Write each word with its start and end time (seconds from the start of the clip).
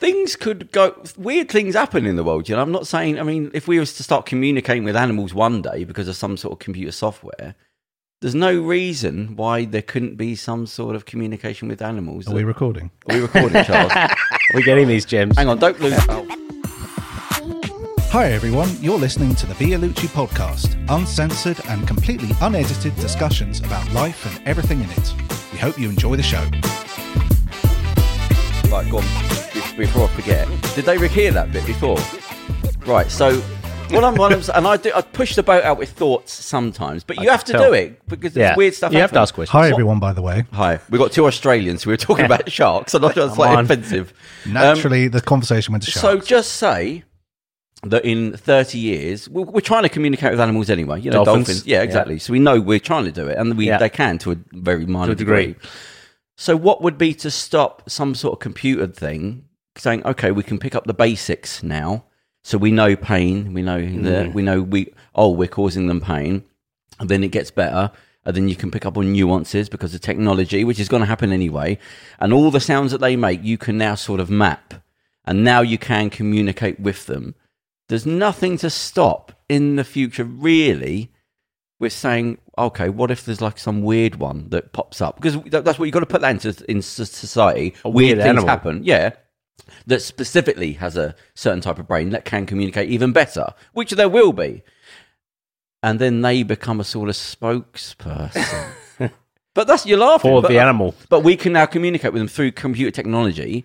things 0.00 0.34
could 0.34 0.72
go 0.72 0.94
weird 1.18 1.50
things 1.50 1.74
happen 1.74 2.06
in 2.06 2.16
the 2.16 2.24
world 2.24 2.48
you 2.48 2.56
know 2.56 2.62
i'm 2.62 2.72
not 2.72 2.86
saying 2.86 3.18
i 3.20 3.22
mean 3.22 3.50
if 3.52 3.68
we 3.68 3.78
was 3.78 3.92
to 3.94 4.02
start 4.02 4.24
communicating 4.24 4.82
with 4.82 4.96
animals 4.96 5.34
one 5.34 5.60
day 5.60 5.84
because 5.84 6.08
of 6.08 6.16
some 6.16 6.36
sort 6.38 6.52
of 6.52 6.58
computer 6.58 6.90
software 6.90 7.54
there's 8.22 8.34
no 8.34 8.58
reason 8.58 9.36
why 9.36 9.64
there 9.64 9.82
couldn't 9.82 10.16
be 10.16 10.34
some 10.34 10.66
sort 10.66 10.96
of 10.96 11.04
communication 11.06 11.68
with 11.68 11.80
animals 11.82 12.28
Are 12.28 12.34
we 12.34 12.44
recording? 12.44 12.90
Are 13.08 13.14
we 13.16 13.20
recording 13.22 13.62
charles 13.64 13.92
We're 14.54 14.62
getting 14.62 14.88
these 14.88 15.04
gems. 15.04 15.36
hang 15.36 15.48
on 15.48 15.58
don't 15.58 15.78
lose 15.80 15.94
oh. 16.08 16.26
Hi, 18.12 18.32
everyone. 18.32 18.68
You're 18.80 18.98
listening 18.98 19.36
to 19.36 19.46
the 19.46 19.54
Vialucci 19.54 20.08
podcast, 20.08 20.74
uncensored 20.88 21.60
and 21.68 21.86
completely 21.86 22.30
unedited 22.40 22.96
discussions 22.96 23.60
about 23.60 23.88
life 23.92 24.26
and 24.26 24.44
everything 24.48 24.80
in 24.82 24.90
it. 24.90 25.14
We 25.52 25.58
hope 25.58 25.78
you 25.78 25.88
enjoy 25.88 26.16
the 26.16 26.22
show. 26.24 26.42
right 28.68 28.90
go 28.90 28.98
on 28.98 29.04
Be- 29.04 29.49
before 29.80 30.04
i 30.04 30.08
forget 30.08 30.46
did 30.74 30.84
they 30.84 31.08
hear 31.08 31.30
that 31.32 31.52
bit 31.52 31.64
before 31.66 31.98
right 32.86 33.10
so 33.10 33.40
what 33.90 34.04
I'm, 34.04 34.14
what 34.14 34.32
I'm 34.32 34.42
and 34.56 34.66
I 34.68 34.76
do 34.76 34.92
I 34.94 35.00
push 35.02 35.34
the 35.34 35.42
boat 35.42 35.64
out 35.64 35.76
with 35.76 35.90
thoughts 35.90 36.32
sometimes, 36.32 37.02
but 37.02 37.20
you 37.20 37.28
have 37.28 37.42
to 37.42 37.52
tell. 37.52 37.64
do 37.68 37.72
it 37.72 38.00
because 38.06 38.36
Yeah. 38.36 38.50
it's 38.50 38.56
weird 38.56 38.74
stuff. 38.74 38.92
You 38.92 39.00
have 39.00 39.10
to 39.10 39.18
ask 39.18 39.34
questions. 39.34 39.50
Hi, 39.50 39.68
everyone, 39.68 39.98
by 39.98 40.12
the 40.12 40.22
way. 40.22 40.44
Hi, 40.52 40.78
we 40.90 40.96
got 40.96 41.10
two 41.10 41.26
Australians. 41.26 41.84
We 41.86 41.92
were 41.92 41.96
talking 41.96 42.24
about 42.24 42.48
sharks. 42.52 42.94
I'm 42.94 43.02
not 43.02 43.14
sure 43.14 43.26
it's 43.26 43.36
like 43.36 43.58
on. 43.58 43.64
offensive. 43.64 44.12
Um, 44.46 44.52
Naturally, 44.52 45.08
the 45.08 45.20
conversation 45.20 45.72
went 45.72 45.82
to 45.86 45.90
sharks. 45.90 46.02
so 46.02 46.24
just 46.24 46.52
say 46.52 47.02
that 47.82 48.04
in 48.04 48.36
30 48.36 48.78
years, 48.78 49.28
we're, 49.28 49.42
we're 49.42 49.60
trying 49.60 49.82
to 49.82 49.88
communicate 49.88 50.30
with 50.30 50.40
animals 50.40 50.70
anyway. 50.70 51.00
You 51.00 51.10
know, 51.10 51.24
Dolphins. 51.24 51.46
dolphins. 51.48 51.66
Yeah, 51.66 51.82
exactly. 51.82 52.20
So 52.20 52.32
we 52.32 52.38
know 52.38 52.60
we're 52.60 52.78
trying 52.78 53.06
to 53.06 53.12
do 53.12 53.26
it, 53.26 53.38
and 53.38 53.56
we 53.58 53.66
Yeah. 53.66 53.78
they 53.78 53.88
can 53.90 54.18
to 54.18 54.30
a 54.30 54.36
very 54.52 54.86
minor 54.86 55.06
To 55.06 55.12
a 55.12 55.14
degree. 55.16 55.46
degree. 55.48 55.68
So 56.36 56.56
what 56.56 56.80
would 56.80 56.96
be 56.96 57.12
to 57.14 57.30
stop 57.30 57.90
some 57.90 58.14
sort 58.14 58.34
of 58.34 58.38
computer 58.38 58.86
thing 58.86 59.46
saying, 59.76 60.04
okay, 60.04 60.30
we 60.30 60.42
can 60.42 60.58
pick 60.58 60.74
up 60.74 60.84
the 60.84 60.94
basics 60.94 61.62
now. 61.62 62.04
So 62.42 62.56
we 62.58 62.70
know 62.70 62.96
pain. 62.96 63.52
We 63.52 63.62
know 63.62 63.78
Mm. 63.80 64.02
that 64.04 64.34
we 64.34 64.42
know 64.42 64.62
we 64.62 64.92
oh 65.14 65.30
we're 65.30 65.46
causing 65.48 65.86
them 65.88 66.00
pain, 66.00 66.42
and 66.98 67.08
then 67.08 67.22
it 67.22 67.32
gets 67.32 67.50
better. 67.50 67.90
And 68.24 68.36
then 68.36 68.48
you 68.48 68.56
can 68.56 68.70
pick 68.70 68.84
up 68.84 68.98
on 68.98 69.12
nuances 69.12 69.68
because 69.70 69.94
of 69.94 70.02
technology, 70.02 70.62
which 70.62 70.78
is 70.78 70.88
going 70.88 71.00
to 71.00 71.06
happen 71.06 71.32
anyway. 71.32 71.78
And 72.18 72.32
all 72.34 72.50
the 72.50 72.60
sounds 72.60 72.92
that 72.92 73.00
they 73.00 73.16
make, 73.16 73.42
you 73.42 73.56
can 73.56 73.78
now 73.78 73.94
sort 73.94 74.20
of 74.20 74.28
map. 74.30 74.74
And 75.24 75.42
now 75.42 75.62
you 75.62 75.78
can 75.78 76.10
communicate 76.10 76.78
with 76.78 77.06
them. 77.06 77.34
There's 77.88 78.04
nothing 78.04 78.58
to 78.58 78.68
stop 78.68 79.32
in 79.48 79.76
the 79.76 79.84
future, 79.84 80.24
really, 80.24 81.10
with 81.78 81.94
saying, 81.94 82.38
okay, 82.58 82.90
what 82.90 83.10
if 83.10 83.24
there's 83.24 83.40
like 83.40 83.58
some 83.58 83.80
weird 83.82 84.16
one 84.16 84.48
that 84.50 84.72
pops 84.74 85.00
up? 85.00 85.16
Because 85.16 85.36
that's 85.50 85.78
what 85.78 85.86
you've 85.86 85.94
got 85.94 86.00
to 86.00 86.06
put 86.06 86.20
that 86.20 86.30
into 86.30 86.54
in 86.70 86.82
society. 86.82 87.74
A 87.84 87.88
weird 87.88 88.16
weird 88.16 88.18
things 88.18 88.28
animal. 88.28 88.48
happen. 88.48 88.82
Yeah. 88.84 89.12
That 89.86 90.02
specifically 90.02 90.74
has 90.74 90.96
a 90.96 91.14
certain 91.34 91.60
type 91.60 91.78
of 91.78 91.88
brain 91.88 92.10
that 92.10 92.24
can 92.24 92.46
communicate 92.46 92.90
even 92.90 93.12
better, 93.12 93.54
which 93.72 93.92
there 93.92 94.08
will 94.08 94.32
be. 94.32 94.62
And 95.82 95.98
then 95.98 96.22
they 96.22 96.42
become 96.42 96.80
a 96.80 96.84
sort 96.84 97.08
of 97.08 97.14
spokesperson. 97.14 98.72
but 99.54 99.66
that's 99.66 99.86
you're 99.86 99.98
laughing. 99.98 100.30
For 100.30 100.42
but, 100.42 100.48
the 100.48 100.58
animal. 100.58 100.94
But 101.08 101.20
we 101.20 101.36
can 101.36 101.52
now 101.52 101.66
communicate 101.66 102.12
with 102.12 102.20
them 102.20 102.28
through 102.28 102.52
computer 102.52 102.90
technology 102.90 103.64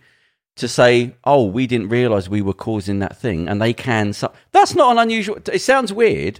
to 0.55 0.67
say, 0.67 1.15
"Oh, 1.25 1.45
we 1.45 1.67
didn't 1.67 1.89
realize 1.89 2.29
we 2.29 2.41
were 2.41 2.53
causing 2.53 2.99
that 2.99 3.17
thing," 3.17 3.49
and 3.49 3.61
they 3.61 3.73
can. 3.73 4.13
So, 4.13 4.31
that's 4.53 4.73
not 4.73 4.91
an 4.93 4.97
unusual. 4.97 5.37
It 5.51 5.61
sounds 5.61 5.91
weird. 5.91 6.39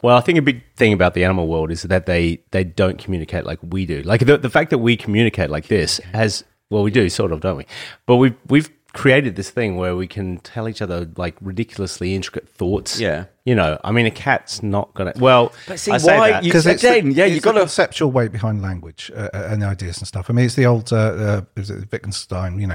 Well, 0.00 0.16
I 0.16 0.20
think 0.20 0.38
a 0.38 0.42
big 0.42 0.62
thing 0.76 0.92
about 0.92 1.14
the 1.14 1.24
animal 1.24 1.48
world 1.48 1.72
is 1.72 1.82
that 1.82 2.06
they, 2.06 2.40
they 2.52 2.62
don't 2.62 2.98
communicate 2.98 3.44
like 3.44 3.58
we 3.62 3.84
do. 3.84 4.02
Like 4.02 4.24
the, 4.24 4.38
the 4.38 4.50
fact 4.50 4.70
that 4.70 4.78
we 4.78 4.96
communicate 4.96 5.50
like 5.50 5.66
this 5.66 5.98
has, 6.12 6.44
well, 6.70 6.84
we 6.84 6.92
do 6.92 7.08
sort 7.08 7.32
of, 7.32 7.40
don't 7.40 7.56
we? 7.56 7.66
But 8.06 8.16
we've, 8.16 8.36
we've 8.46 8.70
created 8.94 9.36
this 9.36 9.50
thing 9.50 9.76
where 9.76 9.94
we 9.94 10.06
can 10.06 10.38
tell 10.38 10.68
each 10.68 10.80
other 10.80 11.08
like 11.16 11.36
ridiculously 11.40 12.14
intricate 12.14 12.48
thoughts. 12.48 12.98
Yeah. 12.98 13.26
You 13.44 13.54
know, 13.54 13.78
I 13.84 13.92
mean, 13.92 14.06
a 14.06 14.10
cat's 14.10 14.62
not 14.62 14.92
going 14.94 15.12
to, 15.12 15.18
well, 15.20 15.52
But 15.66 15.78
see, 15.78 15.92
I 15.92 15.98
say 15.98 16.18
why 16.18 16.30
that. 16.32 16.44
you- 16.44 16.50
Because 16.50 16.66
again, 16.66 17.10
the, 17.10 17.14
yeah, 17.14 17.24
it's 17.26 17.34
you 17.34 17.40
the 17.40 17.44
got 17.44 17.56
a 17.56 17.60
conceptual 17.60 18.10
weight 18.10 18.32
behind 18.32 18.60
language 18.62 19.10
uh, 19.14 19.28
uh, 19.32 19.48
and 19.50 19.62
ideas 19.62 19.98
and 19.98 20.06
stuff. 20.08 20.28
I 20.30 20.32
mean, 20.32 20.46
it's 20.46 20.54
the 20.54 20.66
old 20.66 20.92
uh, 20.92 20.96
uh, 20.96 21.40
is 21.56 21.70
it 21.70 21.90
Wittgenstein. 21.92 22.58
You 22.60 22.66
know, 22.66 22.74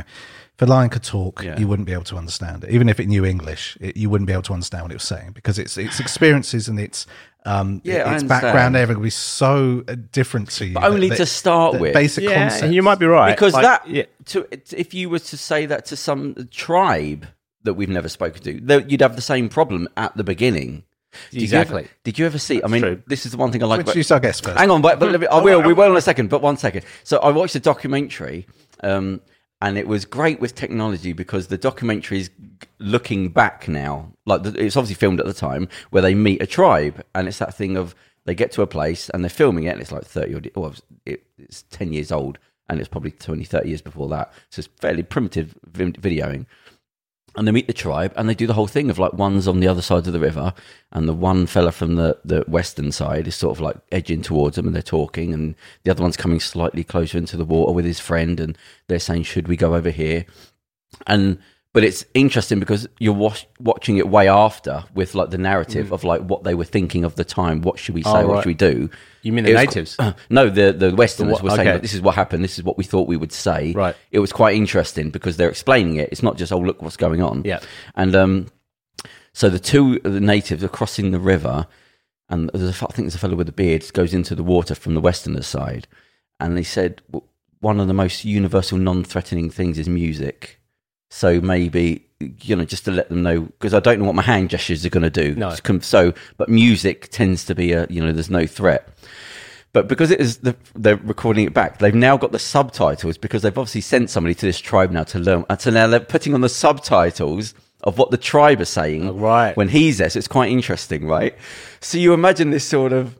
if 0.56 0.62
a 0.62 0.66
lion 0.66 0.90
could 0.90 1.04
talk, 1.04 1.44
Yeah. 1.44 1.60
you 1.60 1.68
wouldn't 1.68 1.86
be 1.88 1.94
able 1.94 2.04
to 2.06 2.16
understand 2.18 2.64
it. 2.64 2.70
Even 2.70 2.90
if 2.90 3.00
it 3.00 3.08
knew 3.08 3.26
English, 3.26 3.78
it, 3.82 3.98
you 3.98 4.10
wouldn't 4.10 4.28
be 4.28 4.34
able 4.34 4.44
to 4.44 4.54
understand 4.54 4.84
what 4.84 4.92
it 4.92 4.96
was 4.96 5.04
saying 5.04 5.32
because 5.34 5.58
its 5.60 5.78
its 5.78 6.00
experiences 6.00 6.68
and 6.68 6.80
its 6.80 7.06
um, 7.46 7.81
Yeah, 7.84 7.96
its 7.96 8.08
understand. 8.24 8.30
background 8.30 8.76
everything 8.76 9.00
will 9.00 9.06
be 9.08 9.09
so 9.09 9.84
uh, 9.88 9.96
different 10.12 10.50
to 10.52 10.66
you. 10.66 10.74
But 10.76 10.84
only 10.86 11.09
that- 11.09 11.18
to 11.18 11.26
start 11.26 11.74
that 11.74 11.81
with. 11.81 11.94
basic 11.94 12.24
yeah, 12.24 12.50
concepts. 12.50 12.74
you 12.74 12.81
might 12.84 13.00
be 13.00 13.06
right. 13.06 13.36
because 13.36 13.54
Like, 13.54 13.64
that 13.64 13.90
yeah. 13.90 14.04
to 14.28 14.48
if 14.78 14.94
you 14.94 15.09
were 15.09 15.20
to 15.20 15.38
say 15.38 15.66
that 15.66 15.86
to 15.88 15.96
some 15.96 16.48
tribe 16.52 17.28
that 17.64 17.74
we've 17.76 17.90
never 17.90 18.09
spoken 18.09 18.42
to, 18.44 18.86
you'd 18.90 19.02
have 19.02 19.16
the 19.16 19.22
same 19.22 19.50
problem 19.50 19.88
at 19.98 20.16
the 20.18 20.24
beginning. 20.24 20.84
Did 21.31 21.42
you 21.42 21.44
Exactly. 21.44 21.81
ever- 21.84 21.90
did 22.04 22.18
you 22.20 22.26
ever 22.26 22.40
see? 22.40 22.62
I 22.64 22.68
mean, 22.68 22.81
true. 22.81 23.04
this 23.08 23.26
is 23.26 23.34
the 23.34 23.38
one 23.38 23.52
thing 23.52 23.62
I 23.62 23.68
like. 23.68 23.81
about, 23.81 23.90
Introduce 23.90 24.10
our 24.12 24.20
guest 24.20 24.44
first. 24.44 24.58
Hang 24.58 24.72
on, 24.72 24.81
but, 24.81 25.00
but 25.00 25.12
let 25.12 25.22
me- 25.22 25.28
I 25.28 25.40
will. 25.42 25.62
We 25.62 25.72
will 25.74 25.92
in 25.92 25.98
a 25.98 26.02
second. 26.02 26.30
But 26.30 26.42
one 26.42 26.58
second. 26.58 26.84
So 27.04 27.20
I 27.20 27.30
watched 27.30 27.54
a 27.56 27.60
documentary, 27.60 28.48
um, 28.84 29.22
and 29.63 29.78
it 29.78 29.88
was 29.88 30.03
great 30.03 30.41
with 30.41 30.56
technology 30.56 31.13
because 31.13 31.47
the 31.47 31.57
documentary 31.57 32.19
is 32.19 32.29
looking 32.79 33.29
back 33.29 33.69
now. 33.69 34.12
Like 34.25 34.46
it's 34.46 34.75
obviously 34.75 34.96
filmed 35.00 35.22
at 35.22 35.25
the 35.25 35.34
time 35.34 35.69
where 35.90 36.01
they 36.03 36.13
meet 36.13 36.41
a 36.41 36.46
tribe, 36.46 37.01
and 37.16 37.29
it's 37.29 37.40
that 37.40 37.56
thing 37.56 37.78
of 37.78 37.96
they 38.25 38.35
get 38.35 38.51
to 38.51 38.62
a 38.62 38.68
place 38.68 39.09
and 39.09 39.24
they're 39.24 39.29
filming 39.29 39.63
it, 39.63 39.69
and 39.69 39.81
it's 39.81 39.91
like 39.94 40.03
thirty 40.03 40.35
or 40.35 40.41
oh, 40.57 40.66
it's- 40.68 40.81
it, 41.06 41.24
it's 41.38 41.63
ten 41.63 41.94
years 41.94 42.12
old, 42.12 42.40
and 42.69 42.79
it's 42.81 42.90
probably 42.90 43.12
20, 43.12 43.46
30 43.46 43.69
years 43.69 43.81
before 43.81 44.09
that. 44.09 44.34
So 44.50 44.59
it's 44.59 44.69
fairly 44.81 45.03
primitive 45.03 45.56
videoing 45.72 46.45
and 47.36 47.48
they 47.48 47.52
meet 47.52 47.68
the 47.68 47.74
tribe 47.74 48.14
and 48.16 48.30
they 48.30 48.36
do 48.36 48.48
the 48.48 48.54
whole 48.54 48.68
thing 48.68 48.90
of 48.90 49.00
like 49.00 49.14
one's 49.14 49.48
on 49.48 49.60
the 49.60 49.68
other 49.68 49.82
side 49.82 50.06
of 50.06 50.14
the 50.14 50.20
river 50.20 50.54
and 50.92 51.08
the 51.08 51.14
one 51.14 51.48
fella 51.48 51.72
from 51.72 51.96
the, 51.96 52.18
the 52.24 52.42
western 52.48 52.92
side 52.92 53.28
is 53.28 53.36
sort 53.36 53.56
of 53.58 53.62
like 53.62 53.78
edging 53.92 54.22
towards 54.22 54.56
them 54.56 54.68
and 54.68 54.76
they're 54.76 54.82
talking 54.82 55.34
and 55.34 55.56
the 55.84 55.92
other 55.92 56.04
one's 56.04 56.18
coming 56.18 56.40
slightly 56.40 56.84
closer 56.84 57.18
into 57.18 57.38
the 57.38 57.46
water 57.46 57.74
with 57.74 57.86
his 57.86 58.00
friend 58.00 58.40
and 58.40 58.58
they're 58.88 59.00
saying 59.00 59.24
should 59.24 59.48
we 59.48 59.58
go 59.58 59.76
over 59.76 59.90
here? 59.90 60.26
And 61.08 61.40
but 61.74 61.84
it's 61.84 62.06
interesting 62.14 62.60
because 62.60 62.88
you're 63.00 63.14
watch, 63.14 63.48
watching 63.60 63.98
it 63.98 64.08
way 64.08 64.28
after 64.28 64.84
with 64.94 65.16
like 65.16 65.32
the 65.32 65.38
narrative 65.40 65.92
of 65.92 66.04
like 66.04 66.22
what 66.22 66.44
they 66.44 66.54
were 66.56 66.64
thinking 66.66 67.04
of 67.04 67.16
the 67.16 67.26
time 67.26 67.62
what 67.62 67.80
should 67.80 67.96
we 67.96 68.04
say 68.04 68.10
Mm. 68.10 68.24
Oh, 68.24 68.28
what 68.28 68.34
right. 68.36 68.44
should 68.44 68.50
we 68.50 68.54
do 68.54 68.90
You 69.24 69.32
mean 69.34 69.44
the 69.46 69.52
It 69.52 69.54
was 69.56 69.66
natives? 69.66 69.98
no 70.30 70.50
the 70.50 70.72
the 70.74 70.96
westerners 70.96 71.38
The 71.40 71.44
were 71.44 71.50
wha- 71.50 71.56
saying 71.56 71.68
okay. 71.68 71.80
this 71.80 71.94
is 71.94 72.02
what 72.02 72.16
happened 72.16 72.44
this 72.44 72.58
is 72.58 72.64
what 72.64 72.78
we 72.78 72.84
thought 72.84 73.08
we 73.08 73.18
would 73.18 73.32
say 73.32 73.72
Right. 73.74 73.96
it 74.12 74.20
was 74.20 74.32
quite 74.32 74.56
interesting 74.56 75.10
because 75.10 75.38
they're 75.38 75.50
explaining 75.50 75.96
it. 75.96 76.10
It's 76.12 76.24
not 76.24 76.38
just 76.38 76.52
oh 76.54 76.60
look 76.60 76.82
what's 76.82 76.98
going 76.98 77.22
on. 77.22 77.42
Yeah. 77.44 77.60
And 77.96 78.16
um, 78.16 78.48
so 79.34 79.50
the 79.50 79.60
two 79.60 80.00
the 80.00 80.20
natives 80.22 80.64
are 80.64 80.70
crossing 80.70 81.10
the 81.12 81.20
river, 81.20 81.66
and 82.30 82.52
there's 82.54 82.82
a, 82.82 82.86
I 82.86 82.92
think 82.94 83.06
there's 83.06 83.16
a 83.16 83.20
fellow 83.20 83.36
with 83.36 83.50
a 83.50 83.54
beard 83.54 83.84
goes 83.94 84.14
into 84.14 84.36
the 84.36 84.44
water 84.44 84.76
from 84.76 84.94
the 84.94 85.02
westerner 85.02 85.42
side, 85.42 85.88
and 86.40 86.56
he 86.58 86.64
said 86.64 87.02
"W- 87.12 87.28
one 87.60 87.80
of 87.80 87.88
the 87.88 87.94
most 87.94 88.26
universal, 88.26 88.78
non-threatening 88.78 89.50
things 89.50 89.80
is 89.80 89.90
music. 89.90 90.60
So 91.13 91.40
maybe 91.40 92.07
you 92.41 92.56
know 92.56 92.66
just 92.66 92.85
to 92.85 92.91
let 92.91 93.09
them 93.09 93.22
know 93.22 93.41
because 93.41 93.75
I 93.75 93.79
don't 93.79 94.00
know 94.00 94.06
what 94.06 94.16
my 94.16 94.24
hand 94.24 94.50
gestures 94.50 94.84
are 94.84 94.90
going 94.90 95.03
to 95.03 95.12
do. 95.12 95.35
No. 95.35 95.56
So, 95.81 96.12
but 96.38 96.50
music 96.50 97.09
tends 97.12 97.46
to 97.46 97.53
be 97.56 97.72
a 97.72 97.85
you 97.88 98.03
know 98.03 98.12
there's 98.12 98.31
no 98.31 98.47
threat. 98.47 98.90
But 99.74 99.88
because 99.88 100.09
it 100.09 100.19
is 100.19 100.38
the, 100.40 100.56
they're 100.74 100.97
recording 100.97 101.46
it 101.46 101.53
back, 101.53 101.78
they've 101.78 101.94
now 101.94 102.18
got 102.18 102.31
the 102.31 102.40
subtitles 102.40 103.19
because 103.19 103.44
they've 103.44 103.57
obviously 103.57 103.81
sent 103.81 104.09
somebody 104.09 104.34
to 104.34 104.46
this 104.46 104.59
tribe 104.59 104.90
now 104.90 105.03
to 105.03 105.19
learn. 105.19 105.41
Uh, 105.41 105.46
and 105.51 105.62
so 105.62 105.69
now 105.69 105.85
they're 105.85 106.00
putting 106.00 106.34
on 106.34 106.41
the 106.41 106.50
subtitles 106.50 107.53
of 107.84 108.00
what 108.00 108.09
the 108.09 108.18
tribe 108.18 108.59
are 108.59 108.66
saying 108.66 109.09
Oh, 109.09 109.13
right. 109.13 109.56
when 109.56 109.69
he's 109.69 110.00
there. 110.00 110.09
So 110.09 110.18
it's 110.18 110.28
quite 110.28 110.51
interesting, 110.51 111.06
right? 111.07 111.35
So 111.80 112.00
you 112.00 112.13
imagine 112.13 112.50
this 112.50 112.66
sort 112.68 112.91
of 112.91 113.19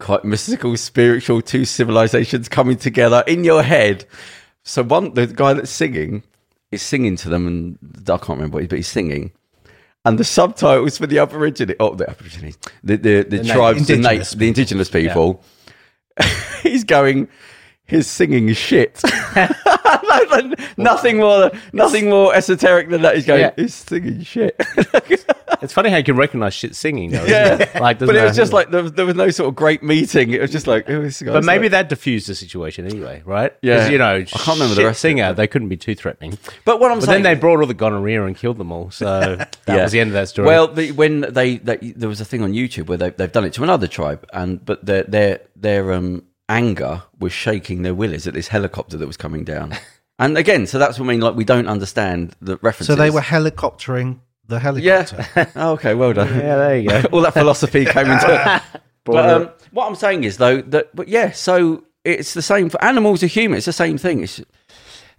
quite 0.00 0.24
mystical, 0.24 0.76
spiritual 0.76 1.40
two 1.40 1.64
civilizations 1.64 2.48
coming 2.48 2.76
together 2.76 3.22
in 3.26 3.44
your 3.44 3.62
head. 3.62 4.06
So 4.64 4.82
one, 4.82 5.14
the 5.14 5.26
guy 5.28 5.52
that's 5.52 5.70
singing 5.70 6.22
is 6.72 6.82
singing 6.82 7.16
to 7.16 7.28
them, 7.28 7.46
and 7.46 7.78
I 8.08 8.16
can't 8.18 8.30
remember 8.30 8.56
what 8.56 8.62
he, 8.62 8.68
but 8.68 8.76
he's 8.76 8.88
singing. 8.88 9.32
And 10.04 10.18
the 10.18 10.24
subtitles 10.24 10.98
for 10.98 11.06
the 11.06 11.18
Aborigine, 11.18 11.74
oh, 11.80 11.94
the 11.94 12.08
Aborigines, 12.08 12.58
the 12.84 12.96
the, 12.96 13.22
the, 13.22 13.42
na- 13.42 13.54
tribes, 13.54 13.86
the, 13.86 13.96
na- 13.96 14.22
the 14.36 14.48
indigenous 14.48 14.88
people, 14.88 15.42
he's 16.62 16.84
going, 16.84 17.28
he's 17.86 18.06
singing 18.06 18.52
shit. 18.52 19.02
nothing 20.76 21.18
more, 21.18 21.50
nothing 21.72 22.08
more 22.10 22.34
esoteric 22.34 22.88
than 22.90 23.02
that. 23.02 23.14
He's 23.16 23.26
going, 23.26 23.40
Yeah. 23.40 23.50
he's 23.56 23.74
singing 23.74 24.22
shit. 24.22 24.60
It's 25.62 25.72
funny 25.72 25.88
how 25.88 25.96
you 25.96 26.04
can 26.04 26.16
recognize 26.16 26.52
shit 26.52 26.76
singing, 26.76 27.10
though. 27.12 27.24
yeah, 27.24 27.54
Isn't 27.54 27.62
it? 27.76 27.80
Like, 27.80 27.98
but 27.98 28.14
it 28.14 28.22
was 28.22 28.36
just 28.36 28.52
like 28.52 28.70
there 28.70 28.82
was, 28.82 28.92
there 28.92 29.06
was 29.06 29.14
no 29.14 29.30
sort 29.30 29.48
of 29.48 29.54
great 29.54 29.82
meeting. 29.82 30.30
It 30.30 30.40
was 30.42 30.50
just 30.50 30.66
like, 30.66 30.88
oh, 30.90 31.00
this 31.02 31.22
guy's 31.22 31.32
But 31.32 31.44
maybe 31.44 31.62
like- 31.64 31.70
that 31.70 31.88
diffused 31.88 32.28
the 32.28 32.34
situation 32.34 32.84
anyway, 32.84 33.22
right? 33.24 33.56
Yeah. 33.62 33.88
you 33.88 33.96
know, 33.96 34.16
I 34.16 34.24
can't 34.24 34.58
remember 34.58 34.74
the 34.74 34.84
rest 34.84 35.00
singer, 35.00 35.32
they 35.32 35.46
couldn't 35.46 35.68
be 35.68 35.78
too 35.78 35.94
threatening. 35.94 36.36
But 36.66 36.78
what 36.78 36.92
I'm 36.92 36.98
But 36.98 37.06
saying, 37.06 37.22
then 37.22 37.34
they 37.36 37.40
brought 37.40 37.60
all 37.60 37.66
the 37.66 37.72
gonorrhea 37.74 38.22
and 38.26 38.36
killed 38.36 38.58
them 38.58 38.70
all. 38.70 38.90
So 38.90 39.36
that 39.36 39.56
Yeah. 39.66 39.82
was 39.84 39.92
the 39.92 40.00
end 40.00 40.08
of 40.08 40.14
that 40.14 40.28
story. 40.28 40.46
Well, 40.46 40.68
the, 40.68 40.92
when 40.92 41.22
they, 41.22 41.56
they 41.56 41.76
there 41.78 42.08
was 42.08 42.20
a 42.20 42.26
thing 42.26 42.42
on 42.42 42.52
YouTube 42.52 42.88
where 42.88 42.98
they, 42.98 43.10
they've 43.10 43.32
done 43.32 43.44
it 43.44 43.54
to 43.54 43.62
another 43.62 43.86
tribe, 43.86 44.26
and 44.34 44.62
but 44.62 44.84
their 44.84 45.04
their 45.04 45.40
their 45.56 45.92
um, 45.94 46.22
anger 46.48 47.02
was 47.18 47.32
shaking 47.32 47.82
their 47.82 47.94
willies 47.94 48.26
at 48.26 48.34
this 48.34 48.48
helicopter 48.48 48.96
that 48.96 49.06
was 49.06 49.16
coming 49.16 49.44
down. 49.44 49.74
And 50.18 50.38
again, 50.38 50.66
so 50.66 50.78
that's 50.78 50.98
what 50.98 51.04
I 51.04 51.08
mean. 51.08 51.20
Like 51.20 51.36
we 51.36 51.44
don't 51.44 51.68
understand 51.68 52.34
the 52.40 52.56
references. 52.62 52.86
So 52.86 52.94
they 52.94 53.10
were 53.10 53.20
helicoptering 53.20 54.20
the 54.48 54.54
Yeah. 54.80 55.02
helicopter. 55.04 55.50
Oh, 55.56 55.72
okay. 55.72 55.92
Well 55.94 56.14
done. 56.14 56.28
Yeah, 56.28 56.56
there 56.56 56.78
you 56.78 56.88
go. 56.88 57.02
All 57.12 57.20
that 57.20 57.34
philosophy 57.34 57.84
came 57.84 58.10
into 58.10 58.26
it. 58.30 58.80
But 59.04 59.28
um, 59.28 59.50
what 59.72 59.86
I'm 59.86 59.94
saying 59.94 60.24
is 60.24 60.38
though 60.38 60.62
that, 60.62 60.96
but 60.96 61.08
yeah. 61.08 61.32
So 61.32 61.84
it's 62.02 62.32
the 62.32 62.40
same 62.40 62.70
for 62.70 62.82
animals 62.82 63.22
or 63.22 63.26
humans. 63.26 63.58
It's 63.68 63.76
the 63.76 63.84
same 63.84 63.98
thing. 63.98 64.22
It's, 64.22 64.40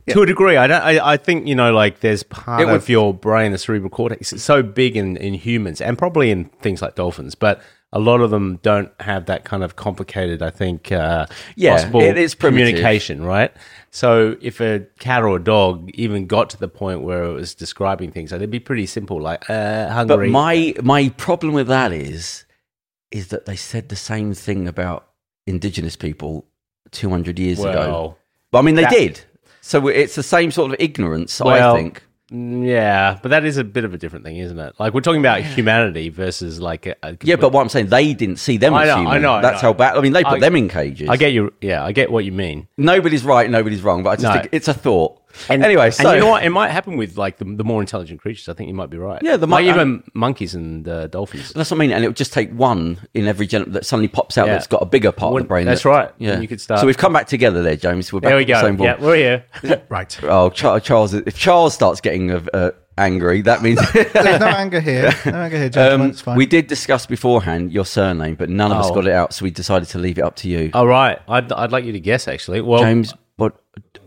To 0.08 0.22
a 0.24 0.26
degree, 0.26 0.58
I 0.58 0.66
don't. 0.66 0.82
I, 0.82 1.14
I 1.14 1.18
think 1.18 1.46
you 1.48 1.54
know, 1.54 1.72
like 1.72 2.00
there's 2.00 2.24
part 2.24 2.62
It 2.62 2.66
would- 2.66 2.74
of 2.74 2.90
your 2.90 3.14
brain, 3.14 3.52
the 3.52 3.60
cerebral 3.60 3.92
cortex, 3.92 4.34
it's 4.34 4.42
so 4.42 4.64
big 4.64 4.98
in 4.98 5.16
in 5.18 5.36
humans 5.36 5.80
and 5.80 5.96
probably 5.96 6.32
in 6.32 6.46
things 6.64 6.82
like 6.82 6.96
dolphins, 6.96 7.36
but 7.36 7.62
a 7.94 8.00
lot 8.00 8.20
of 8.22 8.32
them 8.32 8.60
don't 8.62 8.92
have 9.00 9.26
that 9.28 9.46
kind 9.46 9.64
of 9.64 9.76
complicated. 9.76 10.42
I 10.42 10.50
think, 10.50 10.92
uh, 10.92 11.26
Yeah, 11.56 11.76
possible 11.76 12.02
it 12.02 12.18
is 12.18 12.36
primitive. 12.36 12.68
communication, 12.76 13.24
right? 13.24 13.52
So 13.92 14.36
if 14.42 14.60
a 14.60 14.86
cat 15.00 15.24
or 15.24 15.38
a 15.38 15.44
dog 15.44 15.90
even 15.94 16.28
got 16.28 16.50
to 16.52 16.58
the 16.60 16.68
point 16.68 17.02
where 17.02 17.24
it 17.24 17.34
was 17.34 17.56
describing 17.56 18.12
things, 18.12 18.32
it'd 18.32 18.52
be 18.52 18.60
pretty 18.60 18.86
simple, 18.86 19.22
like 19.22 19.50
uh, 19.50 20.06
but 20.06 20.28
my 20.28 20.74
my 20.84 21.10
problem 21.18 21.54
with 21.54 21.68
that 21.68 21.92
is 21.94 22.46
is 23.10 23.30
that 23.30 23.46
they 23.46 23.56
said 23.56 23.88
the 23.88 23.96
same 23.96 24.34
thing 24.34 24.68
about 24.68 25.08
indigenous 25.46 25.96
people 25.96 26.46
200 26.92 27.40
years 27.40 27.60
ago. 27.60 28.18
But 28.52 28.60
I 28.60 28.62
mean, 28.64 28.76
they 28.76 28.82
that- 28.84 28.92
did. 28.92 29.22
So 29.62 29.88
it's 29.88 30.16
the 30.16 30.24
same 30.24 30.52
sort 30.52 30.72
of 30.72 30.78
ignorance, 30.80 31.42
I 31.42 31.74
think. 31.76 32.02
Yeah, 32.30 33.18
but 33.22 33.30
that 33.30 33.46
is 33.46 33.58
a 33.58 33.64
bit 33.64 33.86
of 33.86 33.94
a 33.94 33.98
different 33.98 34.26
thing, 34.26 34.38
isn't 34.38 34.60
it? 34.60 34.76
Like 34.80 34.94
we're 34.94 35.02
talking 35.02 35.22
about 35.22 35.42
humanity 35.42 36.10
versus 36.10 36.60
like 36.60 36.86
a, 36.86 36.96
a 37.04 37.18
Yeah, 37.24 37.38
but 37.38 37.52
what 37.54 37.62
I'm 37.62 37.70
saying, 37.70 37.88
they 37.88 38.14
didn't 38.14 38.38
see 38.38 38.58
them 38.58 38.74
I 38.74 38.84
as 38.84 38.88
know, 38.90 39.10
I 39.10 39.18
know, 39.18 39.34
I 39.34 39.42
That's 39.42 39.64
know. 39.64 39.70
how 39.70 39.74
bad. 39.74 39.96
I 39.98 40.02
mean, 40.02 40.14
they 40.14 40.24
put 40.24 40.34
I- 40.34 40.40
them 40.40 40.56
in 40.56 40.68
cages. 40.70 41.08
I 41.10 41.18
get 41.18 41.32
you. 41.34 41.54
Yeah, 41.62 41.84
I 41.86 41.92
get 41.94 42.12
what 42.12 42.26
you 42.26 42.32
mean. 42.34 42.68
nobody's 42.78 43.24
right, 43.24 43.50
nobody's 43.50 43.82
wrong, 43.82 44.04
but 44.04 44.10
I 44.12 44.16
just 44.16 44.24
No. 44.24 44.34
think 44.34 44.50
it's 44.52 44.68
a 44.68 44.74
thought. 44.74 45.17
And, 45.50 45.64
anyway, 45.64 45.92
so 45.92 46.08
and 46.10 46.16
you 46.16 46.20
know 46.26 46.32
what? 46.32 46.44
It 46.44 46.50
might 46.50 46.70
happen 46.70 46.98
with 46.98 47.18
like 47.18 47.38
the, 47.38 47.46
the 47.46 47.64
more 47.64 47.82
intelligent 47.82 48.20
creatures. 48.22 48.50
I 48.50 48.54
think 48.54 48.68
you 48.70 48.74
might 48.74 48.90
be 48.90 48.98
right. 48.98 49.22
Yeah, 49.22 49.38
the 49.38 49.46
like 49.46 49.66
even 49.66 50.04
monkeys 50.14 50.56
and 50.56 50.88
uh, 50.88 51.08
dolphins. 51.08 51.54
that's 51.54 51.70
what 51.70 51.78
I 51.78 51.80
mean. 51.80 51.92
And 51.92 52.04
it 52.04 52.08
would 52.08 52.18
just 52.18 52.34
take 52.34 52.52
one 52.52 52.98
in 53.14 53.28
every 53.28 53.46
gen 53.46 53.72
that 53.74 53.86
suddenly 53.86 54.08
pops 54.08 54.38
out 54.38 54.48
Yeah. 54.48 54.54
that's 54.54 54.68
got 54.68 54.82
a 54.82 54.86
bigger 54.86 55.12
part 55.12 55.34
Well, 55.34 55.42
of 55.42 55.44
the 55.44 55.48
brain. 55.50 55.66
that's 55.66 55.84
that- 55.84 55.90
right. 55.90 56.12
Yeah, 56.18 56.34
And 56.34 56.42
you 56.42 56.48
could 56.48 56.60
start- 56.62 56.80
So 56.82 56.88
we've 56.88 56.98
come 56.98 57.14
back 57.14 57.28
together 57.28 57.62
there, 57.62 57.76
James. 57.76 58.12
We're 58.12 58.20
back 58.22 58.30
There 58.30 58.38
we 58.38 58.44
at 58.44 58.48
the 58.48 58.54
go. 58.54 58.62
same. 58.62 58.80
Yeah, 58.82 58.96
we're 59.00 59.16
here. 59.64 59.84
right. 59.90 60.18
Oh, 60.24 60.50
Char- 60.50 60.80
Charles! 60.80 61.14
If 61.14 61.38
Charles 61.38 61.74
starts 61.74 62.02
getting 62.02 62.32
uh, 62.32 62.42
uh, 62.54 62.72
angry, 62.98 63.42
that 63.44 63.62
means 63.62 63.80
There's 63.94 64.40
no 64.40 64.48
anger 64.48 64.80
here. 64.80 65.14
No 65.26 65.34
anger 65.34 65.58
here, 65.58 65.70
gentlemen. 65.70 66.02
um, 66.08 66.12
it's 66.12 66.22
fine. 66.22 66.36
we 66.38 66.46
did 66.48 66.66
discuss 66.68 67.06
beforehand 67.06 67.72
your 67.72 67.86
surname, 67.86 68.34
but 68.36 68.50
none 68.50 68.72
of 68.72 68.78
us 68.80 68.88
Oh. 68.90 68.96
got 68.96 69.06
it 69.06 69.14
out, 69.14 69.34
so 69.34 69.44
we 69.44 69.52
decided 69.52 69.88
to 69.90 70.00
leave 70.00 70.18
it 70.18 70.22
up 70.24 70.36
to 70.38 70.50
you, 70.50 70.72
All 70.74 70.88
right. 70.88 71.20
I'd, 71.28 71.52
I'd 71.52 71.72
like 71.72 71.86
you 71.86 71.92
to 71.92 72.00
guess 72.00 72.28
actually. 72.28 72.62
Well, 72.62 72.82
James. 72.82 73.14
But 73.38 73.56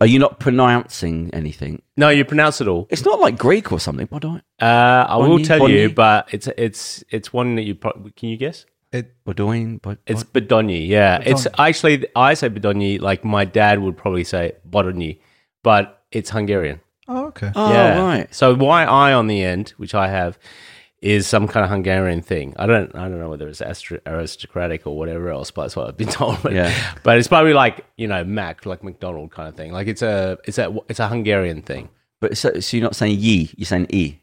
are 0.00 0.06
you 0.06 0.18
not 0.18 0.40
pronouncing 0.40 1.30
anything? 1.32 1.82
no, 1.96 2.08
you 2.08 2.24
pronounce 2.24 2.60
it 2.60 2.68
all. 2.68 2.86
It's 2.90 3.04
not 3.04 3.20
like 3.20 3.36
Greek 3.38 3.70
or 3.72 3.78
something. 3.80 4.06
What 4.08 4.22
do 4.22 4.40
I? 4.58 4.64
Uh, 4.64 5.06
I 5.06 5.16
will 5.16 5.28
Bonny? 5.28 5.44
tell 5.44 5.68
you, 5.68 5.88
Bonny? 5.88 5.94
but 5.94 6.28
it's 6.32 6.46
it's 6.56 7.04
it's 7.10 7.32
one 7.32 7.56
that 7.56 7.62
you 7.62 7.74
probably 7.74 8.10
can 8.12 8.28
you 8.30 8.36
guess? 8.36 8.64
It- 8.92 9.14
Bodoin, 9.24 9.80
but 9.80 9.98
It's 10.06 10.24
Bedonyi. 10.24 10.88
Yeah, 10.88 11.22
it's 11.24 11.46
actually 11.58 12.06
I 12.16 12.34
say 12.34 12.48
Bedonyi. 12.48 13.00
Like 13.00 13.24
my 13.24 13.44
dad 13.44 13.78
would 13.80 13.96
probably 13.96 14.24
say 14.24 14.52
Bodonyi, 14.68 15.20
but 15.62 16.02
it's 16.10 16.30
Hungarian. 16.30 16.80
oh, 17.06 17.26
okay. 17.26 17.52
oh 17.54 17.72
yeah. 17.72 18.02
right. 18.02 18.34
So 18.34 18.54
why 18.56 18.84
I 18.84 19.12
on 19.12 19.28
the 19.28 19.44
end, 19.44 19.70
which 19.76 19.94
I 19.94 20.08
have, 20.08 20.38
is 21.02 21.26
some 21.26 21.48
kind 21.48 21.64
of 21.64 21.70
Hungarian 21.70 22.20
thing. 22.22 22.54
I 22.58 22.66
don't 22.66 22.94
I 22.94 23.08
don't 23.08 23.18
know 23.18 23.30
whether 23.30 23.48
it's 23.48 23.62
aristocratic 24.06 24.86
or 24.86 24.96
whatever 24.96 25.30
else, 25.30 25.50
but 25.50 25.62
that's 25.62 25.76
what 25.76 25.88
I've 25.88 25.96
been 25.96 26.08
told. 26.20 26.42
But, 26.42 26.52
Yeah. 26.52 26.72
but 27.02 27.18
it's 27.18 27.28
probably 27.28 27.54
like 27.54 27.84
you 27.96 28.06
know 28.06 28.24
Mac, 28.24 28.66
like 28.66 28.84
McDonald 28.84 29.30
kind 29.30 29.48
of 29.48 29.54
thing. 29.56 29.72
Like 29.72 29.86
it's 29.86 30.02
a 30.02 30.38
it's 30.44 30.58
a 30.58 30.76
it's 30.88 31.00
a 31.00 31.08
Hungarian 31.08 31.62
thing. 31.62 31.88
But 32.20 32.36
so, 32.36 32.60
so 32.60 32.76
you're 32.76 32.84
not 32.84 32.96
saying 32.96 33.18
ye, 33.18 33.50
you're 33.56 33.64
saying 33.66 33.86
e. 33.90 34.16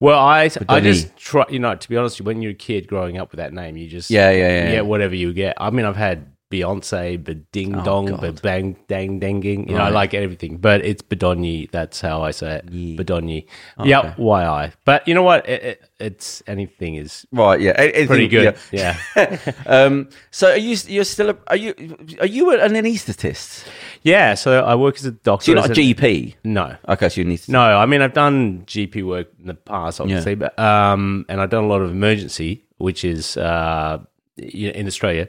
Well, 0.00 0.18
I 0.18 0.50
I 0.68 0.80
just 0.80 1.14
try 1.16 1.44
you 1.50 1.58
know 1.58 1.74
to 1.74 1.88
be 1.88 1.96
honest, 1.96 2.20
when 2.22 2.40
you're 2.42 2.52
a 2.52 2.54
kid 2.54 2.88
growing 2.88 3.18
up 3.18 3.30
with 3.30 3.38
that 3.38 3.52
name, 3.52 3.76
you 3.76 3.86
just 3.88 4.10
Yeah, 4.10 4.30
yeah, 4.30 4.36
yeah, 4.48 4.64
yeah. 4.64 4.70
get 4.72 4.86
whatever 4.86 5.14
you 5.14 5.32
get. 5.32 5.56
I 5.60 5.70
mean, 5.70 5.84
I've 5.86 5.96
had. 5.96 6.31
Beyonce, 6.52 7.16
but 7.24 7.50
ding 7.50 7.74
Oh, 7.74 7.84
dong, 7.84 8.16
but 8.20 8.42
bang 8.42 8.76
dang 8.88 9.18
danging. 9.18 9.68
You 9.68 9.76
know, 9.76 9.84
I 9.84 9.88
like 9.88 10.12
everything, 10.12 10.58
but 10.58 10.84
it's 10.84 11.00
Bedonyi. 11.00 11.70
That's 11.70 12.00
how 12.00 12.22
I 12.22 12.30
say 12.30 12.56
it. 12.56 12.70
Ye. 12.70 12.96
Bedonyi. 12.98 13.46
Okay. 13.80 13.88
Yep. 13.88 14.18
Why 14.18 14.44
I? 14.44 14.72
But 14.84 15.08
you 15.08 15.14
know 15.14 15.22
what? 15.22 15.48
It, 15.48 15.62
it, 15.62 15.82
it's 15.98 16.42
anything 16.46 16.96
is 16.96 17.24
Right, 17.32 17.60
yeah, 17.60 17.72
anything- 17.78 18.06
pretty 18.06 18.28
good. 18.28 18.56
yeah. 18.70 18.98
Yeah. 19.16 19.36
um, 19.66 20.08
so 20.30 20.50
are 20.50 20.56
you? 20.58 20.76
You're 20.88 21.04
still? 21.04 21.30
A, 21.30 21.36
are 21.46 21.56
you? 21.56 21.72
Are 22.20 22.26
you 22.26 22.50
an 22.52 22.72
anaesthetist? 22.72 23.64
yeah. 24.02 24.34
So 24.34 24.62
I 24.64 24.74
work 24.74 24.96
as 24.96 25.04
a 25.06 25.12
doctor. 25.12 25.44
So 25.46 25.52
you're 25.52 25.60
not 25.60 25.68
a 25.68 25.72
as 25.72 25.78
a- 25.78 25.80
GP. 25.94 26.34
No. 26.44 26.76
Okay, 26.88 27.08
so 27.08 27.20
you 27.20 27.24
need. 27.26 27.40
No, 27.48 27.60
I 27.62 27.86
mean 27.86 28.02
I've 28.02 28.12
done 28.14 28.64
GP 28.66 29.06
work 29.06 29.28
in 29.40 29.46
the 29.46 29.54
past, 29.54 30.00
obviously, 30.00 30.34
but 30.34 30.58
um, 30.58 31.24
and 31.28 31.40
I've 31.40 31.50
done 31.50 31.64
a 31.64 31.68
lot 31.68 31.80
of 31.80 31.90
emergency, 31.90 32.64
which 32.78 33.04
is 33.04 33.36
uh, 33.36 33.98
in 34.36 34.86
Australia, 34.86 35.28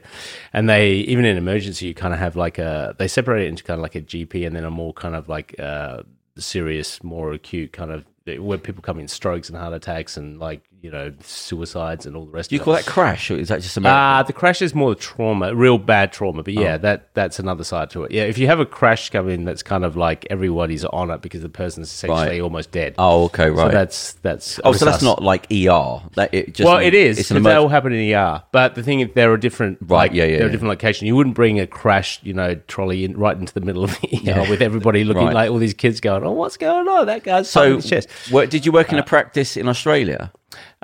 and 0.52 0.68
they 0.68 0.92
even 0.92 1.24
in 1.24 1.36
emergency 1.36 1.86
you 1.86 1.94
kind 1.94 2.14
of 2.14 2.20
have 2.20 2.36
like 2.36 2.58
a 2.58 2.94
they 2.98 3.08
separate 3.08 3.44
it 3.44 3.48
into 3.48 3.62
kind 3.62 3.78
of 3.78 3.82
like 3.82 3.94
a 3.94 4.00
GP 4.00 4.46
and 4.46 4.56
then 4.56 4.64
a 4.64 4.70
more 4.70 4.92
kind 4.92 5.14
of 5.14 5.28
like 5.28 5.58
uh, 5.58 6.02
serious, 6.36 7.02
more 7.02 7.32
acute 7.32 7.72
kind 7.72 7.90
of 7.90 8.04
where 8.38 8.58
people 8.58 8.82
come 8.82 8.98
in 8.98 9.08
strokes 9.08 9.48
and 9.48 9.58
heart 9.58 9.74
attacks 9.74 10.16
and 10.16 10.38
like 10.38 10.62
you 10.84 10.90
know 10.90 11.10
suicides 11.22 12.04
and 12.04 12.14
all 12.14 12.26
the 12.26 12.30
rest. 12.30 12.50
Do 12.50 12.56
you 12.56 12.60
of 12.60 12.64
call 12.66 12.74
it. 12.74 12.84
that 12.84 12.90
crash, 12.90 13.30
or 13.30 13.36
is 13.36 13.48
that 13.48 13.62
just 13.62 13.76
American? 13.78 13.98
Uh, 14.18 14.22
the 14.22 14.34
crash 14.34 14.60
is 14.60 14.74
more 14.74 14.94
trauma, 14.94 15.54
real 15.54 15.78
bad 15.78 16.12
trauma. 16.12 16.42
But 16.42 16.54
Oh. 16.58 16.60
yeah, 16.60 16.76
that 16.76 17.08
that's 17.14 17.38
another 17.38 17.64
side 17.64 17.88
to 17.90 18.04
it. 18.04 18.10
Yeah, 18.12 18.24
if 18.24 18.36
you 18.36 18.46
have 18.48 18.60
a 18.60 18.66
crash 18.66 19.08
come 19.08 19.28
in, 19.30 19.44
that's 19.44 19.62
kind 19.62 19.82
of 19.84 19.96
like 19.96 20.26
everybody's 20.28 20.84
on 20.84 21.10
it 21.10 21.22
because 21.22 21.40
the 21.40 21.48
person's 21.48 21.88
essentially 21.88 22.28
Right. 22.32 22.40
almost 22.42 22.70
dead. 22.70 22.94
oh, 22.98 23.24
okay, 23.24 23.46
So 23.46 23.54
right. 23.54 23.72
that's 23.72 24.12
that's 24.22 24.60
oh, 24.62 24.72
so 24.72 24.84
that's 24.84 24.98
us. 24.98 25.02
not 25.02 25.22
like 25.22 25.46
ER. 25.50 26.02
That 26.16 26.34
it 26.34 26.54
just. 26.54 26.66
well, 26.68 26.78
it 26.78 26.92
is. 26.94 27.18
It's 27.18 27.30
an 27.30 27.38
'cause 27.38 27.44
that 27.44 27.58
will 27.58 27.68
happen 27.70 27.92
in 27.94 28.00
ER. 28.14 28.42
But 28.52 28.74
the 28.74 28.82
thing 28.82 29.00
is, 29.00 29.08
there 29.14 29.32
are 29.32 29.38
different. 29.38 29.78
Right, 29.80 30.10
like, 30.10 30.12
yeah, 30.12 30.24
yeah, 30.24 30.36
There 30.38 30.46
are 30.46 30.50
different 30.50 30.68
locations. 30.70 31.06
You 31.06 31.16
wouldn't 31.16 31.34
bring 31.34 31.58
a 31.60 31.66
crash, 31.66 32.20
you 32.22 32.34
know, 32.34 32.56
trolley 32.68 33.04
in 33.04 33.16
right 33.16 33.36
into 33.36 33.54
the 33.54 33.60
middle 33.62 33.84
of 33.84 33.98
the 34.00 34.30
ER 34.30 34.46
with 34.50 34.60
everybody 34.60 35.02
looking 35.08 35.24
Right. 35.24 35.34
like 35.34 35.50
all 35.50 35.58
these 35.58 35.72
kids 35.74 36.00
going, 36.00 36.24
"Oh, 36.24 36.32
what's 36.32 36.58
going 36.58 36.86
on? 36.88 37.06
That 37.06 37.22
guy's 37.24 37.48
So, 37.48 37.70
so 37.70 37.76
his 37.76 37.88
chest." 37.88 38.08
did 38.50 38.66
you 38.66 38.72
work 38.72 38.92
in 38.92 38.98
a 38.98 39.02
practice 39.02 39.56
in 39.56 39.66
Australia? 39.68 40.30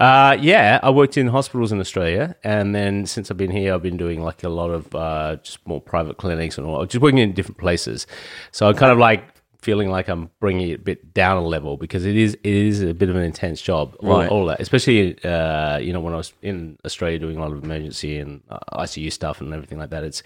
Uh, 0.01 0.35
yeah, 0.41 0.81
I 0.83 0.89
worked 0.91 1.19
in 1.19 1.27
hospitals 1.27 1.73
in 1.73 1.79
Australia, 1.81 2.35
and 2.43 2.75
then 2.75 3.05
since 3.05 3.31
I've 3.31 3.37
been 3.37 3.51
here, 3.51 3.75
I've 3.75 3.83
been 3.83 3.99
doing 3.99 4.23
like 4.23 4.43
a 4.45 4.49
lot 4.49 4.71
of 4.71 4.95
uh, 4.95 5.37
just 5.43 5.59
more 5.67 5.81
private 5.81 6.17
clinics 6.17 6.57
and 6.57 6.67
all, 6.67 6.87
just 6.87 7.03
working 7.03 7.19
in 7.19 7.33
different 7.33 7.59
places. 7.59 8.07
So 8.51 8.67
I'm 8.67 8.75
kind 8.77 8.93
of 8.93 8.99
like 8.99 9.23
feeling 9.61 9.91
like 9.91 10.09
I'm 10.09 10.31
bringing 10.41 10.71
it 10.71 10.75
a 10.77 10.83
bit 10.83 11.13
down 11.13 11.37
a 11.37 11.43
level 11.47 11.77
because 11.77 12.07
it 12.07 12.17
is 12.17 12.33
it 12.33 12.47
is 12.55 12.81
a 12.83 12.95
bit 12.95 13.11
of 13.11 13.17
an 13.17 13.23
intense 13.25 13.61
job, 13.61 13.95
all, 14.01 14.09
Right. 14.21 14.31
all 14.31 14.47
that. 14.47 14.59
Especially 14.59 15.23
uh, 15.23 15.77
you 15.77 15.93
know 15.93 16.01
when 16.01 16.15
I 16.15 16.17
was 16.17 16.33
in 16.41 16.79
Australia 16.87 17.19
doing 17.19 17.37
a 17.37 17.41
lot 17.43 17.53
of 17.53 17.63
emergency 17.63 18.17
and 18.19 18.43
uh, 18.49 18.59
ICU 18.79 19.13
stuff 19.13 19.43
and 19.43 19.53
everything 19.53 19.77
like 19.79 19.91
that. 19.91 20.03
It's 20.03 20.23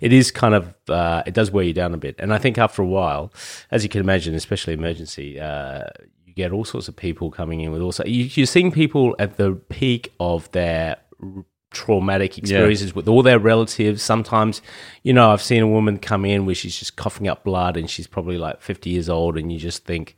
it 0.00 0.14
is 0.14 0.30
kind 0.30 0.54
of 0.54 0.74
uh, 0.88 1.24
it 1.26 1.34
does 1.34 1.50
wear 1.50 1.64
you 1.64 1.74
down 1.74 1.92
a 1.92 1.98
bit, 1.98 2.16
and 2.18 2.32
I 2.32 2.38
think 2.38 2.56
after 2.56 2.80
a 2.80 2.86
while, 2.86 3.34
as 3.70 3.82
you 3.82 3.90
can 3.90 4.00
imagine, 4.00 4.34
especially 4.34 4.72
emergency. 4.72 5.38
Uh, 5.38 5.84
get 6.42 6.52
all 6.52 6.64
sorts 6.64 6.88
of 6.88 6.96
people 6.96 7.30
coming 7.30 7.60
in 7.60 7.70
with 7.72 7.82
also 7.82 8.04
you, 8.04 8.24
you're 8.24 8.46
seeing 8.46 8.72
people 8.72 9.14
at 9.18 9.36
the 9.36 9.52
peak 9.68 10.12
of 10.18 10.50
their 10.52 10.96
traumatic 11.70 12.36
experiences 12.36 12.94
with 12.94 13.06
all 13.06 13.22
their 13.22 13.38
relatives 13.38 14.02
sometimes 14.02 14.60
you 15.04 15.12
know 15.12 15.30
i've 15.30 15.42
seen 15.42 15.62
a 15.62 15.68
woman 15.68 15.98
come 15.98 16.24
in 16.24 16.44
where 16.44 16.54
she's 16.54 16.76
just 16.76 16.96
coughing 16.96 17.28
up 17.28 17.44
blood 17.44 17.76
and 17.76 17.88
she's 17.88 18.08
probably 18.08 18.38
like 18.38 18.60
50 18.60 18.90
years 18.90 19.08
old 19.08 19.36
and 19.38 19.52
you 19.52 19.58
just 19.58 19.84
think 19.84 20.16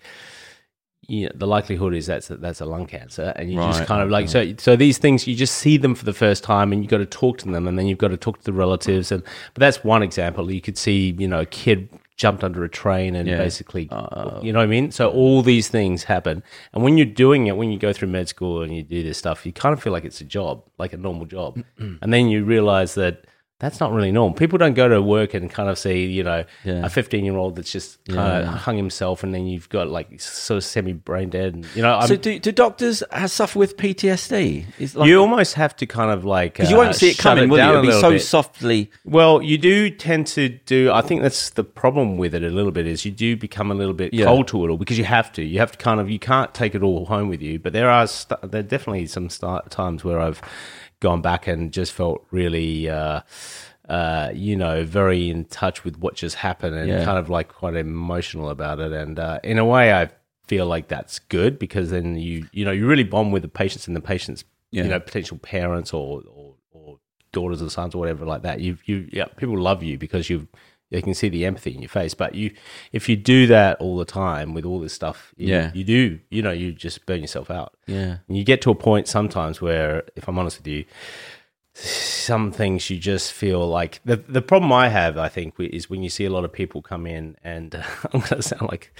you 1.08 1.26
know, 1.26 1.32
the 1.34 1.46
likelihood 1.46 1.94
is 1.94 2.06
that's 2.06 2.30
a, 2.30 2.36
that's 2.36 2.60
a 2.60 2.64
lung 2.64 2.86
cancer, 2.86 3.32
and 3.36 3.50
you 3.50 3.58
just 3.58 3.86
kind 3.86 4.02
of 4.02 4.10
like 4.10 4.28
so. 4.28 4.54
So 4.58 4.76
these 4.76 4.98
things 4.98 5.26
you 5.26 5.34
just 5.34 5.56
see 5.56 5.76
them 5.76 5.94
for 5.94 6.04
the 6.04 6.12
first 6.12 6.44
time, 6.44 6.72
and 6.72 6.82
you've 6.82 6.90
got 6.90 6.98
to 6.98 7.06
talk 7.06 7.38
to 7.38 7.50
them, 7.50 7.66
and 7.66 7.76
then 7.76 7.86
you've 7.86 7.98
got 7.98 8.08
to 8.08 8.16
talk 8.16 8.38
to 8.38 8.44
the 8.44 8.52
relatives, 8.52 9.10
and 9.10 9.22
but 9.52 9.60
that's 9.60 9.82
one 9.82 10.02
example. 10.02 10.50
You 10.50 10.60
could 10.60 10.78
see, 10.78 11.14
you 11.18 11.26
know, 11.26 11.40
a 11.40 11.46
kid 11.46 11.88
jumped 12.22 12.44
under 12.44 12.62
a 12.62 12.68
train 12.68 13.16
and 13.16 13.26
Yeah. 13.28 13.36
basically, 13.36 13.88
oh. 13.90 14.40
you 14.42 14.52
know 14.52 14.60
what 14.60 14.70
I 14.70 14.76
mean. 14.76 14.92
So 14.92 15.10
all 15.10 15.42
these 15.42 15.68
things 15.68 16.04
happen, 16.04 16.42
and 16.72 16.84
when 16.84 16.96
you're 16.96 17.14
doing 17.24 17.48
it, 17.48 17.56
when 17.56 17.70
you 17.72 17.78
go 17.78 17.92
through 17.92 18.08
med 18.08 18.28
school 18.28 18.62
and 18.62 18.70
you 18.76 18.82
do 18.96 19.02
this 19.02 19.18
stuff, 19.18 19.44
you 19.44 19.52
kind 19.52 19.72
of 19.72 19.82
feel 19.82 19.92
like 19.92 20.04
it's 20.04 20.20
a 20.20 20.24
job, 20.38 20.62
like 20.78 20.92
a 20.92 20.96
normal 20.96 21.26
job, 21.26 21.52
and 22.00 22.12
then 22.14 22.28
you 22.28 22.44
realize 22.44 22.94
that. 22.94 23.24
That's 23.62 23.78
not 23.78 23.92
really 23.92 24.10
normal. 24.10 24.34
People 24.36 24.58
don't 24.58 24.74
go 24.74 24.88
to 24.88 25.00
work 25.00 25.34
and 25.34 25.48
kind 25.48 25.68
of 25.70 25.78
see, 25.78 26.04
you 26.06 26.24
know, 26.24 26.44
Yeah. 26.64 26.84
a 26.84 26.88
15 26.90 27.24
year 27.24 27.36
old 27.36 27.54
that's 27.54 27.70
just 27.70 28.04
kind 28.06 28.42
of 28.44 28.48
hung 28.54 28.76
himself, 28.76 29.22
and 29.22 29.32
then 29.32 29.46
you've 29.46 29.68
got 29.68 29.88
like 29.88 30.20
sort 30.20 30.56
of 30.58 30.64
semi 30.64 30.92
brain 30.92 31.30
dead. 31.30 31.54
And, 31.54 31.66
you 31.76 31.80
know, 31.82 31.94
I'm, 31.94 32.08
so 32.08 32.16
do, 32.16 32.40
do 32.40 32.50
doctors 32.50 33.04
have 33.12 33.30
suffer 33.30 33.58
with 33.60 33.76
PTSD? 33.76 34.94
Like, 34.96 35.08
you 35.08 35.20
almost 35.20 35.54
have 35.54 35.76
to 35.76 35.86
kind 35.86 36.10
of 36.10 36.24
like 36.24 36.54
because 36.54 36.70
you 36.70 36.76
uh, 36.76 36.80
won't 36.84 36.96
see 36.96 37.10
it 37.10 37.18
coming, 37.18 37.48
will 37.48 37.58
you? 37.58 37.70
It'll 37.70 37.82
be 37.82 37.92
so 37.92 38.10
bit. 38.10 38.22
softly. 38.22 38.90
Well, 39.04 39.40
you 39.40 39.58
do 39.58 39.90
tend 39.90 40.26
to 40.28 40.48
do. 40.48 40.90
I 40.92 41.00
think 41.00 41.22
that's 41.22 41.50
the 41.50 41.62
problem 41.64 42.16
with 42.16 42.34
it 42.34 42.42
a 42.42 42.48
little 42.50 42.72
bit 42.72 42.88
is 42.88 43.04
you 43.04 43.12
do 43.12 43.36
become 43.36 43.70
a 43.70 43.74
little 43.74 43.94
bit 43.94 44.12
Yeah. 44.12 44.24
cold 44.26 44.48
to 44.48 44.64
it 44.64 44.70
all 44.70 44.76
because 44.76 44.98
you 44.98 45.04
have 45.04 45.30
to. 45.34 45.42
You 45.44 45.60
have 45.60 45.70
to 45.70 45.78
kind 45.78 46.00
of 46.00 46.10
you 46.10 46.18
can't 46.18 46.52
take 46.52 46.74
it 46.74 46.82
all 46.82 47.06
home 47.06 47.28
with 47.28 47.40
you. 47.40 47.60
But 47.60 47.72
there 47.72 47.88
are 47.88 48.08
st- 48.08 48.40
there 48.50 48.58
are 48.58 48.62
definitely 48.64 49.06
some 49.06 49.30
start 49.30 49.70
times 49.70 50.02
where 50.02 50.18
I've 50.18 50.40
gone 51.02 51.20
back 51.20 51.46
and 51.46 51.72
just 51.72 51.92
felt 51.92 52.24
really. 52.30 52.88
Uh, 52.88 53.20
uh, 53.88 54.30
you 54.32 54.56
know, 54.56 54.84
very 54.84 55.28
in 55.28 55.44
touch 55.46 55.82
with 55.84 55.98
what 55.98 56.14
just 56.14 56.36
happened 56.36 56.74
and 56.76 56.88
Yeah. 56.88 57.04
kind 57.04 57.18
of 57.18 57.28
like 57.28 57.48
quite 57.48 57.74
emotional 57.74 58.48
about 58.48 58.78
it. 58.78 58.92
And 58.92 59.18
uh, 59.18 59.40
in 59.42 59.58
a 59.58 59.64
way, 59.64 59.92
I 59.92 60.08
feel 60.46 60.66
like 60.66 60.86
that's 60.88 61.18
good 61.18 61.58
because 61.58 61.90
then 61.90 62.16
you 62.16 62.46
you 62.52 62.64
know 62.64 62.70
you 62.70 62.86
really 62.86 63.02
bond 63.04 63.32
with 63.32 63.42
the 63.42 63.48
patients 63.48 63.86
and 63.88 63.96
the 63.96 64.00
patients, 64.00 64.44
Yeah. 64.70 64.84
you 64.84 64.88
know, 64.88 65.00
potential 65.00 65.36
parents 65.38 65.92
or 65.92 66.22
or, 66.38 66.54
or 66.70 66.98
daughters 67.32 67.60
or 67.60 67.68
sons 67.70 67.94
or 67.94 67.98
whatever 67.98 68.24
like 68.24 68.42
that. 68.42 68.60
You 68.60 68.78
you 68.86 69.08
yeah, 69.12 69.26
people 69.36 69.58
love 69.58 69.82
you 69.82 69.98
because 69.98 70.30
you 70.92 70.96
they 70.98 71.02
can 71.02 71.14
see 71.14 71.28
the 71.28 71.44
empathy 71.46 71.74
in 71.74 71.82
your 71.82 71.88
face. 71.88 72.14
But 72.14 72.34
you 72.34 72.54
if 72.92 73.08
you 73.08 73.16
do 73.16 73.46
that 73.46 73.78
all 73.80 73.96
the 73.96 74.04
time 74.04 74.54
with 74.54 74.64
all 74.64 74.80
this 74.80 74.92
stuff, 74.92 75.32
you, 75.36 75.48
Yeah. 75.48 75.70
you 75.74 75.84
do 75.84 76.20
you 76.30 76.42
know 76.42 76.52
you 76.52 76.72
just 76.72 77.06
burn 77.06 77.20
yourself 77.20 77.50
out. 77.50 77.74
Yeah. 77.86 78.18
And 78.28 78.36
you 78.36 78.44
get 78.44 78.60
to 78.62 78.70
a 78.70 78.74
point 78.74 79.08
sometimes 79.08 79.60
where, 79.60 80.04
if 80.16 80.28
I'm 80.28 80.38
honest 80.38 80.58
with 80.58 80.66
you, 80.68 80.84
some 81.74 82.52
things 82.52 82.90
you 82.90 82.98
just 82.98 83.32
feel 83.32 83.66
like 83.66 84.00
the 84.04 84.16
the 84.16 84.42
problem 84.42 84.72
I 84.72 84.88
have, 84.88 85.16
I 85.16 85.28
think, 85.28 85.54
is 85.58 85.88
when 85.88 86.02
you 86.02 86.10
see 86.10 86.24
a 86.26 86.30
lot 86.30 86.44
of 86.44 86.52
people 86.52 86.82
come 86.82 87.06
in, 87.06 87.36
and 87.42 87.74
I'm 88.12 88.20
going 88.20 88.36
to 88.36 88.42
sound 88.42 88.68
like 88.70 88.92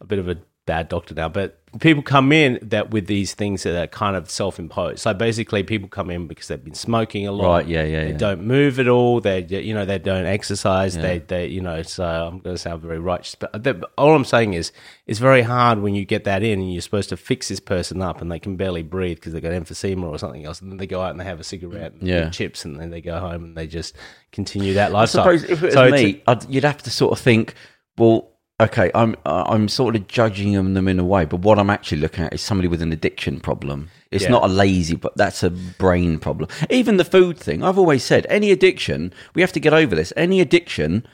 a 0.00 0.04
bit 0.04 0.18
of 0.18 0.28
a 0.28 0.36
bad 0.68 0.88
doctor 0.88 1.14
now, 1.14 1.28
but 1.28 1.58
people 1.80 2.02
come 2.02 2.30
in 2.32 2.58
that 2.62 2.90
with 2.90 3.06
these 3.06 3.34
things 3.34 3.62
that 3.64 3.74
are 3.82 3.86
kind 3.86 4.16
of 4.16 4.30
self 4.30 4.58
imposed. 4.58 5.00
So 5.00 5.12
basically, 5.14 5.62
people 5.64 5.88
come 5.88 6.10
in 6.10 6.26
because 6.26 6.46
they've 6.48 6.62
been 6.62 6.74
smoking 6.74 7.26
a 7.26 7.32
lot, 7.32 7.48
Right, 7.56 7.66
yeah, 7.66 7.82
yeah, 7.84 8.04
They 8.04 8.10
yeah. 8.12 8.16
don't 8.16 8.42
move 8.44 8.78
at 8.78 8.86
all. 8.88 9.20
They 9.20 9.42
you 9.44 9.74
know 9.74 9.84
they 9.84 9.98
don't 9.98 10.26
exercise. 10.26 10.96
They 10.96 11.18
they 11.18 11.46
you 11.46 11.60
know. 11.60 11.82
So 11.82 12.04
uh, 12.04 12.28
I'm 12.28 12.38
going 12.38 12.54
to 12.54 12.58
sound 12.58 12.82
very 12.82 12.98
righteous, 12.98 13.34
but 13.34 13.62
that, 13.64 13.76
all 13.96 14.14
I'm 14.14 14.24
saying 14.24 14.54
is 14.54 14.70
it's 15.06 15.18
very 15.18 15.42
hard 15.42 15.80
when 15.80 15.94
you 15.94 16.04
get 16.04 16.24
that 16.24 16.42
in 16.42 16.60
and 16.60 16.72
you're 16.72 16.82
supposed 16.82 17.08
to 17.08 17.16
fix 17.16 17.48
this 17.48 17.60
person 17.60 18.00
up 18.02 18.20
and 18.20 18.30
they 18.30 18.38
can 18.38 18.56
barely 18.56 18.82
breathe 18.82 19.16
because 19.16 19.32
they've 19.32 19.42
got 19.42 19.52
emphysema 19.52 20.04
or 20.04 20.18
something 20.18 20.44
else, 20.44 20.60
and 20.60 20.70
then 20.70 20.76
they 20.78 20.86
go 20.86 21.00
out 21.02 21.10
and 21.10 21.18
they 21.20 21.24
have 21.24 21.40
a 21.40 21.44
cigarette 21.44 21.92
and 21.94 22.06
Yeah. 22.06 22.30
chips, 22.30 22.64
and 22.64 22.78
then 22.78 22.90
they 22.90 23.00
go 23.00 23.18
home 23.18 23.42
and 23.44 23.56
they 23.56 23.66
just 23.66 23.96
continue 24.32 24.74
that 24.74 24.90
I 24.90 24.92
lifestyle. 25.00 25.24
suppose 25.24 25.44
if 25.44 25.62
it 25.62 25.66
was 25.66 25.74
So 25.74 25.86
a- 25.88 25.90
me, 25.90 26.22
I'd, 26.26 26.48
you'd 26.50 26.64
have 26.64 26.82
to 26.82 26.90
sort 26.90 27.12
of 27.12 27.18
think, 27.18 27.54
well, 27.96 28.30
okay, 28.60 28.90
I'm 28.94 29.14
uh, 29.24 29.44
I'm 29.46 29.68
sort 29.68 29.96
of 29.96 30.06
judging 30.08 30.52
them, 30.52 30.74
them 30.74 30.88
in 30.88 30.98
a 30.98 31.04
way, 31.04 31.24
but 31.24 31.40
what 31.40 31.58
I'm 31.58 31.70
actually 31.70 32.00
looking 32.00 32.24
at 32.24 32.32
is 32.32 32.40
somebody 32.40 32.68
with 32.68 32.82
an 32.82 32.92
addiction 32.92 33.40
problem. 33.40 33.90
It's 34.10 34.24
Yeah. 34.24 34.30
not 34.30 34.44
a 34.44 34.48
lazy, 34.48 34.96
but 34.96 35.16
that's 35.16 35.42
a 35.42 35.50
brain 35.50 36.18
problem. 36.18 36.48
Even 36.70 36.96
the 36.96 37.04
food 37.04 37.38
thing, 37.38 37.62
I've 37.62 37.78
always 37.78 38.02
said, 38.04 38.26
any 38.30 38.50
addiction, 38.50 39.12
we 39.34 39.42
have 39.42 39.52
to 39.52 39.60
get 39.60 39.72
over 39.74 39.94
this. 39.94 40.12
Any 40.16 40.40
addiction 40.40 41.06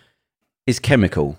is 0.67 0.79
chemical. 0.79 1.39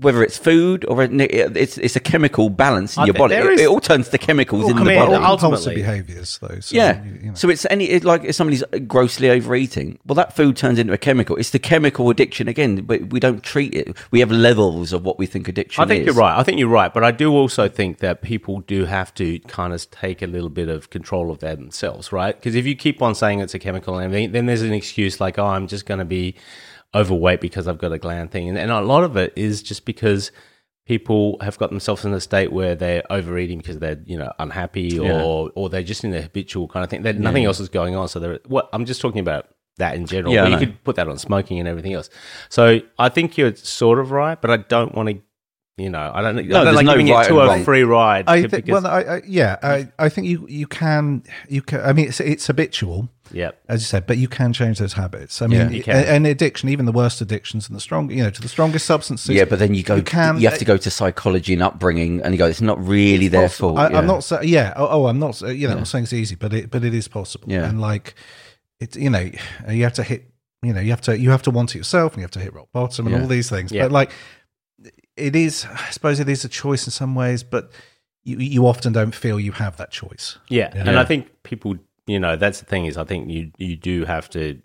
Whether 0.00 0.22
it's 0.22 0.36
food 0.36 0.84
or 0.88 1.02
it's 1.02 1.78
it's 1.78 1.96
a 1.96 2.00
chemical 2.00 2.50
balance 2.50 2.96
in 2.96 3.02
I 3.04 3.06
your 3.06 3.14
body, 3.14 3.34
there 3.34 3.50
it, 3.50 3.54
is- 3.54 3.60
it 3.62 3.68
all 3.68 3.80
turns 3.80 4.08
to 4.10 4.18
chemicals 4.18 4.60
Well, 4.64 4.70
in 4.72 4.76
I 4.76 4.78
the 4.80 4.84
mean, 4.90 4.98
body. 4.98 5.14
ultimately- 5.14 5.46
impulsive 5.46 5.74
behaviors, 5.74 6.38
though. 6.42 6.60
So, 6.60 6.76
Yeah. 6.76 7.02
you- 7.04 7.18
you 7.22 7.28
know. 7.28 7.34
So 7.34 7.48
it's 7.48 7.66
any 7.70 7.86
it, 7.86 8.04
like 8.04 8.22
if 8.24 8.34
somebody's 8.34 8.62
grossly 8.86 9.30
overeating, 9.30 9.98
well, 10.06 10.14
that 10.16 10.36
food 10.36 10.56
turns 10.56 10.78
into 10.78 10.92
a 10.92 10.98
chemical. 10.98 11.36
It's 11.36 11.50
the 11.50 11.58
chemical 11.58 12.10
addiction 12.10 12.46
again, 12.46 12.82
but 12.82 13.10
we 13.10 13.20
don't 13.20 13.42
treat 13.42 13.74
it. 13.74 13.96
We 14.10 14.20
have 14.20 14.30
levels 14.30 14.92
of 14.92 15.04
what 15.04 15.18
we 15.18 15.24
think 15.26 15.48
addiction. 15.48 15.82
I 15.82 15.86
think 15.86 16.00
is. 16.02 16.06
you're 16.06 16.14
right. 16.14 16.38
I 16.38 16.42
think 16.42 16.58
you're 16.58 16.68
right, 16.68 16.92
but 16.92 17.02
I 17.02 17.10
do 17.10 17.32
also 17.32 17.66
think 17.68 17.98
that 17.98 18.20
people 18.22 18.60
do 18.66 18.84
have 18.84 19.14
to 19.14 19.38
kind 19.40 19.72
of 19.72 19.90
take 19.90 20.20
a 20.20 20.26
little 20.26 20.50
bit 20.50 20.68
of 20.68 20.90
control 20.90 21.30
of 21.30 21.38
themselves, 21.38 22.12
right? 22.12 22.34
Because 22.38 22.54
if 22.54 22.66
you 22.66 22.74
keep 22.74 23.00
on 23.00 23.14
saying 23.14 23.40
it's 23.40 23.54
a 23.54 23.58
chemical 23.58 23.96
and 23.96 24.04
everything, 24.04 24.32
then 24.32 24.44
there's 24.46 24.62
an 24.62 24.74
excuse 24.74 25.20
like, 25.20 25.38
"Oh, 25.38 25.46
I'm 25.46 25.66
just 25.68 25.86
going 25.86 26.00
to 26.00 26.04
be 26.04 26.34
overweight 26.94 27.40
because 27.40 27.66
I've 27.68 27.78
got 27.78 27.92
a 27.92 27.98
gland 27.98 28.30
thing," 28.30 28.48
and, 28.48 28.58
and 28.58 28.70
a 28.70 28.80
lot 28.80 29.04
of 29.04 29.16
it 29.16 29.32
is 29.36 29.62
just 29.62 29.84
because 29.84 30.30
people 30.86 31.36
have 31.40 31.58
got 31.58 31.70
themselves 31.70 32.04
in 32.04 32.12
a 32.14 32.20
state 32.20 32.52
where 32.52 32.74
they're 32.76 33.02
overeating 33.10 33.58
because 33.58 33.78
they're 33.78 34.00
you 34.06 34.16
know 34.16 34.32
unhappy 34.38 34.98
or 34.98 35.04
Yeah. 35.06 35.50
or 35.54 35.68
they're 35.68 35.82
just 35.82 36.04
in 36.04 36.14
a 36.14 36.22
habitual 36.22 36.68
kind 36.68 36.84
of 36.84 36.90
thing. 36.90 37.02
That 37.02 37.18
nothing 37.18 37.44
else 37.44 37.60
is 37.60 37.68
going 37.68 37.96
on. 37.96 38.08
So 38.08 38.20
they're 38.20 38.38
what 38.46 38.68
I'm 38.72 38.84
just 38.84 39.00
talking 39.00 39.20
about 39.20 39.48
that 39.78 39.94
in 39.96 40.06
general. 40.06 40.32
Yeah, 40.32 40.46
you 40.46 40.56
could 40.58 40.82
put 40.84 40.96
that 40.96 41.08
on 41.08 41.18
smoking 41.18 41.58
and 41.58 41.68
everything 41.68 41.92
else. 41.92 42.08
So 42.48 42.80
I 42.98 43.08
think 43.08 43.36
you're 43.36 43.54
sort 43.56 43.98
of 43.98 44.10
right, 44.10 44.40
but 44.40 44.50
I 44.50 44.56
don't 44.58 44.94
want 44.94 45.08
to. 45.08 45.20
You 45.78 45.90
know, 45.90 46.10
I 46.14 46.22
don't. 46.22 46.38
I 46.38 46.42
don't 46.42 46.48
there's 46.64 46.74
like 46.74 46.86
no 46.86 46.92
giving 46.92 47.10
right 47.10 47.26
it 47.26 47.28
to 47.28 47.38
and 47.40 47.50
a 47.50 47.52
wrong. 47.52 47.64
free 47.64 47.82
ride. 47.82 48.24
I 48.28 48.40
because- 48.40 48.50
think, 48.62 48.66
well, 48.68 48.86
I, 48.86 49.00
I, 49.02 49.22
yeah, 49.26 49.56
I, 49.62 49.88
I 49.98 50.08
think 50.08 50.26
you 50.26 50.46
you 50.48 50.66
can 50.66 51.22
you 51.50 51.60
can. 51.60 51.80
I 51.82 51.92
mean, 51.92 52.08
it's 52.08 52.18
it's 52.18 52.46
habitual, 52.46 53.10
yeah, 53.30 53.50
as 53.68 53.82
you 53.82 53.84
said, 53.84 54.06
but 54.06 54.16
you 54.16 54.26
can 54.26 54.54
change 54.54 54.78
those 54.78 54.94
habits. 54.94 55.42
I 55.42 55.48
mean, 55.48 55.60
Yeah. 55.60 55.68
You 55.68 55.82
can. 55.82 55.96
a- 55.96 56.08
and 56.08 56.26
addiction, 56.26 56.70
even 56.70 56.86
the 56.86 56.92
worst 56.92 57.20
addictions 57.20 57.68
and 57.68 57.76
the 57.76 57.80
strong, 57.82 58.10
you 58.10 58.22
know, 58.22 58.30
to 58.30 58.40
the 58.40 58.48
strongest 58.48 58.86
substances. 58.86 59.28
Yeah, 59.36 59.44
but 59.44 59.58
then 59.58 59.74
you 59.74 59.82
go. 59.82 59.96
You 59.96 60.04
You, 60.38 60.48
have 60.48 60.58
to 60.58 60.64
go 60.64 60.78
to 60.78 60.90
psychology 60.90 61.52
and 61.52 61.62
upbringing, 61.62 62.22
and 62.22 62.32
you 62.32 62.38
go. 62.38 62.46
It's 62.46 62.62
not 62.62 62.82
really 62.82 63.28
their 63.28 63.50
fault. 63.50 63.76
I, 63.76 63.90
yeah. 63.90 63.98
I'm 63.98 64.06
not 64.06 64.24
saying, 64.24 64.48
yeah. 64.48 64.72
Oh, 64.76 64.88
oh, 64.90 65.06
I'm 65.08 65.18
not. 65.18 65.38
You 65.42 65.68
know, 65.68 65.76
I'm 65.76 65.84
saying 65.84 66.04
it's 66.04 66.14
easy, 66.14 66.36
but 66.36 66.54
it, 66.54 66.70
but 66.70 66.84
it 66.84 66.94
is 66.94 67.06
possible. 67.06 67.52
Yeah. 67.52 67.68
and 67.68 67.82
like, 67.82 68.14
it's 68.80 68.96
you 68.96 69.10
know, 69.10 69.30
you 69.68 69.82
have 69.82 69.92
to 69.92 70.02
hit. 70.02 70.24
You 70.62 70.72
know, 70.72 70.80
you 70.80 70.88
have 70.88 71.02
to 71.02 71.18
you 71.18 71.30
have 71.32 71.42
to 71.42 71.50
want 71.50 71.74
it 71.74 71.78
yourself, 71.78 72.14
and 72.14 72.20
you 72.20 72.24
have 72.24 72.30
to 72.30 72.40
hit 72.40 72.54
rock 72.54 72.68
bottom, 72.72 73.06
and 73.08 73.14
Yeah. 73.14 73.20
all 73.20 73.28
these 73.28 73.50
things. 73.50 73.70
Yeah. 73.70 73.82
But 73.82 73.92
like, 73.92 74.10
it 75.16 75.34
is. 75.36 75.64
I 75.66 75.90
suppose 75.90 76.20
it 76.20 76.28
is 76.28 76.44
a 76.44 76.48
choice 76.48 76.86
in 76.86 76.90
some 76.90 77.14
ways, 77.14 77.42
but 77.42 77.70
you 78.24 78.38
you 78.38 78.66
often 78.66 78.92
don't 78.92 79.14
feel 79.14 79.38
you 79.40 79.52
have 79.52 79.76
that 79.76 79.90
choice. 79.90 80.38
yeah, 80.48 80.72
Yeah. 80.74 80.88
and 80.88 80.98
I 80.98 81.04
think 81.04 81.42
people. 81.42 81.76
You 82.08 82.20
know, 82.20 82.36
that's 82.36 82.60
the 82.60 82.66
thing 82.66 82.86
is, 82.86 82.96
I 82.96 83.02
think 83.04 83.28
you 83.30 83.50
you 83.58 83.76
do 83.76 84.04
have 84.04 84.30
to 84.30 84.60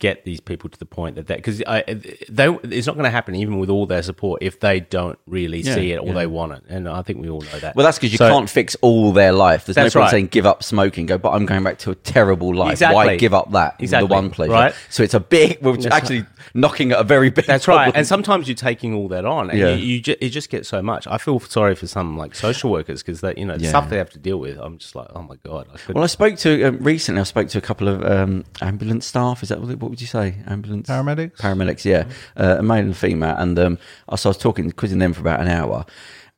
get 0.00 0.24
these 0.24 0.40
people 0.40 0.68
to 0.68 0.78
the 0.78 0.84
point 0.84 1.14
that 1.14 1.28
that 1.28 1.36
because 1.38 1.58
they 1.58 2.48
it's 2.64 2.86
not 2.88 2.94
going 2.94 3.04
to 3.04 3.10
happen 3.10 3.34
even 3.36 3.58
with 3.58 3.70
all 3.70 3.86
their 3.86 4.02
support 4.02 4.42
if 4.42 4.58
they 4.60 4.80
don't 4.80 5.18
really 5.26 5.60
Yeah, 5.60 5.74
see 5.76 5.92
it 5.92 5.98
or 6.00 6.08
yeah. 6.08 6.12
they 6.14 6.26
want 6.26 6.52
it, 6.52 6.62
and 6.68 6.88
I 6.88 7.02
think 7.02 7.20
we 7.20 7.28
all 7.28 7.40
know 7.40 7.58
that. 7.60 7.76
Well, 7.76 7.84
that's 7.86 7.96
because 7.98 8.12
you 8.12 8.18
So- 8.18 8.28
can't 8.28 8.50
fix 8.50 8.74
all 8.82 9.12
their 9.12 9.32
life. 9.32 9.64
There's 9.64 9.76
no 9.76 9.84
point 9.84 9.94
right. 9.94 10.10
saying 10.10 10.26
give 10.28 10.44
up 10.44 10.62
smoking. 10.64 11.06
Go, 11.06 11.18
but 11.18 11.30
I'm 11.30 11.46
going 11.46 11.62
back 11.62 11.78
to 11.78 11.90
a 11.92 11.94
terrible 11.94 12.54
life. 12.54 12.72
Exactly. 12.72 12.94
Why 12.96 13.16
give 13.16 13.32
up 13.32 13.52
that? 13.52 13.76
Exactly. 13.78 14.08
The 14.08 14.14
one 14.14 14.30
pleasure. 14.30 14.52
Right. 14.52 14.74
So 14.90 15.02
it's 15.02 15.14
a 15.14 15.20
big. 15.20 15.58
We're 15.62 15.76
That's 15.76 15.86
actually 15.94 16.24
knocking 16.52 16.92
at 16.92 16.98
a 17.00 17.04
very 17.04 17.30
big. 17.30 17.44
That's 17.46 17.68
right. 17.68 17.92
And 17.94 18.06
sometimes 18.06 18.48
you're 18.48 18.54
taking 18.56 18.92
all 18.94 19.08
that 19.08 19.24
on, 19.24 19.50
and 19.50 19.58
Yeah. 19.58 19.74
you, 19.74 19.94
you 19.94 20.00
ju- 20.00 20.16
it 20.20 20.30
just 20.30 20.50
gets 20.50 20.68
so 20.68 20.82
much. 20.82 21.06
I 21.06 21.18
feel 21.18 21.38
sorry 21.40 21.74
for 21.76 21.86
some 21.86 22.16
like 22.18 22.34
social 22.34 22.70
workers 22.70 23.02
because 23.02 23.20
that 23.20 23.38
you 23.38 23.44
know 23.44 23.56
the 23.56 23.62
Yeah. 23.64 23.70
stuff 23.70 23.88
they 23.88 23.98
have 23.98 24.10
to 24.10 24.18
deal 24.18 24.38
with. 24.38 24.58
I'm 24.58 24.78
just 24.78 24.94
like, 24.96 25.08
oh 25.14 25.22
my 25.22 25.36
god. 25.44 25.68
I. 25.72 25.92
Well, 25.92 26.02
I 26.04 26.08
spoke 26.08 26.36
to 26.38 26.64
um, 26.64 26.78
recently. 26.78 27.20
I 27.20 27.24
spoke 27.24 27.48
to 27.48 27.58
a 27.58 27.62
couple 27.62 27.86
of 27.88 28.04
um, 28.04 28.44
ambulance 28.60 29.06
staff. 29.06 29.42
Is 29.42 29.50
that 29.50 29.60
what, 29.60 29.75
what 29.78 29.90
would 29.90 30.00
you 30.00 30.06
say? 30.06 30.36
Ambulance 30.46 30.88
Paramedics? 30.88 31.36
Paramedics, 31.36 31.84
yeah, 31.84 32.08
uh, 32.36 32.56
a 32.58 32.62
male 32.62 32.84
and 32.84 32.96
female. 32.96 33.36
And 33.36 33.58
um, 33.58 33.78
I 34.08 34.14
was 34.14 34.26
I 34.26 34.30
was 34.30 34.38
talking, 34.38 34.70
quizzing 34.72 34.98
them 34.98 35.12
for 35.12 35.20
about 35.20 35.40
an 35.40 35.48
hour, 35.48 35.86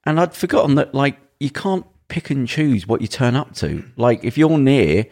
and 0.05 0.21
I'd 0.21 0.35
forgotten 0.35 0.75
that 0.77 0.95
like 0.95 1.19
you 1.41 1.51
can't 1.51 1.87
pick 2.09 2.31
and 2.31 2.49
choose 2.49 2.87
what 2.87 3.01
you 3.01 3.09
turn 3.09 3.37
up 3.37 3.55
to. 3.57 3.85
Like 3.97 4.25
if 4.25 4.39
you're 4.39 4.59
near, 4.59 5.07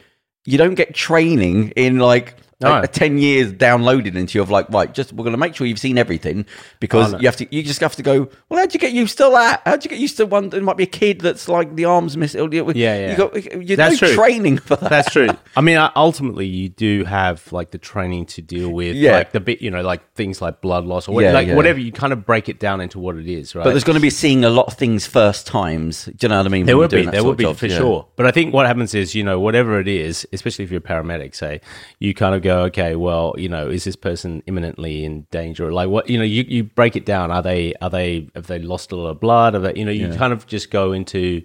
you 0.45 0.59
don't 0.59 0.75
get 0.75 0.95
training 0.95 1.71
in 1.71 1.99
like. 1.99 2.37
No. 2.59 2.81
a 2.81 2.87
ten 2.87 3.19
years 3.19 3.53
downloaded 3.53 4.15
into 4.17 4.39
you 4.39 4.43
of 4.43 4.49
like 4.51 4.69
right, 4.71 4.93
just 4.95 5.13
we're 5.13 5.25
going 5.25 5.33
to 5.33 5.39
make 5.39 5.55
sure 5.55 5.67
you've 5.67 5.79
seen 5.79 5.99
everything 5.99 6.47
because 6.81 7.09
Oh, 7.13 7.17
no. 7.17 7.21
you 7.21 7.29
have 7.29 7.37
to. 7.37 7.55
You 7.55 7.63
just 7.63 7.81
have 7.81 7.95
to 7.97 8.03
go. 8.03 8.31
Well, 8.49 8.59
how'd 8.61 8.73
you 8.73 8.81
get 8.81 8.93
used 8.93 9.19
to 9.19 9.25
that? 9.35 9.61
How'd 9.67 9.85
you 9.85 9.91
get 9.91 9.99
used 9.99 10.17
to 10.17 10.25
one? 10.25 10.49
There 10.49 10.63
might 10.63 10.79
be 10.79 10.85
a 10.85 10.87
kid 10.87 11.21
that's 11.21 11.49
like 11.49 11.77
the 11.77 11.85
arms 11.85 12.17
missing. 12.17 12.51
Yeah, 12.53 12.65
yeah. 12.75 13.11
You 13.11 13.17
got 13.17 13.63
you 13.69 13.77
That's 13.77 14.01
no 14.01 14.09
true. 14.09 14.17
training 14.17 14.57
for 14.59 14.77
that. 14.77 14.89
That's 14.89 15.11
true. 15.11 15.29
I 15.57 15.61
mean, 15.61 15.77
uh, 15.77 15.91
ultimately, 15.97 16.47
you 16.47 16.71
do 16.71 17.05
have 17.05 17.53
like 17.53 17.73
the 17.73 17.79
training 17.79 18.25
to 18.27 18.41
deal 18.43 18.71
with, 18.71 18.97
Yeah. 18.97 19.13
like 19.19 19.33
the 19.33 19.41
bit, 19.41 19.61
you 19.61 19.71
know, 19.71 19.83
like 19.83 20.15
things 20.15 20.41
like 20.41 20.63
blood 20.63 20.87
loss 20.87 21.09
or 21.09 21.15
what, 21.15 21.25
Yeah, 21.25 21.33
like 21.33 21.49
yeah. 21.49 21.57
whatever. 21.57 21.79
You 21.79 21.93
kind 21.93 22.15
of 22.15 22.25
break 22.25 22.49
it 22.49 22.59
down 22.59 22.81
into 22.81 22.99
what 22.99 23.17
it 23.17 23.29
is, 23.29 23.55
right? 23.55 23.65
But 23.65 23.71
there's 23.73 23.85
going 23.85 23.97
to 23.99 24.01
be 24.03 24.09
seeing 24.11 24.45
a 24.45 24.51
lot 24.51 24.67
of 24.69 24.75
things 24.75 25.07
first 25.07 25.47
times. 25.47 26.07
Do 26.07 26.15
you 26.23 26.29
know 26.31 26.39
what 26.39 26.47
I 26.47 26.49
mean? 26.49 26.65
There 26.65 26.79
would 26.79 26.91
be, 26.91 27.05
there 27.05 27.23
would 27.23 27.37
be 27.37 27.45
job? 27.45 27.57
for 27.59 27.67
Yeah. 27.67 27.77
sure. 27.77 28.07
But 28.17 28.25
I 28.25 28.31
think 28.31 28.55
what 28.55 28.67
happens 28.67 28.95
is, 28.95 29.15
you 29.15 29.23
know, 29.25 29.39
whatever 29.39 29.79
it 29.79 29.89
is, 29.89 30.27
especially 30.33 30.65
if 30.65 30.71
you're 30.71 30.79
a 30.79 30.81
paramedic, 30.81 31.35
say, 31.35 31.61
you 32.01 32.15
kind 32.15 32.35
of 32.35 32.46
go, 32.47 32.63
okay, 32.65 32.97
well, 32.97 33.35
you 33.37 33.49
know, 33.49 33.69
is 33.69 33.85
this 33.85 33.97
person 33.97 34.43
imminently 34.47 35.05
in 35.05 35.27
danger? 35.31 35.73
Like, 35.73 35.89
what, 35.89 36.09
you 36.09 36.19
know, 36.19 36.25
you, 36.25 36.45
you 36.49 36.65
break 36.65 36.97
it 36.97 37.05
down. 37.05 37.31
Are 37.31 37.43
they, 37.43 37.75
are 37.81 37.91
they, 37.91 38.29
have 38.35 38.47
they 38.47 38.59
lost 38.59 38.93
a 38.93 38.97
lot 38.97 39.11
of 39.11 39.21
blood? 39.21 39.55
Are 39.55 39.59
they, 39.61 39.75
you 39.75 39.85
know, 39.85 39.91
you 39.93 40.09
kind 40.17 40.33
of 40.33 40.47
just 40.47 40.71
go 40.71 40.93
into 40.93 41.43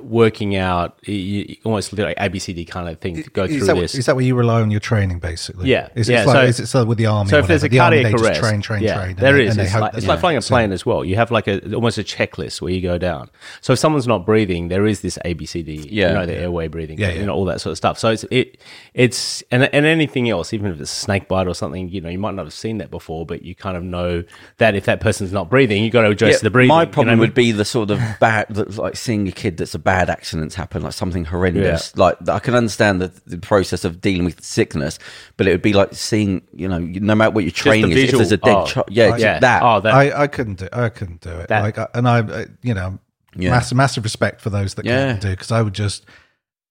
working 0.00 0.56
out, 0.56 0.98
you, 1.02 1.14
you 1.14 1.56
almost 1.64 1.92
like 1.92 2.16
ABCD 2.16 2.66
kind 2.66 2.88
of 2.88 2.98
thing 3.00 3.22
to 3.22 3.28
go 3.30 3.44
is 3.44 3.56
through 3.58 3.66
that, 3.66 3.74
this. 3.76 3.94
Is 3.94 4.06
that 4.06 4.16
where 4.16 4.24
you 4.24 4.34
rely 4.34 4.62
on 4.62 4.70
your 4.70 4.80
training, 4.80 5.18
basically? 5.18 5.68
Yeah, 5.68 5.90
Is 5.94 6.08
yeah, 6.08 6.22
it 6.22 6.26
like, 6.26 6.34
so- 6.36 6.42
is 6.44 6.60
it 6.60 6.66
so 6.68 6.84
with 6.86 6.96
the 6.96 7.04
army? 7.06 7.28
So 7.28 7.38
if 7.38 7.46
there's 7.46 7.64
a 7.64 7.68
the 7.68 7.76
cardiac 7.76 8.04
they 8.04 8.12
just 8.12 8.24
arrest, 8.24 8.40
train, 8.40 8.60
train, 8.62 8.82
yeah, 8.82 8.96
train. 8.96 9.10
and 9.10 9.18
there 9.18 9.34
they- 9.34 9.44
is. 9.46 9.52
and 9.58 9.60
It's, 9.64 9.72
hope 9.72 9.82
like, 9.82 9.92
that 9.92 9.98
it's 9.98 10.06
like 10.06 10.20
flying 10.20 10.38
a 10.38 10.42
so- 10.42 10.54
plane 10.54 10.72
as 10.72 10.86
well. 10.86 11.04
You 11.04 11.16
have 11.16 11.30
like 11.30 11.46
a 11.48 11.74
almost 11.74 11.98
a 11.98 12.02
checklist 12.02 12.62
where 12.62 12.72
you 12.72 12.80
go 12.80 12.96
down. 12.96 13.28
So 13.60 13.74
if 13.74 13.78
someone's 13.78 14.06
not 14.06 14.24
breathing, 14.24 14.68
there 14.68 14.86
is 14.86 15.02
this 15.02 15.18
ABCD. 15.24 15.86
Yeah. 15.90 16.08
you 16.08 16.14
know 16.14 16.26
the 16.26 16.34
airway 16.36 16.68
breathing. 16.68 16.98
Yeah, 16.98 17.10
you 17.10 17.20
yeah. 17.20 17.26
know 17.26 17.34
all 17.34 17.44
that 17.44 17.60
sort 17.60 17.72
of 17.72 17.76
stuff. 17.76 17.98
So 17.98 18.08
it's 18.10 18.24
it 18.30 18.58
it's 18.94 19.42
and 19.50 19.64
and 19.64 19.84
anything 19.84 20.30
else, 20.30 20.54
even 20.54 20.70
if 20.72 20.80
it's 20.80 20.90
a 20.90 20.94
snake 20.94 21.28
bite 21.28 21.46
or 21.46 21.54
something, 21.54 21.90
you 21.90 22.00
know 22.00 22.08
you 22.08 22.18
might 22.18 22.34
not 22.34 22.46
have 22.46 22.54
seen 22.54 22.78
that 22.78 22.90
before, 22.90 23.26
but 23.26 23.42
you 23.42 23.54
kind 23.54 23.76
of 23.76 23.82
know 23.82 24.24
that 24.58 24.74
if 24.74 24.86
that 24.86 25.00
person's 25.00 25.32
not 25.32 25.50
breathing, 25.50 25.78
you 25.78 25.88
have 25.88 25.92
got 25.92 26.02
to 26.02 26.08
address 26.10 26.34
Yeah, 26.36 26.38
the 26.44 26.50
breathing. 26.50 26.68
My 26.68 26.82
you 26.82 26.86
know 26.86 26.92
problem 26.92 27.18
I 27.18 27.20
would 27.20 27.36
mean? 27.36 27.48
be 27.48 27.52
the 27.52 27.66
sort 27.66 27.90
of 27.90 28.00
bad, 28.18 28.46
that, 28.48 28.78
like 28.78 28.96
seeing 28.96 29.28
a 29.28 29.32
kid 29.32 29.58
that's 29.58 29.73
a 29.74 29.78
bad 29.78 30.10
accident's 30.10 30.54
happen, 30.54 30.82
like 30.82 30.92
something 30.92 31.24
horrendous. 31.24 31.96
Like 31.96 32.16
I 32.28 32.38
can 32.38 32.54
understand 32.54 33.00
the, 33.00 33.12
the 33.26 33.38
process 33.38 33.84
of 33.84 34.00
dealing 34.00 34.24
with 34.24 34.42
sickness, 34.44 34.98
but 35.36 35.46
it 35.46 35.50
would 35.50 35.62
be 35.62 35.72
like 35.72 35.94
seeing, 35.94 36.42
you 36.52 36.68
know, 36.68 36.78
no 36.78 37.14
matter 37.14 37.30
what 37.30 37.44
your 37.44 37.50
training 37.50 37.90
is, 37.92 37.96
if 37.96 38.02
visual. 38.06 38.18
there's 38.18 38.32
a 38.32 38.36
dead 38.36 38.54
Oh, 38.56 38.66
child, 38.66 38.86
yeah, 38.90 39.14
it's 39.14 39.22
yeah. 39.22 39.38
that. 39.40 39.62
Oh, 39.62 39.80
that 39.80 39.94
I, 39.94 40.22
I 40.22 40.26
couldn't 40.26 40.58
do. 40.58 40.68
I 40.72 40.88
couldn't 40.88 41.20
do 41.20 41.30
it. 41.30 41.48
That- 41.48 41.62
like, 41.62 41.78
I- 41.78 41.88
and 41.94 42.08
I, 42.08 42.18
uh, 42.20 42.44
you 42.62 42.74
know, 42.74 42.98
Yeah. 43.36 43.50
massive, 43.50 43.76
massive 43.76 44.04
respect 44.04 44.40
for 44.40 44.50
those 44.50 44.74
that 44.74 44.84
Yeah. 44.84 45.12
can 45.12 45.20
do 45.20 45.30
because 45.30 45.50
I 45.52 45.60
would 45.62 45.74
just, 45.74 46.06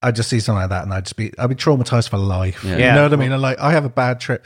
I 0.01 0.07
would 0.07 0.15
just 0.15 0.29
see 0.29 0.39
something 0.39 0.61
like 0.61 0.69
that 0.69 0.83
and 0.83 0.93
I'd 0.93 1.05
just 1.05 1.15
be, 1.15 1.31
I'd 1.39 1.47
be 1.47 1.55
traumatized 1.55 2.09
for 2.09 2.17
life. 2.17 2.63
Yeah. 2.63 2.71
You 2.77 2.95
know 2.95 3.03
what 3.03 3.13
I 3.13 3.15
mean? 3.15 3.31
And 3.31 3.41
like, 3.41 3.59
I 3.59 3.71
have 3.71 3.85
a 3.85 3.89
bad 3.89 4.19
trip. 4.19 4.45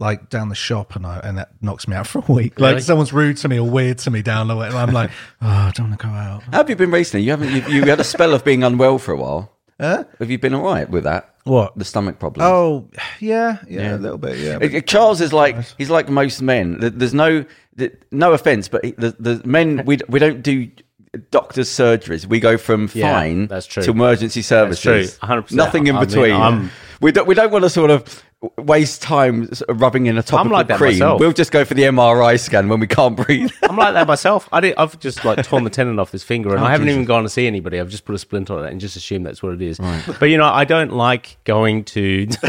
Like 0.00 0.28
down 0.28 0.48
the 0.48 0.54
shop, 0.54 0.96
and 0.96 1.06
I 1.06 1.18
and 1.20 1.38
that 1.38 1.50
knocks 1.60 1.86
me 1.88 1.94
out 1.96 2.06
for 2.08 2.18
a 2.26 2.32
week. 2.32 2.58
Like 2.60 2.72
Really? 2.72 2.82
someone's 2.82 3.12
rude 3.12 3.36
to 3.38 3.48
me 3.48 3.58
or 3.58 3.68
weird 3.68 3.98
to 3.98 4.10
me 4.10 4.22
down 4.22 4.48
the 4.48 4.56
way, 4.56 4.66
and 4.68 4.76
I'm 4.76 4.92
like, 4.92 5.10
oh, 5.42 5.46
I 5.48 5.72
don't 5.74 5.88
want 5.90 6.00
to 6.00 6.06
go 6.06 6.12
out. 6.12 6.42
How 6.44 6.58
have 6.58 6.70
you 6.70 6.76
been 6.76 6.90
recently? 6.90 7.24
You 7.24 7.30
haven't. 7.32 7.50
You, 7.68 7.74
you 7.74 7.84
had 7.84 8.00
a 8.00 8.04
spell 8.04 8.34
of 8.34 8.44
being 8.44 8.62
unwell 8.64 8.98
for 8.98 9.12
a 9.12 9.16
while. 9.16 9.50
Huh? 9.80 10.04
Have 10.20 10.30
you 10.30 10.38
been 10.38 10.54
all 10.54 10.62
right 10.62 10.88
with 10.88 11.02
that? 11.04 11.34
What? 11.44 11.76
The 11.76 11.84
stomach 11.84 12.18
problem. 12.20 12.46
Oh, 12.46 12.88
yeah, 13.20 13.58
yeah, 13.68 13.82
Yeah. 13.82 13.96
a 13.96 13.98
little 13.98 14.18
bit, 14.18 14.38
yeah. 14.38 14.56
Uh, 14.78 14.80
Charles 14.80 15.20
is 15.20 15.32
like 15.32 15.56
he's 15.76 15.90
like 15.90 16.08
most 16.08 16.40
men. 16.40 16.78
Th- 16.80 16.92
There's 16.94 17.12
no 17.12 17.44
th- 17.76 17.92
no 18.12 18.32
offense, 18.32 18.68
but 18.68 18.84
he- 18.84 18.92
the, 18.92 19.14
the 19.18 19.42
men 19.46 19.82
we 19.86 19.98
we 20.08 20.20
don't 20.20 20.42
do 20.42 20.70
doctors' 21.30 21.68
surgeries. 21.68 22.24
We 22.26 22.40
go 22.40 22.56
from 22.56 22.88
Yeah, 22.94 23.12
fine 23.12 23.46
that's 23.48 23.66
true. 23.66 23.82
to 23.82 23.90
emergency 23.90 24.40
That's 24.40 24.80
true. 24.80 25.04
services. 25.04 25.18
100%. 25.18 25.52
Nothing 25.52 25.86
in 25.88 25.96
I 25.96 26.00
mean, 26.00 26.08
between. 26.08 26.32
I'm- 26.32 26.70
we 27.00 27.12
don't 27.12 27.26
we 27.26 27.34
don't 27.34 27.50
want 27.52 27.64
to 27.64 27.70
sort 27.70 27.90
of 27.90 28.22
waste 28.58 29.02
time 29.02 29.52
sort 29.54 29.68
of 29.70 29.80
rubbing 29.80 30.06
in 30.06 30.18
a 30.18 30.22
topical 30.22 30.52
like 30.52 30.68
that 30.68 30.78
cream. 30.78 30.92
myself. 30.94 31.20
We'll 31.20 31.32
just 31.32 31.52
go 31.52 31.64
for 31.64 31.74
the 31.74 31.82
MRI 31.82 32.38
scan 32.40 32.68
when 32.68 32.80
we 32.80 32.86
can't 32.86 33.16
breathe. 33.16 33.50
I'm 33.62 33.76
like 33.76 33.94
that 33.94 34.06
myself. 34.06 34.48
I 34.52 34.60
did, 34.60 34.74
I've 34.76 34.98
just 35.00 35.24
like 35.24 35.44
torn 35.44 35.64
the 35.64 35.70
tendon 35.78 35.98
off 35.98 36.10
this 36.10 36.22
finger, 36.22 36.50
Oh, 36.50 36.56
and 36.56 36.64
I 36.64 36.70
haven't 36.72 36.88
even 36.88 37.04
gone 37.04 37.22
to 37.24 37.28
see 37.28 37.46
anybody. 37.46 37.80
I've 37.80 37.88
just 37.88 38.04
put 38.04 38.14
a 38.14 38.18
splint 38.18 38.50
on 38.50 38.64
it 38.64 38.70
and 38.72 38.80
just 38.80 38.96
assumed 38.96 39.26
that's 39.26 39.42
what 39.42 39.52
it 39.54 39.62
is. 39.62 39.78
But 40.18 40.26
you 40.30 40.38
know, 40.38 40.46
I 40.46 40.64
don't 40.64 40.92
like 40.92 41.36
going 41.44 41.84
to 41.84 42.26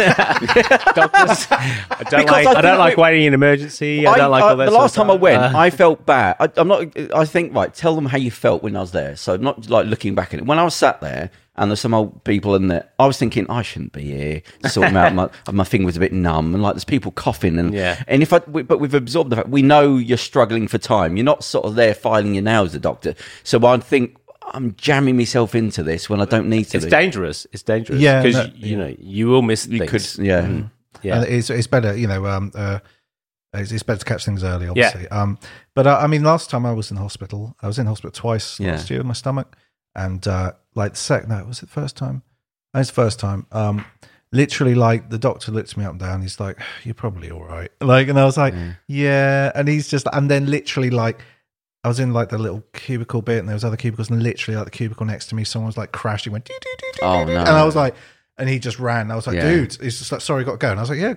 doctors. 0.96 1.48
I 1.52 2.04
don't 2.10 2.22
Because 2.26 2.46
like. 2.46 2.48
I 2.48 2.60
I, 2.60 2.62
don't 2.62 2.78
like 2.80 2.98
we- 2.98 3.04
waiting 3.04 3.24
in 3.26 3.34
emergency. 3.34 4.06
I, 4.06 4.18
don't 4.18 4.32
like 4.32 4.44
all 4.44 4.56
that. 4.58 4.66
the 4.66 4.72
last 4.72 4.96
time 4.96 5.10
I 5.10 5.16
went, 5.16 5.42
Uh, 5.42 5.52
I 5.56 5.70
felt 5.70 6.06
bad. 6.06 6.36
I, 6.40 6.50
I'm 6.58 6.68
not. 6.68 6.86
I 7.16 7.26
think 7.26 7.54
right. 7.54 7.74
Tell 7.74 7.96
them 7.96 8.06
how 8.06 8.18
you 8.18 8.32
felt 8.32 8.64
when 8.64 8.76
I 8.76 8.82
was 8.82 8.92
there. 8.92 9.16
So 9.16 9.38
not 9.38 9.70
like 9.70 9.88
looking 9.88 10.16
back 10.16 10.34
at 10.34 10.40
it. 10.40 10.46
When 10.46 10.60
I 10.60 10.64
was 10.64 10.76
sat 10.76 11.02
there 11.02 11.32
and 11.58 11.72
there's 11.72 11.80
some 11.80 11.94
old 11.94 12.24
people 12.24 12.56
in 12.56 12.68
there, 12.68 12.90
I 13.00 13.06
was 13.08 13.18
thinking 13.18 13.46
I 13.50 13.62
shouldn't 13.62 13.94
be 13.94 14.04
here. 14.04 14.42
Sorting 14.68 14.96
out 14.98 15.14
my 15.14 15.30
my 15.52 15.64
finger 15.64 15.86
was 15.86 15.98
a 15.98 16.00
bit 16.00 16.12
numb 16.14 16.54
and 16.54 16.62
like 16.64 16.74
there's 16.76 16.84
people 16.86 17.12
coughing 17.12 17.58
and 17.60 17.74
Yeah. 17.74 18.04
And 18.08 18.22
if 18.22 18.34
I 18.34 18.40
we, 18.48 18.64
but 18.64 18.80
we've 18.80 18.94
absorbed 18.94 19.30
the 19.30 19.38
fact 19.38 19.50
we 19.50 19.62
know 19.62 19.98
you're 19.98 20.18
struggling 20.18 20.68
for 20.68 20.78
time. 20.78 21.16
You're 21.18 21.24
not 21.26 21.44
sort 21.44 21.66
of 21.66 21.76
there 21.76 21.94
filing 21.94 22.34
your 22.36 22.44
nails, 22.44 22.74
the 22.74 22.80
doctor. 22.80 23.16
So 23.44 23.66
I 23.66 23.78
think. 23.78 24.18
I'm 24.54 24.76
jamming 24.76 25.18
myself 25.18 25.56
into 25.56 25.82
this 25.82 26.08
when 26.08 26.22
I 26.22 26.26
don't 26.26 26.48
need 26.48 26.66
to. 26.66 26.78
it's 26.78 26.86
be. 26.86 26.92
dangerous. 26.92 27.48
It's 27.52 27.64
dangerous. 27.64 28.00
Yeah, 28.00 28.22
because 28.22 28.48
no, 28.48 28.54
you 28.56 28.78
know 28.78 28.96
you 29.00 29.28
will 29.28 29.42
miss 29.42 29.66
You 29.66 29.80
things. 29.80 30.16
could, 30.16 30.24
yeah. 30.24 30.62
yeah. 31.02 31.16
And 31.22 31.26
it's 31.28 31.50
it's 31.50 31.66
better, 31.66 31.98
you 31.98 32.06
know. 32.08 32.28
Um, 32.28 32.52
uh, 32.54 32.78
it's, 33.56 33.72
it's 33.72 33.82
better 33.82 33.98
to 34.00 34.06
catch 34.06 34.24
things 34.24 34.44
early, 34.44 34.68
obviously. 34.68 35.08
Um, 35.08 35.40
but 35.74 35.88
uh, 35.88 35.98
I 36.00 36.06
mean, 36.06 36.24
last 36.24 36.52
time 36.52 36.64
I 36.64 36.74
was 36.74 36.92
in 36.92 36.98
hospital, 36.98 37.56
I 37.64 37.66
was 37.68 37.80
in 37.80 37.88
hospital 37.88 38.12
twice 38.12 38.60
Yeah. 38.60 38.74
last 38.74 38.88
year 38.92 39.00
with 39.00 39.08
my 39.08 39.14
stomach, 39.14 39.58
and 39.96 40.26
uh, 40.28 40.52
like 40.76 40.92
the 40.92 40.98
second, 40.98 41.30
no, 41.30 41.44
was 41.46 41.60
it 41.64 41.68
the 41.68 41.72
first 41.72 41.98
time? 41.98 42.22
It's 42.74 42.90
the 42.90 42.96
first 42.96 43.20
time. 43.20 43.48
Um, 43.52 43.86
literally, 44.32 44.76
like 44.76 45.10
the 45.10 45.18
doctor 45.18 45.52
looked 45.52 45.76
me 45.78 45.86
up 45.86 45.92
and 45.92 46.00
down. 46.00 46.22
He's 46.22 46.40
like, 46.40 46.60
"You're 46.84 46.94
probably 46.94 47.32
all 47.32 47.44
right." 47.46 47.72
Like, 47.82 48.08
and 48.10 48.20
I 48.20 48.26
was 48.26 48.38
like, 48.38 48.54
"Yeah," 48.88 49.52
and 49.56 49.68
he's 49.68 49.88
just, 49.88 50.08
and 50.14 50.30
then 50.30 50.46
literally, 50.48 50.90
like. 50.90 51.20
I 51.84 51.88
was 51.88 52.00
in 52.00 52.14
like 52.14 52.30
the 52.30 52.40
little 52.40 52.64
cubicle 52.74 53.22
bit, 53.22 53.38
and 53.38 53.48
there 53.48 53.54
was 53.54 53.64
other 53.64 53.78
cubicles, 53.78 54.10
and 54.10 54.24
literally 54.24 54.56
like 54.56 54.66
the 54.66 54.72
cubicle 54.72 55.06
next 55.06 55.28
to 55.28 55.36
me, 55.36 55.44
someone 55.44 55.68
was 55.68 55.78
like 55.78 55.92
crashing, 55.92 56.34
went, 56.34 56.46
doo, 56.46 56.56
doo, 56.60 56.70
doo, 56.80 56.88
doo, 56.96 57.00
Oh, 57.06 57.24
no. 57.26 57.38
and 57.38 57.48
I 57.48 57.64
was 57.64 57.76
like, 57.76 57.94
and 58.40 58.50
he 58.50 58.58
just 58.58 58.80
ran. 58.80 59.12
I 59.12 59.16
was 59.16 59.28
like, 59.28 59.36
Yeah. 59.36 59.48
dude, 59.52 59.78
he's 59.80 60.00
just 60.00 60.12
like, 60.12 60.22
sorry, 60.22 60.44
got 60.44 60.54
to 60.54 60.58
go. 60.58 60.72
And 60.72 60.80
I 60.80 60.82
was 60.82 60.90
like, 60.90 60.98
yeah, 60.98 61.14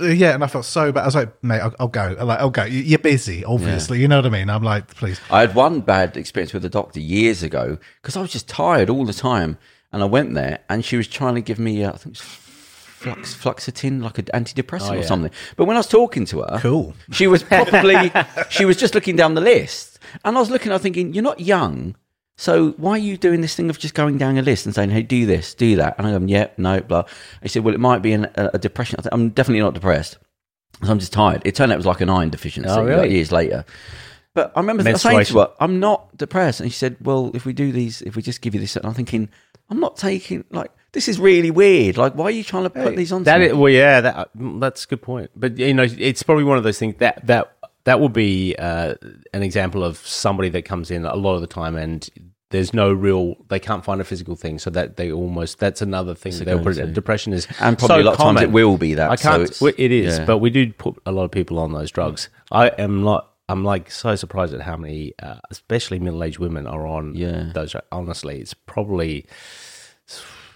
Uh, 0.00 0.06
yeah, 0.06 0.34
and 0.34 0.44
I 0.44 0.46
felt 0.46 0.64
so 0.64 0.92
bad. 0.92 1.02
I 1.02 1.06
was 1.06 1.14
like, 1.14 1.42
mate, 1.42 1.60
I'll, 1.60 1.74
I'll 1.80 1.88
go. 1.88 2.14
I'm 2.18 2.26
like, 2.26 2.38
I'll 2.40 2.50
go. 2.50 2.64
You- 2.64 2.82
You're 2.82 2.98
busy, 2.98 3.44
obviously. 3.44 4.00
You 4.00 4.08
know 4.08 4.16
what 4.16 4.26
I 4.26 4.30
mean? 4.30 4.50
I'm 4.50 4.62
like, 4.62 4.94
please. 4.94 5.20
I 5.30 5.40
had 5.40 5.54
one 5.54 5.80
bad 5.80 6.16
experience 6.16 6.52
with 6.52 6.64
a 6.64 6.68
doctor 6.68 7.00
years 7.00 7.42
ago 7.42 7.78
because 8.00 8.16
I 8.16 8.20
was 8.20 8.30
just 8.32 8.48
tired 8.48 8.90
all 8.90 9.04
the 9.04 9.12
time, 9.12 9.58
and 9.92 10.02
I 10.02 10.06
went 10.06 10.34
there, 10.34 10.60
and 10.68 10.84
she 10.84 10.96
was 10.96 11.08
trying 11.08 11.34
to 11.34 11.40
give 11.40 11.58
me, 11.58 11.82
uh, 11.84 11.92
I 11.92 11.96
think 11.96 12.16
it 12.16 12.20
was 12.20 12.20
flux, 12.20 13.34
fluoxetine, 13.34 14.02
like 14.02 14.18
an 14.18 14.26
antidepressant 14.26 14.90
or 14.92 14.96
yeah. 14.96 15.02
something. 15.06 15.30
But 15.56 15.64
when 15.64 15.76
I 15.76 15.80
was 15.80 15.88
talking 15.88 16.24
to 16.26 16.42
her, 16.42 16.58
Cool. 16.60 16.94
she 17.12 17.26
was 17.26 17.42
probably 17.42 18.12
she 18.50 18.64
was 18.64 18.76
just 18.76 18.94
looking 18.94 19.16
down 19.16 19.34
the 19.34 19.40
list, 19.40 19.98
and 20.24 20.36
I 20.36 20.40
was 20.40 20.50
looking, 20.50 20.70
I 20.72 20.74
was 20.76 20.82
thinking, 20.82 21.14
you're 21.14 21.24
not 21.24 21.40
young. 21.40 21.96
So 22.40 22.70
why 22.78 22.92
are 22.92 22.98
you 22.98 23.18
doing 23.18 23.42
this 23.42 23.54
thing 23.54 23.68
of 23.68 23.78
just 23.78 23.92
going 23.92 24.16
down 24.16 24.38
a 24.38 24.42
list 24.42 24.64
and 24.64 24.74
saying, 24.74 24.88
"Hey, 24.88 25.02
do 25.02 25.26
this, 25.26 25.52
do 25.52 25.76
that"? 25.76 25.96
And 25.98 26.06
I'm, 26.06 26.26
yeah, 26.26 26.46
no, 26.56 26.80
blah. 26.80 27.04
He 27.42 27.48
said, 27.48 27.64
"Well, 27.64 27.74
it 27.74 27.80
might 27.80 28.00
be 28.00 28.12
an, 28.14 28.28
a, 28.34 28.52
a 28.54 28.58
depression." 28.58 28.98
I 28.98 29.06
I'm 29.12 29.28
definitely 29.28 29.60
not 29.60 29.74
depressed. 29.74 30.16
So 30.82 30.90
I'm 30.90 30.98
just 30.98 31.12
tired. 31.12 31.42
It 31.44 31.54
turned 31.54 31.70
out 31.70 31.74
it 31.74 31.84
was 31.84 31.86
like 31.86 32.00
an 32.00 32.08
iron 32.08 32.30
deficiency. 32.30 32.70
Oh, 32.70 32.82
really? 32.82 33.02
like 33.02 33.10
years 33.10 33.30
later. 33.30 33.66
But 34.32 34.52
I 34.56 34.60
remember 34.60 34.84
saying 34.96 35.26
to 35.26 35.38
her, 35.38 35.52
"I'm 35.60 35.80
not 35.80 36.16
depressed," 36.16 36.62
and 36.62 36.72
she 36.72 36.78
said, 36.78 36.96
"Well, 37.02 37.30
if 37.34 37.44
we 37.44 37.52
do 37.52 37.72
these, 37.72 38.00
if 38.00 38.16
we 38.16 38.22
just 38.22 38.40
give 38.40 38.54
you 38.54 38.60
this," 38.60 38.74
and 38.74 38.86
I'm 38.86 38.94
thinking, 38.94 39.28
"I'm 39.68 39.78
not 39.78 39.98
taking 39.98 40.44
like 40.50 40.70
this 40.92 41.08
is 41.08 41.20
really 41.20 41.50
weird. 41.50 41.98
Like, 41.98 42.14
why 42.14 42.24
are 42.24 42.30
you 42.30 42.42
trying 42.42 42.62
to 42.62 42.70
put 42.70 42.96
these 42.96 43.12
on?" 43.12 43.24
That 43.24 43.42
is, 43.42 43.52
well, 43.52 43.70
yeah, 43.70 44.00
that, 44.00 44.30
mm, 44.34 44.60
that's 44.60 44.84
a 44.84 44.88
good 44.88 45.02
point. 45.02 45.30
But 45.36 45.58
you 45.58 45.74
know, 45.74 45.86
it's 45.86 46.22
probably 46.22 46.44
one 46.44 46.56
of 46.56 46.64
those 46.64 46.78
things 46.78 46.94
that 47.00 47.26
that 47.26 47.52
that 47.90 47.98
will 47.98 48.08
be 48.08 48.54
uh, 48.56 48.94
an 49.34 49.42
example 49.42 49.82
of 49.82 49.98
somebody 49.98 50.48
that 50.50 50.62
comes 50.64 50.92
in 50.92 51.04
a 51.04 51.16
lot 51.16 51.34
of 51.34 51.40
the 51.40 51.46
time 51.48 51.74
and 51.74 52.08
there's 52.50 52.72
no 52.72 52.92
real 52.92 53.34
they 53.48 53.58
can't 53.58 53.84
find 53.84 54.00
a 54.00 54.04
physical 54.04 54.36
thing 54.36 54.60
so 54.60 54.70
that 54.70 54.96
they 54.96 55.10
almost 55.10 55.58
that's 55.58 55.82
another 55.82 56.14
thing 56.14 56.32
that 56.38 56.44
they'll 56.44 56.62
put 56.62 56.76
it 56.76 56.82
go-to. 56.82 56.92
depression 56.92 57.32
is 57.32 57.48
And 57.60 57.76
probably 57.76 57.96
so 57.96 58.02
a 58.02 58.04
lot 58.04 58.12
of 58.14 58.18
times 58.20 58.42
it 58.42 58.52
will 58.52 58.76
be 58.78 58.94
that, 58.94 59.10
i 59.10 59.16
can't 59.16 59.42
it's- 59.42 59.62
it 59.76 59.90
is 59.92 60.18
yeah. 60.18 60.24
but 60.24 60.38
we 60.38 60.50
do 60.50 60.72
put 60.72 60.94
a 61.04 61.10
lot 61.12 61.24
of 61.24 61.32
people 61.32 61.58
on 61.58 61.72
those 61.72 61.90
drugs 61.90 62.28
i 62.52 62.68
am 62.86 63.02
not 63.02 63.32
i'm 63.48 63.64
like 63.64 63.90
so 63.90 64.14
surprised 64.14 64.54
at 64.54 64.60
how 64.60 64.76
many 64.76 65.12
uh, 65.20 65.38
especially 65.50 65.98
middle-aged 65.98 66.38
women 66.38 66.66
are 66.68 66.86
on 66.86 67.14
Yeah. 67.16 67.50
those 67.54 67.74
honestly 67.90 68.40
it's 68.40 68.54
probably 68.54 69.26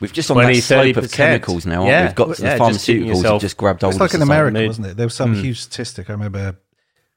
We've 0.00 0.12
just 0.12 0.28
on 0.30 0.34
20, 0.36 0.56
that 0.56 0.62
slope 0.62 0.96
of 0.96 1.04
30%. 1.04 1.12
chemicals 1.12 1.64
now, 1.66 1.86
Yeah. 1.86 2.00
we? 2.02 2.06
We've 2.08 2.14
got 2.16 2.28
the 2.36 2.42
Yeah, 2.42 2.58
just 2.58 2.60
pharmaceuticals 2.88 2.98
have 2.98 3.16
yourself- 3.16 3.40
just 3.40 3.56
grabbed 3.56 3.80
hold 3.82 3.92
It's 3.92 3.96
of 3.96 4.00
like 4.00 4.10
in 4.14 4.20
society. 4.20 4.30
America, 4.32 4.58
Mood. 4.58 4.66
wasn't 4.66 4.86
it? 4.88 4.96
There 4.98 5.06
was 5.06 5.14
some 5.14 5.34
huge 5.34 5.60
statistic. 5.60 6.10
I 6.10 6.12
remember 6.14 6.56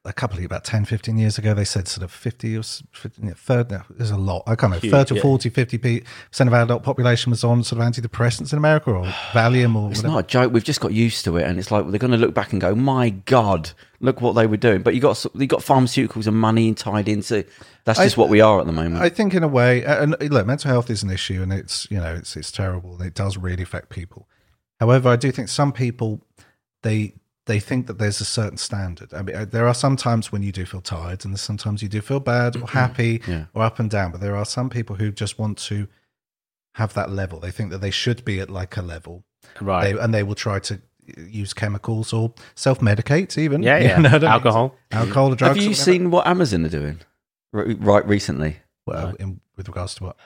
a 0.07 0.13
couple 0.13 0.39
of 0.39 0.45
about 0.45 0.63
10, 0.63 0.85
15 0.85 1.17
years 1.17 1.37
ago, 1.37 1.53
they 1.53 1.65
said 1.65 1.87
sort 1.87 2.03
of 2.03 2.11
50 2.11 2.57
or 2.57 2.63
50, 2.63 3.29
third, 3.31 3.69
no, 3.69 3.81
there's 3.89 4.11
a 4.11 4.17
lot. 4.17 4.43
I 4.47 4.55
can't 4.55 4.71
know, 4.71 4.79
30 4.79 5.13
or 5.13 5.17
yeah. 5.17 5.21
40, 5.21 5.49
50 5.49 5.77
percent 5.77 6.47
of 6.47 6.53
our 6.53 6.61
adult 6.61 6.83
population 6.83 7.29
was 7.29 7.43
on 7.43 7.63
sort 7.63 7.81
of 7.81 7.87
antidepressants 7.87 8.53
in 8.53 8.57
America 8.57 8.91
or 8.91 9.05
Valium 9.33 9.75
or 9.75 9.83
whatever. 9.83 9.91
It's 9.91 9.99
whatever. 9.99 10.07
not 10.07 10.19
a 10.19 10.27
joke. 10.27 10.53
We've 10.53 10.63
just 10.63 10.79
got 10.79 10.93
used 10.93 11.25
to 11.25 11.35
it, 11.37 11.43
and 11.43 11.59
it's 11.59 11.71
like 11.71 11.89
they're 11.89 11.99
going 11.99 12.11
to 12.11 12.17
look 12.17 12.33
back 12.33 12.51
and 12.53 12.61
go, 12.61 12.73
"My 12.73 13.09
God, 13.09 13.71
look 13.99 14.21
what 14.21 14.33
they 14.33 14.47
were 14.47 14.57
doing." 14.57 14.81
But 14.81 14.95
you 14.95 15.01
got 15.01 15.23
you 15.35 15.47
got 15.47 15.59
pharmaceuticals 15.59 16.27
and 16.27 16.37
money 16.37 16.73
tied 16.73 17.09
into. 17.09 17.45
That's 17.83 17.99
just 17.99 18.17
what 18.17 18.29
we 18.29 18.41
are 18.41 18.59
at 18.59 18.65
the 18.65 18.73
moment. 18.73 19.01
I 19.01 19.09
think 19.09 19.33
in 19.33 19.43
a 19.43 19.47
way, 19.47 19.83
and 19.83 20.15
and 20.19 20.31
look, 20.31 20.47
mental 20.47 20.71
health 20.71 20.89
is 20.89 21.03
an 21.03 21.09
issue, 21.09 21.41
and 21.41 21.51
it's 21.51 21.89
you 21.91 21.97
know 21.97 22.13
it's 22.13 22.35
it's 22.37 22.51
terrible, 22.51 22.93
and 22.95 23.05
it 23.05 23.13
does 23.13 23.37
really 23.37 23.63
affect 23.63 23.89
people. 23.89 24.27
However, 24.79 25.09
I 25.09 25.15
do 25.15 25.31
think 25.31 25.49
some 25.49 25.73
people 25.73 26.21
they 26.83 27.15
they 27.47 27.59
think 27.59 27.87
that 27.87 27.97
there's 27.97 28.21
a 28.21 28.25
certain 28.25 28.57
standard. 28.57 29.13
I 29.13 29.21
mean, 29.23 29.35
uh, 29.35 29.45
there 29.45 29.67
are 29.67 29.73
some 29.73 29.95
times 29.95 30.31
when 30.31 30.43
you 30.43 30.51
do 30.51 30.65
feel 30.65 30.81
tired, 30.81 31.25
and 31.25 31.37
sometimes 31.39 31.81
you 31.81 31.89
do 31.89 32.01
feel 32.01 32.19
bad 32.19 32.55
or 32.55 32.67
happy 32.67 33.21
Yeah. 33.27 33.45
or 33.53 33.63
up 33.63 33.79
and 33.79 33.89
down. 33.89 34.11
But 34.11 34.21
there 34.21 34.35
are 34.35 34.45
some 34.45 34.69
people 34.69 34.95
who 34.97 35.11
just 35.11 35.39
want 35.39 35.57
to 35.69 35.87
have 36.75 36.93
that 36.93 37.09
level. 37.09 37.39
They 37.39 37.51
think 37.51 37.71
that 37.71 37.79
they 37.79 37.91
should 37.91 38.23
be 38.23 38.39
at 38.39 38.49
like 38.49 38.77
a 38.77 38.81
level, 38.81 39.23
right 39.59 39.93
they, 39.95 39.99
and 39.99 40.13
they 40.13 40.23
will 40.23 40.35
try 40.35 40.59
to 40.59 40.79
use 41.17 41.53
chemicals 41.53 42.11
or 42.13 42.33
self 42.55 42.79
medicate 42.81 43.37
even. 43.37 43.63
yeah 43.63 43.77
You 43.97 44.03
know 44.03 44.09
what 44.09 44.13
I 44.15 44.17
mean? 44.19 44.25
alcohol 44.25 44.75
alcohol, 44.91 45.31
or 45.31 45.35
drugs. 45.35 45.55
Have 45.55 45.63
you 45.63 45.69
whatever. 45.69 45.83
seen 45.91 46.11
what 46.11 46.27
Amazon 46.27 46.65
are 46.65 46.69
doing 46.69 46.99
r- 47.53 47.65
right 47.79 48.05
recently? 48.07 48.57
well, 48.85 49.15
in, 49.19 49.39
with 49.55 49.67
regards 49.69 49.95
to 49.95 50.03
what 50.03 50.17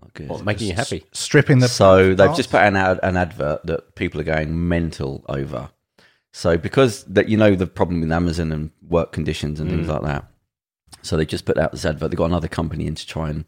Not 0.00 0.14
good. 0.14 0.28
what, 0.28 0.44
making 0.44 0.68
you 0.68 0.74
happy 0.74 1.04
stripping 1.12 1.58
the 1.60 1.68
so 1.68 2.14
they've 2.14 2.34
just 2.34 2.50
put 2.50 2.62
an 2.62 2.76
ad, 2.76 2.98
an 3.02 3.16
advert 3.16 3.64
that 3.66 3.94
people 3.94 4.20
are 4.20 4.24
going 4.24 4.68
mental 4.68 5.24
over. 5.28 5.70
So 6.32 6.56
because 6.56 7.04
that 7.04 7.28
you 7.28 7.36
know 7.36 7.54
the 7.54 7.66
problem 7.66 8.00
with 8.00 8.10
Amazon 8.12 8.52
and 8.52 8.70
work 8.88 9.12
conditions 9.12 9.60
and 9.60 9.68
Mm. 9.68 9.74
things 9.74 9.88
like 9.88 10.02
that. 10.02 10.24
So 11.02 11.16
they 11.16 11.26
just 11.26 11.44
put 11.44 11.58
out 11.58 11.72
this 11.72 11.84
advert. 11.84 12.10
They 12.10 12.16
got 12.16 12.26
another 12.26 12.48
company 12.48 12.86
in 12.86 12.94
to 12.94 13.06
try 13.06 13.28
and 13.30 13.44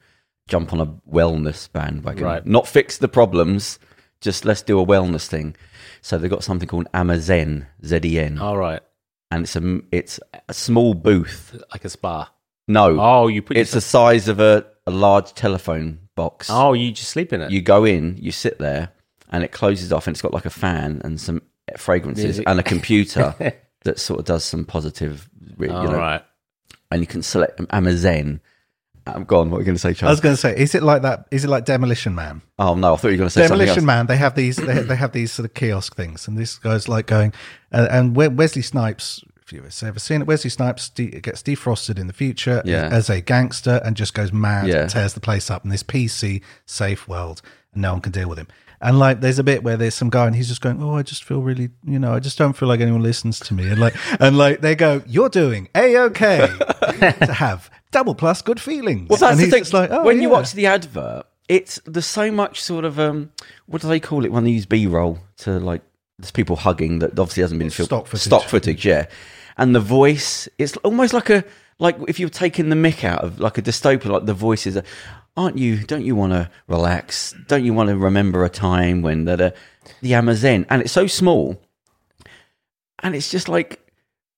jump 0.48 0.72
on 0.72 0.80
a 0.80 0.86
wellness 1.10 1.70
bandwagon, 1.72 2.22
Right. 2.24 2.46
not 2.46 2.66
fix 2.68 2.98
the 2.98 3.08
problems. 3.08 3.78
Just 4.20 4.44
let's 4.44 4.62
do 4.62 4.78
a 4.80 4.86
wellness 4.86 5.26
thing. 5.26 5.56
So 6.02 6.18
they've 6.18 6.30
got 6.30 6.44
something 6.44 6.68
called 6.68 6.86
Amazen, 6.92 7.66
Z 7.84 8.00
E 8.04 8.18
N, 8.18 8.38
all 8.38 8.56
right 8.58 8.80
and 9.30 9.44
it's 9.44 9.56
a 9.56 9.80
it's 9.90 10.20
a 10.48 10.54
small 10.54 10.94
booth. 10.94 11.58
like 11.72 11.84
a 11.84 11.88
spa 11.88 12.30
No, 12.68 12.98
oh 13.00 13.26
you 13.28 13.40
put 13.42 13.56
it's 13.56 13.72
the 13.72 13.80
size 13.80 14.28
of 14.28 14.38
a, 14.40 14.66
a 14.86 14.90
large 14.90 15.32
telephone 15.34 16.00
box. 16.14 16.48
oh 16.50 16.72
you 16.74 16.92
just 16.92 17.10
sleep 17.10 17.32
in 17.32 17.40
it 17.40 17.50
You 17.50 17.60
go 17.62 17.84
in, 17.84 18.16
you 18.20 18.30
sit 18.32 18.58
there, 18.58 18.90
and 19.30 19.42
it 19.42 19.50
closes 19.52 19.92
off, 19.92 20.06
and 20.06 20.14
it's 20.14 20.22
got 20.22 20.34
like 20.34 20.44
a 20.46 20.50
fan 20.50 21.00
and 21.04 21.18
some 21.20 21.42
fragrances 21.76 22.24
Music. 22.24 22.44
and 22.48 22.60
a 22.60 22.62
computer 22.62 23.34
that 23.84 23.98
sort 23.98 24.20
of 24.20 24.26
does 24.26 24.44
some 24.44 24.64
positive, 24.64 25.28
you 25.58 25.70
all 25.70 25.84
know, 25.84 25.98
right 25.98 26.22
and 26.90 27.00
you 27.00 27.06
can 27.06 27.22
select 27.22 27.60
Amazon. 27.70 28.40
I'm 29.06 29.24
gone. 29.24 29.50
What 29.50 29.58
are 29.58 29.60
you 29.60 29.66
going 29.66 29.76
to 29.76 29.94
say, 29.94 30.06
I 30.06 30.10
was 30.10 30.20
going 30.20 30.34
to 30.34 30.40
say, 30.40 30.56
is 30.56 30.74
it 30.74 30.82
like 30.82 31.02
that? 31.02 31.26
Is 31.30 31.44
it 31.44 31.48
like 31.48 31.66
Demolition 31.66 32.14
Man? 32.14 32.40
oh 32.58 32.74
no, 32.74 32.94
I 32.94 32.96
thought 32.96 33.08
you 33.08 33.14
were 33.14 33.18
going 33.18 33.26
to 33.28 33.30
say 33.30 33.42
something 33.46 33.58
Demolition. 33.66 33.84
Man. 33.84 34.06
They 34.06 34.16
have 34.16 34.34
these. 34.34 34.56
They, 34.56 34.80
they 34.80 34.96
have 34.96 35.12
these 35.12 35.30
sort 35.32 35.44
of 35.44 35.52
kiosk 35.54 35.94
things, 35.94 36.26
and 36.26 36.38
this 36.38 36.56
guy's 36.58 36.88
like 36.88 37.06
going, 37.06 37.34
uh, 37.72 37.86
and 37.90 38.16
Wesley 38.16 38.62
Snipes. 38.62 39.22
If 39.42 39.52
you've 39.52 39.66
ever 39.84 39.98
seen 39.98 40.22
it, 40.22 40.26
Wesley 40.26 40.48
Snipes 40.48 40.88
de- 40.88 41.20
gets 41.20 41.42
defrosted 41.42 41.98
in 41.98 42.06
the 42.06 42.14
future 42.14 42.62
Yeah. 42.64 42.88
as 42.90 43.10
a 43.10 43.20
gangster 43.20 43.78
and 43.84 43.94
just 43.94 44.14
goes 44.14 44.32
mad 44.32 44.68
Yeah. 44.68 44.82
and 44.82 44.90
tears 44.90 45.12
the 45.12 45.20
place 45.20 45.50
up 45.50 45.64
in 45.64 45.70
this 45.70 45.82
PC 45.82 46.40
safe 46.64 47.06
world, 47.06 47.42
and 47.74 47.82
no 47.82 47.92
one 47.92 48.00
can 48.00 48.10
deal 48.12 48.28
with 48.30 48.38
him. 48.38 48.48
And 48.84 48.98
like, 48.98 49.20
there's 49.20 49.38
a 49.38 49.42
bit 49.42 49.62
where 49.62 49.78
there's 49.78 49.94
some 49.94 50.10
guy 50.10 50.26
and 50.26 50.36
he's 50.36 50.46
just 50.46 50.60
going, 50.60 50.82
"Oh, 50.82 50.94
I 50.94 51.02
just 51.02 51.24
feel 51.24 51.40
really, 51.40 51.70
you 51.86 51.98
know, 51.98 52.12
I 52.12 52.20
just 52.20 52.36
don't 52.36 52.52
feel 52.52 52.68
like 52.68 52.80
anyone 52.80 53.02
listens 53.02 53.40
to 53.40 53.54
me." 53.54 53.66
And 53.66 53.80
like, 53.80 53.94
and 54.20 54.36
like 54.36 54.60
they 54.60 54.74
go, 54.74 55.02
"You're 55.06 55.30
doing 55.30 55.70
a 55.74 55.96
okay 56.00 56.46
to 57.00 57.32
have 57.32 57.70
double 57.92 58.14
plus 58.14 58.42
good 58.42 58.60
feelings." 58.60 59.08
Well, 59.08 59.18
that's 59.18 59.40
and 59.40 59.40
the 59.40 59.50
thing. 59.50 59.64
like, 59.72 59.90
oh, 59.90 60.04
when 60.04 60.20
you 60.20 60.28
watch 60.28 60.52
the 60.52 60.66
advert, 60.66 61.24
it's 61.48 61.80
there's 61.86 62.04
so 62.04 62.30
much 62.30 62.60
sort 62.60 62.84
of 62.84 63.00
um, 63.00 63.32
what 63.64 63.80
do 63.80 63.88
they 63.88 64.00
call 64.00 64.26
it 64.26 64.30
when 64.30 64.44
they 64.44 64.50
use 64.50 64.66
B-roll 64.66 65.18
to 65.38 65.58
like 65.58 65.80
there's 66.18 66.30
people 66.30 66.56
hugging 66.56 66.98
that 66.98 67.18
obviously 67.18 67.40
hasn't 67.40 67.58
been 67.58 67.70
filmed. 67.70 67.88
Stock 67.88 68.06
footage. 68.06 68.26
Stock 68.26 68.42
footage, 68.44 68.84
yeah. 68.84 69.06
And 69.56 69.74
the 69.74 69.80
voice, 69.80 70.46
it's 70.58 70.76
almost 70.78 71.14
like 71.14 71.30
a 71.30 71.42
like 71.78 71.96
if 72.06 72.20
you're 72.20 72.28
taking 72.28 72.68
the 72.68 72.76
mick 72.76 73.02
out 73.02 73.24
of 73.24 73.40
like 73.40 73.56
a 73.56 73.62
dystopian, 73.62 74.10
like 74.10 74.26
the 74.26 74.34
voices. 74.34 74.76
Are, 74.76 74.84
Aren't 75.36 75.58
you? 75.58 75.78
Don't 75.78 76.04
you 76.04 76.14
want 76.14 76.32
to 76.32 76.48
relax? 76.68 77.34
Don't 77.48 77.64
you 77.64 77.74
want 77.74 77.88
to 77.88 77.96
remember 77.96 78.44
a 78.44 78.48
time 78.48 79.02
when 79.02 79.24
that 79.24 79.40
uh, 79.40 79.50
the 80.00 80.14
Amazon 80.14 80.64
and 80.70 80.82
it's 80.82 80.92
so 80.92 81.06
small, 81.08 81.60
and 83.02 83.16
it's 83.16 83.30
just 83.30 83.48
like 83.48 83.80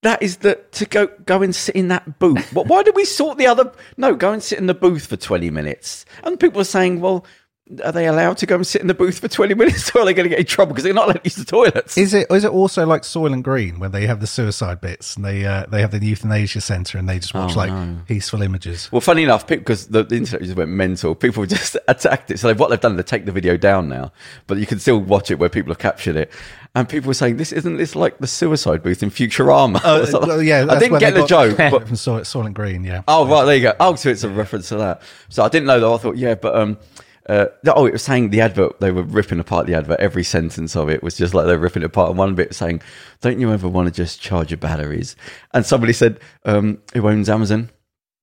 that 0.03 0.23
is 0.23 0.39
the 0.39 0.55
to 0.73 0.87
go 0.87 1.09
go 1.27 1.43
and 1.43 1.55
sit 1.55 1.77
in 1.77 1.89
that 1.89 2.19
booth. 2.19 2.51
Why 2.53 2.83
did 2.83 2.97
we 2.97 3.05
sort 3.05 3.37
the 3.37 3.47
other? 3.47 3.73
No, 3.99 4.15
go 4.15 4.33
and 4.33 4.43
sit 4.43 4.59
in 4.59 4.67
the 4.67 4.75
booth 4.75 5.07
for 5.07 5.17
twenty 5.17 5.51
minutes. 5.51 6.07
And 6.25 6.41
people 6.41 6.63
are 6.63 6.65
saying, 6.65 7.01
well, 7.01 7.27
are 7.83 7.91
they 7.91 8.07
allowed 8.07 8.37
to 8.39 8.47
go 8.47 8.55
and 8.55 8.67
sit 8.67 8.81
in 8.81 8.87
the 8.87 8.95
booth 8.95 9.19
for 9.19 9.29
twenty 9.29 9.55
minutes, 9.55 9.91
or 9.95 10.01
are 10.01 10.05
they 10.05 10.15
going 10.15 10.25
to 10.25 10.31
get 10.31 10.39
in 10.39 10.47
trouble 10.47 10.73
because 10.73 10.85
they're 10.85 10.95
not 10.95 11.05
allowed 11.07 11.15
to 11.15 11.21
use 11.25 11.35
the 11.37 11.45
toilets? 11.45 11.99
Is 11.99 12.15
it 12.15 12.31
is 12.31 12.45
it 12.45 12.51
also 12.53 12.87
like 12.87 13.03
Soylent 13.03 13.43
Green 13.43 13.79
when 13.81 13.91
they 13.93 14.07
have 14.07 14.21
the 14.21 14.27
suicide 14.27 14.81
bits 14.81 15.17
and 15.17 15.25
they 15.25 15.45
uh, 15.45 15.67
they 15.67 15.81
have 15.81 15.91
the 15.91 15.99
euthanasia 15.99 16.61
centre 16.61 16.97
and 16.99 17.09
they 17.09 17.19
just 17.19 17.35
watch 17.35 17.55
Oh, 17.55 17.59
like 17.59 17.71
no. 17.73 17.99
peaceful 18.07 18.43
images? 18.43 18.91
Well, 18.93 19.01
funny 19.01 19.25
enough, 19.25 19.47
because 19.47 19.89
the, 19.89 20.05
the 20.05 20.17
internet 20.17 20.43
just 20.45 20.57
went 20.57 20.71
mental, 20.71 21.15
people 21.15 21.45
just 21.47 21.77
attacked 21.89 22.31
it. 22.31 22.39
So 22.39 22.47
they've, 22.49 22.59
what 22.59 22.71
they've 22.71 22.81
done, 22.81 22.97
they 22.97 23.03
take 23.03 23.25
the 23.27 23.33
video 23.33 23.57
down 23.57 23.89
now, 23.89 24.13
but 24.47 24.59
you 24.59 24.67
can 24.67 24.79
still 24.79 24.99
watch 25.01 25.31
it 25.31 25.39
where 25.39 25.49
people 25.49 25.71
have 25.71 25.79
captured 25.79 26.17
it. 26.17 26.33
And 26.75 26.87
people 26.89 27.09
were 27.09 27.15
saying, 27.15 27.39
"This 27.39 27.53
isn't 27.53 27.79
this 27.79 27.97
like 27.97 28.19
the 28.19 28.27
suicide 28.27 28.83
booth 28.83 29.03
in 29.03 29.11
Futurama?" 29.11 29.81
Oh, 29.83 30.07
well, 30.27 30.43
yeah, 30.43 30.67
I 30.69 30.79
didn't 30.79 30.99
get 30.99 31.15
the 31.15 31.27
joke, 31.27 31.57
but 31.57 31.87
from 31.87 31.97
Soil, 31.97 32.21
Soylent 32.21 32.53
Green, 32.55 32.85
yeah. 32.85 33.03
Oh 33.09 33.27
right, 33.27 33.45
there 33.47 33.57
you 33.57 33.63
go. 33.63 33.73
Oh, 33.81 33.95
so 33.97 34.11
it's 34.11 34.25
a 34.25 34.29
reference 34.29 34.69
to 34.69 34.77
that. 34.77 35.01
So 35.31 35.43
I 35.43 35.49
didn't 35.49 35.67
know 35.67 35.81
that. 35.81 35.87
I 35.87 35.97
thought, 35.97 36.17
yeah, 36.19 36.35
but 36.35 36.55
um, 36.55 36.77
uh, 37.29 37.47
oh, 37.69 37.87
it 37.87 37.93
was 37.93 38.03
saying 38.03 38.31
the 38.31 38.41
advert. 38.41 38.79
They 38.81 38.91
were 38.91 39.03
ripping 39.03 39.41
apart 39.41 39.67
the 39.67 39.75
advert. 39.75 40.01
Every 40.01 40.25
sentence 40.25 40.77
of 40.77 40.89
it 40.89 41.03
was 41.03 41.17
just 41.17 41.35
like 41.35 41.47
they're 41.47 41.59
ripping 41.59 41.83
it 41.83 41.87
apart. 41.87 42.11
And 42.11 42.19
one 42.19 42.35
bit 42.35 42.55
saying, 42.55 42.83
"Don't 43.21 43.41
you 43.41 43.53
ever 43.53 43.69
want 43.69 43.87
to 43.89 43.93
just 43.93 44.21
charge 44.21 44.51
your 44.51 44.59
batteries?" 44.59 45.17
And 45.53 45.67
somebody 45.67 45.93
said, 45.93 46.21
um, 46.45 46.79
"Who 46.95 47.09
owns 47.09 47.29
Amazon?" 47.29 47.71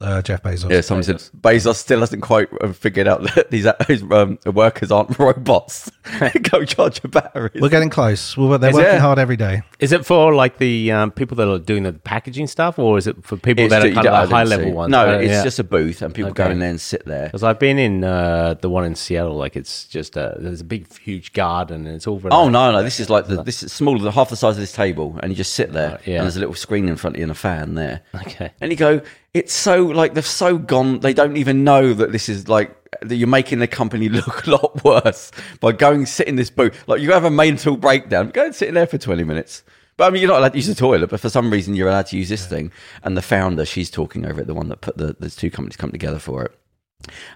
Uh, 0.03 0.21
Jeff 0.21 0.43
Bezos. 0.43 0.69
Yeah, 0.69 0.81
somebody 0.81 1.05
said 1.05 1.17
Bezos 1.41 1.75
still 1.75 2.01
hasn't 2.01 2.21
quite 2.21 2.49
uh, 2.61 2.73
figured 2.73 3.07
out 3.07 3.23
that 3.23 3.49
these 3.51 3.65
his, 3.87 4.03
um, 4.11 4.37
workers 4.45 4.91
aren't 4.91 5.17
robots. 5.19 5.89
Go 6.51 6.65
charge 6.65 7.01
your 7.03 7.09
batteries. 7.11 7.61
We're 7.61 7.69
getting 7.69 7.89
close. 7.89 8.35
Well, 8.35 8.57
they're 8.59 8.69
Is 8.71 8.75
working 8.75 8.95
it? 8.95 9.01
hard 9.01 9.17
every 9.19 9.37
day. 9.37 9.61
Is 9.79 9.91
it 9.93 10.05
for 10.05 10.33
like 10.35 10.57
the 10.57 10.91
um, 10.91 11.11
people 11.11 11.35
that 11.37 11.47
are 11.49 11.57
doing 11.59 11.83
the 11.83 11.93
packaging 11.93 12.47
stuff, 12.47 12.77
or 12.77 12.97
is 12.97 13.07
it 13.07 13.23
for 13.23 13.37
people 13.37 13.63
It's 13.63 13.71
that 13.71 13.81
are 13.85 13.93
kind 13.93 13.97
of 13.99 14.03
don't- 14.03 14.29
the 14.29 14.35
I 14.35 14.39
high 14.39 14.43
level 14.43 14.71
ones? 14.73 14.91
No, 14.91 15.07
Uh, 15.07 15.19
it's 15.19 15.29
yeah. 15.31 15.43
just 15.43 15.59
a 15.59 15.63
booth, 15.63 16.01
and 16.01 16.13
people 16.13 16.31
go 16.33 16.49
in 16.49 16.59
there 16.59 16.69
and 16.69 16.81
sit 16.81 17.05
there. 17.05 17.25
Because 17.25 17.43
I've 17.43 17.59
been 17.59 17.79
in 17.79 18.03
uh, 18.03 18.55
the 18.61 18.69
one 18.69 18.83
in 18.85 18.95
Seattle, 18.95 19.35
like 19.35 19.55
it's 19.55 19.85
just 19.87 20.17
a, 20.17 20.35
there's 20.39 20.61
a 20.61 20.65
big, 20.65 20.91
huge 20.99 21.31
garden, 21.33 21.87
and 21.87 21.95
it's 21.95 22.07
all. 22.07 22.19
Very 22.19 22.33
Oh 22.33 22.49
no, 22.49 22.71
no! 22.71 22.83
This 22.83 22.99
is 22.99 23.09
like 23.09 23.27
the, 23.27 23.41
this 23.41 23.63
is 23.63 23.71
smaller 23.71 23.99
than 23.99 24.11
half 24.11 24.29
the 24.29 24.35
size 24.35 24.55
of 24.55 24.61
this 24.61 24.73
table, 24.73 25.17
and 25.23 25.31
you 25.31 25.35
just 25.35 25.53
sit 25.53 25.71
there, 25.71 25.99
yeah. 26.05 26.15
and 26.17 26.23
there's 26.23 26.35
a 26.35 26.39
little 26.39 26.55
screen 26.55 26.89
in 26.89 26.97
front 26.97 27.15
of 27.15 27.19
you 27.19 27.23
and 27.23 27.31
a 27.31 27.35
fan 27.35 27.75
there. 27.75 28.01
Okay. 28.15 28.51
And 28.59 28.69
you 28.71 28.77
go, 28.77 29.01
it's 29.33 29.53
so 29.53 29.85
like 29.85 30.13
they've 30.13 30.25
so 30.25 30.57
gone. 30.57 30.99
They 30.99 31.13
don't 31.13 31.37
even 31.37 31.63
know 31.63 31.93
that 31.93 32.11
this 32.11 32.29
is 32.29 32.47
like 32.47 32.75
that 33.01 33.15
you're 33.15 33.27
making 33.27 33.59
the 33.59 33.67
company 33.67 34.09
look 34.09 34.45
a 34.45 34.51
lot 34.51 34.83
worse 34.83 35.31
by 35.59 35.71
going 35.71 36.05
sit 36.05 36.27
in 36.27 36.35
this 36.35 36.49
booth. 36.49 36.87
Like 36.87 37.01
you 37.01 37.11
have 37.11 37.23
a 37.23 37.31
mental 37.31 37.77
breakdown, 37.77 38.29
go 38.29 38.45
and 38.45 38.55
sit 38.55 38.67
in 38.67 38.75
there 38.75 38.87
for 38.87 38.97
twenty 38.97 39.23
minutes. 39.23 39.63
But 39.95 40.05
I 40.05 40.09
mean, 40.09 40.21
you're 40.21 40.31
not 40.31 40.39
allowed 40.39 40.53
to 40.53 40.57
use 40.57 40.67
the 40.67 40.75
toilet, 40.75 41.11
but 41.11 41.19
for 41.19 41.29
some 41.29 41.51
reason 41.51 41.75
you're 41.75 41.87
allowed 41.87 42.07
to 42.07 42.17
use 42.17 42.29
this 42.29 42.47
thing. 42.47 42.71
And 43.03 43.15
the 43.15 43.21
founder, 43.21 43.63
she's 43.63 43.91
talking 43.91 44.25
over 44.25 44.41
it, 44.41 44.47
the 44.47 44.53
one 44.53 44.69
that 44.69 44.81
put 44.81 44.97
the 44.97 45.15
there's 45.19 45.35
two 45.35 45.51
companies 45.51 45.77
come 45.77 45.91
together 45.91 46.19
for 46.19 46.43
it. 46.45 46.59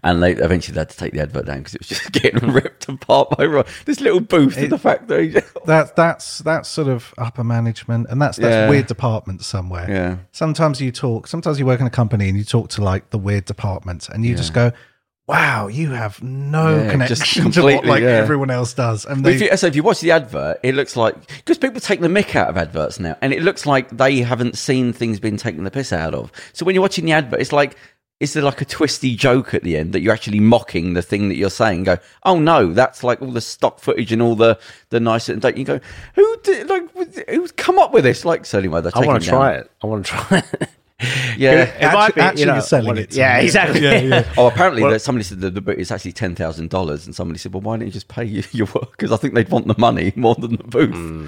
And 0.04 0.24
they 0.24 0.32
eventually 0.34 0.78
had 0.78 0.90
to 0.90 0.98
take 0.98 1.14
the 1.14 1.20
advert 1.22 1.46
down 1.46 1.58
because 1.60 1.76
it 1.76 1.82
was 1.82 1.88
just 1.90 2.12
getting 2.12 2.52
ripped 2.52 2.88
apart 2.88 3.30
by 3.38 3.46
Ro- 3.46 3.66
this 3.86 4.00
little 4.00 4.20
booth. 4.22 4.58
and 4.58 4.72
the 4.72 4.78
fact 4.78 5.08
that 5.10 5.22
he 5.22 5.30
That 5.66 5.96
that's 5.96 6.40
that's 6.40 6.70
sort 6.70 6.88
of 6.88 7.14
upper 7.18 7.44
management, 7.44 8.08
and 8.10 8.22
that's 8.22 8.38
that's 8.38 8.54
Yeah. 8.54 8.70
weird 8.70 8.88
departments 8.88 9.46
somewhere. 9.46 9.86
Yeah. 9.90 10.18
Sometimes 10.32 10.80
you 10.82 10.92
talk. 10.92 11.28
Sometimes 11.28 11.60
you 11.60 11.66
work 11.66 11.82
in 11.82 11.88
a 11.88 11.92
company 11.92 12.30
and 12.30 12.38
you 12.38 12.44
talk 12.44 12.70
to 12.72 12.82
like 12.84 13.10
the 13.10 13.18
weird 13.18 13.46
departments, 13.46 14.08
and 14.08 14.24
you 14.26 14.36
just 14.36 14.54
go, 14.54 14.72
"Wow, 15.28 15.68
you 15.68 15.92
have 15.92 16.24
no 16.24 16.78
Yeah, 16.84 16.92
connection 16.92 17.52
to 17.52 17.62
what 17.64 17.86
like 17.86 18.02
yeah. 18.02 18.10
everyone 18.10 18.50
else 18.50 18.74
does." 18.74 19.06
And 19.06 19.24
But 19.24 19.34
if 19.34 19.42
you, 19.42 19.58
so 19.58 19.68
if 19.68 19.76
you 19.76 19.84
watch 19.84 20.00
the 20.00 20.12
advert, 20.12 20.60
it 20.64 20.74
looks 20.76 20.96
like 20.96 21.16
because 21.28 21.58
people 21.58 21.82
take 21.82 22.00
the 22.00 22.08
mick 22.08 22.36
out 22.36 22.48
of 22.50 22.56
adverts 22.56 23.00
now, 23.02 23.18
and 23.22 23.34
it 23.34 23.42
looks 23.44 23.66
like 23.66 23.90
they 23.90 24.22
haven't 24.22 24.58
seen 24.58 24.94
things 24.94 25.20
being 25.20 25.36
taken 25.36 25.66
the 25.66 25.72
piss 25.72 25.92
out 25.92 26.14
of. 26.14 26.32
So 26.54 26.66
when 26.66 26.74
you're 26.76 26.82
watching 26.82 27.04
the 27.06 27.12
advert, 27.12 27.42
it's 27.42 27.52
like 27.52 27.76
is 28.20 28.34
there 28.34 28.44
like 28.44 28.62
a 28.62 28.66
twisty 28.66 29.16
joke 29.16 29.54
at 29.54 29.64
the 29.64 29.78
end 29.78 29.94
that 29.94 30.02
you're 30.02 30.14
actually 30.14 30.40
mocking 30.40 30.94
the 30.94 31.02
thing 31.02 31.30
that 31.30 31.36
you're 31.36 31.50
saying? 31.50 31.84
Go, 31.84 31.98
oh 32.24 32.40
no, 32.40 32.74
that's 32.74 33.04
like 33.04 33.22
all 33.22 33.32
the 33.32 33.42
stock 33.42 33.80
footage 33.80 34.12
and 34.12 34.22
all 34.22 34.36
the 34.36 34.60
the 34.90 35.00
nice. 35.00 35.30
And 35.30 35.42
don't 35.42 35.58
you 35.58 35.66
go, 35.66 35.80
who 36.16 36.38
did 36.44 36.68
like 36.70 36.84
who's 37.30 37.52
come 37.52 37.78
up 37.80 37.94
with 37.94 38.04
this? 38.04 38.26
Like 38.26 38.46
so 38.46 38.58
anyway, 38.58 38.82
they're 38.82 38.92
I 38.96 39.06
want 39.06 39.22
to 39.24 39.30
try 39.30 39.54
it. 39.54 39.72
I 39.84 39.88
want 39.88 40.06
to 40.06 40.12
try 40.12 40.38
it. 40.40 40.70
Yeah. 41.38 41.66
It 41.80 41.94
might 41.94 42.16
be, 42.16 42.22
actually 42.22 42.40
you 42.42 42.46
know, 42.48 42.60
selling 42.60 42.98
it 42.98 43.14
Yeah, 43.14 43.38
me. 43.38 43.44
exactly. 43.46 43.82
Yeah, 43.82 44.00
yeah. 44.00 44.34
Oh, 44.38 44.48
apparently 44.48 44.82
Well- 44.82 44.90
that 44.94 45.00
somebody 45.02 45.24
said 45.24 45.42
that 45.42 45.54
the 45.54 45.62
boot 45.62 45.78
is 45.78 45.92
actually 45.92 46.14
ten 46.14 46.34
thousand 46.34 46.72
dollars, 46.72 47.06
and 47.06 47.14
somebody 47.16 47.38
said, 47.38 47.54
"Well, 47.54 47.62
why 47.62 47.78
don't 47.78 47.86
you 47.86 47.92
just 47.94 48.08
pay 48.08 48.24
your, 48.38 48.44
your 48.52 48.68
workers? 48.74 49.12
I 49.12 49.18
think 49.18 49.36
they'd 49.36 49.50
want 49.50 49.68
the 49.68 49.76
money 49.78 50.12
more 50.16 50.34
than 50.34 50.56
the 50.56 50.64
booth." 50.64 50.96
Hmm. 50.96 51.28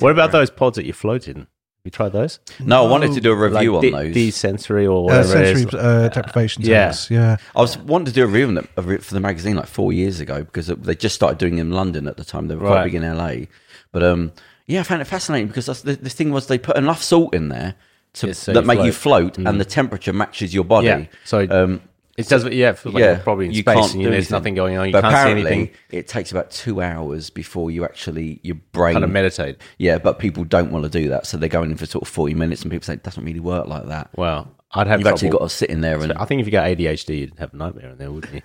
What 0.00 0.10
about 0.12 0.32
those 0.32 0.50
pods 0.50 0.76
that 0.76 0.84
you 0.84 0.92
float 0.92 1.28
in? 1.28 1.46
You 1.86 1.90
tried 1.92 2.08
those? 2.12 2.40
No, 2.58 2.84
I 2.84 2.90
wanted 2.90 3.12
to 3.14 3.20
do 3.20 3.30
a 3.30 3.36
review 3.36 3.74
like 3.76 3.84
on 3.94 4.02
de- 4.02 4.10
those. 4.12 4.14
desensory 4.16 4.86
or 4.92 4.98
uh, 5.08 5.14
whatever 5.22 5.36
it 5.36 5.44
is. 5.56 5.60
sensory 5.62 5.80
uh, 5.80 6.08
deprivation 6.08 6.64
yeah. 6.64 6.86
tests, 6.86 7.10
yeah. 7.12 7.36
I 7.54 7.60
was 7.60 7.78
wanting 7.78 8.06
to 8.06 8.12
do 8.12 8.24
a 8.24 8.26
review 8.26 8.48
on 8.48 8.54
them 8.54 8.68
for 9.00 9.14
the 9.14 9.20
magazine 9.20 9.54
like 9.54 9.68
four 9.68 9.92
years 9.92 10.18
ago 10.18 10.42
because 10.42 10.66
they 10.66 10.96
just 10.96 11.14
started 11.14 11.38
doing 11.38 11.54
them 11.56 11.68
in 11.68 11.72
London 11.74 12.08
at 12.08 12.16
the 12.16 12.24
time. 12.24 12.48
They 12.48 12.56
were 12.56 12.66
quite 12.66 12.74
Right. 12.74 12.84
big 12.86 12.96
in 12.96 13.02
LA, 13.16 13.46
but 13.92 14.02
um, 14.02 14.32
yeah, 14.66 14.80
I 14.80 14.82
found 14.82 15.00
it 15.00 15.04
fascinating 15.04 15.46
because 15.46 15.66
that's, 15.66 15.82
the, 15.82 15.94
the 15.94 16.10
thing 16.10 16.32
was 16.32 16.48
they 16.48 16.58
put 16.58 16.76
enough 16.76 17.04
salt 17.04 17.32
in 17.36 17.50
there 17.50 17.76
to 18.14 18.26
Yeah, 18.26 18.32
so 18.32 18.52
that 18.52 18.62
you 18.62 18.66
make 18.66 18.80
you 18.84 18.90
float. 18.90 19.36
float, 19.36 19.46
and 19.46 19.60
the 19.60 19.64
temperature 19.64 20.12
matches 20.12 20.52
your 20.52 20.64
body. 20.64 20.88
Yeah. 20.88 21.04
So 21.24 21.46
um, 21.48 21.82
it 22.16 22.28
does. 22.28 22.44
Yeah, 22.46 22.70
it 22.70 22.78
feels 22.78 22.94
like 22.94 23.00
yeah, 23.02 23.10
you're 23.12 23.20
probably 23.20 23.46
in 23.46 23.52
you 23.52 23.60
space 23.62 23.74
can't 23.74 23.92
and 23.94 24.02
you, 24.02 24.08
there's 24.10 24.24
anything. 24.24 24.34
nothing 24.34 24.54
going 24.54 24.76
on. 24.78 24.86
You 24.86 24.92
but 24.92 25.02
can't 25.02 25.12
see 25.14 25.18
apparently, 25.20 25.52
anything. 25.52 25.74
it 25.90 26.08
takes 26.08 26.30
about 26.32 26.50
two 26.50 26.80
hours 26.80 27.30
before 27.30 27.70
you 27.70 27.84
actually 27.84 28.40
your 28.42 28.56
brain 28.72 28.94
Kind 28.94 29.04
of 29.04 29.10
meditate. 29.10 29.58
Yeah, 29.78 29.98
but 29.98 30.18
people 30.18 30.44
don't 30.44 30.70
want 30.72 30.84
to 30.84 30.88
do 30.90 31.08
that, 31.10 31.26
so 31.26 31.36
they're 31.36 31.48
going 31.48 31.70
in 31.70 31.76
for 31.76 31.86
sort 31.86 32.02
of 32.02 32.08
forty 32.08 32.34
minutes, 32.34 32.62
and 32.62 32.70
people 32.70 32.84
say 32.84 32.94
it 32.94 33.02
doesn't 33.02 33.24
really 33.24 33.40
work 33.40 33.66
like 33.66 33.86
that. 33.86 34.10
Well, 34.16 34.50
I'd 34.72 34.86
have 34.86 35.00
You've 35.00 35.06
actually 35.08 35.28
got 35.28 35.38
trouble. 35.38 35.48
to 35.48 35.54
sit 35.54 35.70
in 35.70 35.80
there 35.80 36.00
and. 36.02 36.12
I 36.14 36.24
think 36.24 36.40
if 36.40 36.46
you 36.46 36.52
got 36.52 36.66
ADHD, 36.66 37.18
you'd 37.20 37.38
have 37.38 37.54
a 37.54 37.56
nightmare 37.56 37.90
in 37.90 37.98
there, 37.98 38.10
wouldn't 38.10 38.32
you? 38.34 38.42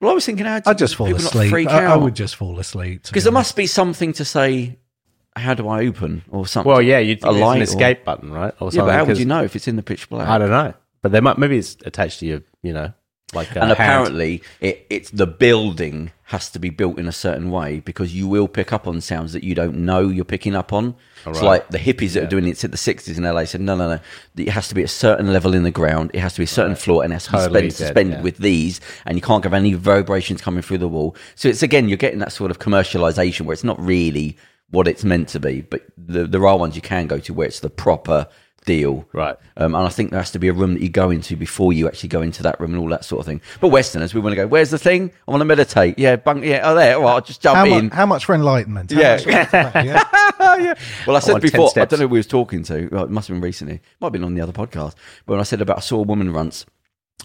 well, 0.00 0.10
I 0.10 0.14
was 0.14 0.26
thinking, 0.26 0.44
how 0.46 0.60
I'd 0.66 0.78
just 0.78 0.96
fall 0.96 1.06
people 1.06 1.22
not 1.22 1.32
asleep. 1.34 1.50
freak 1.50 1.68
I, 1.68 1.84
I 1.84 1.96
would 1.96 2.16
just 2.16 2.34
fall 2.36 2.58
asleep 2.58 3.04
Because 3.04 3.24
there 3.24 3.32
must 3.32 3.56
be 3.56 3.66
something 3.66 4.12
to 4.14 4.24
say. 4.24 4.78
How 5.34 5.54
do 5.54 5.66
I 5.66 5.86
open 5.86 6.24
or 6.28 6.46
something? 6.46 6.70
Well, 6.70 6.82
yeah, 6.82 6.98
you'd 6.98 7.18
A 7.18 7.22
think 7.22 7.32
there's 7.34 7.40
light 7.42 7.54
an 7.54 7.60
or- 7.60 7.64
escape 7.64 8.04
button, 8.04 8.30
right? 8.30 8.52
Or 8.60 8.70
yeah, 8.70 8.82
but 8.82 8.92
how 8.94 9.04
would 9.06 9.18
you 9.18 9.24
know 9.24 9.42
if 9.42 9.56
it's 9.56 9.66
in 9.66 9.76
the 9.76 9.82
pitch 9.82 10.10
black? 10.10 10.28
I 10.28 10.36
don't 10.36 10.50
know, 10.50 10.74
but 11.00 11.10
there 11.12 11.22
might 11.22 11.38
maybe 11.38 11.56
it's 11.56 11.76
attached 11.86 12.20
to 12.20 12.26
your, 12.26 12.42
you 12.62 12.74
know, 12.74 12.92
like 13.32 13.56
and 13.56 13.72
apparently, 13.72 14.42
it, 14.60 14.86
it's 14.90 15.10
the 15.10 15.26
building 15.26 16.12
has 16.24 16.50
to 16.50 16.58
be 16.58 16.70
built 16.70 16.98
in 16.98 17.06
a 17.06 17.12
certain 17.12 17.50
way 17.50 17.80
because 17.80 18.14
you 18.14 18.26
will 18.26 18.48
pick 18.48 18.72
up 18.72 18.86
on 18.86 19.00
sounds 19.00 19.32
that 19.32 19.44
you 19.44 19.54
don't 19.54 19.74
know 19.76 20.08
you're 20.08 20.24
picking 20.24 20.54
up 20.54 20.72
on. 20.72 20.94
It's 21.26 21.40
right. 21.40 21.46
like 21.46 21.68
the 21.68 21.78
hippies 21.78 22.12
that 22.12 22.24
are 22.24 22.26
doing 22.26 22.46
it 22.46 22.62
in 22.62 22.70
the 22.70 22.76
'60s 22.76 23.16
in 23.16 23.24
LA 23.24 23.44
said, 23.44 23.60
no, 23.60 23.74
no, 23.74 23.88
no, 23.88 24.00
it 24.36 24.48
has 24.48 24.68
to 24.68 24.74
be 24.74 24.82
a 24.82 24.88
certain 24.88 25.32
level 25.32 25.54
in 25.54 25.62
the 25.62 25.70
ground. 25.70 26.10
It 26.12 26.20
has 26.20 26.34
to 26.34 26.40
be 26.40 26.44
a 26.44 26.48
certain 26.48 26.76
floor, 26.76 27.04
and 27.04 27.12
it 27.12 27.16
has 27.16 27.24
to 27.26 27.30
Totally 27.30 27.62
be 27.62 27.70
spend, 27.70 27.88
suspended 27.88 28.18
yeah. 28.18 28.22
with 28.22 28.38
these, 28.38 28.80
and 29.06 29.16
you 29.16 29.22
can't 29.22 29.44
have 29.44 29.54
any 29.54 29.72
vibrations 29.74 30.40
coming 30.40 30.62
through 30.62 30.78
the 30.78 30.88
wall. 30.88 31.16
So 31.34 31.48
it's 31.48 31.62
again, 31.62 31.88
you're 31.88 31.96
getting 31.96 32.18
that 32.20 32.32
sort 32.32 32.50
of 32.50 32.58
commercialization 32.58 33.42
where 33.42 33.54
it's 33.54 33.64
not 33.64 33.80
really 33.80 34.36
what 34.70 34.88
it's 34.88 35.04
meant 35.04 35.28
to 35.28 35.40
be, 35.40 35.60
but 35.60 35.86
the, 35.96 36.26
there 36.26 36.46
are 36.46 36.58
ones 36.58 36.76
you 36.76 36.82
can 36.82 37.06
go 37.06 37.18
to 37.18 37.34
where 37.34 37.46
it's 37.46 37.60
the 37.60 37.70
proper 37.70 38.26
deal. 38.64 39.06
Right. 39.12 39.36
Um, 39.56 39.74
and 39.74 39.84
I 39.86 39.88
think 39.88 40.10
there 40.10 40.20
has 40.20 40.30
to 40.32 40.38
be 40.38 40.48
a 40.48 40.52
room 40.52 40.74
that 40.74 40.82
you 40.82 40.88
go 40.88 41.10
into 41.10 41.36
before 41.36 41.72
you 41.72 41.88
actually 41.88 42.08
go 42.08 42.22
into 42.22 42.42
that 42.44 42.60
room 42.60 42.72
and 42.72 42.80
all 42.80 42.88
that 42.88 43.04
sort 43.04 43.20
of 43.20 43.26
thing. 43.26 43.40
But 43.60 43.68
Westerners, 43.68 44.14
we 44.14 44.20
want 44.20 44.32
to 44.32 44.36
go, 44.36 44.46
where's 44.46 44.70
the 44.70 44.78
thing? 44.78 45.10
I 45.26 45.30
want 45.30 45.40
to 45.40 45.44
meditate. 45.44 45.98
Yeah, 45.98 46.16
bunk, 46.16 46.44
yeah, 46.44 46.60
oh, 46.64 46.74
there. 46.74 46.96
All 46.96 47.02
right, 47.02 47.12
I'll 47.14 47.20
just 47.20 47.42
jump 47.42 47.56
how, 47.56 47.64
in. 47.66 47.84
mu- 47.86 47.90
how 47.90 48.06
much 48.06 48.24
for 48.24 48.34
enlightenment? 48.34 48.92
How 48.92 49.00
Yeah. 49.00 49.12
much 49.16 49.22
for 49.24 49.30
that, 49.30 49.84
yeah. 49.84 50.74
Well, 51.06 51.16
I 51.16 51.20
said 51.20 51.32
want 51.32 51.42
10 51.44 51.50
before, 51.50 51.70
I 51.76 51.84
don't 51.84 51.92
know 51.92 52.06
who 52.06 52.08
we 52.08 52.18
was 52.18 52.26
talking 52.26 52.62
to. 52.64 52.88
Well, 52.92 53.04
it 53.04 53.10
must 53.10 53.28
have 53.28 53.34
been 53.36 53.42
recently. 53.42 53.80
Might 54.00 54.06
have 54.06 54.12
been 54.12 54.24
on 54.24 54.34
the 54.34 54.40
other 54.40 54.52
podcast. 54.52 54.94
But 55.26 55.32
when 55.34 55.40
I 55.40 55.44
said 55.44 55.60
about 55.60 55.78
I 55.78 55.80
saw 55.80 55.98
a 55.98 56.02
woman 56.02 56.32
once, 56.32 56.66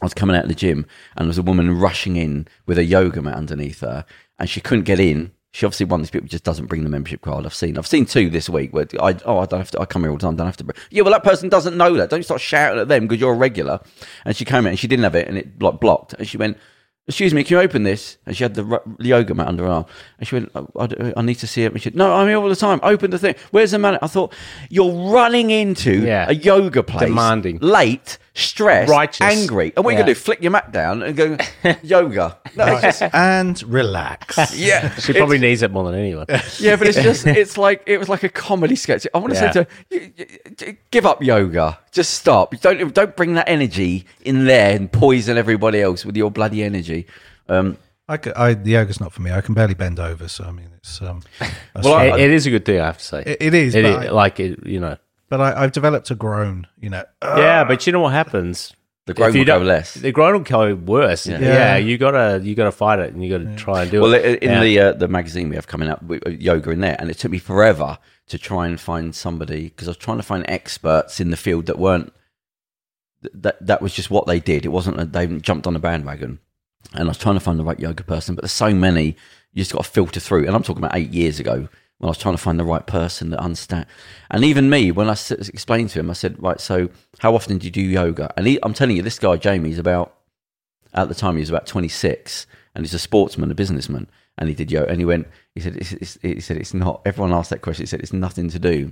I 0.01 0.05
was 0.05 0.13
coming 0.13 0.35
out 0.35 0.43
of 0.43 0.49
the 0.49 0.55
gym 0.55 0.85
and 1.15 1.25
there 1.25 1.29
was 1.29 1.37
a 1.37 1.43
woman 1.43 1.77
rushing 1.77 2.15
in 2.17 2.47
with 2.67 2.77
a 2.77 2.83
yoga 2.83 3.21
mat 3.21 3.35
underneath 3.35 3.79
her 3.81 4.05
and 4.39 4.49
she 4.49 4.61
couldn't 4.61 4.85
get 4.85 4.99
in. 4.99 5.31
She 5.57 5.65
obviously 5.65 5.87
one 5.87 6.01
of 6.01 6.05
these 6.05 6.11
people 6.11 6.27
just 6.27 6.43
doesn't 6.43 6.67
bring 6.67 6.83
the 6.83 6.89
membership 6.91 7.21
card. 7.21 7.43
I've 7.47 7.53
seen, 7.55 7.79
I've 7.79 7.87
seen 7.87 8.05
two 8.05 8.29
this 8.29 8.47
week 8.47 8.73
where 8.75 8.85
I, 9.01 9.17
oh, 9.25 9.39
I 9.39 9.47
don't 9.47 9.57
have 9.59 9.71
to, 9.71 9.79
I 9.81 9.85
come 9.85 10.03
here 10.03 10.11
all 10.11 10.17
the 10.17 10.21
time, 10.21 10.35
don't 10.35 10.45
have 10.45 10.57
to. 10.57 10.63
Bring. 10.65 10.75
Yeah, 10.91 11.01
well, 11.01 11.11
that 11.13 11.23
person 11.23 11.49
doesn't 11.49 11.75
know 11.75 11.95
that. 11.95 12.11
Don't 12.11 12.21
start 12.21 12.41
shouting 12.41 12.79
at 12.79 12.89
them 12.89 13.07
because 13.07 13.19
you're 13.19 13.33
a 13.33 13.35
regular. 13.35 13.79
And 14.23 14.35
she 14.35 14.45
came 14.45 14.67
in 14.67 14.67
and 14.67 14.77
she 14.79 14.85
didn't 14.87 15.03
have 15.05 15.15
it 15.15 15.27
and 15.27 15.35
it 15.35 15.59
like 15.59 15.79
blocked. 15.79 16.13
And 16.13 16.27
she 16.27 16.37
went, 16.37 16.59
excuse 17.07 17.33
me, 17.33 17.43
can 17.43 17.55
you 17.57 17.61
open 17.61 17.81
this? 17.81 18.19
And 18.27 18.37
she 18.37 18.43
had 18.43 18.53
the 18.53 18.81
yoga 18.99 19.33
mat 19.33 19.47
under 19.47 19.63
her 19.63 19.69
arm. 19.69 19.85
And 20.19 20.27
she 20.27 20.35
went, 20.35 20.51
"Oh, 20.53 20.67
I, 20.77 20.83
I- 20.83 21.13
I 21.17 21.21
need 21.23 21.39
to 21.39 21.47
see 21.47 21.63
it. 21.63 21.71
And 21.71 21.81
she 21.81 21.85
said, 21.89 21.95
no, 21.95 22.13
I'm 22.13 22.27
here 22.27 22.37
all 22.37 22.49
the 22.49 22.55
time. 22.55 22.79
Open 22.83 23.09
the 23.09 23.17
thing. 23.17 23.33
Where's 23.49 23.71
the 23.71 23.79
mat? 23.79 23.97
I 24.03 24.07
thought, 24.07 24.35
you're 24.69 25.11
running 25.11 25.49
into 25.49 26.01
Yeah. 26.01 26.27
a 26.29 26.33
yoga 26.33 26.83
place. 26.83 27.07
Demanding. 27.07 27.57
Late, 27.61 28.19
stressed, 28.37 28.89
Righteous. 28.91 29.21
angry. 29.21 29.73
And 29.75 29.83
what 29.83 29.89
are 29.89 29.93
you 29.93 29.97
Yeah. 29.99 30.03
going 30.05 30.13
to 30.15 30.19
do? 30.19 30.19
Flick 30.19 30.41
your 30.41 30.51
mat 30.51 30.71
down 30.71 31.01
and 31.03 31.15
go, 31.15 31.37
yoga. 31.83 32.37
No, 32.55 32.65
it's 32.67 32.81
just, 32.99 33.01
and 33.13 33.61
relax. 33.63 34.37
yeah. 34.55 34.93
She 34.95 35.13
probably 35.13 35.37
needs 35.39 35.61
it 35.61 35.71
more 35.71 35.83
than 35.89 35.99
anyone. 35.99 36.25
Yeah, 36.59 36.75
but 36.75 36.87
it's 36.87 37.01
just, 37.01 37.25
it's 37.27 37.57
like, 37.57 37.83
it 37.85 37.97
was 37.97 38.09
like 38.09 38.23
a 38.23 38.29
comedy 38.29 38.75
sketch. 38.75 39.05
I 39.13 39.17
want 39.17 39.33
to 39.33 39.39
Yeah. 39.39 39.51
say 39.51 39.63
to 39.63 39.63
her, 39.63 39.67
you, 39.89 40.13
you- 40.67 40.77
give 40.91 41.05
up 41.05 41.21
yoga. 41.23 41.79
Just 41.91 42.13
stop. 42.15 42.55
Don't, 42.61 42.93
don't 42.93 43.15
bring 43.15 43.33
that 43.35 43.47
energy 43.49 44.05
in 44.23 44.45
there 44.45 44.75
and 44.75 44.91
poison 44.91 45.37
everybody 45.37 45.81
else 45.81 46.05
with 46.05 46.15
your 46.17 46.31
bloody 46.31 46.63
energy. 46.63 47.07
Um, 47.49 47.77
I, 48.09 48.17
c- 48.17 48.31
I- 48.35 48.53
the 48.53 48.71
yoga's 48.71 48.99
not 48.99 49.11
for 49.13 49.21
me. 49.21 49.31
I 49.31 49.41
can 49.41 49.53
barely 49.53 49.73
bend 49.73 49.99
over, 49.99 50.27
so 50.27 50.45
I 50.45 50.51
mean, 50.51 50.69
it's 50.77 51.01
um. 51.01 51.23
Well, 51.83 52.15
it, 52.15 52.21
it 52.21 52.31
is 52.31 52.45
a 52.47 52.49
good 52.51 52.63
thing, 52.65 52.79
I 52.79 52.85
have 52.85 52.97
to 52.99 53.03
say. 53.03 53.23
It- 53.25 53.37
it 53.41 53.53
is, 53.53 53.75
It 53.75 53.83
but 53.83 54.03
is 54.03 54.09
I- 54.09 54.11
like 54.11 54.39
it, 54.39 54.65
you 54.65 54.79
know. 54.79 54.95
But 55.29 55.41
I, 55.41 55.63
I've 55.63 55.71
developed 55.71 56.09
a 56.11 56.15
groan. 56.15 56.67
You 56.79 56.89
know, 56.89 57.03
yeah, 57.21 57.63
but 57.63 57.85
you 57.85 57.93
know 57.93 57.99
what 58.01 58.13
happens? 58.13 58.73
The 59.05 59.13
groan 59.13 59.33
you 59.33 59.39
will 59.39 59.45
go 59.45 59.57
less. 59.59 59.93
The 59.93 60.11
groan 60.11 60.33
will 60.33 60.39
go 60.41 60.75
worse. 60.75 61.27
Yeah. 61.27 61.39
Yeah. 61.39 61.77
you 61.77 61.97
gotta 61.97 62.41
you 62.43 62.55
gotta 62.55 62.71
fight 62.73 62.99
it, 62.99 63.13
and 63.13 63.23
you 63.23 63.37
gotta 63.37 63.55
try 63.55 63.83
and 63.83 63.91
do 63.91 64.01
Well, 64.01 64.13
it. 64.13 64.23
Well, 64.23 64.33
in 64.35 64.49
Yeah. 64.49 64.61
the 64.63 64.79
uh, 64.79 64.91
the 64.93 65.07
magazine 65.07 65.49
we 65.49 65.55
have 65.55 65.67
coming 65.67 65.87
up, 65.89 66.03
we, 66.03 66.19
uh, 66.25 66.29
yoga 66.29 66.71
in 66.71 66.81
there, 66.81 66.97
and 66.99 67.09
it 67.09 67.17
took 67.17 67.31
me 67.31 67.39
forever 67.39 67.97
to 68.27 68.37
try 68.37 68.67
and 68.67 68.79
find 68.79 69.15
somebody 69.15 69.69
because 69.69 69.87
I 69.87 69.91
was 69.91 69.97
trying 69.97 70.17
to 70.17 70.23
find 70.23 70.43
experts 70.49 71.21
in 71.21 71.29
the 71.31 71.37
field 71.37 71.67
that 71.67 71.79
weren't 71.79 72.11
that 73.33 73.65
that 73.65 73.81
was 73.81 73.93
just 73.93 74.11
what 74.11 74.27
they 74.27 74.39
did. 74.39 74.65
It 74.65 74.69
wasn't 74.69 74.97
that 74.97 75.13
they 75.13 75.27
jumped 75.39 75.67
on 75.67 75.75
a 75.75 75.79
bandwagon, 75.79 76.39
and 76.93 77.03
I 77.03 77.07
was 77.07 77.17
trying 77.17 77.35
to 77.35 77.39
find 77.39 77.57
the 77.57 77.63
right 77.63 77.79
yoga 77.79 78.03
person, 78.03 78.35
but 78.35 78.41
there's 78.43 78.51
so 78.51 78.73
many 78.73 79.15
you 79.53 79.61
just 79.61 79.71
got 79.71 79.83
to 79.85 79.89
filter 79.89 80.19
through. 80.19 80.45
And 80.45 80.55
I'm 80.55 80.63
talking 80.63 80.83
about 80.83 80.95
eight 80.97 81.11
years 81.13 81.39
ago 81.39 81.69
when 81.97 82.07
I 82.07 82.11
was 82.11 82.17
trying 82.17 82.35
to 82.35 82.41
find 82.41 82.59
the 82.59 82.63
right 82.63 82.85
person 82.85 83.31
that 83.31 83.39
understand. 83.39 83.85
And 84.29 84.43
even 84.43 84.69
me, 84.69 84.91
when 84.91 85.07
I 85.07 85.13
s- 85.13 85.31
explained 85.31 85.89
to 85.91 85.99
him, 85.99 86.09
I 86.09 86.13
said, 86.13 86.41
right, 86.41 86.59
so 86.59 86.89
how 87.19 87.33
often 87.33 87.57
do 87.57 87.65
you 87.65 87.71
do 87.71 87.81
yoga? 87.81 88.31
And 88.37 88.45
he, 88.45 88.59
I'm 88.61 88.73
telling 88.73 88.95
you, 88.95 89.01
this 89.01 89.19
guy 89.19 89.37
Jamie's 89.37 89.79
about 89.79 90.17
at 90.93 91.09
the 91.09 91.15
time 91.15 91.35
he 91.35 91.39
was 91.39 91.49
about 91.49 91.67
26 91.67 92.47
and 92.75 92.85
he's 92.85 92.93
a 92.93 92.99
sportsman 92.99 93.51
a 93.51 93.55
businessman 93.55 94.07
and 94.37 94.49
he 94.49 94.55
did 94.55 94.71
yoga 94.71 94.89
and 94.89 94.99
he 94.99 95.05
went 95.05 95.27
he 95.55 95.61
said 95.61 95.75
it's, 95.75 95.93
it's, 95.93 96.17
he 96.21 96.39
said 96.39 96.57
it's 96.57 96.73
not 96.73 97.01
everyone 97.05 97.33
asked 97.33 97.49
that 97.49 97.61
question 97.61 97.83
he 97.83 97.87
said 97.87 97.99
it's 97.99 98.13
nothing 98.13 98.49
to 98.49 98.59
do 98.59 98.91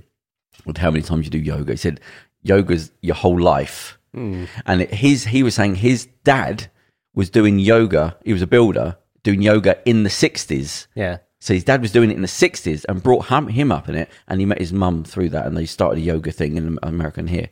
with 0.64 0.78
how 0.78 0.90
many 0.90 1.02
times 1.02 1.24
you 1.24 1.30
do 1.30 1.38
yoga 1.38 1.72
he 1.72 1.76
said 1.76 2.00
yoga's 2.42 2.92
your 3.00 3.14
whole 3.14 3.40
life 3.40 3.98
hmm. 4.14 4.44
and 4.64 4.82
it, 4.82 4.94
his 4.94 5.24
he 5.24 5.42
was 5.42 5.54
saying 5.54 5.74
his 5.76 6.06
dad 6.24 6.70
was 7.14 7.30
doing 7.30 7.58
yoga 7.58 8.16
he 8.24 8.32
was 8.32 8.42
a 8.42 8.46
builder 8.46 8.96
doing 9.22 9.42
yoga 9.42 9.78
in 9.84 10.02
the 10.02 10.10
60s 10.10 10.86
yeah. 10.94 11.18
So 11.46 11.54
his 11.54 11.62
dad 11.62 11.80
was 11.80 11.92
doing 11.92 12.10
it 12.10 12.16
in 12.16 12.22
the 12.22 12.26
60s 12.26 12.84
and 12.88 13.00
brought 13.00 13.26
him, 13.26 13.70
up 13.70 13.88
in 13.88 13.94
it. 13.94 14.10
And 14.26 14.40
he 14.40 14.46
met 14.46 14.58
his 14.58 14.72
mum 14.72 15.04
through 15.04 15.28
that. 15.28 15.46
And 15.46 15.56
they 15.56 15.64
started 15.64 15.98
a 16.00 16.04
yoga 16.04 16.32
thing 16.32 16.56
in 16.56 16.76
America 16.82 17.20
and 17.20 17.30
here. 17.30 17.50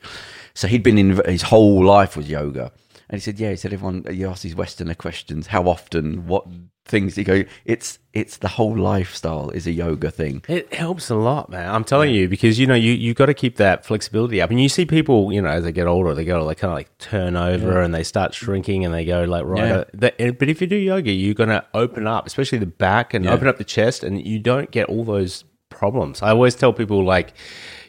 So 0.52 0.66
he'd 0.66 0.83
been 0.83 0.98
in, 0.98 1.24
his 1.26 1.42
whole 1.42 1.85
life 1.85 2.16
was 2.16 2.28
yoga. 2.28 2.72
And 3.08 3.16
he 3.16 3.20
said, 3.20 3.38
yeah, 3.38 3.50
he 3.50 3.56
said, 3.56 3.72
everyone, 3.72 4.04
you 4.10 4.28
ask 4.28 4.42
these 4.42 4.54
Westerner 4.56 4.94
questions, 4.94 5.48
how 5.48 5.64
often, 5.68 6.26
what 6.26 6.46
things. 6.86 7.16
you 7.18 7.24
go, 7.24 7.44
it's, 7.64 7.98
it's 8.14 8.38
the 8.38 8.48
whole 8.48 8.76
lifestyle 8.76 9.50
is 9.50 9.66
a 9.66 9.72
yoga 9.72 10.10
thing. 10.10 10.42
It 10.48 10.72
helps 10.72 11.10
a 11.10 11.14
lot, 11.14 11.50
man. 11.50 11.68
I'm 11.74 11.84
telling 11.84 12.14
you 12.14 12.28
because 12.28 12.58
you 12.58 12.66
know 12.66 12.74
you 12.74 12.92
you 12.92 13.12
got 13.14 13.26
to 13.26 13.34
keep 13.34 13.56
that 13.56 13.84
flexibility 13.84 14.40
up, 14.40 14.50
and 14.50 14.60
you 14.60 14.68
see 14.68 14.86
people, 14.86 15.32
you 15.32 15.42
know, 15.42 15.48
as 15.48 15.64
they 15.64 15.72
get 15.72 15.86
older, 15.86 16.14
they 16.14 16.24
go 16.24 16.46
they 16.46 16.54
kind 16.54 16.70
of 16.72 16.76
like 16.76 16.96
turn 16.98 17.36
over 17.36 17.80
and 17.80 17.94
they 17.94 18.04
start 18.04 18.32
shrinking, 18.34 18.84
and 18.84 18.94
they 18.94 19.04
go 19.04 19.24
like 19.24 19.44
right. 19.44 19.86
Yeah. 19.98 20.08
uh, 20.28 20.32
but 20.32 20.48
if 20.48 20.60
you 20.60 20.66
do 20.66 20.76
yoga, 20.76 21.10
you're 21.10 21.34
gonna 21.34 21.64
open 21.74 22.06
up, 22.06 22.26
especially 22.26 22.58
the 22.58 22.66
back, 22.66 23.12
and 23.14 23.24
Yeah. 23.24 23.32
open 23.32 23.48
up 23.48 23.58
the 23.58 23.64
chest, 23.64 24.02
and 24.04 24.24
you 24.26 24.38
don't 24.38 24.70
get 24.70 24.88
all 24.88 25.04
those 25.04 25.44
problems. 25.70 26.22
I 26.22 26.30
always 26.30 26.54
tell 26.54 26.72
people 26.72 27.04
like 27.04 27.34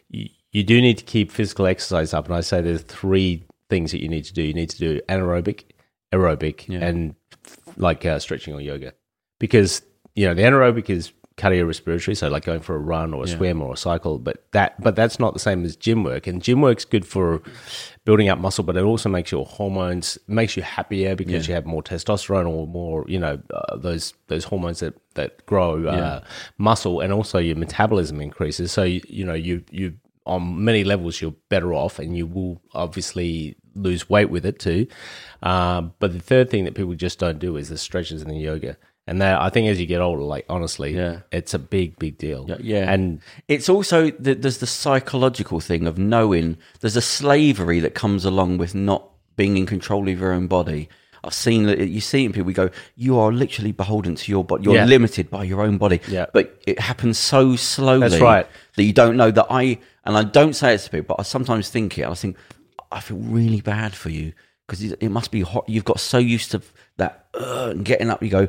you, 0.10 0.28
you 0.51 0.63
do 0.63 0.82
need 0.82 0.97
to 0.97 1.04
keep 1.04 1.32
physical 1.32 1.65
exercise 1.67 2.13
up, 2.13 2.25
and 2.25 2.36
I 2.36 2.41
say 2.41 2.62
there's 2.62 2.82
three 2.82 3.43
things 3.69 3.91
that 3.91 4.01
you 4.01 4.10
need 4.10 4.25
to 4.25 4.34
do. 4.34 4.43
You 4.43 4.54
need 4.54 4.69
to 4.71 4.78
do 4.78 5.01
anaerobic, 5.10 5.63
aerobic, 6.13 6.67
and 6.82 7.15
like 7.78 8.06
uh, 8.06 8.19
stretching 8.19 8.54
or 8.54 8.62
yoga, 8.62 8.93
because 9.39 9.82
you 10.15 10.25
know 10.28 10.34
the 10.34 10.43
anaerobic 10.43 10.89
is 10.89 11.12
cardiorespiratory, 11.38 12.15
so 12.15 12.30
like 12.30 12.45
going 12.45 12.62
for 12.62 12.75
a 12.75 12.80
run 12.80 13.13
or 13.13 13.23
a 13.23 13.28
swim 13.28 13.62
or 13.62 13.73
a 13.73 13.78
cycle. 13.78 14.17
But 14.19 14.45
that, 14.54 14.82
but 14.82 14.95
that's 14.95 15.19
not 15.19 15.34
the 15.34 15.39
same 15.39 15.65
as 15.65 15.75
gym 15.75 16.04
work. 16.04 16.28
And 16.28 16.41
gym 16.41 16.62
work's 16.62 16.86
good 16.86 17.06
for 17.06 17.41
building 18.06 18.30
up 18.30 18.39
muscle, 18.39 18.63
but 18.63 18.78
it 18.78 18.84
also 18.84 19.10
makes 19.10 19.32
your 19.34 19.45
hormones 19.45 20.17
makes 20.28 20.56
you 20.56 20.63
happier 20.63 21.15
because 21.15 21.47
you 21.49 21.54
have 21.54 21.65
more 21.65 21.84
testosterone 21.84 22.47
or 22.47 22.67
more, 22.67 23.04
you 23.10 23.19
know, 23.19 23.41
uh, 23.54 23.75
those 23.75 24.13
those 24.28 24.45
hormones 24.45 24.80
that 24.80 24.93
that 25.15 25.45
grow 25.45 25.86
uh, 25.88 26.23
muscle, 26.58 27.01
and 27.01 27.12
also 27.12 27.38
your 27.38 27.58
metabolism 27.58 28.21
increases. 28.21 28.71
So 28.71 28.84
you, 28.84 29.01
you 29.10 29.25
know 29.25 29.34
you 29.34 29.63
you 29.71 29.95
on 30.26 30.64
many 30.64 30.84
levels 30.84 31.22
you're 31.22 31.36
better 31.50 31.74
off, 31.74 32.00
and 32.00 32.16
you 32.18 32.26
will 32.28 32.62
obviously 32.74 33.56
lose 33.76 34.10
weight 34.10 34.30
with 34.30 34.46
it 34.46 34.60
too. 34.60 34.88
Um, 35.44 35.94
but 36.00 36.14
the 36.14 36.20
third 36.20 36.50
thing 36.50 36.66
that 36.66 36.76
people 36.76 36.94
just 36.96 37.20
don't 37.20 37.40
do 37.40 37.58
is 37.58 37.70
the 37.70 37.78
stretches 37.78 38.22
and 38.22 38.32
the 38.32 38.38
yoga. 38.38 38.78
And 39.08 39.22
that 39.22 39.40
I 39.40 39.50
think 39.50 39.68
as 39.68 39.80
you 39.80 39.86
get 39.86 40.02
older, 40.02 40.24
like 40.24 40.46
honestly, 40.50 40.96
Yeah. 40.96 41.20
it's 41.32 41.54
a 41.54 41.60
big, 41.60 42.00
big 42.00 42.18
deal. 42.18 42.50
Yeah. 42.60 42.92
and 42.92 43.20
It's 43.48 43.70
also, 43.70 44.10
the, 44.12 44.34
there's 44.34 44.58
the 44.58 44.66
psychological 44.66 45.60
thing 45.60 45.86
of 45.86 46.00
knowing 46.00 46.58
there's 46.80 46.96
a 46.96 47.02
slavery 47.02 47.80
that 47.82 47.94
comes 47.94 48.26
along 48.26 48.58
with 48.58 48.74
not 48.74 49.08
being 49.36 49.58
in 49.58 49.68
control 49.68 50.10
of 50.10 50.20
your 50.20 50.32
own 50.32 50.48
body. 50.48 50.90
I've 51.24 51.34
seen 51.36 51.66
that 51.66 51.80
you 51.88 52.02
see 52.02 52.26
in 52.26 52.32
people. 52.34 52.48
We 52.48 52.54
go, 52.54 52.70
you 52.96 53.20
are 53.20 53.32
literally 53.32 53.72
beholden 53.72 54.16
to 54.16 54.32
your 54.32 54.44
body. 54.44 54.64
You're 54.64 54.76
Yeah. 54.76 54.86
limited 54.86 55.30
by 55.30 55.44
your 55.44 55.62
own 55.62 55.78
body. 55.78 56.00
Yeah. 56.08 56.26
But 56.34 56.60
it 56.66 56.80
happens 56.80 57.20
so 57.20 57.56
slowly. 57.56 58.10
That's 58.10 58.22
right. 58.22 58.48
That 58.76 58.84
you 58.84 58.94
don't 58.94 59.16
know 59.18 59.32
that 59.32 59.48
I, 59.50 59.80
and 60.04 60.18
I 60.18 60.24
don't 60.24 60.54
say 60.54 60.74
it 60.76 60.80
to 60.80 60.90
people, 60.90 61.16
but 61.16 61.22
I 61.22 61.24
sometimes 61.24 61.70
think 61.70 61.98
it. 61.98 62.06
I 62.06 62.14
think, 62.14 62.38
I 62.92 63.00
feel 63.00 63.18
really 63.18 63.62
bad 63.62 63.94
for 63.96 64.10
you 64.10 64.34
because 64.68 64.84
it 64.84 64.98
it 65.02 65.10
must 65.10 65.32
be 65.32 65.42
hot. 65.42 65.64
You've 65.68 65.86
got 65.86 66.00
so 66.00 66.18
used 66.18 66.52
to 66.52 66.62
that 66.98 67.28
uh, 67.34 67.70
and 67.72 67.86
getting 67.86 68.10
up. 68.10 68.22
You 68.22 68.30
go, 68.30 68.48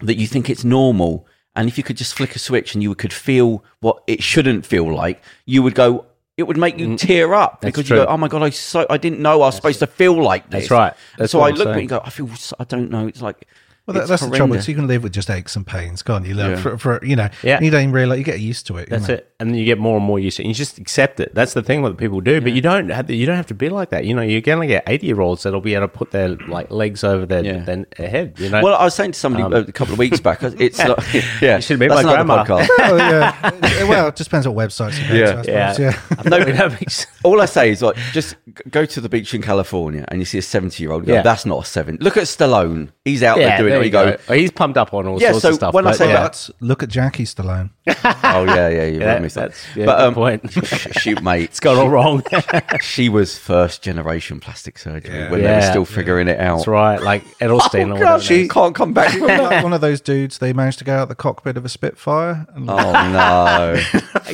that 0.00 0.16
you 0.16 0.26
think 0.26 0.50
it's 0.50 0.64
normal. 0.64 1.26
And 1.56 1.68
if 1.68 1.76
you 1.76 1.82
could 1.82 1.96
just 1.96 2.14
flick 2.14 2.36
a 2.36 2.38
switch 2.38 2.74
and 2.74 2.82
you 2.82 2.94
could 2.94 3.12
feel 3.12 3.64
what 3.80 4.02
it 4.06 4.22
shouldn't 4.22 4.64
feel 4.64 4.92
like, 4.94 5.22
you 5.46 5.62
would 5.62 5.74
go. 5.74 6.04
It 6.36 6.46
would 6.46 6.56
make 6.56 6.78
you 6.78 6.96
tear 6.96 7.34
up 7.34 7.62
because 7.62 7.90
you 7.90 7.96
go, 7.96 8.06
"Oh 8.06 8.16
my 8.16 8.28
god, 8.28 8.42
I 8.44 8.50
so 8.50 8.86
I 8.88 8.96
didn't 8.96 9.18
know 9.18 9.32
I 9.42 9.46
was 9.46 9.56
supposed 9.56 9.80
to 9.80 9.88
feel 9.88 10.22
like 10.22 10.50
this." 10.50 10.64
That's 10.68 10.70
right. 10.70 10.94
That's 11.16 11.32
so 11.32 11.40
I 11.40 11.48
I'm 11.48 11.54
look 11.56 11.66
at 11.66 11.76
it 11.76 11.80
and 11.80 11.88
go, 11.88 12.00
"I 12.04 12.10
feel. 12.10 12.28
so- 12.36 12.54
I 12.60 12.64
don't 12.64 12.90
know." 12.92 13.08
It's 13.08 13.20
like 13.22 13.48
Well, 13.88 13.94
that, 13.94 14.00
it's 14.02 14.08
that's 14.10 14.22
the 14.30 14.36
trouble. 14.36 14.60
So 14.60 14.70
you 14.70 14.76
can 14.76 14.86
live 14.86 15.02
with 15.02 15.12
just 15.14 15.30
aches 15.30 15.56
and 15.56 15.66
pains, 15.66 16.02
can't 16.02 16.26
you? 16.26 16.34
Like, 16.34 16.50
Yeah. 16.50 16.56
for, 16.60 16.76
for 16.78 17.04
you 17.04 17.16
know, 17.16 17.28
Yeah. 17.42 17.58
you 17.60 17.70
don't 17.70 17.80
even 17.80 17.92
realize 17.92 18.18
you 18.18 18.24
get 18.24 18.38
used 18.38 18.66
to 18.66 18.76
it. 18.76 18.88
you 18.90 18.96
That's 18.98 19.08
know. 19.08 19.14
it, 19.14 19.32
and 19.40 19.48
then 19.50 19.56
you 19.56 19.64
get 19.64 19.78
more 19.78 19.96
and 19.96 20.04
more 20.04 20.18
used 20.20 20.36
to 20.36 20.44
it. 20.44 20.46
You 20.46 20.52
just 20.54 20.78
accept 20.78 21.20
it. 21.20 21.34
That's 21.34 21.54
the 21.54 21.62
thing 21.62 21.80
what 21.80 21.96
people 21.96 22.20
do, 22.20 22.40
but 22.42 22.52
you 22.52 22.60
don't 22.60 22.90
have 22.90 23.06
to, 23.06 23.14
you 23.14 23.24
don't 23.24 23.36
have 23.36 23.46
to 23.46 23.54
be 23.54 23.70
like 23.70 23.88
that. 23.90 24.04
You 24.04 24.14
know, 24.14 24.20
you're 24.22 24.42
going 24.42 24.60
to 24.60 24.66
get 24.66 24.84
eighty 24.86 25.06
year 25.06 25.20
olds 25.22 25.42
that'll 25.44 25.60
be 25.62 25.74
able 25.74 25.88
to 25.88 25.88
put 25.88 26.10
their 26.10 26.28
like 26.48 26.70
legs 26.70 27.02
over 27.02 27.24
their, 27.24 27.42
Yeah. 27.44 27.60
their 27.96 28.08
head. 28.08 28.34
You 28.38 28.50
know, 28.50 28.62
Well, 28.62 28.74
I 28.76 28.84
was 28.84 28.94
saying 28.94 29.12
to 29.12 29.18
somebody 29.18 29.42
um, 29.44 29.54
a 29.54 29.72
couple 29.72 29.94
of 29.94 29.98
weeks 29.98 30.20
back, 30.20 30.42
it's 30.42 30.78
like, 30.78 31.14
yeah, 31.40 31.56
You 31.56 31.62
should 31.62 31.70
have 31.74 31.78
been 31.80 31.88
that's 31.88 32.04
my 32.04 32.20
another 32.20 32.44
grandma. 32.44 32.44
podcast. 32.44 32.68
Oh 32.80 32.96
yeah. 32.96 33.88
well, 33.88 34.08
it 34.08 34.16
just 34.16 34.28
depends 34.30 34.46
what 34.46 34.56
websites 34.68 35.00
you 35.02 35.08
go 35.08 35.14
Yeah. 35.14 35.32
to. 35.32 35.38
I 35.38 35.72
suppose. 35.72 35.78
yeah, 35.78 35.94
yeah. 36.10 36.22
no, 36.38 36.44
that 36.44 36.72
makes 36.72 37.06
All 37.24 37.40
I 37.40 37.46
say 37.46 37.70
is 37.70 37.80
like, 37.82 37.96
just 38.12 38.36
go 38.70 38.84
to 38.84 39.00
the 39.00 39.08
beach 39.08 39.32
in 39.34 39.40
California 39.42 40.04
and 40.08 40.20
you 40.20 40.24
see 40.26 40.38
a 40.38 40.42
seventy-year-old. 40.42 41.06
Yeah. 41.06 41.22
That's 41.22 41.46
not 41.46 41.64
a 41.64 41.66
seven. 41.66 41.96
Look 42.00 42.16
at 42.16 42.24
Stallone. 42.24 42.90
He's 43.08 43.22
out 43.22 43.38
there 43.38 43.58
doing 43.58 43.70
there 43.70 43.80
it. 43.82 43.86
You 43.86 43.90
go, 43.90 44.16
Oh, 44.28 44.32
he's 44.34 44.50
pumped 44.50 44.76
up 44.78 44.92
on 44.94 45.06
all 45.06 45.20
Yeah, 45.20 45.30
sorts 45.32 45.42
so 45.42 45.48
of 45.50 45.54
stuff. 45.56 45.74
when 45.74 45.86
I 45.86 45.92
say 45.92 46.08
yeah. 46.08 46.22
that- 46.22 46.50
look 46.60 46.82
at 46.82 46.88
Jackie 46.88 47.24
Stallone. 47.24 47.70
oh 47.86 48.44
yeah, 48.44 48.68
yeah, 48.68 48.84
you 48.84 49.00
Yeah, 49.00 49.14
yeah, 49.14 49.18
me 49.20 49.28
some. 49.28 49.50
yeah, 49.74 49.86
but 49.86 49.96
good 49.98 50.06
um, 50.08 50.14
point. 50.14 50.52
shoot, 51.00 51.22
mate, 51.22 51.44
it's 51.44 51.60
gone 51.60 51.76
all 51.78 51.88
wrong. 51.88 52.22
she 52.80 53.08
was 53.08 53.38
first 53.38 53.82
generation 53.82 54.40
plastic 54.40 54.78
surgery 54.78 55.14
Yeah. 55.18 55.30
when 55.30 55.42
they 55.42 55.54
were 55.54 55.62
still 55.62 55.84
figuring 55.84 56.28
it 56.28 56.38
out. 56.38 56.56
That's 56.58 56.68
right, 56.68 57.00
like 57.02 57.24
Edelstein 57.38 57.94
Oh. 57.96 57.98
God, 57.98 58.22
she 58.22 58.42
is. 58.42 58.50
can't 58.50 58.74
come 58.74 58.92
back 58.92 59.12
from 59.12 59.26
that. 59.28 59.62
one 59.64 59.72
of 59.72 59.80
those 59.80 60.00
dudes, 60.00 60.38
they 60.38 60.52
managed 60.52 60.78
to 60.80 60.84
go 60.84 60.94
out 60.96 61.08
the 61.08 61.14
cockpit 61.14 61.56
of 61.56 61.64
a 61.64 61.68
Spitfire. 61.68 62.46
And 62.54 62.68
Oh 62.68 62.74
no! 62.76 63.80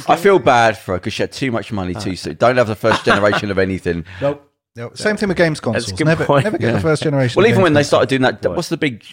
I 0.09 0.17
feel 0.17 0.39
bad 0.39 0.77
for 0.77 0.93
her 0.93 0.99
because 0.99 1.13
she 1.13 1.23
had 1.23 1.33
too 1.33 1.51
much 1.53 1.71
money 1.73 1.95
too 1.95 2.17
soon. 2.17 2.35
Don't 2.35 2.57
have 2.57 2.67
the 2.67 2.75
first 2.75 3.05
generation 3.05 3.51
of 3.51 3.59
anything. 3.59 4.05
Nope. 4.21 4.51
Nope. 4.77 4.97
Same 4.99 5.17
thing 5.17 5.29
with 5.29 5.39
games 5.39 5.61
consoles. 5.61 5.93
a 5.93 5.95
good 5.95 6.07
Never, 6.07 6.25
point. 6.25 6.45
never 6.45 6.59
get 6.59 6.73
the 6.73 6.81
first 6.81 7.03
generation. 7.03 7.41
Well, 7.41 7.49
even 7.49 7.63
when 7.63 7.75
they 7.75 7.85
started 7.85 8.09
doing 8.09 8.23
that, 8.23 8.45
what's 8.45 8.69
the 8.71 8.77
big 8.77 9.05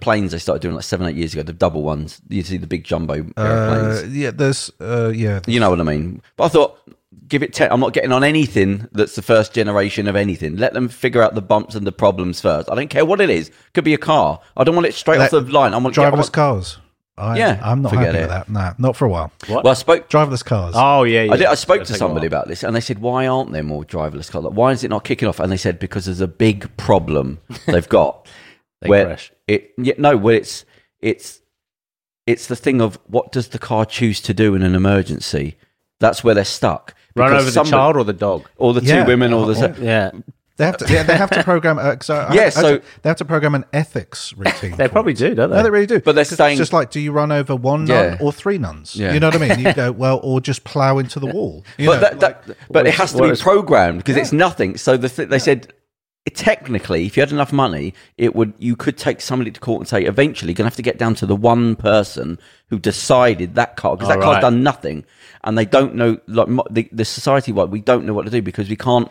planes 0.00 0.32
they 0.32 0.38
started 0.38 0.60
doing 0.60 0.74
like 0.74 0.84
seven, 0.84 1.06
eight 1.06 1.16
years 1.16 1.32
ago? 1.32 1.42
The 1.42 1.54
double 1.54 1.82
ones. 1.82 2.20
You 2.28 2.42
see 2.42 2.58
the 2.58 2.66
big 2.66 2.84
jumbo 2.84 3.14
airplanes. 3.14 4.02
Uh, 4.02 4.08
yeah, 4.10 4.30
there's, 4.30 4.70
uh, 4.80 5.10
yeah, 5.14 5.40
You 5.46 5.60
know 5.60 5.70
what 5.70 5.80
I 5.80 5.84
mean? 5.84 6.20
But 6.36 6.44
I 6.44 6.48
thought, 6.48 6.78
give 7.26 7.42
it 7.42 7.54
ten. 7.54 7.72
I'm 7.72 7.80
not 7.80 7.94
getting 7.94 8.12
on 8.12 8.22
anything 8.22 8.86
that's 8.92 9.14
the 9.16 9.22
first 9.22 9.54
generation 9.54 10.08
of 10.08 10.16
anything. 10.16 10.56
Let 10.56 10.74
them 10.74 10.88
figure 10.88 11.22
out 11.22 11.34
the 11.34 11.42
bumps 11.42 11.74
and 11.74 11.86
the 11.86 11.92
problems 11.92 12.42
first. 12.42 12.70
I 12.70 12.74
don't 12.74 12.88
care 12.90 13.06
what 13.06 13.22
it 13.22 13.30
is. 13.30 13.50
Could 13.72 13.84
be 13.84 13.94
a 13.94 13.98
car. 13.98 14.40
I 14.58 14.64
don't 14.64 14.74
want 14.74 14.86
it 14.86 14.94
straight 14.94 15.20
off 15.20 15.30
the 15.30 15.40
line. 15.40 15.72
I 15.72 15.78
want 15.78 15.94
driverless 15.96 16.30
cars. 16.30 16.76
I, 17.18 17.36
Yeah, 17.36 17.60
I'm 17.62 17.82
not 17.82 17.92
happy 17.92 18.16
it. 18.16 18.20
with 18.20 18.28
that. 18.30 18.48
Nah, 18.48 18.74
not 18.78 18.96
for 18.96 19.04
a 19.04 19.08
while. 19.08 19.32
What? 19.48 19.64
Well, 19.64 19.70
I 19.70 19.74
spoke. 19.74 20.08
Driverless 20.08 20.44
cars. 20.44 20.74
Oh 20.76 21.02
yeah, 21.04 21.22
yeah. 21.24 21.32
I, 21.32 21.36
did, 21.36 21.46
I 21.46 21.54
spoke 21.54 21.82
It'll 21.82 21.92
to 21.92 21.98
somebody 21.98 22.26
about 22.26 22.48
this, 22.48 22.62
and 22.62 22.74
they 22.74 22.80
said, 22.80 23.00
"Why 23.00 23.26
aren't 23.26 23.52
there 23.52 23.62
more 23.62 23.84
driverless 23.84 24.30
cars? 24.30 24.44
Like, 24.44 24.54
why 24.54 24.72
is 24.72 24.84
it 24.84 24.88
not 24.88 25.04
kicking 25.04 25.28
off?" 25.28 25.40
And 25.40 25.50
they 25.52 25.56
said, 25.56 25.78
"Because 25.78 26.06
there's 26.06 26.20
a 26.20 26.28
big 26.28 26.74
problem 26.76 27.38
they've 27.66 27.88
got. 27.88 28.26
They 28.80 28.88
where 28.88 29.06
crash. 29.06 29.32
it 29.48 29.72
yeah, 29.76 29.94
no, 29.98 30.16
where 30.16 30.36
it's 30.36 30.64
it's 31.00 31.40
it's 32.26 32.46
the 32.46 32.56
thing 32.56 32.80
of 32.80 32.98
what 33.06 33.32
does 33.32 33.48
the 33.48 33.58
car 33.58 33.84
choose 33.84 34.20
to 34.22 34.32
do 34.34 34.54
in 34.54 34.62
an 34.62 34.74
emergency? 34.74 35.56
That's 36.00 36.22
where 36.22 36.34
they're 36.34 36.44
stuck. 36.44 36.94
Run 37.16 37.30
Because 37.30 37.56
over 37.56 37.64
the 37.64 37.70
child 37.70 37.96
or 37.96 38.04
the 38.04 38.12
dog. 38.12 38.48
or 38.56 38.72
the 38.74 38.82
Yeah. 38.84 39.02
two 39.02 39.08
women, 39.08 39.32
or 39.32 39.52
the 39.52 39.74
Oh, 39.76 39.82
Yeah. 39.82 40.10
They 40.58 40.66
have 40.66 40.76
to. 40.78 40.92
Yeah, 40.92 41.04
they 41.04 41.16
have 41.16 41.30
to 41.30 41.42
program. 41.44 41.78
Uh, 41.78 41.94
'cause 41.96 42.10
I- 42.10 42.24
I- 42.26 42.34
Yeah, 42.34 42.42
I- 42.42 42.48
so- 42.50 42.78
they 43.02 43.08
have 43.08 43.16
to 43.18 43.24
program 43.24 43.54
an 43.54 43.64
ethics 43.72 44.34
routine. 44.36 44.76
They 44.76 44.88
probably 44.88 45.12
it. 45.12 45.18
do, 45.18 45.34
don't 45.34 45.50
they? 45.50 45.56
No, 45.56 45.62
they 45.62 45.70
really 45.70 45.86
do. 45.86 46.00
But 46.00 46.14
they're 46.16 46.24
saying- 46.24 46.52
it's 46.54 46.58
just 46.58 46.72
like, 46.72 46.90
do 46.90 46.98
you 47.00 47.12
run 47.12 47.32
over 47.32 47.54
one 47.56 47.86
Yeah. 47.86 48.10
nun 48.10 48.18
or 48.20 48.32
three 48.32 48.58
nuns? 48.58 48.94
Yeah. 48.96 49.12
You 49.14 49.20
know 49.20 49.28
what 49.28 49.40
I 49.40 49.48
mean? 49.56 49.60
You 49.60 49.72
go 49.84 49.92
well, 49.92 50.20
or 50.22 50.40
just 50.40 50.64
plow 50.64 50.98
into 50.98 51.20
the 51.20 51.26
wall. 51.26 51.64
You 51.78 51.86
but 51.88 51.94
know, 51.94 52.00
that, 52.00 52.20
like- 52.20 52.44
that, 52.46 52.56
but 52.70 52.86
it 52.86 52.94
has 52.94 53.12
to 53.12 53.18
be 53.18 53.22
whereas- 53.22 53.40
programmed 53.40 53.98
because 53.98 54.16
it's 54.16 54.32
nothing. 54.32 54.76
So 54.76 54.96
the 54.96 55.08
th- 55.08 55.28
they 55.28 55.38
said 55.38 55.72
technically, 56.30 57.06
if 57.06 57.16
you 57.16 57.20
had 57.20 57.32
enough 57.32 57.52
money, 57.52 57.94
it 58.16 58.34
would 58.34 58.52
you 58.58 58.76
could 58.76 58.96
take 58.96 59.20
somebody 59.20 59.50
to 59.50 59.60
court 59.60 59.80
and 59.80 59.88
say 59.88 60.02
eventually 60.04 60.50
you're 60.52 60.56
gonna 60.56 60.68
have 60.68 60.76
to 60.76 60.82
get 60.82 60.98
down 60.98 61.14
to 61.16 61.26
the 61.26 61.36
one 61.36 61.76
person 61.76 62.38
who 62.70 62.78
decided 62.78 63.54
that 63.54 63.76
car 63.76 63.96
because 63.96 64.08
that 64.08 64.18
Oh, 64.18 64.22
car's 64.22 64.40
done 64.42 64.62
nothing, 64.62 65.04
and 65.44 65.56
they 65.56 65.64
don't 65.64 65.94
know 65.94 66.18
like 66.26 66.48
the, 66.70 66.88
the 66.92 67.04
society 67.04 67.52
wide 67.52 67.70
we 67.70 67.80
don't 67.80 68.04
know 68.06 68.14
what 68.14 68.24
to 68.24 68.30
do 68.30 68.42
because 68.42 68.68
we 68.68 68.76
can't. 68.76 69.10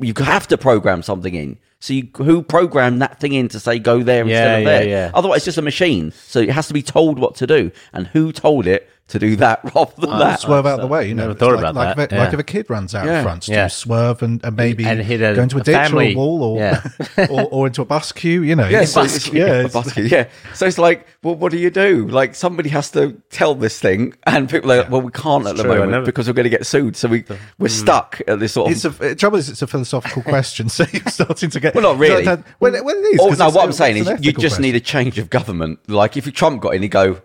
You 0.00 0.14
have 0.18 0.46
to 0.48 0.58
program 0.58 1.02
something 1.02 1.34
in. 1.34 1.58
So 1.78 1.92
you, 1.92 2.08
who 2.16 2.42
programmed 2.42 3.02
that 3.02 3.20
thing 3.20 3.34
in 3.34 3.48
to 3.48 3.60
say 3.60 3.78
go 3.78 4.02
there 4.02 4.26
Yeah, 4.26 4.56
instead 4.56 4.58
of 4.58 4.62
yeah, 4.64 4.78
there? 4.78 4.88
yeah. 4.88 5.10
Otherwise, 5.12 5.38
it's 5.38 5.44
just 5.44 5.58
a 5.58 5.62
machine. 5.62 6.10
So 6.12 6.40
it 6.40 6.50
has 6.50 6.68
to 6.68 6.74
be 6.74 6.82
told 6.82 7.18
what 7.18 7.34
to 7.36 7.46
do, 7.46 7.70
and 7.92 8.06
who 8.08 8.32
told 8.32 8.66
it 8.66 8.88
to 9.08 9.18
do 9.20 9.36
that 9.36 9.60
rather 9.74 9.92
than 9.98 10.10
that. 10.18 10.40
swerve 10.40 10.66
out 10.66 10.74
of 10.74 10.80
the 10.80 10.86
way. 10.88 11.08
You 11.08 11.14
know, 11.14 11.28
Never 11.28 11.34
thought 11.38 11.52
like, 11.52 11.58
about 11.60 11.74
like 11.76 11.96
that, 11.96 12.02
If 12.04 12.12
it, 12.12 12.18
Like 12.18 12.32
if 12.34 12.40
a 12.40 12.44
kid 12.44 12.68
runs 12.68 12.94
out 12.94 13.06
Yeah. 13.06 13.18
in 13.18 13.24
front, 13.24 13.42
do 13.44 13.52
Yeah. 13.52 13.64
you 13.64 13.68
swerve 13.70 14.22
and, 14.22 14.44
and 14.44 14.56
maybe 14.56 14.84
And 14.84 15.00
hit 15.00 15.20
a- 15.22 15.34
go 15.34 15.42
into 15.42 15.56
a 15.58 15.60
a 15.60 15.64
ditch 15.64 15.74
family. 15.74 16.08
or 16.08 16.10
a 16.12 16.14
wall 16.16 16.42
or, 16.42 16.58
Yeah. 16.58 16.82
or 17.30 17.42
or 17.50 17.66
into 17.68 17.82
a 17.82 17.84
bus 17.84 18.10
queue. 18.12 18.42
You 18.42 18.56
know, 18.56 18.64
Yeah, 18.66 18.78
It's- 18.82 18.92
so 18.92 19.02
it's- 19.02 19.16
it's, 19.16 19.32
yeah, 19.32 19.46
yeah, 19.46 19.52
it's- 19.64 19.72
basket, 19.72 20.10
yeah. 20.10 20.28
So 20.54 20.66
it's 20.66 20.78
like, 20.78 21.06
well, 21.22 21.36
what 21.36 21.52
do 21.52 21.58
you 21.58 21.70
do? 21.70 22.08
Like 22.08 22.34
somebody 22.34 22.68
has 22.70 22.90
to 22.92 23.20
tell 23.30 23.54
this 23.54 23.78
thing, 23.78 24.14
and 24.26 24.48
people 24.50 24.72
are 24.72 24.78
like, 24.78 24.90
well, 24.90 25.02
we 25.02 25.12
can't 25.12 25.46
at 25.46 25.56
the 25.56 25.62
true, 25.62 25.72
I 25.72 25.78
moment 25.78 26.04
because 26.04 26.26
we're 26.26 26.34
going 26.34 26.44
to 26.44 26.50
get 26.50 26.66
sued. 26.66 26.96
So 26.96 27.08
we 27.08 27.24
we're 27.58 27.68
hmm. 27.68 27.74
stuck 27.74 28.20
at 28.26 28.40
this 28.40 28.52
sort 28.54 28.70
of. 28.70 28.76
It's 28.76 28.84
a 28.84 28.88
the 28.90 29.14
trouble 29.14 29.38
is 29.38 29.48
it's 29.48 29.62
a 29.62 29.66
philosophical 29.66 30.22
question, 30.34 30.68
so 30.68 30.84
you're 30.92 31.02
starting 31.06 31.50
to 31.50 31.60
get 31.60 31.74
Well, 31.74 31.82
not 31.82 31.98
really. 31.98 32.24
Well, 32.24 32.42
well, 32.60 32.74
it 32.74 32.84
is. 33.14 33.20
Oh, 33.20 33.28
'cause 33.28 33.38
no, 33.38 33.50
what 33.50 33.64
I'm 33.64 33.72
saying 33.72 33.98
is 33.98 34.10
you 34.20 34.32
just 34.32 34.58
need 34.58 34.74
a 34.74 34.80
change 34.80 35.18
of 35.18 35.30
government. 35.30 35.78
Like 35.88 36.16
if 36.16 36.30
Trump 36.32 36.60
got 36.62 36.74
in, 36.74 36.82
he'd 36.82 36.88
go 36.88 37.20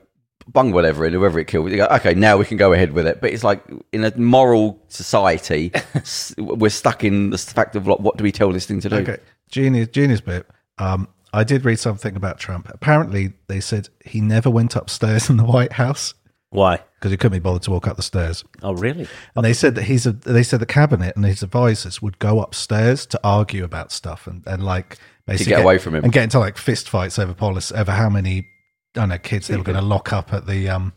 bung 0.47 0.71
whatever 0.71 1.05
in 1.05 1.13
whoever 1.13 1.39
it 1.39 1.47
killed. 1.47 1.71
You 1.71 1.77
go, 1.77 1.87
okay, 1.87 2.13
now 2.13 2.37
we 2.37 2.45
can 2.45 2.57
go 2.57 2.73
ahead 2.73 2.93
with 2.93 3.07
it. 3.07 3.21
But 3.21 3.31
it's 3.31 3.43
like 3.43 3.63
in 3.91 4.03
a 4.03 4.15
moral 4.17 4.81
society, 4.87 5.71
we're 6.37 6.69
stuck 6.69 7.03
in 7.03 7.31
the 7.31 7.37
fact 7.37 7.75
of 7.75 7.87
like, 7.87 7.99
what 7.99 8.17
do 8.17 8.23
we 8.23 8.31
tell 8.31 8.51
this 8.51 8.65
thing 8.65 8.79
to 8.81 8.89
do? 8.89 8.95
Okay, 8.97 9.17
genius, 9.49 9.87
genius 9.89 10.21
bit. 10.21 10.47
Um, 10.77 11.07
I 11.33 11.43
did 11.43 11.63
read 11.63 11.79
something 11.79 12.15
about 12.15 12.39
Trump. 12.39 12.69
Apparently, 12.69 13.33
they 13.47 13.59
said 13.59 13.89
he 14.03 14.19
never 14.19 14.49
went 14.49 14.75
upstairs 14.75 15.29
in 15.29 15.37
the 15.37 15.45
White 15.45 15.73
House 15.73 16.13
Why? 16.49 16.81
because 16.95 17.11
he 17.11 17.17
couldn't 17.17 17.37
be 17.37 17.41
bothered 17.41 17.61
to 17.63 17.71
walk 17.71 17.87
up 17.87 17.95
the 17.95 18.03
stairs. 18.03 18.43
Oh, 18.61 18.73
really? 18.73 19.07
And 19.35 19.45
they 19.45 19.53
said 19.53 19.75
that 19.75 19.83
he's 19.83 20.05
a. 20.05 20.11
They 20.11 20.43
said 20.43 20.59
the 20.59 20.65
cabinet 20.65 21.15
and 21.15 21.25
his 21.25 21.41
advisors 21.41 22.01
would 22.01 22.19
go 22.19 22.41
upstairs 22.41 23.05
to 23.07 23.19
argue 23.23 23.63
about 23.63 23.91
stuff 23.91 24.27
and, 24.27 24.43
and 24.45 24.63
like 24.63 24.97
basically 25.25 25.51
get 25.51 25.61
away 25.61 25.77
from 25.77 25.95
him. 25.95 26.03
and 26.03 26.11
get 26.11 26.23
into 26.23 26.39
like 26.39 26.57
fist 26.57 26.89
fights 26.89 27.17
over 27.17 27.33
policy 27.33 27.73
over 27.75 27.91
how 27.91 28.09
many 28.09 28.47
I 28.95 28.99
don't 28.99 29.09
know 29.09 29.17
kids 29.17 29.47
they 29.47 29.57
were 29.57 29.63
going 29.63 29.77
to 29.77 29.83
lock 29.83 30.11
up 30.11 30.33
at 30.33 30.47
the 30.47 30.69
um 30.69 30.93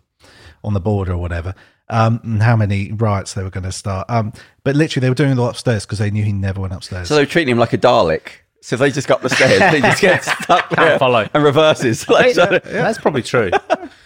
on 0.63 0.75
the 0.75 0.81
border 0.81 1.13
or 1.13 1.19
whatever. 1.19 1.55
Um, 1.91 2.19
and 2.25 2.43
how 2.43 2.57
many 2.57 2.93
riots 2.93 3.35
they 3.35 3.43
were 3.43 3.51
going 3.51 3.65
to 3.65 3.73
start. 3.73 4.09
Um, 4.09 4.33
but 4.63 4.75
literally 4.75 5.05
they 5.05 5.11
were 5.11 5.15
doing 5.15 5.33
it 5.33 5.39
all 5.39 5.51
upstairs 5.51 5.85
because 5.85 5.99
they 5.99 6.11
knew 6.11 6.25
he 6.25 6.33
never 6.33 6.59
went 6.59 6.73
upstairs. 6.73 7.09
So 7.09 7.15
they 7.15 7.21
were 7.21 7.27
treating 7.27 7.53
him 7.53 7.59
like 7.59 7.75
a 7.75 7.79
Dalek. 7.79 8.29
So 8.65 8.77
they 8.77 8.91
just 8.91 9.07
got 9.07 9.17
up 9.17 9.23
the 9.23 9.29
stairs, 9.29 9.59
They 9.73 9.83
just 9.83 10.01
get 10.01 10.25
stuck 10.43 10.71
there 10.71 10.99
follow. 10.99 11.29
and 11.35 11.45
reverses. 11.45 12.09
Like, 12.09 12.35
so- 12.35 12.61
That's 12.65 12.97
probably 12.97 13.21
true. 13.23 13.51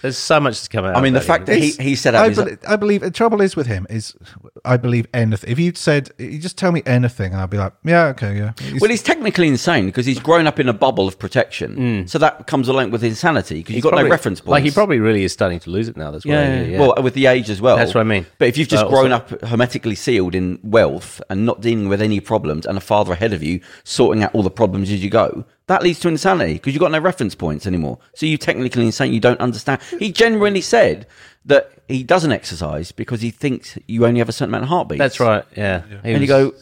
There's 0.02 0.18
so 0.18 0.40
much 0.40 0.62
to 0.62 0.68
come 0.68 0.84
out. 0.84 0.96
I 0.96 1.00
mean, 1.00 1.12
the 1.12 1.20
fact 1.20 1.46
that 1.46 1.58
he, 1.58 1.70
he 1.72 1.94
set 1.94 2.14
up 2.16 2.24
I, 2.24 2.28
his, 2.30 2.38
bel- 2.38 2.56
I 2.66 2.74
believe 2.74 3.00
the 3.02 3.10
trouble 3.12 3.40
is 3.40 3.54
with 3.54 3.66
him 3.68 3.86
is 3.88 4.14
I 4.64 4.76
believe 4.76 5.06
anything. 5.14 5.48
If 5.50 5.58
you'd 5.60 5.76
said 5.78 6.10
you 6.18 6.38
just 6.40 6.58
tell 6.58 6.72
me 6.72 6.82
anything, 6.86 7.32
and 7.32 7.40
I'll 7.40 7.46
be 7.46 7.56
like, 7.56 7.72
yeah, 7.84 8.06
okay, 8.06 8.36
yeah. 8.36 8.52
He's- 8.60 8.80
Well, 8.80 8.90
he's 8.90 9.02
technically 9.02 9.46
insane 9.46 9.86
because 9.86 10.06
he's 10.06 10.18
grown 10.18 10.48
up 10.48 10.58
in 10.58 10.68
a 10.68 10.72
bubble 10.72 11.06
of 11.06 11.20
protection. 11.20 12.08
So 12.08 12.18
that 12.18 12.48
comes 12.48 12.66
along 12.66 12.90
with 12.90 13.04
insanity 13.04 13.58
because 13.60 13.76
you've 13.76 13.84
got 13.84 13.90
Mm. 13.90 13.92
Probably- 13.92 14.08
no 14.08 14.10
reference 14.10 14.40
points. 14.40 14.50
Like 14.50 14.64
he 14.64 14.70
probably 14.72 14.98
really 14.98 15.22
is 15.22 15.32
starting 15.32 15.60
to 15.60 15.70
lose 15.70 15.88
it 15.88 15.96
now. 15.96 16.10
That's 16.10 16.26
why. 16.26 16.32
yeah, 16.32 16.54
Yeah, 16.56 16.62
yeah. 16.62 16.80
Well, 16.80 16.94
with 17.02 17.14
the 17.14 17.26
age 17.26 17.48
as 17.48 17.60
well. 17.60 17.76
That's 17.76 17.94
what 17.94 18.00
I 18.00 18.04
mean. 18.04 18.26
But 18.38 18.48
if 18.48 18.56
you've 18.58 18.68
just 18.68 18.84
Uh, 18.84 18.88
grown 18.88 19.12
also- 19.12 19.36
up 19.36 19.44
hermetically 19.44 19.94
sealed 19.94 20.34
in 20.34 20.58
wealth 20.64 21.20
and 21.30 21.46
not 21.46 21.60
dealing 21.60 21.88
with 21.88 22.02
any 22.02 22.18
problems, 22.18 22.66
and 22.66 22.76
a 22.76 22.80
father 22.80 23.12
ahead 23.12 23.32
of 23.32 23.42
you 23.42 23.60
sorting 23.84 24.22
out 24.24 24.32
all 24.34 24.42
the 24.42 24.47
problems 24.50 24.90
as 24.90 25.02
you 25.02 25.10
go, 25.10 25.44
that 25.66 25.82
leads 25.82 26.00
to 26.00 26.08
insanity 26.08 26.54
because 26.54 26.72
you've 26.74 26.80
got 26.80 26.90
no 26.92 26.98
reference 26.98 27.34
points 27.34 27.66
anymore. 27.66 27.98
So 28.14 28.26
you're 28.26 28.38
technically 28.38 28.86
insane. 28.86 29.12
You 29.12 29.20
don't 29.20 29.40
understand. 29.40 29.80
He 29.98 30.12
genuinely 30.12 30.60
said 30.60 31.06
that 31.44 31.70
he 31.88 32.02
doesn't 32.02 32.32
exercise 32.32 32.92
because 32.92 33.20
he 33.20 33.30
thinks 33.30 33.78
you 33.86 34.06
only 34.06 34.18
have 34.18 34.28
a 34.28 34.32
certain 34.32 34.50
amount 34.50 34.64
of 34.64 34.68
heartbeats. 34.68 34.98
that's 34.98 35.20
right. 35.20 35.44
Yeah. 35.56 35.82
He 36.02 36.12
and 36.12 36.20
you 36.20 36.26
go, 36.26 36.54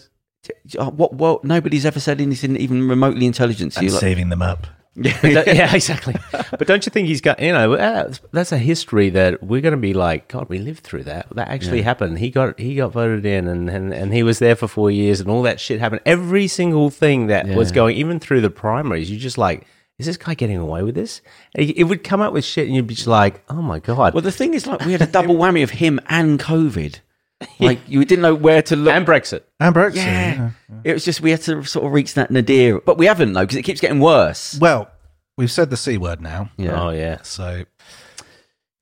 uh, 0.78 0.90
what? 0.90 1.14
Well, 1.14 1.40
nobody's 1.42 1.84
ever 1.84 2.00
said 2.00 2.20
anything 2.20 2.56
even 2.56 2.88
remotely 2.88 3.26
intelligent 3.26 3.72
to 3.74 3.84
you. 3.84 3.90
Like, 3.90 4.00
saving 4.00 4.28
them 4.28 4.42
up. 4.42 4.66
Don't- 5.00 5.46
yeah, 5.46 5.74
exactly. 5.74 6.14
But 6.32 6.66
don't 6.66 6.84
you 6.86 6.90
think 6.90 7.08
he's 7.08 7.20
got, 7.20 7.40
you 7.40 7.52
know, 7.52 7.74
uh, 7.74 8.12
that's 8.32 8.52
a 8.52 8.58
history 8.58 9.10
that 9.10 9.42
we're 9.42 9.60
going 9.60 9.72
to 9.74 9.80
be 9.80 9.94
like, 9.94 10.28
God, 10.28 10.48
we 10.48 10.58
lived 10.58 10.82
through 10.84 11.04
that. 11.04 11.26
That 11.34 11.48
actually 11.48 11.82
happened. 11.82 12.18
He 12.18 12.30
got 12.30 12.58
he 12.58 12.74
got 12.76 12.92
voted 12.92 13.26
in 13.26 13.46
and, 13.48 13.68
and, 13.68 13.92
and 13.92 14.12
he 14.14 14.22
was 14.22 14.38
there 14.38 14.56
for 14.56 14.68
four 14.68 14.90
years 14.90 15.20
and 15.20 15.28
all 15.30 15.42
that 15.42 15.60
shit 15.60 15.80
happened. 15.80 16.00
Every 16.06 16.48
single 16.48 16.90
thing 16.90 17.26
that 17.28 17.46
was 17.48 17.70
going, 17.72 17.96
even 17.96 18.18
through 18.20 18.40
the 18.40 18.50
primaries, 18.50 19.10
you 19.10 19.18
just 19.18 19.38
like, 19.38 19.66
is 19.98 20.06
this 20.06 20.16
guy 20.16 20.34
getting 20.34 20.56
away 20.58 20.82
with 20.82 20.94
this? 20.94 21.22
It, 21.54 21.76
it 21.78 21.84
would 21.84 22.04
come 22.04 22.20
up 22.20 22.32
with 22.32 22.44
shit 22.44 22.66
and 22.66 22.74
you'd 22.76 22.86
be 22.86 22.94
just 22.94 23.06
like, 23.06 23.42
oh 23.48 23.62
my 23.62 23.78
God. 23.78 24.12
well, 24.14 24.22
the 24.22 24.30
thing 24.32 24.52
is, 24.54 24.66
like, 24.66 24.84
we 24.84 24.92
had 24.92 25.00
a 25.02 25.06
double 25.06 25.34
whammy 25.42 25.62
of 25.62 25.70
him 25.70 26.00
and 26.08 26.38
COVID. 26.38 27.00
Like, 27.60 27.80
you 27.86 28.04
didn't 28.04 28.22
know 28.22 28.34
where 28.34 28.62
to 28.62 28.76
look. 28.76 28.94
and 28.94 29.06
Brexit. 29.06 29.42
And 29.60 29.74
Brexit. 29.74 29.96
yeah. 29.96 30.34
yeah. 30.34 30.50
It 30.84 30.92
was 30.94 31.04
just 31.04 31.20
we 31.20 31.30
had 31.30 31.42
to 31.42 31.62
sort 31.64 31.84
of 31.86 31.92
reach 31.92 32.14
that 32.14 32.30
nadir, 32.30 32.80
but 32.80 32.96
we 32.98 33.06
haven't 33.06 33.32
though 33.34 33.42
because 33.42 33.56
it 33.58 33.62
keeps 33.62 33.80
getting 33.80 34.00
worse. 34.00 34.58
Well, 34.60 34.90
we've 35.36 35.50
said 35.50 35.68
the 35.70 35.76
c 35.76 35.98
word 35.98 36.20
now. 36.20 36.50
Yeah. 36.56 36.80
Oh, 36.82 36.90
yeah. 36.90 37.20
So, 37.22 37.64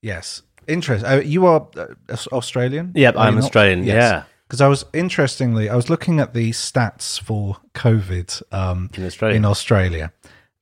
yes, 0.01 0.41
interesting. 0.67 1.09
Uh, 1.09 1.15
you 1.17 1.45
are 1.45 1.67
uh, 1.77 1.87
Australian. 2.31 2.91
Yep, 2.95 3.15
Are 3.15 3.19
I'm 3.27 3.33
you 3.33 3.39
not? 3.39 3.45
Australian, 3.45 3.83
yeah. 3.83 4.23
Because 4.47 4.61
I 4.61 4.67
was 4.67 4.85
interestingly, 4.93 5.69
I 5.69 5.75
was 5.75 5.89
looking 5.89 6.19
at 6.19 6.33
the 6.33 6.51
stats 6.51 7.19
for 7.19 7.57
COVID 7.73 8.41
um, 8.53 8.89
In 8.93 9.05
Australia. 9.05 9.35
in 9.37 9.43
Australia, 9.45 10.13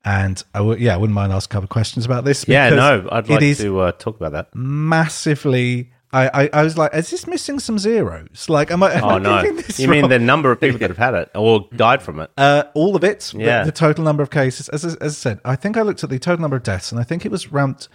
and 0.06 0.42
I 0.56 0.60
w- 0.60 0.82
yeah, 0.84 0.94
I 0.94 0.98
wouldn't 0.98 1.14
mind 1.16 1.34
asking 1.34 1.52
a 1.52 1.54
couple 1.56 1.66
of 1.66 1.70
questions 1.70 2.06
about 2.06 2.24
this. 2.24 2.48
Yeah, 2.48 2.70
no, 2.70 3.08
I'd 3.12 3.28
like 3.30 3.58
to 3.58 3.80
uh, 3.82 3.92
talk 3.92 4.16
about 4.16 4.32
that. 4.32 4.56
massively. 4.56 5.92
I, 6.14 6.44
I, 6.44 6.50
I 6.54 6.64
was 6.64 6.78
like, 6.78 6.94
is 6.94 7.10
this 7.10 7.26
missing 7.26 7.58
some 7.60 7.80
zeros? 7.80 8.48
Like, 8.48 8.70
am 8.70 8.84
I? 8.84 8.94
Am 8.94 9.04
Oh 9.04 9.10
I 9.10 9.18
no! 9.18 9.42
You 9.78 9.88
mean 9.88 10.08
the 10.10 10.20
number 10.20 10.52
of 10.52 10.62
people 10.62 10.78
that 10.78 10.90
have 10.92 10.98
had 10.98 11.16
it 11.16 11.32
or 11.34 11.68
died 11.76 12.04
from 12.04 12.20
it? 12.20 12.30
Uh, 12.38 12.64
all 12.76 12.96
of 12.96 13.04
it. 13.04 13.34
Yeah. 13.34 13.64
The, 13.64 13.72
total 13.72 14.04
number 14.04 14.22
of 14.22 14.30
cases. 14.30 14.70
As, 14.70 14.86
I- 14.86 14.90
as 15.04 15.14
I 15.14 15.18
said, 15.18 15.40
I 15.44 15.56
think 15.56 15.76
I 15.76 15.82
looked 15.82 16.04
at 16.04 16.10
the 16.12 16.20
total 16.20 16.42
number 16.42 16.56
of 16.56 16.64
deaths, 16.64 16.92
and 16.92 17.02
I 17.02 17.04
think 17.04 17.26
it 17.26 17.32
was 17.32 17.48
around 17.48 17.88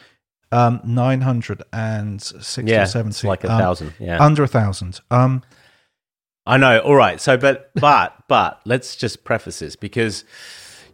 um, 0.51 0.81
960 0.85 2.63
Yeah, 2.71 2.83
or 2.83 2.87
70. 2.87 3.27
like 3.29 3.45
a 3.45 3.53
um, 3.53 3.59
thousand. 3.61 3.95
Yeah, 3.99 4.23
Under 4.25 4.43
a 4.43 4.49
thousand. 4.49 5.01
Um, 5.11 5.43
I 6.47 6.57
know. 6.57 6.79
All 6.81 6.95
right. 6.95 7.21
So, 7.21 7.37
but 7.37 7.71
but 7.75 8.15
but 8.29 8.61
let's 8.65 8.97
just 8.97 9.23
preface 9.25 9.59
this 9.59 9.77
because 9.77 10.25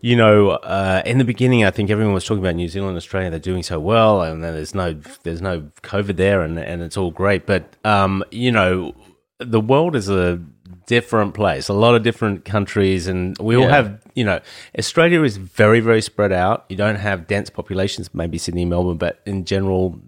you 0.04 0.16
know, 0.16 0.50
uh, 0.50 1.00
in 1.06 1.16
the 1.16 1.24
beginning, 1.24 1.64
I 1.64 1.70
think 1.70 1.88
everyone 1.88 2.12
was 2.12 2.26
talking 2.26 2.44
about 2.44 2.56
New 2.56 2.68
Zealand, 2.68 2.94
Australia. 2.94 3.30
They're 3.30 3.38
doing 3.38 3.62
so 3.62 3.80
well, 3.80 4.20
and 4.20 4.44
there's 4.44 4.74
no 4.74 5.00
there's 5.22 5.40
no 5.40 5.62
COVID 5.82 6.16
there, 6.16 6.42
and 6.42 6.58
and 6.58 6.82
it's 6.82 6.98
all 6.98 7.10
great. 7.10 7.46
But 7.46 7.74
um, 7.86 8.22
you 8.30 8.52
know, 8.52 8.94
the 9.38 9.62
world 9.62 9.96
is 9.96 10.10
a 10.10 10.42
different 10.84 11.32
place. 11.32 11.68
A 11.68 11.72
lot 11.72 11.94
of 11.94 12.02
different 12.02 12.44
countries, 12.44 13.06
and 13.06 13.34
we 13.38 13.56
all 13.56 13.66
have. 13.66 13.98
You 14.14 14.24
know, 14.24 14.40
Australia 14.78 15.22
is 15.22 15.38
very 15.38 15.80
very 15.80 16.02
spread 16.02 16.32
out. 16.32 16.66
You 16.68 16.76
don't 16.76 16.96
have 16.96 17.26
dense 17.26 17.48
populations, 17.48 18.12
maybe 18.12 18.36
Sydney, 18.36 18.66
Melbourne, 18.66 18.98
but 18.98 19.22
in 19.24 19.46
general. 19.46 19.98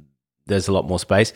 There's 0.49 0.69
a 0.69 0.73
lot 0.73 0.87
more 0.87 1.01
space, 1.01 1.33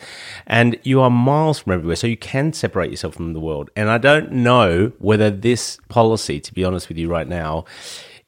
and 0.47 0.79
you 0.83 1.01
are 1.01 1.09
miles 1.09 1.59
from 1.59 1.73
everywhere, 1.73 1.97
so 1.97 2.07
you 2.07 2.15
can 2.15 2.53
separate 2.53 2.91
yourself 2.91 3.15
from 3.15 3.33
the 3.33 3.41
world. 3.41 3.69
And 3.75 3.89
I 3.89 3.97
don't 3.97 4.31
know 4.31 4.93
whether 4.99 5.29
this 5.29 5.79
policy, 5.89 6.39
to 6.39 6.53
be 6.53 6.63
honest 6.63 6.87
with 6.87 6.97
you, 6.97 7.09
right 7.09 7.27
now, 7.27 7.65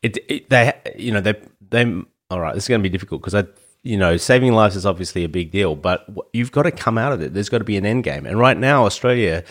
it, 0.04 0.18
it 0.28 0.50
they 0.50 0.74
you 0.96 1.12
know 1.12 1.22
they 1.22 1.34
they 1.70 1.84
all 2.30 2.40
right 2.40 2.54
this 2.54 2.66
is 2.66 2.68
going 2.68 2.82
to 2.82 2.84
be 2.84 2.90
difficult 2.90 3.22
because 3.22 3.34
i 3.34 3.44
you 3.84 3.98
know 3.98 4.16
saving 4.18 4.54
lives 4.54 4.76
is 4.76 4.86
obviously 4.86 5.24
a 5.24 5.30
big 5.30 5.52
deal 5.52 5.76
but 5.76 6.06
you've 6.34 6.52
got 6.52 6.64
to 6.64 6.72
come 6.72 6.98
out 6.98 7.12
of 7.12 7.22
it. 7.22 7.34
There's 7.34 7.50
got 7.50 7.58
to 7.58 7.64
be 7.64 7.78
an 7.78 7.86
end 7.86 8.04
game. 8.04 8.26
And 8.26 8.40
right 8.40 8.58
now 8.58 8.86
australia 8.86 9.44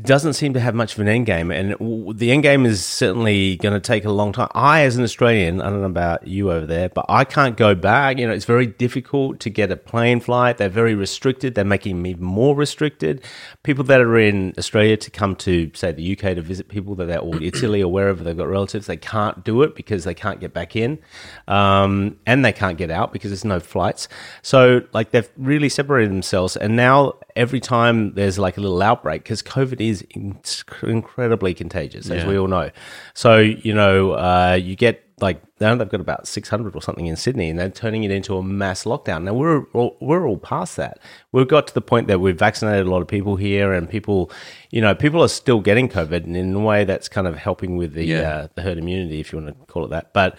doesn't 0.00 0.32
seem 0.32 0.54
to 0.54 0.60
have 0.60 0.74
much 0.74 0.94
of 0.94 1.00
an 1.00 1.06
end 1.06 1.24
game, 1.24 1.52
and 1.52 1.76
the 2.18 2.32
end 2.32 2.42
game 2.42 2.66
is 2.66 2.84
certainly 2.84 3.56
going 3.58 3.74
to 3.74 3.80
take 3.80 4.04
a 4.04 4.10
long 4.10 4.32
time. 4.32 4.48
I, 4.52 4.82
as 4.82 4.96
an 4.96 5.04
Australian, 5.04 5.60
I 5.60 5.70
don't 5.70 5.82
know 5.82 5.86
about 5.86 6.26
you 6.26 6.50
over 6.50 6.66
there, 6.66 6.88
but 6.88 7.06
I 7.08 7.22
can't 7.24 7.56
go 7.56 7.76
back. 7.76 8.18
You 8.18 8.26
know, 8.26 8.32
it's 8.32 8.44
very 8.44 8.66
difficult 8.66 9.38
to 9.40 9.50
get 9.50 9.70
a 9.70 9.76
plane 9.76 10.18
flight. 10.18 10.58
They're 10.58 10.68
very 10.68 10.96
restricted. 10.96 11.54
They're 11.54 11.64
making 11.64 11.96
them 11.96 12.06
even 12.06 12.24
more 12.24 12.56
restricted. 12.56 13.22
People 13.62 13.84
that 13.84 14.00
are 14.00 14.18
in 14.18 14.52
Australia 14.58 14.96
to 14.96 15.10
come 15.12 15.36
to, 15.36 15.70
say, 15.74 15.92
the 15.92 16.12
UK 16.12 16.34
to 16.34 16.42
visit 16.42 16.68
people 16.68 16.96
that 16.96 17.06
they're 17.06 17.20
or 17.20 17.36
Italy 17.40 17.80
or 17.80 17.92
wherever 17.92 18.24
they've 18.24 18.36
got 18.36 18.48
relatives, 18.48 18.86
they 18.86 18.96
can't 18.96 19.44
do 19.44 19.62
it 19.62 19.76
because 19.76 20.02
they 20.02 20.14
can't 20.14 20.40
get 20.40 20.52
back 20.52 20.74
in, 20.74 20.98
um, 21.46 22.18
and 22.26 22.44
they 22.44 22.52
can't 22.52 22.78
get 22.78 22.90
out 22.90 23.12
because 23.12 23.30
there's 23.30 23.44
no 23.44 23.60
flights. 23.60 24.08
So, 24.42 24.82
like, 24.92 25.12
they've 25.12 25.30
really 25.36 25.68
separated 25.68 26.10
themselves, 26.10 26.56
and 26.56 26.74
now 26.74 27.14
every 27.36 27.60
time 27.60 28.14
there's 28.14 28.38
like 28.38 28.56
a 28.56 28.60
little 28.60 28.82
outbreak 28.82 29.22
because 29.22 29.42
COVID 29.42 29.83
is 29.88 30.02
in- 30.10 30.38
incredibly 30.82 31.54
contagious, 31.54 32.10
as 32.10 32.22
Yeah. 32.22 32.28
we 32.28 32.38
all 32.38 32.48
know. 32.48 32.70
So 33.14 33.38
you 33.38 33.74
know, 33.74 34.12
uh, 34.12 34.58
you 34.60 34.76
get 34.76 35.00
like 35.20 35.40
now 35.60 35.74
they've 35.76 35.88
got 35.88 36.00
about 36.00 36.26
600 36.26 36.74
or 36.74 36.82
something 36.82 37.06
in 37.06 37.14
Sydney, 37.16 37.48
and 37.48 37.56
they're 37.58 37.70
turning 37.70 38.02
it 38.02 38.10
into 38.10 38.36
a 38.36 38.42
mass 38.42 38.82
lockdown. 38.84 39.22
Now 39.22 39.34
we're 39.34 39.62
all, 39.72 39.96
we're 40.00 40.26
all 40.26 40.36
past 40.38 40.76
that. 40.76 40.98
We've 41.30 41.46
got 41.46 41.68
to 41.68 41.74
the 41.74 41.80
point 41.80 42.08
that 42.08 42.18
we've 42.20 42.36
vaccinated 42.38 42.86
a 42.86 42.90
lot 42.90 43.00
of 43.00 43.06
people 43.08 43.36
here, 43.36 43.72
and 43.72 43.88
people, 43.88 44.30
you 44.70 44.80
know, 44.80 44.94
people 44.94 45.22
are 45.22 45.28
still 45.28 45.60
getting 45.60 45.88
COVID, 45.88 46.24
and 46.24 46.36
in 46.36 46.52
a 46.54 46.58
way 46.58 46.82
that's 46.84 47.08
kind 47.08 47.28
of 47.28 47.36
helping 47.36 47.76
with 47.76 47.94
the 47.94 48.04
Yeah. 48.06 48.20
uh, 48.28 48.48
the 48.56 48.62
herd 48.62 48.76
immunity, 48.78 49.20
if 49.20 49.32
you 49.32 49.40
want 49.40 49.56
to 49.56 49.66
call 49.72 49.84
it 49.84 49.90
that. 49.90 50.12
But 50.12 50.36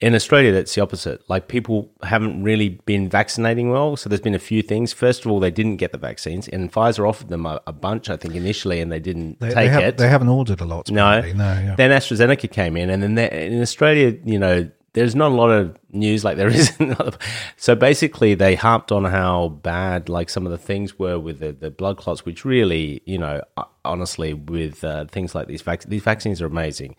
in 0.00 0.14
Australia, 0.14 0.52
that's 0.52 0.74
the 0.74 0.82
opposite. 0.82 1.22
Like 1.28 1.48
people 1.48 1.90
haven't 2.02 2.42
really 2.42 2.80
been 2.84 3.08
vaccinating 3.08 3.70
well. 3.70 3.96
So 3.96 4.08
there's 4.10 4.20
been 4.20 4.34
a 4.34 4.38
few 4.38 4.60
things. 4.62 4.92
First 4.92 5.24
of 5.24 5.30
all, 5.30 5.40
they 5.40 5.50
didn't 5.50 5.76
get 5.76 5.92
the 5.92 5.98
vaccines, 5.98 6.48
and 6.48 6.70
Pfizer 6.70 7.08
offered 7.08 7.28
them 7.28 7.46
a, 7.46 7.60
a 7.66 7.72
bunch, 7.72 8.10
I 8.10 8.16
think, 8.16 8.34
initially, 8.34 8.80
and 8.80 8.92
they 8.92 9.00
didn't 9.00 9.40
They, 9.40 9.48
take 9.48 9.54
they, 9.54 9.68
have, 9.68 9.82
it. 9.82 9.96
they 9.98 10.08
haven't 10.08 10.28
ordered 10.28 10.60
a 10.60 10.66
lot. 10.66 10.90
no, 10.90 11.06
apparently. 11.06 11.32
no, 11.34 11.52
yeah. 11.52 11.74
Then 11.76 11.90
AstraZeneca 11.92 12.50
came 12.50 12.76
in, 12.76 12.90
and 12.90 13.02
then 13.02 13.18
in 13.18 13.62
Australia, 13.62 14.14
you 14.24 14.38
know, 14.38 14.70
there's 14.96 15.14
not 15.14 15.30
a 15.30 15.34
lot 15.34 15.50
of 15.50 15.76
news 15.92 16.24
like 16.24 16.38
there 16.38 16.48
is. 16.52 16.72
So 17.58 17.74
basically, 17.74 18.34
they 18.34 18.54
harped 18.54 18.90
on 18.90 19.04
how 19.04 19.48
bad 19.48 20.08
like 20.08 20.30
some 20.30 20.46
of 20.46 20.52
the 20.52 20.58
things 20.58 20.98
were 20.98 21.18
with 21.18 21.38
the, 21.38 21.52
the 21.52 21.70
blood 21.70 21.98
clots, 21.98 22.24
which 22.24 22.46
really, 22.46 23.02
you 23.04 23.18
know, 23.18 23.42
honestly, 23.84 24.32
with 24.32 24.82
uh, 24.82 25.04
things 25.04 25.34
like 25.34 25.48
these 25.48 25.60
vac- 25.60 25.84
these 25.84 26.02
vaccines 26.02 26.40
are 26.40 26.46
amazing, 26.46 26.96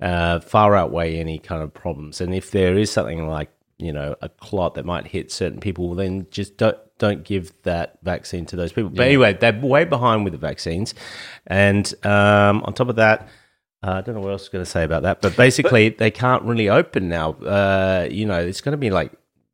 uh, 0.00 0.38
far 0.38 0.76
outweigh 0.76 1.18
any 1.18 1.40
kind 1.40 1.60
of 1.60 1.74
problems. 1.74 2.20
And 2.20 2.32
if 2.32 2.52
there 2.52 2.78
is 2.78 2.88
something 2.88 3.26
like 3.26 3.50
you 3.78 3.92
know 3.92 4.14
a 4.22 4.28
clot 4.28 4.76
that 4.76 4.84
might 4.84 5.08
hit 5.08 5.32
certain 5.32 5.58
people, 5.58 5.96
then 5.96 6.28
just 6.30 6.56
don't 6.56 6.78
don't 6.98 7.24
give 7.24 7.52
that 7.64 7.98
vaccine 8.04 8.46
to 8.46 8.54
those 8.54 8.72
people. 8.72 8.90
But 8.90 9.08
anyway, 9.08 9.32
they're 9.32 9.58
way 9.58 9.84
behind 9.84 10.22
with 10.22 10.34
the 10.34 10.38
vaccines, 10.38 10.94
and 11.48 11.92
um, 12.06 12.62
on 12.62 12.74
top 12.74 12.88
of 12.88 12.96
that. 12.96 13.28
Uh, 13.82 13.92
I 13.92 14.00
don't 14.02 14.14
know 14.14 14.20
what 14.20 14.30
else 14.32 14.42
I 14.42 14.44
was 14.44 14.48
going 14.50 14.64
to 14.64 14.70
say 14.70 14.84
about 14.84 15.02
that, 15.04 15.22
but 15.22 15.36
basically 15.36 15.88
they 15.88 16.10
can't 16.10 16.42
really 16.42 16.68
open 16.68 17.08
now. 17.08 17.32
Uh, 17.32 18.06
you 18.10 18.26
know, 18.26 18.38
it's 18.38 18.60
going 18.60 18.72
to 18.72 18.78
be 18.78 18.90
like 18.90 19.12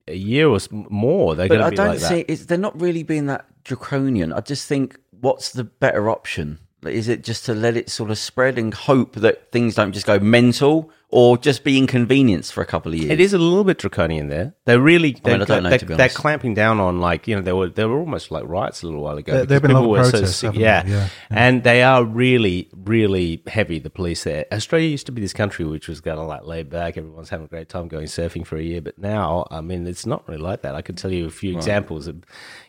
a 0.09 0.16
year 0.16 0.49
or 0.49 0.59
more. 0.70 1.35
They're 1.37 1.49
But 1.49 1.59
going 1.59 1.61
to 1.61 1.66
I 1.66 1.70
be 1.70 1.77
don't 1.77 1.89
like 1.89 1.99
see 2.01 2.22
that. 2.22 2.33
it's, 2.33 2.47
they're 2.47 2.59
not 2.59 2.81
really 2.81 3.05
being 3.05 3.27
that 3.27 3.47
draconian. 3.64 4.33
I 4.33 4.41
just 4.41 4.66
think 4.66 4.99
what's 5.20 5.53
the 5.53 5.64
better 5.64 6.11
option? 6.11 6.59
Is 6.85 7.09
it 7.09 7.24
just 7.24 7.45
to 7.47 7.55
let 7.55 7.77
it 7.77 7.89
sort 7.91 8.11
of 8.11 8.18
spread 8.18 8.59
and 8.59 8.72
hope 8.74 9.14
that 9.16 9.51
things 9.53 9.74
don't 9.74 9.93
just 9.93 10.07
go 10.07 10.18
mental, 10.18 10.91
or 11.09 11.39
just 11.39 11.63
be 11.63 11.79
inconvenienced 11.79 12.53
for 12.53 12.63
a 12.63 12.67
couple 12.67 12.93
of 12.93 12.99
years? 12.99 13.11
It 13.13 13.21
is 13.21 13.33
a 13.33 13.39
little 13.39 13.63
bit 13.63 13.79
draconian 13.79 14.29
there. 14.29 14.55
They're 14.65 14.81
really 14.81 15.13
they're, 15.23 15.35
I 15.37 15.45
don't 15.45 15.63
know, 15.63 15.71
they're, 15.71 15.79
to 15.79 15.87
be 15.87 15.95
they're 15.95 16.09
clamping 16.09 16.55
down 16.55 16.81
on 16.81 17.01
like 17.01 17.29
you 17.29 17.37
know 17.37 17.43
there 17.43 17.55
were 17.55 17.69
there 17.69 17.89
were 17.89 17.99
almost 18.01 18.31
like 18.33 18.43
riots 18.47 18.83
a 18.83 18.87
little 18.87 19.03
while 19.03 19.17
ago. 19.17 19.33
There- 19.33 19.47
there 19.47 19.55
have 19.57 19.63
been 19.63 19.71
a 19.71 19.75
lot 19.75 19.83
people 19.83 19.95
of 19.97 19.99
were 20.01 20.05
so 20.05 20.11
protests, 20.13 20.37
sick. 20.37 20.47
haven't 20.49 20.61
yeah. 20.61 20.83
there? 20.83 20.91
Yeah, 20.97 21.09
and 21.31 21.63
they 21.63 21.83
are 21.85 22.05
really 22.05 22.69
really 22.75 23.43
heavy. 23.47 23.79
The 23.79 23.91
police 23.91 24.25
there. 24.25 24.47
Australia 24.51 24.89
used 24.89 25.07
to 25.07 25.13
be 25.13 25.21
this 25.21 25.33
country 25.33 25.65
which 25.65 25.87
was 25.89 26.01
kind 26.01 26.19
of 26.19 26.27
like 26.27 26.43
laid 26.45 26.71
back. 26.71 26.97
Everyone's 26.97 27.29
having 27.31 27.47
a 27.47 27.49
great 27.49 27.69
time 27.69 27.87
going 27.89 28.07
surfing 28.07 28.45
for 28.47 28.57
a 28.57 28.63
year, 28.63 28.81
but 28.81 28.99
now 28.99 29.47
I 29.51 29.61
mean 29.61 29.87
it's 29.87 30.07
not 30.07 30.29
really 30.29 30.43
like 30.43 30.63
that. 30.63 30.75
I 30.75 30.83
could 30.83 30.97
tell 30.97 31.13
you 31.13 31.27
a 31.27 31.31
few 31.31 31.53
examples 31.57 32.09
of 32.09 32.17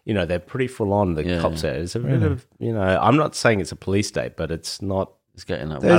you 0.05 0.13
know 0.13 0.25
they're 0.25 0.39
pretty 0.39 0.67
full 0.67 0.93
on. 0.93 1.15
The 1.15 1.25
Yeah. 1.25 1.41
cops 1.41 1.63
there. 1.63 1.73
It's 1.75 1.95
a 1.95 1.99
bit 1.99 2.21
of 2.21 2.45
you 2.59 2.71
know 2.71 2.81
I'm 3.01 3.17
not 3.17 3.35
saying 3.35 3.61
it's 3.61 3.71
a 3.71 3.75
police 3.75 4.07
state, 4.07 4.37
but 4.37 4.51
it's 4.51 4.81
not. 4.81 5.11
It's 5.37 5.43
getting 5.43 5.69
that. 5.69 5.83
I 5.85 5.97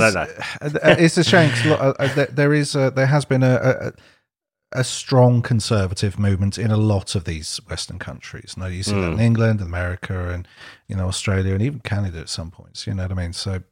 don't 0.61 0.73
know. 0.73 0.79
uh, 0.83 0.95
it's 0.99 1.17
a 1.17 1.23
shame. 1.23 1.49
'cause, 1.49 1.65
look, 1.65 1.79
uh, 1.79 1.93
uh, 1.97 2.13
there- 2.13 2.25
there 2.27 2.53
is, 2.53 2.75
a, 2.75 2.91
there 2.91 3.05
has 3.05 3.23
been 3.23 3.41
a, 3.41 3.55
a, 3.55 4.79
a 4.81 4.83
strong 4.83 5.41
conservative 5.41 6.19
movement 6.19 6.57
in 6.57 6.71
a 6.71 6.75
lot 6.77 7.15
of 7.15 7.23
these 7.23 7.57
Western 7.69 7.99
countries. 7.99 8.55
Now 8.57 8.65
you 8.65 8.83
see 8.83 8.91
that 8.91 9.07
Hmm. 9.07 9.13
in 9.13 9.19
England, 9.21 9.61
America, 9.61 10.29
and 10.29 10.45
you 10.89 10.95
know 10.97 11.07
Australia, 11.07 11.53
and 11.53 11.61
even 11.63 11.79
Canada 11.79 12.19
at 12.19 12.27
some 12.29 12.51
points. 12.51 12.85
You 12.85 12.93
know 12.93 13.03
what 13.03 13.11
I 13.13 13.15
mean? 13.15 13.31
So 13.33 13.63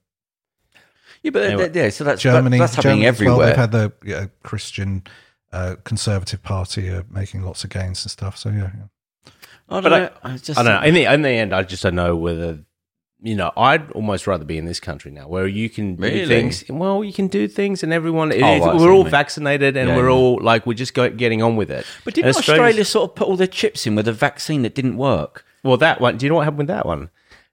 Yeah, 1.22 1.32
but 1.32 1.43
Anyway, 1.43 1.72
yeah, 1.74 1.89
so 1.89 2.03
that's 2.05 2.22
Germany, 2.22 2.59
that's 2.59 2.76
happening 2.76 3.01
Germany 3.01 3.07
as 3.07 3.20
well, 3.20 3.41
everywhere. 3.41 3.47
they've 3.47 3.55
had 3.57 3.72
the 3.74 3.93
yeah, 4.05 4.26
Christian 4.43 5.03
uh, 5.51 5.76
conservative 5.84 6.41
party 6.43 6.89
uh, 6.89 7.03
making 7.09 7.41
lots 7.41 7.63
of 7.65 7.70
gains 7.72 8.03
and 8.05 8.11
stuff. 8.11 8.38
So 8.38 8.49
yeah, 8.49 8.70
yeah. 8.74 9.32
I 9.70 9.82
don't 9.82 9.84
But 9.84 9.93
I- 10.24 10.32
I, 10.34 10.38
just 10.38 10.57
I 10.57 10.63
don't 10.63 10.82
know. 10.82 10.88
In 10.88 10.93
the 10.93 11.05
in 11.13 11.22
the 11.24 11.30
end, 11.30 11.53
I 11.53 11.63
just 11.63 11.84
don't 11.84 11.95
know 11.95 12.15
whether 12.15 12.59
you 13.22 13.36
know. 13.36 13.51
I'd 13.57 13.91
almost 13.91 14.28
rather 14.28 14.45
be 14.45 14.57
in 14.57 14.65
this 14.65 14.80
country 14.80 15.11
now, 15.11 15.28
where 15.28 15.47
you 15.47 15.70
can 15.70 15.95
Really? 15.97 16.20
do 16.22 16.28
things. 16.28 16.63
Well, 16.70 17.03
you 17.03 17.13
can 17.13 17.28
do 17.28 17.47
things, 17.47 17.84
and 17.84 17.91
everyone. 17.93 18.32
Oh, 18.32 18.36
it's- 18.36 18.61
right, 18.61 18.61
I 18.76 18.78
see 18.78 18.84
we're 18.86 18.91
all 18.91 19.03
vaccinated, 19.03 19.76
and 19.78 19.89
Yeah, 19.89 19.95
we're 19.97 20.09
yeah. 20.09 20.15
all 20.15 20.39
like 20.41 20.65
we're 20.65 20.74
just 20.74 20.93
go, 20.93 21.09
getting 21.09 21.41
on 21.41 21.55
with 21.55 21.72
it. 21.72 21.86
But 22.05 22.13
didn't 22.13 22.36
Australia 22.36 22.86
sort 22.86 23.09
of 23.11 23.15
put 23.15 23.28
all 23.28 23.36
their 23.38 23.47
chips 23.47 23.86
in 23.88 23.95
with 23.95 24.07
a 24.07 24.13
vaccine 24.13 24.61
that 24.63 24.76
didn't 24.76 24.97
work? 24.97 25.45
Well, 25.63 25.78
that 25.78 25.99
one. 25.99 26.18
Do 26.18 26.26
you 26.26 26.30
know 26.30 26.36
what 26.36 26.43
happened 26.43 26.59
with 26.59 26.68
that 26.68 26.86
one? 26.86 27.09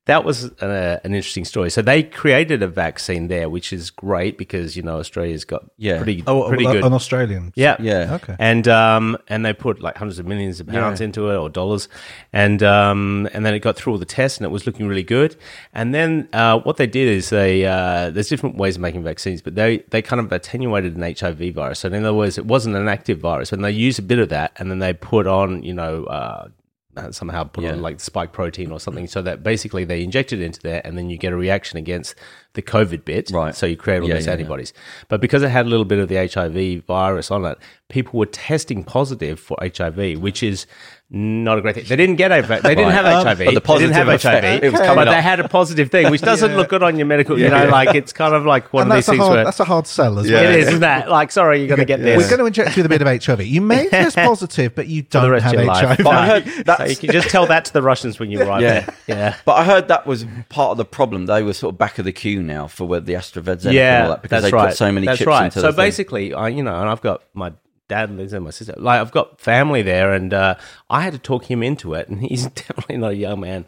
That 0.06 0.22
was 0.22 0.52
uh, 0.60 1.00
an 1.02 1.14
interesting 1.14 1.46
story. 1.46 1.70
So 1.70 1.80
they 1.80 2.02
created 2.02 2.62
a 2.62 2.68
vaccine 2.68 3.28
there, 3.28 3.48
which 3.48 3.72
is 3.72 3.90
great 3.90 4.36
because 4.36 4.76
you 4.76 4.82
know 4.82 4.98
Australia's 4.98 5.46
got 5.46 5.64
Yeah. 5.78 5.96
pretty 5.96 6.22
Oh, 6.26 6.46
pretty 6.48 6.66
uh, 6.66 6.72
good. 6.72 6.84
an 6.84 6.92
Australian. 6.92 7.52
Yeah, 7.56 7.76
Yeah. 7.80 8.14
Okay. 8.16 8.36
and 8.38 8.68
um, 8.68 9.16
and 9.28 9.46
they 9.46 9.54
put 9.54 9.80
like 9.80 9.96
hundreds 9.96 10.18
of 10.18 10.26
millions 10.26 10.60
of 10.60 10.66
pounds 10.66 11.00
Yeah. 11.00 11.06
into 11.06 11.30
it 11.30 11.36
or 11.36 11.48
dollars, 11.48 11.88
and 12.34 12.62
um, 12.62 13.28
and 13.32 13.46
then 13.46 13.54
it 13.54 13.60
got 13.60 13.76
through 13.76 13.94
all 13.94 13.98
the 13.98 14.04
tests 14.04 14.36
and 14.38 14.44
it 14.44 14.50
was 14.50 14.66
looking 14.66 14.86
really 14.88 15.02
good. 15.02 15.36
And 15.72 15.94
then 15.94 16.28
uh, 16.34 16.58
what 16.60 16.76
they 16.76 16.86
did 16.86 17.08
is 17.08 17.30
they 17.30 17.64
uh, 17.64 18.10
there's 18.10 18.28
different 18.28 18.56
ways 18.56 18.76
of 18.76 18.82
making 18.82 19.04
vaccines, 19.04 19.40
but 19.40 19.54
they 19.54 19.78
they 19.88 20.02
kind 20.02 20.20
of 20.20 20.30
attenuated 20.32 20.96
an 20.96 21.02
HIV 21.18 21.54
virus. 21.54 21.78
So 21.78 21.88
in 21.88 21.94
other 22.04 22.12
words, 22.12 22.36
it 22.36 22.44
wasn't 22.44 22.76
an 22.76 22.88
active 22.88 23.20
virus, 23.20 23.52
and 23.52 23.64
they 23.64 23.70
used 23.70 23.98
a 23.98 24.02
bit 24.02 24.18
of 24.18 24.28
that, 24.28 24.52
and 24.58 24.70
then 24.70 24.80
they 24.80 24.92
put 24.92 25.26
on 25.26 25.62
you 25.62 25.72
know. 25.72 26.04
Uh, 26.04 26.48
Uh, 26.96 27.10
somehow 27.10 27.42
put 27.42 27.64
Yeah. 27.64 27.72
on 27.72 27.82
like 27.82 27.98
spike 28.00 28.32
protein 28.32 28.70
or 28.70 28.78
something 28.78 29.08
so 29.08 29.20
that 29.22 29.42
basically 29.42 29.82
they 29.84 30.04
inject 30.04 30.32
it 30.32 30.40
into 30.40 30.60
there 30.60 30.80
and 30.84 30.96
then 30.96 31.10
you 31.10 31.18
get 31.18 31.32
a 31.32 31.36
reaction 31.36 31.76
against 31.76 32.14
the 32.52 32.62
COVID 32.62 33.04
bit. 33.04 33.30
Right. 33.32 33.52
So 33.52 33.66
you 33.66 33.76
create 33.76 34.00
all 34.00 34.08
Yeah, 34.08 34.14
these 34.14 34.26
yeah, 34.26 34.32
yeah. 34.34 34.38
antibodies. 34.38 34.72
But 35.08 35.20
because 35.20 35.42
it 35.42 35.48
had 35.48 35.66
a 35.66 35.68
little 35.68 35.84
bit 35.84 35.98
of 35.98 36.08
the 36.08 36.16
HIV 36.16 36.84
virus 36.86 37.32
on 37.32 37.44
it, 37.46 37.58
people 37.88 38.18
were 38.20 38.26
testing 38.26 38.84
positive 38.84 39.40
for 39.40 39.56
HIV, 39.60 40.20
which 40.20 40.40
is 40.42 40.66
not 41.10 41.58
a 41.58 41.60
great 41.60 41.74
thing. 41.76 41.84
They 41.86 41.96
didn't 41.96 42.16
get 42.16 42.30
HIV. 42.32 42.62
They 42.62 42.74
didn't 42.74 42.86
Right. 42.86 42.92
have 42.94 43.06
Um, 43.06 43.26
HIV. 43.26 43.44
but 43.44 43.54
the 43.54 43.60
they 43.60 43.78
didn't 43.78 43.92
have 43.94 44.08
effect, 44.08 44.24
HIV. 44.44 44.64
it 44.64 44.72
was 44.72 44.80
coming 44.80 44.96
but 44.96 45.08
up. 45.08 45.14
they 45.14 45.20
had 45.22 45.38
a 45.38 45.48
positive 45.48 45.90
thing, 45.90 46.10
which 46.10 46.22
doesn't 46.22 46.50
Yeah. 46.50 46.56
look 46.56 46.70
good 46.70 46.82
on 46.82 46.96
your 46.96 47.06
medical. 47.06 47.38
You 47.38 47.44
Yeah, 47.44 47.64
know, 47.64 47.70
like 47.70 47.94
it's 47.94 48.12
kind 48.12 48.34
of 48.34 48.46
like 48.46 48.72
one 48.72 48.84
And 48.84 48.90
of 48.92 48.96
that's 48.96 49.06
these 49.06 49.12
things 49.12 49.20
hard, 49.22 49.34
where 49.36 49.44
that's 49.44 49.60
a 49.60 49.64
hard 49.64 49.86
sell 49.86 50.18
as 50.18 50.28
it 50.28 50.32
well. 50.32 50.42
It 50.44 50.56
is, 50.60 50.68
isn't 50.68 50.80
that? 50.80 51.10
Like, 51.10 51.30
sorry, 51.30 51.58
you're 51.58 51.68
going 51.68 51.78
to 51.80 51.84
get 51.84 52.00
this. 52.00 52.16
We're 52.16 52.28
going 52.30 52.40
to 52.40 52.46
inject 52.46 52.76
you 52.76 52.82
with 52.82 52.86
a 52.86 52.98
bit 52.98 53.02
of 53.02 53.06
HIV. 53.22 53.46
You 53.46 53.60
may 53.60 53.86
test 53.90 54.16
positive, 54.16 54.74
but 54.74 54.88
you 54.88 55.02
don't 55.02 55.38
have 55.40 55.52
of 55.52 55.60
your 55.60 55.64
life. 55.66 55.86
HIV. 55.86 55.98
But 56.04 56.14
I 56.14 56.26
heard 56.26 56.44
So 56.78 56.84
you 56.86 56.96
can 56.96 57.10
just 57.12 57.28
tell 57.28 57.46
that 57.46 57.66
to 57.66 57.72
the 57.72 57.82
Russians 57.82 58.18
when 58.18 58.30
you 58.30 58.40
arrive 58.42 58.62
Yeah. 58.62 58.80
there. 58.80 58.94
Yeah. 59.06 59.34
But 59.44 59.52
I 59.58 59.64
heard 59.64 59.88
that 59.88 60.06
was 60.06 60.26
part 60.48 60.70
of 60.72 60.78
the 60.78 60.84
problem. 60.86 61.26
They 61.26 61.42
were 61.42 61.52
sort 61.52 61.74
of 61.74 61.78
back 61.78 61.98
of 61.98 62.06
the 62.06 62.12
queue 62.12 62.42
now 62.42 62.66
for 62.66 62.86
where 62.86 63.00
the 63.00 63.12
AstraZeneca 63.12 63.66
and 63.66 63.74
yeah, 63.74 64.02
all 64.04 64.08
that 64.10 64.22
because 64.22 64.42
that's 64.42 64.50
they 64.50 64.56
right. 64.56 64.68
put 64.70 64.76
so 64.76 64.90
many 64.90 65.06
that's 65.06 65.18
chips 65.18 65.26
right. 65.28 65.44
into 65.44 65.60
so 65.60 65.66
the 65.66 65.72
thing. 65.72 65.76
basically, 65.76 66.34
I, 66.34 66.48
you 66.48 66.62
know, 66.62 66.74
and 66.80 66.88
I've 66.88 67.02
got 67.02 67.22
my 67.34 67.52
dad 67.88 68.10
lives 68.16 68.32
there, 68.32 68.40
my 68.40 68.50
sister. 68.50 68.74
Like 68.76 69.00
I've 69.00 69.12
got 69.12 69.40
family 69.40 69.82
there, 69.82 70.12
and 70.12 70.32
uh, 70.32 70.54
I 70.90 71.02
had 71.02 71.12
to 71.12 71.18
talk 71.18 71.44
him 71.50 71.62
into 71.62 71.94
it, 71.94 72.08
and 72.08 72.20
he's 72.28 72.46
definitely 72.46 72.96
not 72.98 73.12
a 73.12 73.16
young 73.16 73.40
man. 73.40 73.66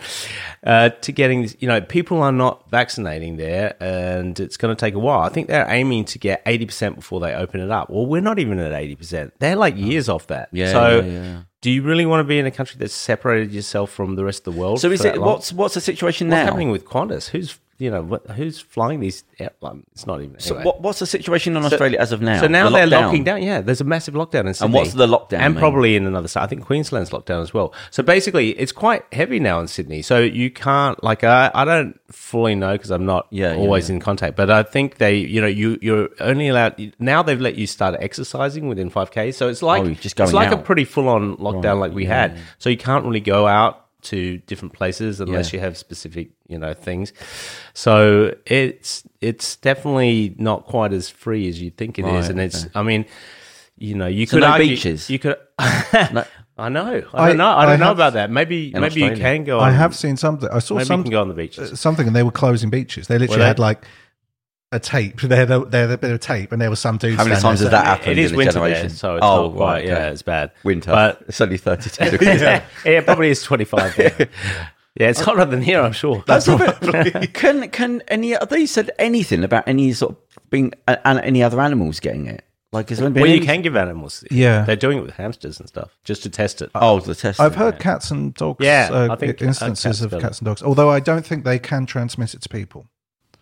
Uh, 0.65 0.89
to 0.91 1.13
getting 1.13 1.43
this, 1.43 1.57
you 1.61 1.69
know, 1.69 1.81
people 1.81 2.23
are 2.23 2.33
not 2.33 2.71
vaccinating 2.71 3.37
there, 3.37 3.77
and 3.81 4.39
it's 4.41 4.57
going 4.57 4.75
to 4.75 4.79
take 4.79 4.95
a 4.95 4.99
while. 4.99 5.21
I 5.21 5.29
think 5.29 5.49
they're 5.49 5.69
aiming 5.71 6.05
to 6.07 6.19
get 6.19 6.43
eighty 6.47 6.67
percent 6.67 6.97
before 6.97 7.21
they 7.21 7.35
open 7.35 7.61
it 7.61 7.71
up. 7.71 7.91
Well, 7.91 8.07
we're 8.07 8.21
not 8.21 8.39
even 8.39 8.59
at 8.59 8.73
eighty 8.73 8.97
percent. 8.97 9.33
They're 9.39 9.57
like 9.57 9.77
years 9.77 10.09
off 10.09 10.27
that. 10.29 10.49
Yeah, 10.53 10.73
So. 10.73 11.01
yeah, 11.01 11.07
yeah. 11.07 11.43
Do 11.63 11.73
you 11.73 11.83
really 11.83 12.07
want 12.07 12.21
to 12.21 12.25
be 12.25 12.39
in 12.39 12.47
a 12.47 12.51
country 12.53 12.77
that's 12.79 12.95
separated 12.95 13.51
yourself 13.51 13.91
from 13.91 14.15
the 14.15 14.25
rest 14.25 14.47
of 14.47 14.55
the 14.55 14.61
world? 14.61 14.79
So 14.79 14.89
is 14.93 15.05
it 15.05 15.17
long? 15.17 15.27
what's 15.33 15.53
what's 15.53 15.75
the 15.75 15.81
situation 15.81 16.29
What's 16.29 16.37
now? 16.37 16.45
happening 16.45 16.71
with 16.71 16.85
Qantas? 16.85 17.31
Who's 17.31 17.59
you 17.79 17.91
know 17.91 18.03
who's 18.35 18.59
flying 18.61 19.01
these? 19.01 19.25
It's 19.39 20.07
not 20.07 20.21
even. 20.23 20.39
So 20.41 20.55
anyway. 20.55 20.65
what, 20.65 20.81
what's 20.81 20.99
the 20.99 21.07
situation 21.07 21.57
in 21.57 21.65
Australia 21.65 21.99
as 21.99 22.13
of 22.13 22.23
now? 22.23 22.41
So 22.41 22.47
now 22.47 22.71
The 22.71 22.77
they're 22.77 22.87
lockdown? 22.87 23.03
locking 23.07 23.25
down. 23.25 23.43
Yeah, 23.43 23.61
there's 23.61 23.81
a 23.81 23.85
massive 23.85 24.15
lockdown 24.15 24.47
in 24.47 24.55
Sydney. 24.55 24.67
And 24.67 24.75
what's 24.75 24.95
the 24.95 25.07
lockdown 25.07 25.39
And 25.41 25.55
mean? 25.55 25.61
probably 25.61 25.97
in 25.97 26.07
another 26.07 26.29
state. 26.29 26.41
I 26.43 26.47
think 26.47 26.65
Queensland's 26.65 27.13
locked 27.13 27.27
down 27.27 27.43
as 27.43 27.53
well. 27.53 27.75
So 27.91 28.03
basically, 28.03 28.51
it's 28.59 28.73
quite 28.73 29.05
heavy 29.13 29.39
now 29.41 29.61
in 29.61 29.69
Sydney. 29.69 30.03
So 30.03 30.21
you 30.21 30.51
can't 30.51 31.03
like 31.05 31.25
I, 31.25 31.51
I 31.55 31.65
don't 31.65 32.01
fully 32.13 32.55
know 32.55 32.73
because 32.73 32.91
I'm 32.91 33.05
not 33.05 33.27
Yeah, 33.31 33.53
yeah, 33.53 33.59
always 33.59 33.89
yeah. 33.89 33.97
in 33.97 34.01
contact. 34.01 34.37
But 34.37 34.51
I 34.51 34.63
think 34.63 34.97
they, 34.99 35.17
you 35.17 35.41
know, 35.41 35.47
you 35.47 35.79
you're 35.83 36.09
only 36.21 36.49
allowed 36.49 36.93
now. 36.99 37.23
They've 37.23 37.41
let 37.41 37.57
you 37.57 37.67
start 37.67 37.97
exercising 38.01 38.69
within 38.69 38.91
5k. 38.91 39.35
So 39.35 39.49
it's 39.49 39.63
like 39.63 39.83
Oh, 39.83 39.89
just 39.91 40.05
it's 40.07 40.15
going 40.15 40.33
like 40.33 40.53
a 40.53 40.57
pretty 40.57 40.85
full 40.85 41.09
on 41.09 41.37
lockdown 41.37 41.79
like 41.81 41.93
we 41.93 42.05
had. 42.07 42.39
So 42.59 42.71
you 42.71 42.77
can't 42.77 43.05
really 43.05 43.21
go 43.21 43.47
out 43.47 43.86
to 44.03 44.39
different 44.47 44.73
places 44.75 45.21
unless 45.21 45.53
Yeah. 45.53 45.57
you 45.59 45.61
have 45.65 45.77
specific, 45.77 46.31
you 46.49 46.59
know, 46.59 46.75
things. 46.75 47.13
So 47.75 48.35
it's 48.47 49.03
it's 49.21 49.57
definitely 49.57 50.35
not 50.39 50.65
quite 50.67 50.93
as 50.93 51.09
free 51.11 51.49
as 51.49 51.61
you 51.61 51.71
think 51.71 51.99
it 51.99 52.05
is, 52.05 52.13
Right, 52.13 52.31
and 52.31 52.41
it's. 52.41 52.65
okay. 52.65 52.71
I 52.75 52.83
mean, 52.83 53.05
you 53.79 53.95
know, 53.95 54.07
you 54.07 54.27
So 54.27 54.37
could 54.37 54.43
no 54.43 54.49
argue, 54.53 54.69
beaches? 54.69 55.11
You 55.11 55.19
could. 55.19 55.37
No. 56.13 56.25
I 56.59 56.71
know. 56.71 57.03
I, 57.13 57.25
I- 57.25 57.29
don't 57.29 57.37
know. 57.37 57.49
I 57.49 57.63
I 57.65 57.67
don't 57.67 57.81
know 57.81 57.87
have- 57.87 57.97
about 57.99 58.13
that. 58.15 58.31
Maybe 58.31 58.73
In 58.75 58.81
maybe 58.81 59.01
you 59.01 59.15
can 59.17 59.45
go. 59.45 59.61
I 59.61 59.71
have 59.73 59.95
seen 59.95 60.17
something. 60.17 60.49
I 60.51 60.59
saw 60.61 60.77
Maybe 60.77 60.87
some 60.87 61.01
you 61.01 61.05
can 61.05 61.11
go 61.13 61.21
on 61.21 61.29
the 61.29 61.35
beaches. 61.35 61.73
uh, 61.73 61.77
something, 61.77 62.07
and 62.07 62.17
they 62.17 62.23
were 62.23 62.31
closing 62.31 62.71
beaches. 62.71 63.09
They 63.09 63.19
literally 63.19 63.39
Were 63.41 63.43
they? 63.43 63.49
had 63.49 63.59
like 63.59 63.85
a 64.77 64.81
tape. 64.81 65.21
They 65.21 65.37
had 65.37 65.51
a, 65.51 65.65
they 65.65 65.81
had 65.81 65.91
a 65.91 65.99
bit 65.99 66.11
of 66.13 66.21
tape, 66.21 66.53
and 66.53 66.61
there 66.63 66.71
was 66.71 66.79
some 66.79 66.99
dude. 66.99 67.17
How 67.17 67.25
many 67.25 67.41
times 67.41 67.61
there 67.61 67.71
has 67.71 67.73
that 67.73 67.85
happened 67.85 68.13
It 68.13 68.19
is 68.19 68.31
in 68.31 68.37
a 68.37 68.39
winter 68.39 68.53
generation? 68.53 68.89
there, 68.89 68.97
so 68.97 69.17
it's 69.17 69.25
oh, 69.25 69.49
not 69.49 69.57
quite. 69.57 69.73
right, 69.73 69.85
Yeah, 69.87 69.93
okay. 69.95 70.09
it's 70.09 70.23
bad. 70.23 70.53
winter. 70.63 70.91
But 70.93 71.23
it's 71.29 71.41
only 71.41 71.57
32 71.57 72.11
degrees. 72.11 72.41
yeah, 72.41 72.63
it 72.85 73.05
probably 73.05 73.31
is 73.31 73.43
twenty 73.43 73.65
five. 73.65 73.97
Yeah. 73.99 74.15
yeah, 74.95 75.09
it's 75.09 75.21
hotter 75.21 75.45
than 75.45 75.63
here. 75.63 75.81
I'm 75.81 75.93
sure. 75.93 76.23
That's 76.27 76.47
a 76.49 77.27
can 77.33 77.69
can 77.71 78.03
any 78.09 78.31
have 78.31 78.49
they 78.49 78.67
said 78.67 78.91
anything 78.99 79.43
about 79.45 79.67
any 79.67 79.93
sort 79.93 80.13
of 80.13 80.19
being 80.51 80.73
and 80.87 81.19
any 81.21 81.43
other 81.43 81.61
animals 81.61 81.99
getting 82.01 82.27
it? 82.27 82.45
Like 82.73 82.91
is 82.91 82.99
there 82.99 83.09
been 83.09 83.23
well, 83.23 83.31
you 83.31 83.41
can 83.41 83.63
give 83.63 83.77
animals. 83.77 84.25
Yeah. 84.31 84.65
they're 84.65 84.77
doing 84.77 84.99
it 84.99 85.03
with 85.03 85.15
hamsters 85.15 85.59
and 85.61 85.69
stuff 85.69 85.97
just 86.05 86.23
to 86.25 86.31
test 86.31 86.61
it. 86.61 86.71
Oh, 86.75 87.01
the 87.01 87.15
test. 87.15 87.41
I've 87.41 87.55
heard 87.55 87.79
cats 87.79 88.11
and 88.11 88.35
dogs. 88.35 88.63
Yeah, 88.63 88.89
uh, 88.93 89.09
I 89.13 89.17
think, 89.17 89.41
uh, 89.41 89.47
instances 89.47 90.01
cats 90.01 90.13
of 90.13 90.21
cats 90.21 90.39
and 90.41 90.47
dogs. 90.47 90.63
Although 90.63 90.91
I 90.91 91.01
don't 91.01 91.25
think 91.25 91.45
they 91.45 91.59
can 91.59 91.87
transmit 91.87 92.35
it 92.35 92.43
to 92.43 92.49
people. 92.49 92.87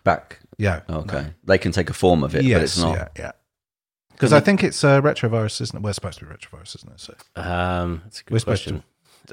back. 0.03 0.39
Yeah. 0.57 0.81
Okay, 0.89 1.27
they 1.43 1.57
can 1.57 1.71
take 1.71 1.89
a 1.89 1.93
form 1.93 2.23
of 2.23 2.35
it, 2.35 2.43
yes. 2.43 2.57
but 2.57 2.63
it's 2.63 2.77
not. 2.77 2.95
Yeah. 2.95 3.07
Yeah. 3.17 3.31
Because 4.11 4.31
I 4.31 4.39
think 4.39 4.63
it's 4.63 4.81
a 4.83 5.01
retrovirus, 5.01 5.59
isn't 5.59 5.75
it? 5.75 5.81
We're 5.83 5.91
supposed 5.91 6.19
to 6.19 6.25
be 6.25 6.31
retrovirus, 6.31 6.75
isn't 6.77 6.91
it? 6.91 6.99
So 7.01 7.13
Um, 7.35 8.01
that's 8.05 8.21
a 8.21 8.23
We're 8.29 8.35
good 8.35 8.39
supposed 8.39 8.63
question. 8.63 8.83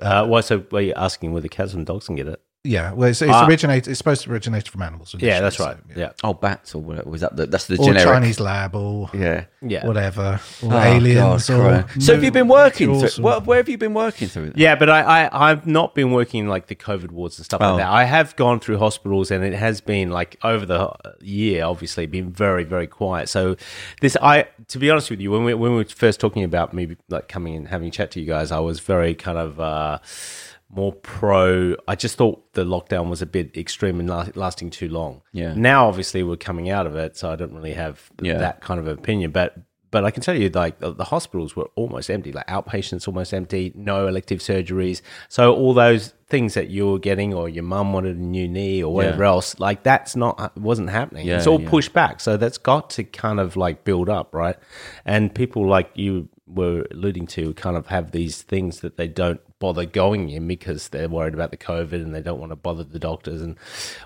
Uh, 0.01 0.27
why? 0.27 0.41
So, 0.41 0.65
were 0.71 0.81
you 0.81 0.95
asking 0.95 1.33
whether 1.33 1.49
cats 1.49 1.75
and 1.75 1.87
dogs 1.87 2.07
can 2.07 2.17
get 2.17 2.27
it? 2.27 2.41
Yeah, 2.65 2.93
well, 2.93 3.09
it's, 3.09 3.21
it's 3.23 3.31
Ah. 3.33 3.47
originated. 3.47 3.91
It's 3.91 3.99
supposed 3.99 4.23
to 4.23 4.31
originate 4.31 4.69
from 4.69 4.83
animals. 4.83 5.15
Yeah, 5.19 5.39
initially, 5.39 5.43
that's 5.43 5.57
so, 5.57 5.65
right. 5.67 5.77
Yeah, 5.97 6.11
Oh, 6.23 6.33
bats 6.33 6.75
or 6.77 6.83
whatever. 6.83 7.11
Was 7.11 7.21
that 7.23 7.35
the, 7.37 7.47
that's 7.47 7.67
the 7.67 7.77
Or 7.77 7.87
generic? 7.87 8.05
Chinese 8.05 8.39
lab, 8.39 8.77
or 8.77 9.11
Yeah. 9.13 9.45
yeah, 9.61 9.85
whatever, 9.85 10.39
or 10.63 10.73
Oh, 10.73 10.79
aliens, 10.79 11.49
God, 11.49 11.59
or 11.59 11.83
Christ. 11.83 12.07
so 12.07 12.15
have 12.15 12.23
you 12.23 12.31
been 12.31 12.47
working 12.47 13.01
through? 13.01 13.09
or- 13.19 13.23
Where, 13.33 13.41
where 13.41 13.57
have 13.59 13.69
you 13.69 13.79
been 13.79 13.95
working 13.95 14.29
through? 14.29 14.53
Yeah, 14.55 14.77
but 14.77 14.89
I, 14.89 15.01
I 15.27 15.51
I've 15.51 15.67
not 15.67 15.95
been 15.97 16.13
working 16.13 16.47
like 16.47 16.69
the 16.69 16.77
COVID 16.77 17.11
wards 17.11 17.37
and 17.39 17.45
stuff 17.45 17.61
Oh. 17.61 17.71
like 17.75 17.79
that. 17.85 17.91
I 17.91 18.05
have 18.05 18.37
gone 18.37 18.61
through 18.61 18.79
hospitals, 18.79 19.33
and 19.33 19.43
it 19.43 19.55
has 19.55 19.81
been 19.81 20.11
like 20.11 20.37
over 20.45 20.65
the 20.65 20.93
year, 21.21 21.65
obviously, 21.65 22.07
been 22.07 22.31
very 22.31 22.63
very 22.63 22.87
quiet. 22.87 23.29
So 23.29 23.57
this, 24.01 24.17
I 24.23 24.47
to 24.69 24.79
be 24.79 24.89
honest 24.89 25.11
with 25.11 25.21
you, 25.21 25.33
when 25.33 25.43
we 25.43 25.53
when 25.55 25.73
we 25.73 25.79
were 25.79 25.85
first 25.85 26.21
talking 26.21 26.45
about 26.45 26.73
me 26.73 26.97
like 27.09 27.27
coming 27.29 27.57
and 27.57 27.67
having 27.69 27.89
a 27.89 27.91
chat 27.91 28.13
to 28.13 28.21
you 28.21 28.27
guys, 28.27 28.53
I 28.53 28.61
was 28.61 28.79
very 28.79 29.15
kind 29.17 29.37
of. 29.39 29.59
uh 29.59 29.99
more 30.75 30.93
pro. 30.93 31.77
I 31.87 31.95
just 31.95 32.17
thought 32.17 32.53
the 32.55 32.65
lockdown 32.65 33.09
was 33.11 33.21
a 33.23 33.27
bit 33.27 33.57
extreme 33.57 34.01
and 34.01 34.09
la- 34.09 34.29
lasting 34.35 34.71
too 34.71 34.89
long. 34.89 35.21
Yeah. 35.33 35.53
Now, 35.55 35.87
obviously, 35.87 36.23
we're 36.23 36.37
coming 36.37 36.71
out 36.71 36.87
of 36.87 36.97
it, 36.97 37.17
so 37.17 37.31
I 37.31 37.37
don't 37.37 37.53
really 37.55 37.75
have 37.75 38.11
Yeah. 38.21 38.39
that 38.39 38.63
kind 38.63 38.81
of 38.81 38.89
opinion. 38.89 39.31
But 39.33 39.55
but 39.91 40.07
I 40.07 40.11
can 40.11 40.23
tell 40.23 40.35
you, 40.35 40.49
like 40.49 40.79
the, 40.79 40.95
the 40.95 41.05
hospitals 41.05 41.55
were 41.55 41.69
almost 41.75 42.09
empty, 42.09 42.33
like 42.33 42.47
outpatients 42.47 43.07
almost 43.07 43.35
empty, 43.35 43.73
no 43.75 44.07
elective 44.07 44.39
surgeries. 44.39 45.03
So 45.29 45.55
all 45.55 45.75
those 45.75 46.15
things 46.31 46.55
that 46.55 46.71
you 46.71 46.91
were 46.91 46.99
getting, 46.99 47.35
or 47.35 47.47
your 47.51 47.65
mum 47.65 47.93
wanted 47.93 48.17
a 48.17 48.21
new 48.23 48.49
knee, 48.49 48.83
or 48.83 48.95
whatever 48.95 49.25
Yeah. 49.25 49.29
else, 49.29 49.61
like 49.61 49.83
that's 49.83 50.17
not 50.17 50.41
uh, 50.41 50.49
wasn't 50.57 50.89
happening. 50.89 51.27
Yeah, 51.27 51.37
it's 51.37 51.47
all 51.47 51.59
pushed 51.59 51.93
back. 51.93 52.21
So 52.21 52.39
that's 52.39 52.57
got 52.57 52.89
to 52.91 53.05
kind 53.05 53.39
of 53.39 53.55
like 53.55 53.85
build 53.85 54.09
up, 54.09 54.35
right? 54.35 54.57
And 55.05 55.35
people 55.35 55.69
like 55.69 55.91
you 55.95 56.31
were 56.47 56.87
alluding 56.91 57.27
to 57.27 57.53
kind 57.55 57.77
of 57.77 57.89
have 57.89 58.13
these 58.13 58.41
things 58.41 58.81
that 58.81 58.97
they 58.97 59.09
don't 59.09 59.41
bother 59.63 59.87
going 59.87 60.29
in 60.29 60.47
because 60.49 60.89
they're 60.89 61.09
worried 61.09 61.35
about 61.35 61.53
the 61.53 61.57
COVID 61.57 61.95
and 61.95 62.13
they 62.15 62.21
don't 62.21 62.41
want 62.41 62.51
to 62.51 62.57
bother 62.57 62.83
the 62.85 62.99
doctors 62.99 63.41
and 63.41 63.57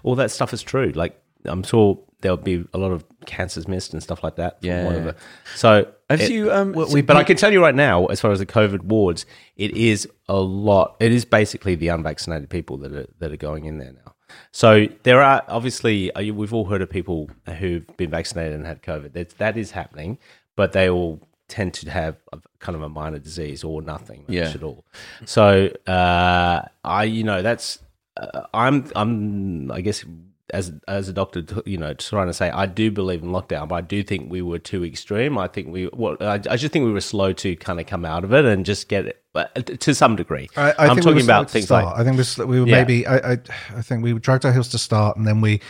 all 0.03 0.15
that 0.17 0.31
stuff 0.31 0.53
is 0.53 0.63
true. 0.63 0.93
Like 0.95 1.19
I'm 1.47 1.63
sure 1.63 1.99
there'll 2.21 2.37
be 2.37 2.65
a 2.75 2.79
lot 2.79 2.93
of 2.93 3.05
cancers 3.25 3.67
missed 3.67 3.93
and 3.95 4.03
stuff 4.03 4.23
like 4.23 4.37
that. 4.37 4.59
Yeah. 4.61 4.85
Whatever. 4.85 5.17
So 5.55 5.89
Have 6.11 6.21
it- 6.21 6.31
you? 6.31 6.53
Um, 6.53 6.73
we, 6.73 7.01
but 7.01 7.17
I 7.17 7.25
can 7.25 7.37
tell 7.37 7.53
you 7.53 7.63
right 7.63 7.75
now, 7.75 8.07
as 8.07 8.21
far 8.21 8.33
as 8.33 8.39
the 8.39 8.47
COVID 8.47 8.83
wards, 8.85 9.25
it 9.57 9.77
is 9.77 10.07
a 10.29 10.37
lot. 10.39 10.97
It 11.01 11.13
is 11.13 11.25
basically 11.25 11.75
the 11.75 11.89
unvaccinated 11.89 12.51
people 12.51 12.77
that 12.79 12.93
are 12.93 13.07
that 13.19 13.33
are 13.33 13.37
going 13.39 13.65
in 13.65 13.79
there 13.79 13.93
now. 13.93 14.15
So 14.53 14.87
there 15.05 15.23
are 15.23 15.43
obviously 15.49 16.13
uh, 16.13 16.35
we've 16.35 16.53
all 16.53 16.67
heard 16.67 16.83
of 16.83 16.91
people 16.91 17.31
who've 17.59 17.87
been 17.97 18.11
vaccinated 18.11 18.55
and 18.55 18.67
had 18.67 18.83
COVID. 18.83 19.13
That 19.15 19.31
that 19.39 19.57
is 19.57 19.71
happening, 19.71 20.19
but 20.57 20.73
they 20.73 20.91
all 20.91 21.21
tend 21.49 21.75
to 21.75 21.91
have 21.91 22.17
a, 22.33 22.39
kind 22.59 22.75
of 22.77 22.83
a 22.83 22.89
minor 22.89 23.19
disease 23.19 23.63
or 23.65 23.83
nothing 23.83 24.21
much 24.27 24.35
Yeah. 24.37 24.51
at 24.55 24.63
all. 24.63 24.85
So 25.25 25.71
uh, 25.87 26.63
I, 26.85 27.05
you 27.05 27.25
know, 27.25 27.43
that's 27.43 27.79
uh, 28.17 28.43
I'm 28.55 28.91
I'm 28.97 29.71
I 29.71 29.81
guess 29.81 30.05
as 30.51 30.73
as 30.89 31.09
a 31.09 31.13
doctor, 31.13 31.45
you 31.67 31.77
know, 31.77 31.93
trying 31.95 32.29
to 32.29 32.33
say 32.35 32.51
I 32.51 32.67
do 32.67 32.91
believe 32.91 33.23
in 33.23 33.31
lockdown, 33.31 33.69
but 33.69 33.75
I 33.77 33.81
do 33.81 34.03
think 34.03 34.31
we 34.31 34.43
were 34.43 34.59
too 34.59 34.85
extreme. 34.85 35.37
I 35.39 35.49
think 35.49 35.69
we, 35.69 35.89
well, 35.93 36.17
I, 36.21 36.35
I 36.49 36.57
just 36.57 36.73
think 36.73 36.85
we 36.85 36.93
were 36.93 37.01
slow 37.01 37.33
to 37.35 37.57
kind 37.57 37.81
of 37.81 37.87
come 37.87 38.05
out 38.05 38.23
of 38.25 38.33
it 38.33 38.45
and 38.45 38.65
just 38.65 38.89
get 38.89 39.07
it 39.07 39.23
uh, 39.35 39.45
to 39.57 39.95
some 39.95 40.15
degree. 40.17 40.49
I, 40.57 40.73
I 40.73 40.87
am 40.87 40.95
think 40.95 41.07
we 41.07 41.13
talking 41.13 41.25
about 41.27 41.49
to 41.49 41.53
things 41.53 41.65
start. 41.67 41.85
like 41.87 41.95
I 41.97 42.05
think 42.05 42.15
we, 42.15 42.19
was- 42.19 42.39
we 42.39 42.61
were 42.61 42.67
Yeah. 42.67 42.77
maybe. 42.79 43.07
I, 43.07 43.33
I 43.33 43.39
I 43.77 43.83
think 43.83 44.03
we 44.05 44.13
dragged 44.15 44.45
our 44.47 44.53
heels 44.53 44.69
to 44.69 44.79
start, 44.79 45.17
and 45.17 45.27
then 45.27 45.41
we 45.41 45.61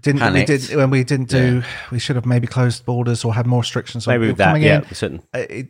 didn't. 0.00 0.20
Panicked. 0.20 0.48
We 0.48 0.58
did 0.58 0.76
when 0.76 0.90
we 0.90 1.04
didn't 1.04 1.28
do. 1.28 1.62
We 1.90 1.98
should 1.98 2.16
have 2.16 2.26
maybe 2.26 2.46
closed 2.46 2.84
borders 2.84 3.24
or 3.24 3.34
had 3.34 3.46
more 3.46 3.60
restrictions. 3.60 4.06
on 4.06 4.14
maybe 4.14 4.26
people 4.26 4.36
that, 4.36 4.46
coming 4.46 4.62
yeah, 4.62 4.78
in. 4.78 4.94
certain. 4.94 5.22
Uh, 5.34 5.38
it 5.50 5.68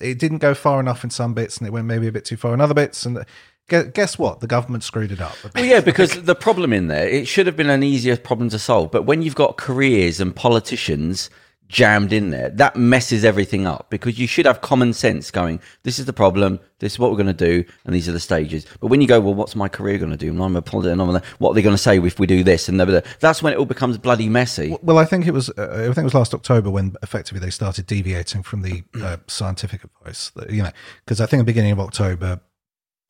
it 0.00 0.18
didn't 0.18 0.38
go 0.38 0.54
far 0.54 0.80
enough 0.80 1.04
in 1.04 1.10
some 1.10 1.34
bits, 1.34 1.58
and 1.58 1.66
it 1.66 1.70
went 1.70 1.86
maybe 1.86 2.06
a 2.06 2.12
bit 2.12 2.24
too 2.24 2.36
far 2.36 2.54
in 2.54 2.60
other 2.60 2.74
bits. 2.74 3.04
And 3.06 3.18
uh, 3.18 3.82
guess 3.82 4.18
what? 4.18 4.40
The 4.40 4.46
government 4.46 4.84
screwed 4.84 5.12
it 5.12 5.20
up. 5.20 5.36
Well, 5.54 5.64
yeah, 5.64 5.80
because 5.80 6.22
the 6.22 6.34
problem 6.34 6.72
in 6.72 6.88
there, 6.88 7.08
it 7.08 7.26
should 7.26 7.46
have 7.46 7.56
been 7.56 7.70
an 7.70 7.82
easier 7.82 8.16
problem 8.16 8.50
to 8.50 8.58
solve. 8.58 8.90
But 8.90 9.02
when 9.02 9.22
you've 9.22 9.34
got 9.34 9.56
careers 9.56 10.20
and 10.20 10.34
politicians 10.34 11.30
jammed 11.72 12.12
in 12.12 12.30
there, 12.30 12.50
that 12.50 12.76
messes 12.76 13.24
everything 13.24 13.66
up 13.66 13.88
because 13.88 14.18
you 14.18 14.26
should 14.26 14.44
have 14.44 14.60
common 14.60 14.92
sense 14.92 15.30
going, 15.30 15.58
this 15.84 15.98
is 15.98 16.04
the 16.04 16.12
problem, 16.12 16.60
this 16.80 16.92
is 16.92 16.98
what 16.98 17.10
we're 17.10 17.16
going 17.16 17.26
to 17.26 17.32
do, 17.32 17.64
and 17.86 17.94
these 17.94 18.08
are 18.08 18.12
the 18.12 18.20
stages. 18.20 18.66
But 18.78 18.88
when 18.88 19.00
you 19.00 19.08
go, 19.08 19.18
well, 19.20 19.32
what's 19.32 19.56
my 19.56 19.68
career 19.68 19.96
going 19.96 20.10
to 20.10 20.16
do? 20.16 20.28
And 20.28 20.40
I'm 20.40 20.54
a 20.54 20.60
politician, 20.60 20.98
what 21.38 21.50
are 21.50 21.54
they 21.54 21.62
going 21.62 21.74
to 21.74 21.82
say 21.82 21.98
if 21.98 22.18
we 22.18 22.26
do 22.26 22.44
this? 22.44 22.68
And 22.68 22.76
blah, 22.76 23.00
that's 23.20 23.42
when 23.42 23.54
it 23.54 23.58
all 23.58 23.64
becomes 23.64 23.96
bloody 23.96 24.28
messy. 24.28 24.76
Well, 24.82 24.98
I 24.98 25.06
think 25.06 25.26
it 25.26 25.32
was. 25.32 25.48
Uh, 25.50 25.86
I 25.90 25.94
think 25.94 25.98
it 25.98 26.04
was 26.04 26.14
last 26.14 26.34
October 26.34 26.70
when 26.70 26.94
effectively 27.02 27.40
they 27.40 27.50
started 27.50 27.86
deviating 27.86 28.42
from 28.42 28.60
the 28.62 28.84
uh, 29.02 29.16
scientific 29.26 29.82
advice. 29.82 30.30
That, 30.36 30.50
you 30.50 30.62
know, 30.62 30.70
because 31.04 31.20
I 31.20 31.26
think 31.26 31.40
at 31.40 31.46
the 31.46 31.52
beginning 31.52 31.72
of 31.72 31.80
October, 31.80 32.40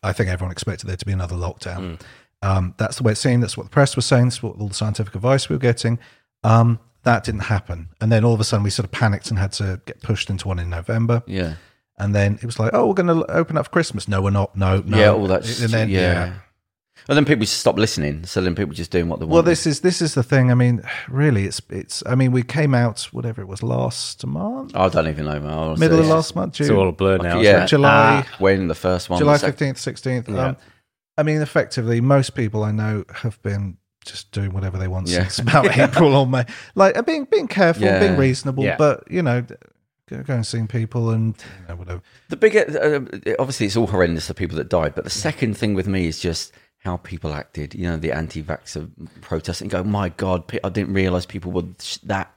I 0.04 0.12
think 0.12 0.30
everyone 0.30 0.52
expected 0.52 0.86
there 0.86 0.96
to 0.96 1.04
be 1.04 1.12
another 1.12 1.34
lockdown. 1.34 2.00
Um, 2.42 2.74
that's 2.78 2.96
the 2.96 3.02
way 3.02 3.12
it 3.12 3.16
seemed. 3.16 3.42
That's 3.42 3.56
what 3.56 3.64
the 3.64 3.70
press 3.70 3.96
was 3.96 4.06
saying. 4.06 4.26
That's 4.26 4.42
what 4.42 4.56
all 4.56 4.68
the 4.68 4.74
scientific 4.74 5.14
advice 5.14 5.48
we 5.48 5.56
were 5.56 5.60
getting. 5.60 5.98
Um, 6.44 6.78
that 7.04 7.24
didn't 7.24 7.40
happen, 7.40 7.88
and 8.00 8.10
then 8.12 8.24
all 8.24 8.34
of 8.34 8.40
a 8.40 8.44
sudden 8.44 8.64
we 8.64 8.70
sort 8.70 8.84
of 8.84 8.92
panicked 8.92 9.30
and 9.30 9.38
had 9.38 9.52
to 9.52 9.80
get 9.86 10.00
pushed 10.02 10.30
into 10.30 10.48
one 10.48 10.58
in 10.58 10.70
November. 10.70 11.22
Yeah. 11.26 11.54
And 11.98 12.14
then 12.14 12.38
it 12.42 12.46
was 12.46 12.58
like, 12.58 12.70
oh, 12.74 12.86
we're 12.86 12.94
going 12.94 13.06
to 13.24 13.30
open 13.30 13.56
up 13.56 13.66
for 13.66 13.70
Christmas. 13.70 14.08
No, 14.08 14.22
we're 14.22 14.30
not. 14.30 14.56
No, 14.56 14.82
no. 14.84 14.98
Yeah, 14.98 15.10
all 15.10 15.26
that. 15.28 15.46
And 15.60 15.70
then, 15.70 15.88
yeah. 15.88 16.34
And 17.08 17.16
then 17.16 17.24
people 17.24 17.40
just 17.40 17.58
stop 17.58 17.76
listening. 17.76 18.24
So 18.26 18.40
then 18.40 18.54
people 18.54 18.74
just 18.74 18.90
doing 18.90 19.08
what 19.08 19.18
they 19.18 19.24
want. 19.24 19.32
Well, 19.32 19.42
this 19.42 19.66
is 19.66 19.80
this 19.80 20.00
is 20.00 20.14
the 20.14 20.22
thing. 20.22 20.50
I 20.50 20.54
mean, 20.54 20.82
really, 21.08 21.44
it's 21.44 21.60
it's. 21.68 22.02
I 22.06 22.14
mean, 22.14 22.30
we 22.30 22.42
came 22.42 22.74
out 22.74 23.02
whatever 23.12 23.42
it 23.42 23.48
was 23.48 23.62
last 23.62 24.24
month, 24.24 24.74
I 24.76 24.88
don't 24.88 25.08
even 25.08 25.24
know. 25.24 25.40
man. 25.40 25.50
Honestly. 25.50 25.86
middle 25.86 26.00
of 26.00 26.06
last 26.06 26.36
month, 26.36 26.54
June, 26.54 26.66
It's 26.68 26.72
all 26.72 26.88
a 26.88 26.92
blur 26.92 27.18
now. 27.18 27.40
Yeah. 27.40 27.50
isn't 27.50 27.62
it? 27.62 27.68
July, 27.68 28.26
when 28.38 28.68
the 28.68 28.74
first 28.74 29.10
one, 29.10 29.18
July 29.18 29.38
fifteenth, 29.38 29.78
sixteenth. 29.78 30.28
Yeah. 30.28 30.48
Um, 30.48 30.56
I 31.18 31.24
mean, 31.24 31.42
effectively, 31.42 32.00
most 32.00 32.34
people 32.34 32.62
I 32.62 32.70
know 32.70 33.04
have 33.14 33.42
been 33.42 33.78
just 34.04 34.30
doing 34.32 34.52
whatever 34.52 34.78
they 34.78 34.88
want 34.88 35.08
Yeah. 35.08 35.20
since 35.28 35.38
about 35.40 35.76
April 35.78 36.14
or 36.14 36.26
May. 36.26 36.44
Like 36.74 37.04
being 37.06 37.24
being 37.30 37.48
careful, 37.48 37.84
Yeah. 37.84 37.98
being 38.00 38.16
reasonable, 38.16 38.64
Yeah. 38.64 38.76
but 38.76 39.04
you 39.10 39.22
know, 39.22 39.44
going 40.08 40.22
go 40.24 40.34
and 40.34 40.46
see 40.46 40.62
people 40.66 41.10
and 41.10 41.34
you 41.62 41.68
know, 41.68 41.76
whatever. 41.76 42.02
The 42.28 42.36
bigger, 42.36 42.60
uh, 43.26 43.32
obviously, 43.38 43.66
it's 43.66 43.76
all 43.76 43.86
horrendous 43.86 44.26
the 44.26 44.34
people 44.34 44.56
that 44.58 44.68
died. 44.68 44.94
But 44.94 45.04
the 45.04 45.10
second 45.10 45.56
thing 45.56 45.74
with 45.74 45.86
me 45.88 46.06
is 46.06 46.18
just 46.20 46.52
how 46.84 46.96
people 46.98 47.32
acted. 47.32 47.74
You 47.74 47.84
know, 47.88 47.96
the 47.96 48.12
anti-vaxxer 48.12 48.90
protests 49.20 49.60
and 49.60 49.70
go, 49.70 49.82
"My 49.84 50.08
God, 50.10 50.42
I 50.64 50.68
didn't 50.68 50.92
realize 50.94 51.24
people 51.26 51.52
were 51.52 51.64
that 52.04 52.30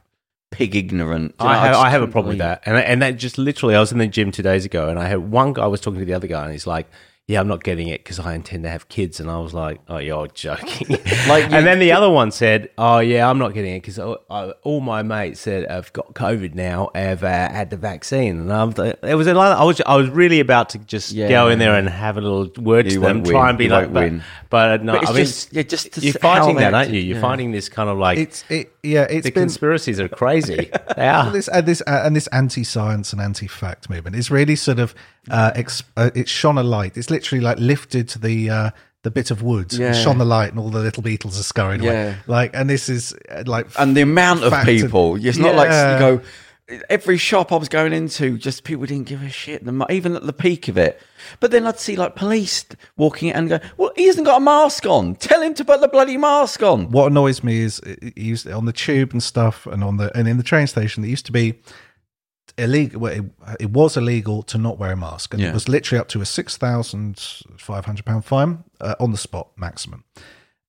pig 0.51 0.75
ignorant." 0.75 1.35
You 1.39 1.45
know, 1.45 1.51
I 1.51 1.57
have, 1.57 1.71
just 1.71 1.79
I 1.85 1.89
have 1.89 2.01
a 2.01 2.03
couldn't 2.03 2.11
problem 2.13 2.29
with 2.33 2.37
that, 2.39 2.61
and 2.65 2.77
and 2.77 3.01
that 3.01 3.17
just 3.17 3.37
literally, 3.37 3.75
I 3.75 3.79
was 3.79 3.91
in 3.91 3.97
the 3.97 4.07
gym 4.07 4.31
two 4.31 4.43
days 4.43 4.63
ago, 4.63 4.87
and 4.89 4.99
I 4.99 5.07
had 5.07 5.31
one 5.31 5.53
guy 5.53 5.63
I 5.63 5.67
was 5.67 5.81
talking 5.81 5.99
to 5.99 6.05
the 6.05 6.13
other 6.13 6.27
guy, 6.27 6.43
and 6.43 6.51
he's 6.53 6.67
like, 6.67 6.87
"Yeah, 7.27 7.39
I'm 7.39 7.47
not 7.47 7.63
getting 7.63 7.87
it 7.87 8.03
because 8.03 8.19
I 8.19 8.33
intend 8.35 8.63
to 8.63 8.69
have 8.69 8.87
kids," 8.87 9.19
and 9.19 9.29
I 9.31 9.39
was 9.39 9.53
like, 9.53 9.81
"Oh, 9.87 9.97
you're 9.97 10.27
joking." 10.27 10.97
Like, 11.27 11.49
you- 11.49 11.57
and 11.57 11.65
then 11.65 11.79
the 11.79 11.91
other 11.91 12.09
one 12.09 12.29
said, 12.29 12.69
"Oh, 12.77 12.99
yeah, 12.99 13.27
I'm 13.27 13.39
not 13.39 13.53
getting 13.55 13.75
it 13.75 13.81
because 13.81 13.97
all 13.99 14.79
my 14.81 15.01
mates 15.01 15.39
said 15.39 15.65
I've 15.67 15.91
got 15.93 16.13
COVID 16.13 16.53
now, 16.53 16.91
have 16.93 17.23
uh, 17.23 17.49
had 17.49 17.71
the 17.71 17.77
vaccine," 17.77 18.39
and 18.41 18.53
I'm, 18.53 18.73
it 19.01 19.15
was 19.15 19.25
a 19.27 19.33
lot. 19.33 19.57
I 19.57 19.63
was 19.63 19.81
I 19.87 19.95
was 19.95 20.09
really 20.09 20.39
about 20.39 20.69
to 20.69 20.77
just 20.79 21.11
Yeah. 21.13 21.27
go 21.29 21.49
in 21.49 21.57
there 21.57 21.73
and 21.73 21.89
have 21.89 22.17
a 22.17 22.21
little 22.21 22.51
word 22.63 22.85
You 22.85 22.91
to 22.91 22.99
them, 22.99 23.17
won't 23.23 23.27
try 23.27 23.49
and 23.49 23.57
be 23.57 23.63
You 23.65 23.69
like, 23.71 23.91
but, 23.91 24.03
win. 24.03 24.23
but 24.51 24.83
no, 24.83 24.93
But 24.93 25.01
it's 25.01 25.09
I 25.11 25.13
mean, 25.13 25.23
just, 25.25 25.53
yeah, 25.53 25.63
just 25.63 25.93
to 25.93 26.01
you're 26.01 26.13
fighting 26.13 26.57
that, 26.57 26.73
aren't 26.75 26.91
you? 26.91 26.99
You're 27.01 27.15
yeah. 27.15 27.21
fighting 27.21 27.51
this 27.51 27.69
kind 27.69 27.89
of 27.89 27.97
like 27.97 28.19
It's 28.19 28.43
it, 28.49 28.71
yeah, 28.85 29.03
it's 29.09 29.25
the 29.25 29.31
been 29.31 29.43
conspiracies 29.43 29.99
are 29.99 30.07
crazy. 30.07 30.69
they 30.95 31.07
are. 31.07 31.31
this 31.31 31.47
and 31.47 31.65
this 31.65 31.81
uh, 31.87 32.01
and 32.05 32.15
this 32.15 32.27
anti-science 32.27 33.11
and 33.13 33.21
anti-fact 33.21 33.89
movement 33.89 34.15
is 34.15 34.29
really 34.31 34.55
sort 34.55 34.79
of 34.79 34.93
uh, 35.29 35.51
ex- 35.55 35.83
uh, 35.97 36.11
it's 36.15 36.31
shone 36.31 36.57
a 36.57 36.63
light. 36.63 36.97
It's 36.97 37.09
literally 37.09 37.41
like 37.43 37.57
lifted 37.59 38.09
the 38.09 38.49
uh, 38.49 38.69
the 39.03 39.11
bit 39.11 39.29
of 39.31 39.41
wood, 39.43 39.71
Yeah. 39.73 39.93
shone 39.93 40.17
the 40.17 40.25
light, 40.25 40.49
and 40.49 40.59
all 40.59 40.69
the 40.69 40.79
little 40.79 41.03
beetles 41.03 41.39
are 41.39 41.43
scurrying 41.43 41.83
Yeah. 41.83 41.91
away. 41.91 42.15
Like, 42.27 42.55
and 42.55 42.69
this 42.69 42.89
is 42.89 43.13
uh, 43.29 43.43
like, 43.45 43.67
and 43.77 43.95
the 43.95 44.01
amount 44.01 44.43
of 44.43 44.51
Fact 44.51 44.67
and- 44.69 44.81
people. 44.81 45.15
It's 45.23 45.37
not 45.37 45.55
like 45.55 45.67
you 45.69 45.99
go. 45.99 46.21
Every 46.89 47.17
shop 47.17 47.51
I 47.51 47.57
was 47.57 47.69
going 47.69 47.93
into, 47.93 48.39
just 48.39 48.63
people 48.63 48.87
didn't 48.87 49.05
give 49.05 49.21
a 49.21 49.29
shit. 49.29 49.63
The, 49.63 49.85
even 49.91 50.15
at 50.15 50.25
the 50.25 50.33
peak 50.33 50.67
of 50.67 50.79
it, 50.79 50.99
but 51.39 51.51
then 51.51 51.65
I'd 51.67 51.79
see 51.79 51.95
like 51.95 52.15
police 52.15 52.65
walking 52.97 53.29
in 53.29 53.35
and 53.35 53.49
go, 53.49 53.59
"Well, 53.77 53.91
he 53.95 54.05
hasn't 54.07 54.25
got 54.25 54.37
a 54.41 54.43
mask 54.43 54.85
on. 54.85 55.15
Tell 55.15 55.41
him 55.41 55.53
to 55.55 55.65
put 55.65 55.81
the 55.81 55.87
bloody 55.87 56.17
mask 56.17 56.61
on." 56.63 56.91
what 56.91 57.07
annoys 57.11 57.43
me 57.43 57.61
is 57.61 57.79
it 57.79 57.99
it 58.01 58.17
used 58.17 58.47
on 58.49 58.65
the 58.65 58.73
tube 58.73 59.11
and 59.11 59.21
stuff, 59.21 59.65
and 59.67 59.83
on 59.83 59.97
the 59.97 60.15
and 60.17 60.27
in 60.27 60.37
the 60.37 60.43
train 60.43 60.67
station, 60.67 61.03
it 61.03 61.07
used 61.09 61.25
to 61.27 61.31
be 61.31 61.59
illegal. 62.57 63.01
Well, 63.01 63.11
it, 63.13 63.23
it 63.59 63.69
was 63.71 63.97
illegal 63.97 64.43
to 64.43 64.57
not 64.57 64.77
wear 64.77 64.91
a 64.91 64.95
mask, 64.97 65.33
and 65.33 65.41
Yeah. 65.43 65.49
it 65.49 65.53
was 65.53 65.67
literally 65.67 65.99
up 65.99 66.07
to 66.09 66.21
a 66.21 66.25
six 66.25 66.57
thousand 66.57 67.19
five 67.57 67.85
hundred 67.85 68.05
pound 68.05 68.25
fine 68.25 68.63
uh, 68.81 68.95
on 68.99 69.11
the 69.11 69.17
spot 69.17 69.49
maximum. 69.57 70.03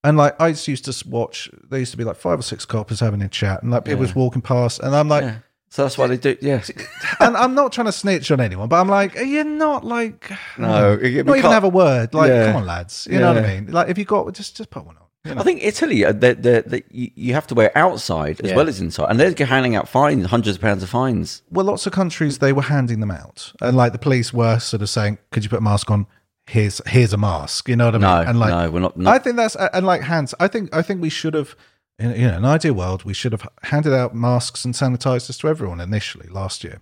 And 0.05 0.17
like 0.17 0.41
I 0.41 0.49
used 0.49 0.85
to 0.85 1.09
watch, 1.09 1.51
there 1.69 1.81
used 1.81 1.91
to 1.91 1.97
be 1.97 2.05
like 2.05 2.17
five 2.17 2.39
or 2.39 2.43
six 2.43 2.65
coppers 2.65 3.01
having 3.01 3.23
a 3.23 3.29
chat, 3.29 3.63
and 3.63 3.73
like 3.73 3.85
people 3.85 4.01
was 4.01 4.15
walking 4.15 4.43
past, 4.43 4.81
and 4.81 4.95
I'm 4.95 5.09
like, 5.09 5.25
Yeah. 5.25 5.39
So 5.69 5.83
that's 5.83 5.99
why 5.99 6.07
they 6.07 6.17
do. 6.17 6.37
Yeah. 6.41 6.63
and 7.21 7.37
I'm 7.37 7.55
not 7.55 7.73
trying 7.73 7.87
to 7.87 7.93
snitch 7.93 8.31
on 8.31 8.41
anyone, 8.41 8.69
but 8.69 8.81
I'm 8.81 8.89
like, 8.89 9.17
are 9.17 9.23
you 9.25 9.45
not 9.45 9.85
like, 9.85 10.31
No, 10.59 10.95
not 10.97 11.03
even 11.05 11.27
can't- 11.27 11.45
have 11.53 11.65
a 11.65 11.69
word? 11.69 12.15
Like, 12.15 12.29
Yeah. 12.31 12.47
come 12.47 12.57
on, 12.63 12.67
lads, 12.67 13.07
you 13.11 13.19
know 13.19 13.35
what 13.35 13.45
I 13.45 13.55
mean? 13.61 13.73
Like, 13.73 13.89
if 13.89 13.99
you 13.99 14.05
got 14.05 14.33
just 14.35 14.57
just 14.57 14.71
put 14.71 14.87
one 14.87 14.97
on. 14.97 15.03
You 15.25 15.35
know? 15.35 15.41
I 15.41 15.45
think 15.45 15.65
Italy, 15.65 16.05
uh, 16.05 16.13
the, 16.13 16.35
the, 16.35 16.65
the, 16.67 16.85
you 16.93 17.35
have 17.35 17.49
to 17.49 17.55
wear 17.57 17.77
outside 17.77 18.41
as 18.43 18.51
Yeah. 18.51 18.57
well 18.57 18.69
as 18.69 18.81
inside, 18.81 19.11
and 19.11 19.19
they're 19.19 19.45
handing 19.47 19.75
out 19.75 19.89
fines, 19.89 20.25
hundreds 20.27 20.57
of 20.57 20.63
pounds 20.63 20.85
of 20.85 20.89
fines. 20.89 21.43
well, 21.51 21.67
lots 21.67 21.85
of 21.85 21.93
countries 21.93 22.39
they 22.39 22.53
were 22.53 22.63
handing 22.63 23.01
them 23.01 23.11
out, 23.11 23.53
and 23.61 23.77
like 23.77 23.91
the 23.93 23.99
police 23.99 24.33
were 24.33 24.61
sort 24.61 24.83
of 24.83 24.89
saying, 24.89 25.19
"Could 25.33 25.43
you 25.43 25.51
put 25.51 25.59
a 25.59 25.63
mask 25.63 25.91
on? 25.91 26.07
Here's 26.47 26.81
here's 26.87 27.13
a 27.13 27.17
mask." 27.17 27.69
You 27.69 27.75
know 27.75 27.87
what 27.87 27.97
I 27.97 27.99
mean? 27.99 28.03
No, 28.25 28.31
and 28.31 28.39
like, 28.39 28.51
no, 28.51 28.71
we're 28.71 28.79
not. 28.79 28.95
I 29.05 29.19
think 29.19 29.35
that's 29.35 29.57
and 29.57 29.85
like 29.85 30.03
hands. 30.03 30.33
I 30.39 30.47
think 30.47 30.73
I 30.73 30.81
think 30.83 31.03
we 31.03 31.09
should 31.11 31.35
have, 31.35 31.57
in 31.99 32.11
you 32.13 32.29
know, 32.29 32.37
an 32.37 32.45
ideal 32.45 32.75
world, 32.75 33.05
we 33.05 33.15
should 33.15 33.33
have 33.33 33.49
handed 33.63 33.95
out 33.95 34.15
masks 34.15 34.65
and 34.65 34.75
sanitizers 34.75 35.39
to 35.41 35.49
everyone 35.49 35.81
initially 35.81 36.29
last 36.29 36.63
year. 36.65 36.79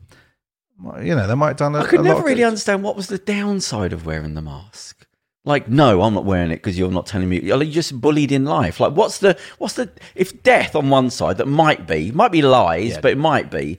You 1.01 1.15
know, 1.15 1.27
they 1.29 1.35
might 1.37 1.49
have 1.49 1.57
done. 1.59 1.77
A, 1.77 1.81
I 1.83 1.87
could 1.87 2.01
never 2.03 2.23
really 2.23 2.37
good. 2.37 2.47
understand 2.49 2.83
what 2.83 2.97
was 2.97 3.07
the 3.07 3.19
downside 3.19 3.93
of 3.93 4.05
wearing 4.07 4.35
the 4.35 4.43
mask. 4.43 5.07
Like, 5.45 5.69
no, 5.69 6.03
I'm 6.03 6.15
not 6.15 6.25
wearing 6.25 6.51
it 6.51 6.57
because 6.57 6.77
you're 6.79 6.91
not 6.91 7.07
telling 7.07 7.29
me. 7.29 7.41
You're 7.41 7.63
just 7.65 8.01
bullied 8.01 8.33
in 8.33 8.45
life? 8.45 8.81
Like, 8.81 8.95
what's 8.95 9.19
the 9.19 9.39
what's 9.59 9.75
the 9.75 9.91
if 10.17 10.43
death 10.43 10.75
on 10.75 10.91
one 10.91 11.11
side 11.11 11.37
that 11.37 11.47
might 11.47 11.87
be 11.87 12.11
might 12.11 12.33
be 12.33 12.43
lies, 12.43 12.93
Yeah. 12.93 13.01
but 13.01 13.13
it 13.13 13.19
might 13.19 13.51
be, 13.53 13.79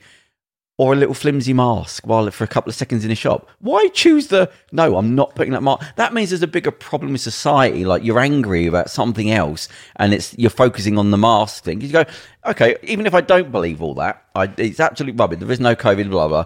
or 0.77 0.91
a 0.91 0.95
little 0.95 1.13
flimsy 1.13 1.53
mask 1.53 2.05
while 2.05 2.29
for 2.31 2.43
a 2.43 2.47
couple 2.47 2.69
of 2.69 2.75
seconds 2.75 3.05
in 3.05 3.11
a 3.11 3.15
shop. 3.15 3.49
Why 3.59 3.87
choose 3.89 4.27
the 4.27 4.51
no? 4.71 4.97
I'm 4.97 5.15
not 5.15 5.35
putting 5.35 5.53
that 5.53 5.63
mask. 5.63 5.95
That 5.95 6.13
means 6.13 6.29
there's 6.29 6.41
a 6.41 6.47
bigger 6.47 6.71
problem 6.71 7.13
with 7.13 7.21
society. 7.21 7.85
Like 7.85 8.03
you're 8.03 8.19
angry 8.19 8.67
about 8.67 8.89
something 8.89 9.31
else, 9.31 9.69
and 9.95 10.13
it's 10.13 10.37
you're 10.37 10.49
focusing 10.49 10.97
on 10.97 11.11
the 11.11 11.17
mask 11.17 11.63
thing. 11.63 11.81
You 11.81 11.91
go, 11.91 12.05
okay, 12.45 12.75
even 12.83 13.05
if 13.05 13.13
I 13.13 13.21
don't 13.21 13.51
believe 13.51 13.81
all 13.81 13.93
that, 13.95 14.25
I, 14.35 14.51
it's 14.57 14.79
absolute 14.79 15.17
rubbish. 15.17 15.39
There 15.39 15.51
is 15.51 15.59
no 15.59 15.75
COVID, 15.75 16.09
blah 16.09 16.27
blah. 16.27 16.45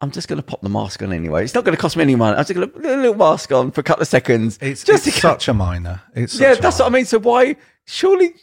I'm 0.00 0.10
just 0.10 0.28
going 0.28 0.36
to 0.36 0.42
pop 0.42 0.60
the 0.60 0.68
mask 0.68 1.02
on 1.02 1.12
anyway. 1.14 1.44
It's 1.44 1.54
not 1.54 1.64
going 1.64 1.74
to 1.74 1.80
cost 1.80 1.96
me 1.96 2.02
any 2.02 2.14
money. 2.14 2.36
I'm 2.36 2.44
just 2.44 2.52
going 2.52 2.68
to 2.68 2.74
put 2.74 2.84
a 2.84 2.96
little 2.96 3.14
mask 3.14 3.52
on 3.52 3.70
for 3.70 3.80
a 3.80 3.84
couple 3.84 4.02
of 4.02 4.08
seconds. 4.08 4.58
It's, 4.60 4.84
just 4.84 5.06
it's 5.06 5.18
such 5.18 5.48
a 5.48 5.54
minor. 5.54 6.02
It's 6.14 6.38
yeah, 6.38 6.54
that's 6.54 6.78
what 6.78 6.86
I 6.86 6.88
mean. 6.90 7.06
So 7.06 7.18
why? 7.20 7.56
Surely, 7.86 8.34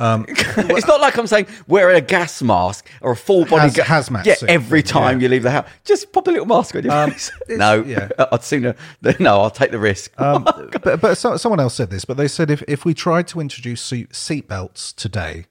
Um, 0.00 0.24
it's 0.28 0.86
not 0.86 1.00
like 1.00 1.16
I'm 1.18 1.26
saying 1.26 1.46
wear 1.66 1.90
a 1.90 2.00
gas 2.00 2.42
mask 2.42 2.88
or 3.00 3.12
a 3.12 3.16
full 3.16 3.44
body 3.44 3.62
Haz- 3.62 3.76
ga- 3.76 3.82
hazmat 3.84 4.24
Yeah, 4.26 4.34
suit 4.34 4.50
every 4.50 4.82
time 4.82 5.18
yeah. 5.18 5.22
you 5.24 5.28
leave 5.28 5.42
the 5.42 5.50
house, 5.50 5.68
just 5.84 6.12
pop 6.12 6.26
a 6.28 6.30
little 6.30 6.46
mask 6.46 6.74
on 6.76 6.82
your 6.84 6.92
Um, 6.92 7.10
face. 7.12 7.30
No, 7.48 7.82
yeah. 7.82 8.08
I'd 8.32 8.44
sooner. 8.44 8.74
No, 9.20 9.40
I'll 9.40 9.50
take 9.50 9.70
the 9.70 9.78
risk. 9.78 10.18
Um, 10.20 10.44
but 10.82 11.00
but 11.00 11.14
so, 11.16 11.36
someone 11.36 11.60
else 11.60 11.74
said 11.74 11.90
this, 11.90 12.04
but 12.04 12.16
they 12.16 12.28
said 12.28 12.50
if, 12.50 12.62
if 12.68 12.84
we 12.84 12.92
tried 12.94 13.26
to 13.28 13.40
introduce 13.40 13.80
seat, 13.82 14.14
seat 14.14 14.46
belts 14.48 14.92
today, 14.92 15.46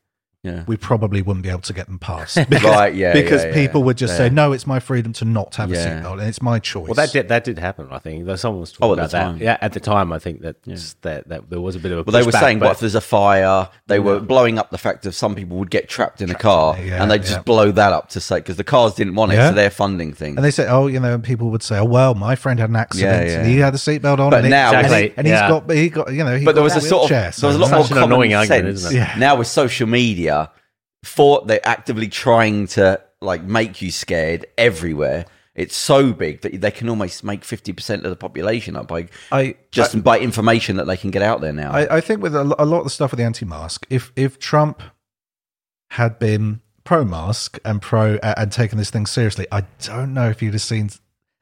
yeah. 0.45 0.63
we 0.67 0.77
probably 0.77 1.21
wouldn't 1.21 1.43
be 1.43 1.49
able 1.49 1.61
to 1.61 1.73
get 1.73 1.87
them 1.87 1.99
passed. 1.99 2.37
Because, 2.49 2.63
Right, 2.63 2.93
yeah, 2.95 3.13
Because 3.13 3.43
yeah, 3.43 3.49
yeah. 3.49 3.53
people 3.55 3.83
would 3.83 3.97
just 3.97 4.15
say, 4.15 4.29
no, 4.29 4.51
it's 4.53 4.67
my 4.67 4.79
freedom 4.79 5.11
to 5.13 5.25
not 5.25 5.55
have 5.55 5.71
a 5.71 5.75
seatbelt, 5.75 6.13
and 6.19 6.21
it's 6.29 6.41
my 6.41 6.59
choice. 6.59 6.87
Well, 6.87 6.93
that 6.95 7.11
did 7.11 7.27
that 7.29 7.43
did 7.43 7.57
happen. 7.59 7.87
I 7.91 7.99
think 7.99 8.25
Though 8.25 8.35
someone 8.35 8.61
was 8.61 8.71
talking 8.71 8.89
Oh, 8.89 8.93
about 8.93 9.11
that. 9.11 9.23
time. 9.23 9.37
Yeah, 9.37 9.57
at 9.61 9.73
the 9.73 9.79
time, 9.79 10.13
I 10.13 10.19
think 10.19 10.41
that 10.41 10.61
that, 11.01 11.27
that 11.27 11.49
there 11.49 11.59
was 11.61 11.75
a 11.75 11.79
bit 11.79 11.91
of 11.91 11.99
a. 11.99 12.03
Well, 12.03 12.13
they 12.13 12.25
were 12.25 12.31
pushback, 12.31 12.39
saying, 12.39 12.59
but- 12.59 12.65
what 12.67 12.71
if 12.73 12.79
there's 12.81 12.95
a 12.95 13.01
fire? 13.01 13.69
They 13.87 13.99
were 13.99 14.19
blowing 14.19 14.57
up 14.59 14.69
the 14.71 14.77
fact 14.77 15.03
that 15.03 15.13
some 15.13 15.35
people 15.35 15.57
would 15.57 15.71
get 15.71 15.89
trapped 15.89 16.21
in 16.21 16.29
a 16.29 16.35
car, 16.35 16.75
in 16.77 16.83
it, 16.83 16.87
yeah, 16.89 17.01
and 17.01 17.09
they 17.11 17.17
just 17.19 17.31
yeah. 17.31 17.41
blow 17.41 17.71
that 17.71 17.91
up 17.93 18.09
to 18.09 18.19
say 18.21 18.37
because 18.37 18.57
the 18.57 18.63
cars 18.63 18.93
didn't 18.95 19.15
want 19.15 19.31
it, 19.31 19.35
Yeah. 19.35 19.49
so 19.49 19.55
they're 19.55 19.69
funding 19.69 20.13
things. 20.13 20.37
And 20.37 20.45
they 20.45 20.51
say, 20.51 20.67
oh, 20.67 20.87
you 20.87 20.99
know, 20.99 21.13
and 21.15 21.23
people 21.23 21.49
would 21.51 21.63
say, 21.63 21.77
oh, 21.79 21.85
well, 21.85 22.13
my 22.15 22.35
friend 22.35 22.59
had 22.59 22.69
an 22.69 22.75
accident, 22.75 23.27
Yeah, 23.27 23.37
and 23.39 23.47
he 23.47 23.57
had 23.57 23.73
a 23.73 23.77
seatbelt 23.77 24.19
on, 24.19 24.29
But 24.29 24.41
and, 24.41 24.49
now- 24.49 24.73
and, 24.73 24.77
he, 24.77 24.83
Exactly, 24.85 25.13
and 25.17 25.27
he's 25.27 25.31
yeah. 25.33 25.49
got, 25.49 25.71
he 25.71 25.89
got, 25.89 26.13
you 26.13 26.23
know, 26.23 26.37
he 26.37 26.45
but 26.45 26.53
there 26.55 26.61
got 26.61 26.75
was 26.75 26.75
a 26.75 26.85
a 26.85 26.89
sort 26.89 27.03
of 27.03 27.09
there 27.09 27.25
was 27.49 27.55
a 27.55 27.59
lot 27.59 27.71
more 27.71 27.83
common 27.87 28.29
sense. 28.29 28.51
argument, 28.51 28.75
isn't 28.75 28.91
it? 28.93 28.95
Yeah. 28.95 29.15
Now 29.17 29.35
with 29.35 29.47
social 29.47 29.87
media, 29.87 30.34
for 31.03 31.43
they're 31.45 31.67
actively 31.67 32.07
trying 32.07 32.67
to 32.67 33.01
like 33.21 33.43
make 33.43 33.81
you 33.81 33.91
scared 33.91 34.45
everywhere. 34.57 35.25
It's 35.53 35.75
so 35.75 36.11
big 36.11 36.41
that 36.41 36.59
they 36.59 36.71
can 36.71 36.89
almost 36.89 37.23
make 37.23 37.45
fifty 37.45 37.71
percent 37.71 38.03
of 38.03 38.09
the 38.09 38.17
population 38.17 38.75
up 38.75 38.87
by 38.87 39.07
I 39.31 39.55
just 39.71 40.03
by 40.03 40.19
information 40.19 40.75
that 40.77 40.85
they 40.85 40.97
can 40.97 41.11
get 41.11 41.21
out 41.21 41.39
there 41.39 41.53
now. 41.53 41.71
I, 41.71 41.97
I 41.97 42.01
think 42.01 42.21
with 42.21 42.35
a, 42.35 42.41
a 42.41 42.65
lot 42.65 42.79
of 42.79 42.83
the 42.83 42.89
stuff 42.89 43.11
with 43.11 43.19
the 43.19 43.25
anti-mask, 43.25 43.85
if 43.89 44.11
if 44.15 44.37
Trump 44.37 44.81
had 45.91 46.19
been 46.19 46.61
pro-mask 46.83 47.57
and 47.63 47.81
pro 47.81 48.15
uh, 48.17 48.33
and 48.37 48.51
taken 48.51 48.77
this 48.77 48.89
thing 48.89 49.05
seriously, 49.05 49.47
I 49.51 49.63
don't 49.79 50.13
know 50.13 50.29
if 50.29 50.41
you'd 50.41 50.53
have 50.53 50.61
seen 50.61 50.89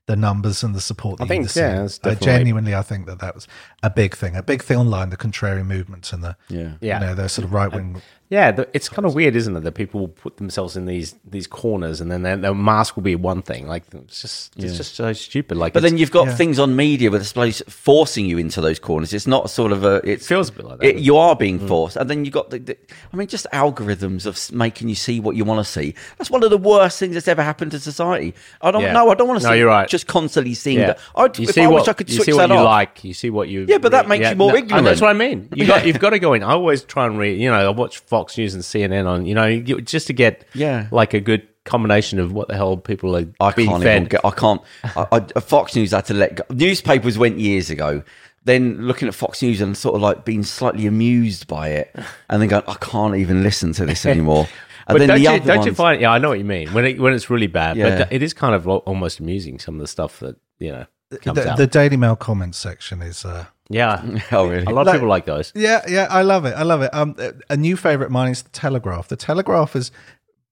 the 0.06 0.16
numbers 0.16 0.64
and 0.64 0.76
the 0.76 0.82
support. 0.82 1.18
That 1.18 1.26
I 1.26 1.28
think, 1.28 1.44
you'd 1.44 1.56
yeah, 1.56 1.88
seen. 1.88 2.00
I 2.04 2.10
definitely- 2.10 2.26
genuinely, 2.26 2.76
I 2.76 2.82
think 2.82 3.08
that 3.08 3.20
that 3.20 3.34
was 3.34 3.48
a 3.82 3.89
big 3.89 4.16
thing, 4.16 4.36
a 4.36 4.44
big 4.44 4.62
thing 4.62 4.78
online. 4.78 5.10
The 5.10 5.18
contrarian 5.18 5.66
movements 5.66 6.14
and 6.14 6.24
the 6.24 6.36
yeah. 6.50 6.74
Yeah. 6.82 7.00
you 7.00 7.06
know 7.08 7.16
the 7.16 7.30
sort 7.30 7.46
of 7.46 7.54
right 7.54 7.72
wing. 7.72 8.02
Yeah, 8.34 8.52
the, 8.52 8.68
it's 8.74 8.90
kind 8.90 9.06
of 9.06 9.14
weird, 9.14 9.36
isn't 9.36 9.56
it? 9.56 9.60
That 9.60 9.74
people 9.74 10.00
will 10.00 10.08
put 10.08 10.38
themselves 10.38 10.76
in 10.76 10.88
these 10.88 11.14
these 11.24 11.46
corners, 11.46 12.02
and 12.02 12.12
then 12.12 12.24
their, 12.24 12.36
their 12.36 12.56
mask 12.56 12.96
will 12.96 13.04
be 13.04 13.16
one 13.16 13.44
thing. 13.44 13.68
Like 13.68 13.84
it's 13.94 14.24
just 14.24 14.58
it's 14.58 14.76
just 14.76 14.96
so 14.96 15.14
stupid. 15.14 15.56
Like, 15.56 15.74
But 15.74 15.84
then 15.84 16.00
you've 16.00 16.10
got 16.10 16.26
yeah. 16.26 16.36
things 16.36 16.58
on 16.58 16.76
media 16.76 17.12
where 17.12 17.20
the 17.20 17.26
place 17.32 17.62
forcing 17.70 18.26
you 18.26 18.40
into 18.40 18.60
those 18.60 18.80
corners. 18.80 19.14
It's 19.14 19.28
not 19.28 19.52
sort 19.52 19.72
of 19.72 19.84
a. 19.86 20.02
It 20.04 20.24
feels 20.24 20.50
a 20.50 20.52
bit 20.54 20.66
like 20.66 20.80
that, 20.80 20.88
It, 20.88 20.98
you 20.98 21.16
are 21.18 21.36
being 21.36 21.60
mm. 21.60 21.68
forced, 21.68 21.96
and 21.96 22.10
then 22.10 22.26
you've 22.26 22.34
got 22.34 22.50
the, 22.50 22.58
the. 22.58 22.76
I 23.14 23.18
mean, 23.18 23.28
just 23.28 23.46
algorithms 23.54 24.26
of 24.26 24.52
making 24.52 24.90
you 24.90 24.96
see 24.96 25.20
what 25.20 25.36
you 25.36 25.46
want 25.46 25.64
to 25.64 25.72
see. 25.72 25.94
That's 26.18 26.32
one 26.32 26.44
of 26.44 26.50
the 26.50 26.58
worst 26.58 26.98
things 26.98 27.14
that's 27.14 27.28
ever 27.28 27.44
happened 27.44 27.70
to 27.74 27.80
society. 27.80 28.34
I 28.64 28.72
don't 28.72 28.82
Yeah. 28.82 28.94
know. 28.94 29.12
I 29.12 29.14
don't 29.14 29.28
want 29.28 29.42
to 29.42 29.46
No, 29.46 29.54
see. 29.54 29.60
you're 29.60 29.68
right. 29.68 29.88
Just 29.88 30.08
constantly 30.08 30.56
seeing 30.56 30.80
yeah. 30.80 30.88
that. 30.88 31.00
I'd, 31.16 31.38
you 31.38 31.46
see 31.46 31.62
I 31.62 31.68
what 31.68 31.82
wish 31.82 31.88
I 31.88 31.94
could 31.94 32.10
you 32.10 32.16
switch 32.16 32.26
see 32.26 32.34
what 32.34 32.48
that 32.48 32.54
you 32.56 32.62
off. 32.62 32.66
like. 32.66 33.04
You 33.04 33.14
see 33.14 33.30
what 33.30 33.48
you. 33.48 33.68
Yeah, 33.70 33.78
but 33.78 33.92
that 33.92 34.08
makes 34.08 34.28
you 34.28 34.36
more 34.36 34.54
no, 34.54 34.58
ignorant. 34.58 34.86
That's 34.86 35.02
what 35.02 35.12
I 35.12 35.14
mean. 35.14 35.50
You 35.54 35.68
got 35.68 35.86
you've 35.86 36.00
got 36.00 36.12
to 36.12 36.20
go 36.20 36.34
in. 36.34 36.42
I 36.42 36.54
always 36.54 36.84
try 36.84 37.06
and 37.06 37.20
read. 37.20 37.40
You 37.40 37.52
know, 37.52 37.68
I 37.68 37.70
watch 37.70 38.00
Fox 38.00 38.23
News 38.38 38.54
and 38.54 38.64
CNN 38.64 39.06
on. 39.08 39.26
You 39.26 39.36
know, 39.36 39.60
just 39.60 40.08
to 40.08 40.14
get 40.14 40.46
Yeah. 40.54 40.88
like 40.92 41.14
a 41.14 41.20
good 41.20 41.48
combination 41.66 42.20
of 42.20 42.34
what 42.34 42.48
the 42.50 42.56
hell 42.56 42.76
people 42.78 43.16
are 43.16 43.26
I 43.40 43.52
being 43.52 43.70
can't 43.70 43.84
fed. 43.84 43.96
even 43.98 44.08
get. 44.10 44.26
I 44.26 44.32
can't. 44.32 44.62
I, 44.84 45.06
I, 45.36 45.40
Fox 45.40 45.76
News 45.76 45.92
had 45.92 46.06
to 46.06 46.14
let 46.14 46.36
go. 46.36 46.44
Newspapers 46.52 47.18
went 47.18 47.40
years 47.40 47.70
ago. 47.70 48.04
Then 48.46 48.86
looking 48.88 49.08
at 49.08 49.16
Fox 49.16 49.42
News 49.42 49.62
and 49.62 49.78
sort 49.78 49.96
of 49.96 50.02
like 50.02 50.26
being 50.26 50.44
slightly 50.44 50.86
amused 50.86 51.48
by 51.48 51.70
it, 51.70 51.96
and 52.30 52.42
then 52.42 52.50
going, 52.50 52.64
I 52.68 52.74
can't 52.76 53.16
even 53.16 53.42
listen 53.42 53.72
to 53.74 53.86
this 53.86 54.06
anymore. 54.14 54.50
And 54.86 54.96
But 54.96 55.00
then 55.00 55.08
don't, 55.08 55.18
the 55.18 55.24
you, 55.24 55.30
other 55.30 55.46
don't 55.46 55.66
you 55.66 55.74
find? 55.74 56.02
Yeah, 56.02 56.12
I 56.12 56.18
know 56.18 56.28
what 56.30 56.40
you 56.40 56.44
mean. 56.44 56.68
When 56.74 56.84
it, 56.86 57.00
when 57.00 57.14
it's 57.14 57.30
really 57.30 57.48
bad, 57.48 57.78
Yeah. 57.78 58.00
but 58.00 58.12
it 58.12 58.22
is 58.22 58.34
kind 58.34 58.54
of 58.54 58.68
almost 58.68 59.20
amusing. 59.22 59.60
Some 59.60 59.76
of 59.76 59.82
the 59.82 59.88
stuff 59.88 60.20
that 60.20 60.36
you 60.60 60.72
know 60.74 60.86
comes 61.22 61.38
The, 61.40 61.52
out. 61.52 61.58
the 61.58 61.68
Daily 61.68 61.96
Mail 61.96 62.18
comments 62.18 62.58
section 62.58 63.02
is. 63.02 63.24
Uh, 63.24 63.46
yeah, 63.74 64.20
Oh, 64.32 64.48
really? 64.48 64.64
a 64.66 64.70
lot 64.70 64.82
of 64.82 64.88
Like- 64.88 64.96
people 64.96 65.08
like 65.10 65.26
those. 65.26 65.52
Yeah, 65.56 65.82
yeah, 65.88 66.08
I 66.10 66.22
love 66.22 66.46
it. 66.46 66.54
I 66.56 66.64
love 66.64 66.82
it. 66.82 66.94
Um, 66.94 67.16
a 67.50 67.58
new 67.58 67.76
favorite 67.76 68.08
of 68.08 68.12
mine 68.12 68.32
is 68.32 68.44
the 68.44 68.50
Telegraph. 68.50 69.08
The 69.10 69.16
Telegraph 69.18 69.76
is 69.76 69.92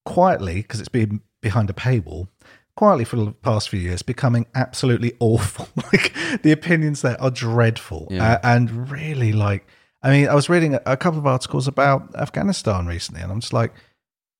quietly 0.05 0.55
because 0.61 0.79
it's 0.79 0.89
been 0.89 1.21
behind 1.41 1.69
a 1.69 1.73
paywall. 1.73 2.27
Quietly 2.75 3.03
for 3.05 3.17
the 3.17 3.31
past 3.31 3.69
few 3.69 3.79
years, 3.79 4.01
becoming 4.01 4.45
absolutely 4.55 5.13
awful. 5.19 5.67
like 5.91 6.13
the 6.41 6.51
opinions 6.51 7.01
there 7.01 7.21
are 7.21 7.29
dreadful, 7.31 8.07
Yeah. 8.09 8.33
uh, 8.33 8.39
and 8.43 8.89
really 8.91 9.33
like. 9.33 9.67
I 10.03 10.09
mean, 10.09 10.27
I 10.27 10.33
was 10.33 10.49
reading 10.49 10.73
a, 10.75 10.81
a 10.85 10.97
couple 10.97 11.19
of 11.19 11.27
articles 11.27 11.67
about 11.67 12.15
Afghanistan 12.15 12.87
recently, 12.87 13.21
and 13.21 13.31
I'm 13.31 13.39
just 13.41 13.53
like, 13.53 13.71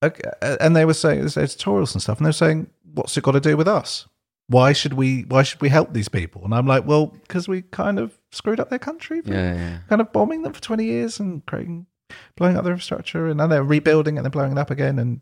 okay, 0.01 0.21
and 0.59 0.75
they 0.75 0.85
were 0.85 0.93
saying 0.95 1.19
there's 1.19 1.37
editorials 1.37 1.93
and 1.93 2.01
stuff, 2.01 2.17
and 2.17 2.25
they're 2.25 2.31
saying, 2.33 2.67
"What's 2.93 3.15
it 3.17 3.23
got 3.23 3.33
to 3.33 3.39
do 3.39 3.55
with 3.57 3.67
us? 3.67 4.07
Why 4.51 4.73
should 4.73 4.93
we? 4.93 5.21
Why 5.27 5.43
should 5.43 5.61
we 5.61 5.69
help 5.69 5.93
these 5.93 6.09
people?" 6.09 6.43
And 6.45 6.53
I'm 6.53 6.67
like, 6.67 6.85
"Well, 6.85 7.07
because 7.07 7.47
we 7.47 7.61
kind 7.61 7.97
of 7.99 8.17
screwed 8.31 8.59
up 8.59 8.69
their 8.69 8.79
country 8.79 9.21
Yeah, 9.25 9.53
yeah. 9.55 9.77
kind 9.89 10.01
of 10.01 10.11
bombing 10.11 10.41
them 10.43 10.53
for 10.53 10.61
20 10.61 10.83
years 10.85 11.19
and 11.19 11.45
creating, 11.45 11.85
blowing 12.35 12.57
up 12.57 12.63
their 12.63 12.73
infrastructure, 12.73 13.27
and 13.27 13.39
then 13.39 13.49
they're 13.49 13.63
rebuilding 13.63 14.17
and 14.17 14.25
then 14.25 14.31
blowing 14.31 14.51
it 14.51 14.57
up 14.57 14.71
again. 14.71 14.99
And 14.99 15.21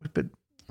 we've 0.00 0.14
been, 0.14 0.30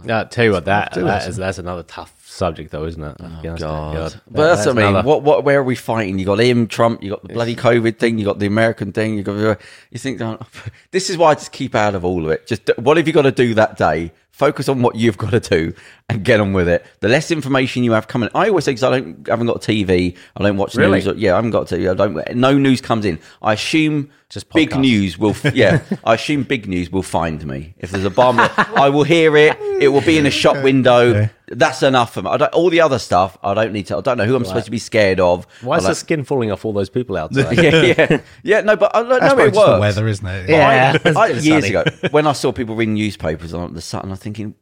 Uh, 0.10 0.24
tell 0.26 0.46
you 0.46 0.52
what, 0.54 0.66
that, 0.66 0.94
Do 0.94 1.04
that 1.04 1.24
it. 1.26 1.30
is, 1.30 1.38
that's 1.38 1.58
another 1.60 1.84
tough 1.84 2.14
subject, 2.28 2.72
though, 2.72 2.86
isn't 2.86 3.04
it? 3.04 3.22
Afghanistan. 3.22 3.94
God. 3.94 4.22
But 4.30 4.56
that's, 4.56 4.66
what 4.66 4.78
I 4.78 4.80
mean. 4.80 4.88
another- 4.88 5.08
What, 5.08 5.22
what, 5.24 5.44
where 5.44 5.60
are 5.60 5.64
we 5.64 5.76
fighting? 5.76 6.18
You 6.18 6.26
got 6.26 6.40
him, 6.40 6.68
Trump. 6.68 7.04
You 7.04 7.12
got 7.12 7.22
the 7.28 7.34
bloody 7.34 7.56
COVID 7.56 8.00
thing. 8.00 8.18
You 8.18 8.26
got 8.26 8.40
the 8.40 8.48
American 8.48 8.92
thing. 8.94 9.16
You 9.16 9.24
got. 9.24 9.60
You 9.92 10.00
think 10.00 10.20
oh, 10.22 10.40
this 10.92 11.10
is 11.10 11.18
why 11.18 11.32
I 11.32 11.34
just 11.36 11.52
keep 11.52 11.76
out 11.76 11.94
of 11.96 12.04
all 12.06 12.26
of 12.26 12.32
it. 12.32 12.48
Just 12.48 12.72
what 12.78 12.98
have 12.98 13.06
you 13.08 13.14
got 13.14 13.24
to 13.24 13.32
do 13.32 13.54
that 13.56 13.78
day? 13.78 14.12
Focus 14.32 14.70
on 14.70 14.82
what 14.82 14.96
you've 14.96 15.18
got 15.20 15.32
to 15.32 15.40
do 15.40 15.74
and 16.10 16.24
get 16.24 16.40
on 16.40 16.54
with 16.54 16.68
it. 16.68 16.86
The 17.00 17.10
less 17.10 17.32
information 17.32 17.84
you 17.84 17.92
have 17.94 18.08
coming, 18.08 18.30
I 18.34 18.50
always 18.50 18.66
say 18.66 18.72
because 18.72 18.84
I 18.84 19.00
don't, 19.00 19.28
I 19.30 19.32
haven't 19.32 19.48
got 19.48 19.58
a 19.58 19.72
TV. 19.72 20.18
I 20.36 20.44
don't 20.44 20.58
watch 20.58 20.76
Really? 20.76 21.00
news. 21.00 21.08
Or, 21.08 21.14
yeah, 21.16 21.34
I 21.34 21.36
haven't 21.36 21.52
got 21.52 21.68
TV. 21.68 21.90
I 21.90 21.94
don't. 21.94 22.36
No 22.36 22.58
news 22.58 22.82
comes 22.82 23.06
in. 23.06 23.20
I 23.42 23.54
assume 23.54 24.10
Just 24.30 24.50
big 24.50 24.76
news 24.76 25.18
will. 25.18 25.36
Yeah, 25.54 25.84
I 26.04 26.16
assume 26.16 26.44
big 26.44 26.68
news 26.68 26.90
will 26.90 27.04
find 27.04 27.46
me. 27.46 27.76
If 27.78 27.92
there's 27.92 28.06
a 28.06 28.10
bomb, 28.10 28.40
I 28.40 28.90
will 28.90 29.04
hear 29.04 29.36
it. 29.38 29.58
It 29.80 29.90
will 29.90 30.02
be 30.02 30.18
in 30.18 30.26
a 30.26 30.32
shop 30.32 30.62
window. 30.64 31.10
Okay. 31.10 31.30
That's 31.48 31.84
enough 31.84 32.14
for 32.14 32.22
me. 32.22 32.30
I 32.30 32.38
don't, 32.38 32.54
all 32.54 32.70
the 32.70 32.80
other 32.80 32.98
stuff, 32.98 33.38
I 33.44 33.54
don't 33.54 33.74
need 33.74 33.88
to. 33.88 33.98
I 33.98 34.02
don't 34.02 34.18
know 34.18 34.26
who 34.26 34.38
I'm 34.38 34.46
supposed 34.46 34.66
to 34.66 34.72
be 34.72 34.80
scared 34.80 35.20
of. 35.20 35.46
Why 35.62 35.76
I 35.76 35.80
is 35.80 35.86
the 35.86 35.96
skin 35.96 36.24
falling 36.24 36.50
off 36.50 36.64
all 36.64 36.72
those 36.72 36.90
people 36.90 37.18
outside? 37.18 37.58
yeah, 37.62 37.82
yeah, 37.82 38.22
yeah. 38.42 38.62
No, 38.62 38.78
but 38.78 38.96
I 38.96 39.04
don't 39.04 39.10
know. 39.10 39.16
It 39.44 39.52
just 39.52 39.54
the 39.54 39.60
works. 39.60 39.80
weather, 39.82 40.08
isn't 40.08 40.26
it? 40.26 40.50
Yeah. 40.50 40.98
I, 41.06 41.12
I, 41.20 41.28
years 41.28 41.66
ago, 41.66 41.84
when 42.12 42.26
I 42.26 42.32
saw 42.32 42.54
people 42.54 42.76
reading 42.76 42.94
newspapers 42.94 43.54
on 43.54 43.74
the 43.74 43.82
Sun, 43.82 44.10
I'm 44.10 44.16
thinking, 44.34 44.56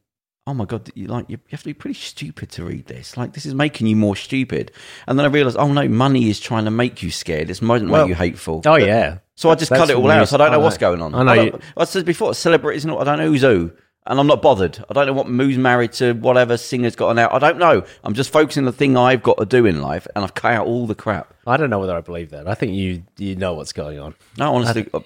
"Oh 0.47 0.53
my 0.53 0.65
god, 0.65 0.89
you 0.95 1.07
like 1.07 1.30
you 1.30 1.38
have 1.51 1.61
to 1.61 1.65
be 1.65 1.74
pretty 1.74 1.95
stupid 1.99 2.49
to 2.51 2.63
read 2.65 2.88
this. 2.88 3.17
Like 3.17 3.34
this 3.34 3.45
is 3.45 3.53
making 3.53 3.88
you 3.88 3.95
more 3.95 4.15
stupid." 4.15 4.72
And 5.07 5.17
then 5.17 5.26
I 5.26 5.30
realised, 5.30 5.57
oh 5.57 5.72
no, 5.72 5.88
money 5.88 6.30
is 6.30 6.39
trying 6.39 6.65
to 6.65 6.72
make 6.72 7.01
you 7.03 7.11
scared. 7.11 7.49
It's 7.49 7.61
not 7.61 7.82
Well- 7.84 8.01
make 8.03 8.09
you 8.09 8.15
hateful. 8.15 8.61
Oh 8.65 8.76
yeah. 8.76 9.20
So 9.36 9.49
I 9.49 9.55
just 9.55 9.70
That's 9.70 9.80
cut 9.80 9.89
it 9.89 9.95
all 9.95 10.11
out. 10.11 10.28
So 10.28 10.36
I 10.36 10.38
don't 10.39 10.47
I 10.47 10.51
know 10.51 10.57
know. 10.57 10.63
what's 10.65 10.78
going 10.78 11.01
on. 11.01 11.15
I 11.15 11.24
know 11.24 11.36
don't- 11.36 11.45
you- 11.53 11.59
I 11.78 11.86
said 11.86 12.03
before, 12.05 12.34
celebrities. 12.34 12.86
Not, 12.86 12.99
I 12.99 13.03
don't 13.05 13.20
know 13.20 13.28
who's 13.28 13.41
who, 13.41 13.72
and 14.05 14.20
I'm 14.20 14.28
not 14.28 14.41
bothered. 14.41 14.84
I 14.89 14.93
don't 14.93 15.05
know 15.07 15.13
what 15.13 15.28
who's 15.28 15.57
married 15.57 15.93
to 15.93 16.11
whatever 16.13 16.57
singer's 16.57 16.95
got 16.97 17.11
an 17.11 17.20
out. 17.20 17.34
I 17.34 17.39
don't 17.39 17.57
know. 17.57 17.84
I'm 18.03 18.13
just 18.13 18.32
focusing 18.32 18.61
on 18.61 18.65
the 18.65 18.74
thing 18.74 18.97
I've 18.97 19.24
got 19.24 19.38
to 19.38 19.45
do 19.45 19.65
in 19.65 19.82
life, 19.82 20.07
and 20.13 20.26
I've 20.26 20.34
cut 20.34 20.53
out 20.53 20.67
all 20.67 20.88
the 20.88 20.95
crap. 20.95 21.34
I 21.47 21.55
don't 21.55 21.70
know 21.70 21.80
whether 21.80 21.95
I 21.95 22.01
believe 22.01 22.32
that. 22.32 22.49
I 22.49 22.53
think 22.53 22.74
you 22.74 23.03
you 23.17 23.36
know 23.38 23.53
what's 23.53 23.72
going 23.72 23.97
on. 23.99 24.13
No, 24.38 24.53
honestly, 24.55 24.88
uh, 24.93 24.99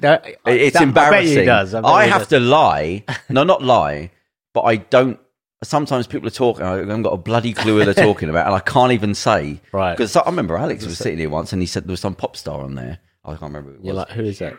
No, 0.00 0.20
it's 0.46 0.74
that- 0.74 0.82
embarrassing. 0.82 1.32
I 1.32 1.34
bet 1.34 1.40
he 1.40 1.44
does. 1.44 1.72
bet 1.72 1.84
I 1.84 2.04
he 2.04 2.10
have 2.10 2.20
does. 2.22 2.28
to 2.28 2.40
lie. 2.40 3.04
No, 3.28 3.42
not 3.44 3.62
lie, 3.62 4.10
but 4.54 4.62
I 4.62 4.76
don't. 4.76 5.18
Sometimes 5.64 6.06
people 6.06 6.28
are 6.28 6.30
talking. 6.30 6.64
I 6.64 6.76
haven't 6.76 7.02
got 7.02 7.12
a 7.14 7.16
bloody 7.16 7.52
clue 7.52 7.78
what 7.78 7.84
they're 7.86 7.94
talking 8.04 8.28
about, 8.30 8.46
and 8.46 8.54
I 8.54 8.60
can't 8.60 8.92
even 8.92 9.14
say. 9.14 9.60
Right. 9.72 9.96
Because 9.96 10.14
I 10.14 10.22
remember 10.26 10.56
Alex 10.56 10.84
was 10.86 10.98
sitting 10.98 11.18
here 11.18 11.28
once, 11.30 11.52
and 11.52 11.60
he 11.60 11.66
said 11.66 11.84
there 11.84 11.92
was 11.92 12.00
some 12.00 12.14
pop 12.14 12.36
star 12.36 12.60
on 12.60 12.76
there. 12.76 12.98
I 13.24 13.30
can't 13.30 13.42
remember. 13.42 13.70
Who 13.70 13.74
it 13.76 13.78
was. 13.80 13.86
You're 13.86 13.94
like, 13.94 14.10
who 14.10 14.22
is 14.22 14.38
that? 14.38 14.56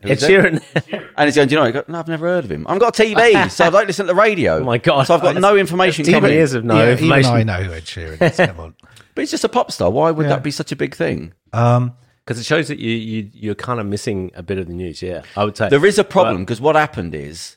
Who's 0.00 0.22
Ed 0.22 0.28
Sheeran. 0.30 1.02
And 1.16 1.26
he's 1.26 1.34
going, 1.34 1.48
do 1.48 1.56
you 1.56 1.60
know? 1.60 1.66
I 1.66 1.70
go, 1.72 1.84
no, 1.88 1.98
I've 1.98 2.06
never 2.08 2.26
heard 2.28 2.44
of 2.44 2.50
him. 2.52 2.64
I've 2.68 2.78
got 2.78 2.98
a 2.98 3.02
TV, 3.02 3.50
so 3.50 3.66
I 3.66 3.70
don't 3.70 3.86
listen 3.88 4.06
to 4.06 4.12
the 4.14 4.18
radio. 4.18 4.58
Oh 4.60 4.64
my 4.64 4.78
God. 4.78 5.06
So 5.08 5.14
I've 5.16 5.20
got 5.22 5.36
no 5.36 5.56
information 5.56 6.04
Ten 6.04 6.14
coming. 6.14 6.32
years 6.32 6.54
of 6.54 6.64
no 6.64 6.76
yeah, 6.76 6.92
information. 6.92 7.36
Even 7.36 7.50
I 7.50 7.58
know 7.58 7.64
who 7.64 7.72
Ed 7.74 7.82
Sheeran 7.84 8.22
is. 8.22 8.36
Come 8.36 8.60
on. 8.60 8.74
But 9.14 9.22
it's 9.22 9.32
just 9.32 9.42
a 9.42 9.48
pop 9.48 9.72
star. 9.72 9.90
Why 9.90 10.12
would 10.12 10.22
Yeah. 10.24 10.28
that 10.36 10.44
be 10.44 10.52
such 10.52 10.70
a 10.70 10.76
big 10.76 10.94
thing? 10.94 11.32
Um, 11.52 11.94
Because 12.28 12.38
it 12.38 12.44
shows 12.44 12.68
that 12.68 12.78
you, 12.78 12.90
you 12.90 13.30
you're 13.32 13.54
kind 13.54 13.80
of 13.80 13.86
missing 13.86 14.30
a 14.34 14.42
bit 14.42 14.58
of 14.58 14.66
the 14.66 14.74
news. 14.74 15.00
Yeah, 15.00 15.22
I 15.34 15.44
would 15.44 15.56
say 15.56 15.70
There 15.70 15.86
is 15.86 15.98
a 15.98 16.04
problem 16.04 16.44
because 16.44 16.60
what 16.60 16.76
happened 16.76 17.14
is 17.14 17.56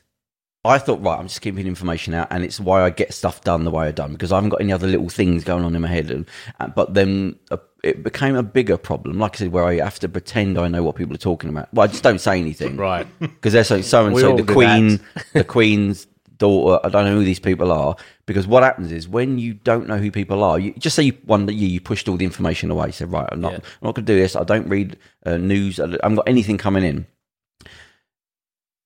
I 0.64 0.78
thought, 0.78 1.02
right, 1.02 1.18
I'm 1.18 1.28
just 1.28 1.42
keeping 1.42 1.66
information 1.66 2.14
out, 2.14 2.28
and 2.30 2.42
it's 2.42 2.58
why 2.58 2.80
I 2.82 2.88
get 2.88 3.12
stuff 3.12 3.42
done 3.42 3.64
the 3.64 3.70
way 3.70 3.88
I've 3.88 3.96
done 3.96 4.12
because 4.12 4.32
I 4.32 4.36
haven't 4.36 4.48
got 4.48 4.62
any 4.62 4.72
other 4.72 4.86
little 4.86 5.10
things 5.10 5.44
going 5.44 5.62
on 5.62 5.76
in 5.76 5.82
my 5.82 5.88
head. 5.88 6.10
And, 6.10 6.26
uh, 6.58 6.68
but 6.68 6.94
then 6.94 7.38
uh, 7.50 7.58
it 7.84 8.02
became 8.02 8.34
a 8.34 8.42
bigger 8.42 8.78
problem, 8.78 9.18
like 9.18 9.36
I 9.36 9.38
said, 9.40 9.52
where 9.52 9.64
I 9.64 9.74
have 9.76 9.98
to 9.98 10.08
pretend 10.08 10.56
I 10.56 10.68
know 10.68 10.82
what 10.82 10.96
people 10.96 11.14
are 11.14 11.18
talking 11.18 11.50
about. 11.50 11.68
Well, 11.74 11.84
I 11.84 11.88
just 11.88 12.02
don't 12.02 12.20
say 12.20 12.40
anything, 12.40 12.78
right. 12.78 13.06
Because 13.20 13.52
they're 13.52 13.64
so 13.64 13.82
so 13.82 14.06
and 14.06 14.16
so 14.16 14.36
the 14.36 14.50
queen, 14.50 15.00
the 15.34 15.44
queen's 15.44 16.06
daughter. 16.42 16.80
I 16.84 16.88
don't 16.90 17.06
know 17.06 17.16
who 17.16 17.24
these 17.24 17.40
people 17.40 17.70
are 17.72 17.96
because 18.26 18.46
what 18.46 18.62
happens 18.62 18.90
is 18.92 19.08
when 19.08 19.38
you 19.38 19.54
don't 19.54 19.86
know 19.86 19.98
who 19.98 20.10
people 20.10 20.42
are, 20.44 20.58
you 20.58 20.72
just 20.78 20.96
say 20.96 21.04
you, 21.04 21.16
one 21.24 21.48
year 21.48 21.68
you 21.68 21.80
pushed 21.80 22.08
all 22.08 22.16
the 22.16 22.24
information 22.24 22.70
away. 22.70 22.86
You 22.86 22.92
said, 22.92 23.12
right, 23.12 23.28
I'm 23.32 23.40
not, 23.40 23.52
Yeah. 23.52 23.58
I'm 23.58 23.84
not 23.86 23.94
going 23.94 24.06
to 24.06 24.12
do 24.12 24.18
this. 24.18 24.36
I 24.36 24.44
don't 24.44 24.68
read 24.68 24.96
uh, 25.24 25.36
news. 25.36 25.80
I 25.80 25.88
haven't 25.88 26.16
got 26.16 26.28
anything 26.28 26.58
coming 26.58 26.84
in. 26.84 27.06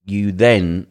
You 0.04 0.32
then 0.32 0.86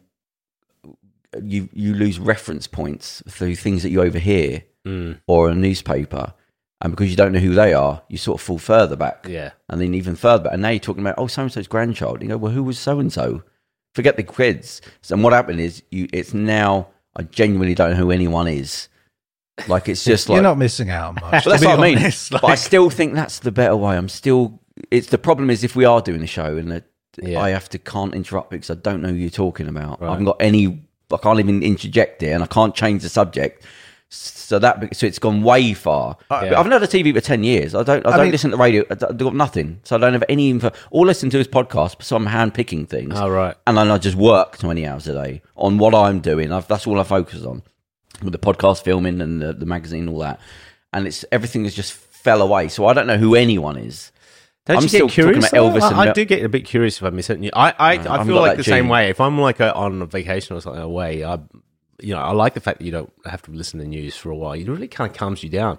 you 1.42 1.68
you 1.72 1.94
lose 1.94 2.18
reference 2.18 2.66
points 2.66 3.22
through 3.28 3.56
things 3.56 3.82
that 3.82 3.90
you 3.90 4.02
overhear 4.02 4.62
Mm, 4.86 5.18
or 5.26 5.48
a 5.50 5.54
newspaper. 5.54 6.32
And 6.80 6.92
because 6.92 7.10
you 7.10 7.16
don't 7.16 7.32
know 7.32 7.40
who 7.40 7.54
they 7.54 7.74
are, 7.74 8.02
you 8.08 8.18
sort 8.18 8.40
of 8.40 8.46
fall 8.46 8.58
further 8.58 8.94
back 8.94 9.26
yeah. 9.28 9.50
and 9.68 9.80
then 9.80 9.94
even 9.94 10.14
further 10.14 10.44
back. 10.44 10.52
And 10.52 10.62
now 10.62 10.68
you're 10.68 10.78
talking 10.78 11.02
about, 11.02 11.16
oh, 11.18 11.26
so 11.26 11.42
and 11.42 11.52
so's 11.52 11.66
grandchild. 11.66 12.22
You 12.22 12.28
go, 12.28 12.36
well, 12.36 12.52
who 12.52 12.62
was 12.62 12.78
so 12.78 13.00
and 13.00 13.12
so? 13.12 13.42
Forget 13.96 14.18
the 14.18 14.22
kids. 14.22 14.82
And 15.10 15.24
what 15.24 15.32
happened 15.32 15.58
is, 15.58 15.82
you 15.90 16.06
it's 16.12 16.34
now, 16.34 16.88
I 17.16 17.22
genuinely 17.22 17.74
don't 17.74 17.92
know 17.92 17.96
who 17.96 18.10
anyone 18.10 18.46
is. 18.46 18.88
Like, 19.68 19.88
it's 19.88 20.04
just 20.04 20.28
like, 20.28 20.36
you're 20.36 20.42
not 20.42 20.58
missing 20.58 20.90
out 20.90 21.08
on 21.08 21.14
much. 21.30 21.44
that's 21.46 21.60
to 21.60 21.60
be 21.60 21.66
what 21.66 21.78
I 21.78 21.82
mean. 21.82 21.96
honest. 21.98 22.30
but 22.30 22.44
I 22.44 22.56
still 22.56 22.90
think 22.90 23.14
that's 23.14 23.38
the 23.38 23.50
better 23.50 23.74
way. 23.74 23.96
I'm 23.96 24.10
still, 24.10 24.60
it's 24.90 25.06
the 25.08 25.16
problem 25.16 25.48
is 25.48 25.64
if 25.64 25.74
we 25.74 25.86
are 25.86 26.02
doing 26.02 26.22
a 26.22 26.26
show 26.26 26.58
and 26.58 26.70
that 26.70 26.84
Yeah. 27.22 27.40
I 27.40 27.48
have 27.50 27.70
to, 27.70 27.78
can't 27.78 28.14
interrupt 28.14 28.50
because 28.50 28.68
I 28.68 28.74
don't 28.74 29.00
know 29.00 29.08
who 29.08 29.14
you're 29.14 29.30
talking 29.30 29.66
about. 29.66 30.02
I 30.02 30.10
haven't 30.10 30.26
got 30.26 30.36
any, 30.40 30.86
I 31.10 31.16
can't 31.16 31.38
even 31.40 31.62
interject 31.62 32.22
it 32.22 32.32
and 32.32 32.42
I 32.42 32.46
can't 32.46 32.74
change 32.74 33.00
the 33.02 33.08
subject. 33.08 33.64
So 34.16 34.58
that 34.60 34.94
so 34.96 35.06
it's 35.06 35.18
gone 35.18 35.42
way 35.42 35.74
far. 35.74 36.16
Yeah. 36.30 36.58
I've 36.58 36.66
not 36.66 36.80
had 36.80 36.82
a 36.82 36.86
TV 36.86 37.12
for 37.12 37.20
ten 37.20 37.42
years. 37.42 37.74
I 37.74 37.82
don't. 37.82 38.06
I, 38.06 38.10
I 38.10 38.16
don't 38.16 38.26
mean- 38.26 38.32
listen 38.32 38.50
to 38.52 38.56
radio. 38.56 38.84
I 38.88 38.92
I've 38.92 39.18
got 39.18 39.34
nothing. 39.34 39.80
So 39.82 39.96
I 39.96 39.98
don't 39.98 40.12
have 40.12 40.24
any 40.28 40.50
info. 40.50 40.70
All 40.90 41.04
I 41.04 41.08
listen 41.08 41.30
to 41.30 41.38
is 41.38 41.48
podcasts. 41.48 42.02
So 42.04 42.14
I'm 42.16 42.26
hand 42.26 42.54
picking 42.54 42.86
things. 42.86 43.14
Oh, 43.16 43.28
right. 43.28 43.56
And 43.66 43.76
then 43.76 43.90
I 43.90 43.98
just 43.98 44.16
work 44.16 44.58
twenty 44.58 44.86
hours 44.86 45.08
a 45.08 45.14
day 45.14 45.42
on 45.56 45.78
what 45.78 45.94
I'm 45.94 46.20
doing. 46.20 46.52
I've, 46.52 46.68
that's 46.68 46.86
all 46.86 47.00
I 47.00 47.02
focus 47.02 47.44
on 47.44 47.62
with 48.22 48.32
the 48.32 48.38
podcast 48.38 48.82
filming 48.84 49.20
and 49.20 49.42
the, 49.42 49.52
the 49.52 49.66
magazine, 49.66 50.02
and 50.02 50.10
all 50.10 50.20
that. 50.20 50.40
And 50.92 51.06
it's 51.06 51.24
everything 51.32 51.64
has 51.64 51.74
just 51.74 51.92
fell 51.92 52.40
away. 52.40 52.68
So 52.68 52.86
I 52.86 52.92
don't 52.92 53.06
know 53.06 53.18
who 53.18 53.34
anyone 53.34 53.76
is. 53.76 54.12
Don't 54.66 54.78
I'm 54.78 54.82
you 54.82 54.88
still 54.88 55.06
get 55.06 55.14
curious? 55.14 55.50
talking 55.50 55.58
about? 55.58 55.74
Elvis 55.74 55.90
and 55.90 56.00
I, 56.00 56.10
I 56.10 56.12
do 56.12 56.24
get 56.24 56.44
a 56.44 56.48
bit 56.48 56.64
curious 56.64 56.96
if 56.98 57.04
I 57.04 57.10
miss 57.10 57.30
it. 57.30 57.38
I, 57.52 57.70
I, 57.70 57.92
I 57.92 58.24
feel 58.24 58.36
like 58.36 58.56
the 58.56 58.64
same 58.64 58.88
way. 58.88 59.10
If 59.10 59.20
I'm 59.20 59.40
like 59.40 59.60
a, 59.60 59.72
on 59.74 60.02
a 60.02 60.06
vacation 60.06 60.56
or 60.56 60.60
something 60.60 60.82
away, 60.82 61.24
I, 61.24 61.38
you 62.00 62.14
know, 62.14 62.20
I 62.20 62.32
like 62.32 62.54
the 62.54 62.60
fact 62.60 62.78
that 62.78 62.84
you 62.84 62.92
don't 62.92 63.12
have 63.24 63.42
to 63.42 63.50
listen 63.50 63.80
to 63.80 63.86
news 63.86 64.16
for 64.16 64.30
a 64.30 64.36
while. 64.36 64.52
It 64.52 64.68
really 64.68 64.88
kind 64.88 65.10
of 65.10 65.16
calms 65.16 65.42
you 65.42 65.48
down. 65.50 65.78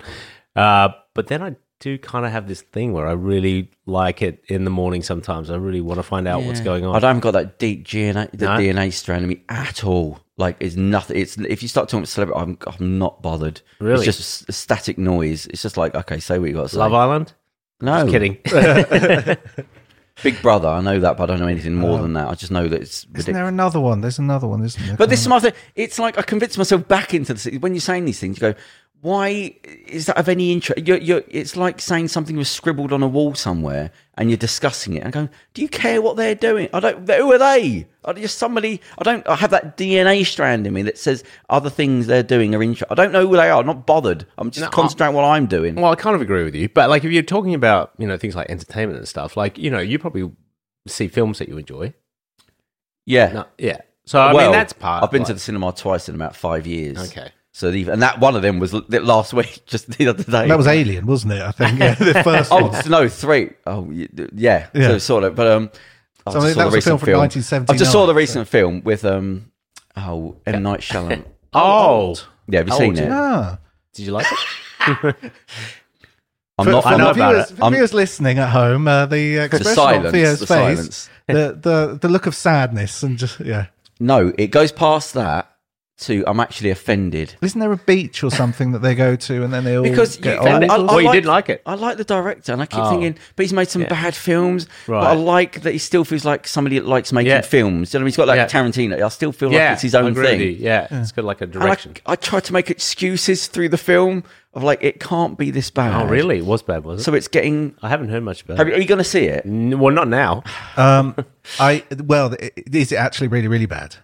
Uh, 0.56 0.90
but 1.14 1.28
then 1.28 1.42
I 1.44 1.56
do 1.80 1.98
kind 2.00 2.26
of 2.26 2.32
have 2.32 2.48
this 2.48 2.62
thing 2.62 2.92
where 2.94 3.08
I 3.08 3.12
really 3.12 3.70
like 3.86 4.22
it 4.22 4.44
in 4.48 4.64
the 4.64 4.72
morning. 4.72 5.04
Sometimes 5.04 5.52
I 5.52 5.56
really 5.58 5.82
want 5.82 6.00
to 6.00 6.04
find 6.04 6.28
out 6.28 6.44
what's 6.44 6.62
going 6.62 6.86
on. 6.86 6.96
I 6.96 7.08
haven't 7.08 7.20
got 7.22 7.32
that 7.32 7.60
deep 7.60 7.86
DNA, 7.88 8.32
the 8.32 8.46
No? 8.46 8.52
DNA 8.58 8.92
strand 8.92 9.24
in 9.24 9.30
me 9.30 9.44
at 9.50 9.84
all. 9.84 10.20
Like 10.38 10.58
it's 10.60 10.76
nothing. 10.76 11.18
It's 11.18 11.38
if 11.38 11.62
you 11.64 11.68
start 11.70 11.90
talking 11.90 12.00
about 12.02 12.10
celebrity, 12.10 12.40
I'm, 12.40 12.58
I'm 12.80 12.98
not 13.00 13.22
bothered. 13.22 13.62
Really? 13.80 14.06
it's 14.08 14.18
just 14.18 14.50
a 14.50 14.52
static 14.52 14.98
noise. 14.98 15.48
It's 15.48 15.62
just 15.62 15.78
like 15.78 15.96
okay, 15.96 16.20
say 16.20 16.38
what 16.40 16.50
you 16.50 16.56
got 16.56 16.64
to 16.64 16.70
say. 16.70 16.78
Love 16.78 16.94
Island? 16.94 17.34
no, 17.82 18.08
Just 18.08 18.12
kidding. 18.12 18.38
Big 20.24 20.42
Brother. 20.42 20.68
I 20.68 20.82
know 20.82 21.00
that, 21.00 21.18
but 21.18 21.24
I 21.24 21.26
don't 21.28 21.40
know 21.40 21.48
anything 21.48 21.76
more 21.76 22.00
uh, 22.00 22.02
than 22.02 22.14
that. 22.14 22.28
I 22.28 22.36
just 22.36 22.52
know 22.52 22.68
that 22.68 22.82
it's 22.82 23.06
Isn't 23.16 23.34
there 23.34 23.48
another 23.48 23.80
one? 23.80 24.02
There's 24.02 24.20
another 24.20 24.48
one, 24.48 24.64
isn't 24.64 24.86
there? 24.86 24.98
But 24.98 25.10
this 25.10 25.22
is 25.22 25.28
my 25.28 25.40
thing. 25.40 25.54
It's 25.76 26.00
like 26.00 26.18
I 26.18 26.22
convinced 26.22 26.58
myself 26.58 26.88
back 26.88 27.14
into 27.14 27.34
the 27.34 27.40
city. 27.40 27.58
When 27.58 27.74
you're 27.74 27.82
saying 27.82 28.06
these 28.06 28.20
things, 28.20 28.38
you 28.38 28.54
go, 28.54 28.60
"Why 29.02 29.56
is 29.88 30.08
that 30.08 30.18
of 30.18 30.28
any 30.30 30.52
interest?" 30.52 30.88
You're, 30.88 30.98
you're, 30.98 31.24
it's 31.28 31.56
like 31.56 31.80
saying 31.82 32.08
something 32.10 32.36
was 32.38 32.50
scribbled 32.50 32.92
on 32.92 33.04
a 33.04 33.08
wall 33.08 33.36
somewhere, 33.36 33.92
and 34.16 34.30
you're 34.30 34.38
discussing 34.38 34.94
it. 34.94 35.04
And 35.04 35.14
going, 35.14 35.30
"Do 35.54 35.62
you 35.62 35.70
care 35.70 36.02
what 36.02 36.16
they're 36.18 36.36
doing? 36.36 36.70
I 36.74 36.80
don't. 36.80 37.10
Who 37.10 37.32
are 37.34 37.38
they? 37.38 37.88
Are 38.04 38.14
they 38.14 38.22
just 38.22 38.38
somebody? 38.38 38.82
I 38.98 39.04
don't. 39.04 39.28
I 39.28 39.36
have 39.36 39.52
that 39.52 39.78
DNA 39.78 40.26
strand 40.26 40.66
in 40.68 40.74
me 40.74 40.82
that 40.84 40.98
says 40.98 41.24
other 41.50 41.70
things 41.70 42.08
they're 42.08 42.24
doing 42.24 42.56
are 42.56 42.64
interesting. 42.64 42.88
I 42.90 42.96
don't 42.96 43.12
know 43.12 43.28
who 43.28 43.36
they 43.36 43.50
are. 43.50 43.60
I'm 43.60 43.66
not 43.68 43.86
bothered. 43.86 44.26
I'm 44.38 44.50
just 44.52 44.64
No, 44.66 44.70
concentrating 44.70 45.16
on 45.16 45.22
what 45.22 45.28
I'm 45.30 45.46
doing. 45.46 45.76
Well, 45.76 45.92
I 45.92 45.96
kind 45.96 46.16
of 46.16 46.22
agree 46.22 46.44
with 46.44 46.56
you, 46.56 46.70
but 46.70 46.90
like 46.90 47.04
if 47.04 47.12
you're 47.12 47.24
talking 47.24 47.54
about 47.54 47.92
you 47.98 48.08
know 48.08 48.18
things 48.18 48.36
like 48.36 48.50
entertainment 48.50 48.98
and 49.00 49.08
stuff, 49.08 49.38
like 49.38 49.58
you 49.58 49.70
know 49.70 49.80
you 49.80 50.00
probably 50.00 50.32
see 50.88 51.08
films 51.08 51.40
that 51.40 51.50
you 51.50 51.58
enjoy. 51.58 51.94
yeah. 53.06 53.32
No, 53.34 53.46
yeah. 53.58 53.82
So 54.06 54.20
I 54.20 54.34
well, 54.34 54.46
mean 54.46 54.54
that's 54.54 54.72
part. 54.74 55.04
I've 55.04 55.12
been 55.12 55.22
like- 55.22 55.28
to 55.28 55.34
the 55.34 55.40
cinema 55.40 55.74
twice 55.74 56.08
in 56.10 56.16
about 56.16 56.36
five 56.36 56.66
years. 56.66 56.98
Okay. 57.12 57.30
So 57.58 57.72
the, 57.72 57.90
and 57.90 58.04
that 58.04 58.20
one 58.20 58.36
of 58.36 58.44
them 58.44 58.60
was 58.60 58.72
last 58.72 59.34
week, 59.34 59.64
just 59.66 59.88
the 59.98 60.10
other 60.10 60.22
day. 60.24 60.48
that 60.48 60.56
was 60.58 60.68
Alien, 60.68 61.08
wasn't 61.08 61.34
it? 61.34 61.42
I 61.42 61.50
think 61.50 61.80
yeah, 61.80 61.96
the 61.96 62.14
first 62.24 62.52
Oh 62.52 62.68
one. 62.68 62.88
no, 62.88 63.10
three. 63.10 63.50
Oh 63.66 63.90
yeah, 63.90 64.68
Yeah. 64.76 64.90
So 64.90 64.98
sort 65.00 65.24
of, 65.24 65.34
but 65.34 65.48
um, 65.48 65.72
I 66.28 66.34
So 66.34 66.40
just 66.42 66.54
saw 66.54 66.60
that 66.60 66.60
the 66.60 66.66
was 66.66 66.74
a 66.74 66.78
recent 66.78 66.84
film 66.84 67.00
from 67.00 67.20
1979, 67.20 67.76
I 67.76 67.80
just 67.80 67.92
saw 67.92 68.06
the 68.06 68.12
so- 68.12 68.16
recent 68.16 68.48
film 68.48 68.82
with 68.84 69.04
um, 69.06 69.52
oh 69.96 70.38
M 70.46 70.62
Night 70.62 70.82
Shyamalan. 70.82 71.26
Oh, 71.54 72.14
yeah, 72.48 72.60
have 72.60 72.68
you 72.68 72.76
seen 72.76 72.94
it? 72.98 73.06
it? 73.06 73.12
Ah. 73.12 73.58
did 73.94 74.06
you 74.06 74.12
like 74.12 74.28
it? 74.32 75.16
I'm 76.60 76.66
For, 76.66 76.72
not. 76.72 76.84
for 76.84 76.90
I'm 76.90 76.98
know 77.00 77.04
not 77.06 77.16
about 77.16 77.32
viewers, 77.34 77.52
it. 77.52 77.72
viewers 77.72 77.94
listening 77.96 78.38
at 78.38 78.50
home, 78.50 78.88
uh, 78.88 79.08
the 79.08 79.38
expression 79.38 79.74
silence, 79.76 80.06
on 80.06 80.12
Theo's 80.12 80.40
the 80.42 80.46
face, 80.48 81.10
the, 81.26 81.34
the 81.60 81.98
the 82.02 82.08
look 82.10 82.28
of 82.28 82.36
sadness, 82.36 83.02
and 83.02 83.18
just 83.18 83.40
yeah, 83.40 83.68
No, 84.00 84.32
it 84.38 84.48
goes 84.52 84.72
past 84.72 85.14
that 85.16 85.52
to 86.00 86.24
I'm 86.28 86.40
actually 86.40 86.70
offended. 86.70 87.34
Isn't 87.42 87.60
there 87.60 87.72
a 87.72 87.78
beach 87.78 88.24
or 88.24 88.30
something 88.30 88.72
that 88.74 88.80
they 88.80 88.94
go 88.94 89.16
to 89.16 89.44
and 89.44 89.52
then 89.52 89.64
they 89.64 89.76
all 89.76 89.84
Because 89.84 90.18
get 90.18 90.36
you- 90.36 90.40
old? 90.50 90.64
I- 90.64 90.76
I- 90.76 90.78
well, 90.78 91.02
you 91.02 91.12
didn't 91.12 91.26
like 91.28 91.50
it. 91.50 91.62
I 91.66 91.74
like 91.74 91.98
the 91.98 92.04
director, 92.04 92.54
and 92.54 92.62
I 92.62 92.68
keep 92.68 92.80
Oh. 92.80 92.90
thinking, 92.92 93.16
but 93.36 93.44
he's 93.44 93.54
made 93.54 93.68
some 93.70 93.82
Yeah. 93.82 93.90
bad 93.90 94.14
films. 94.16 94.68
But 94.86 94.98
I 95.00 95.14
like 95.14 95.62
that 95.62 95.72
he 95.72 95.80
still 95.80 96.04
feels 96.04 96.24
like 96.24 96.48
somebody 96.48 96.78
that 96.78 96.88
likes 96.88 97.12
making 97.12 97.32
Yeah. 97.32 97.42
films. 97.42 97.94
You 97.94 98.00
know, 98.00 98.06
he's 98.06 98.16
got 98.18 98.28
like 98.28 98.38
Yeah. 98.38 98.46
Tarantino. 98.48 99.02
I 99.02 99.10
still 99.10 99.32
feel 99.32 99.52
yeah, 99.52 99.66
like 99.66 99.74
it's 99.74 99.82
his 99.82 99.96
own 99.96 100.14
thing. 100.14 100.40
you. 100.40 100.48
Yeah, 100.60 100.88
it's 100.92 101.12
got 101.12 101.26
like 101.26 101.42
a 101.42 101.46
And 101.46 101.58
I, 101.58 101.60
direction. 101.60 101.94
I 102.06 102.16
tried 102.16 102.44
to 102.46 102.54
make 102.54 102.70
excuses 102.70 103.48
through 103.48 103.70
the 103.70 103.78
film 103.78 104.24
of 104.54 104.64
like 104.64 104.84
it 104.84 105.00
can't 105.00 105.38
be 105.38 105.50
this 105.52 105.70
bad. 105.72 106.00
oh, 106.02 106.06
really? 106.08 106.38
It 106.38 106.46
was 106.46 106.62
bad, 106.62 106.84
was 106.84 107.02
it? 107.02 107.04
So 107.04 107.14
it's 107.16 107.28
getting. 107.28 107.74
I 107.82 107.90
haven't 107.90 108.10
heard 108.10 108.24
much 108.24 108.44
about 108.44 108.58
Have 108.58 108.68
it. 108.68 108.76
are 108.76 108.80
you 108.80 108.88
going 108.88 108.98
to 109.00 109.04
see 109.04 109.26
it? 109.26 109.46
N- 109.46 109.80
Well, 109.80 109.94
not 109.94 110.08
now. 110.08 110.44
Um, 110.78 111.16
I 111.60 111.84
well, 112.06 112.36
is 112.72 112.92
it 112.92 112.96
actually 112.98 113.28
really 113.30 113.48
really 113.48 113.66
bad? 113.66 113.96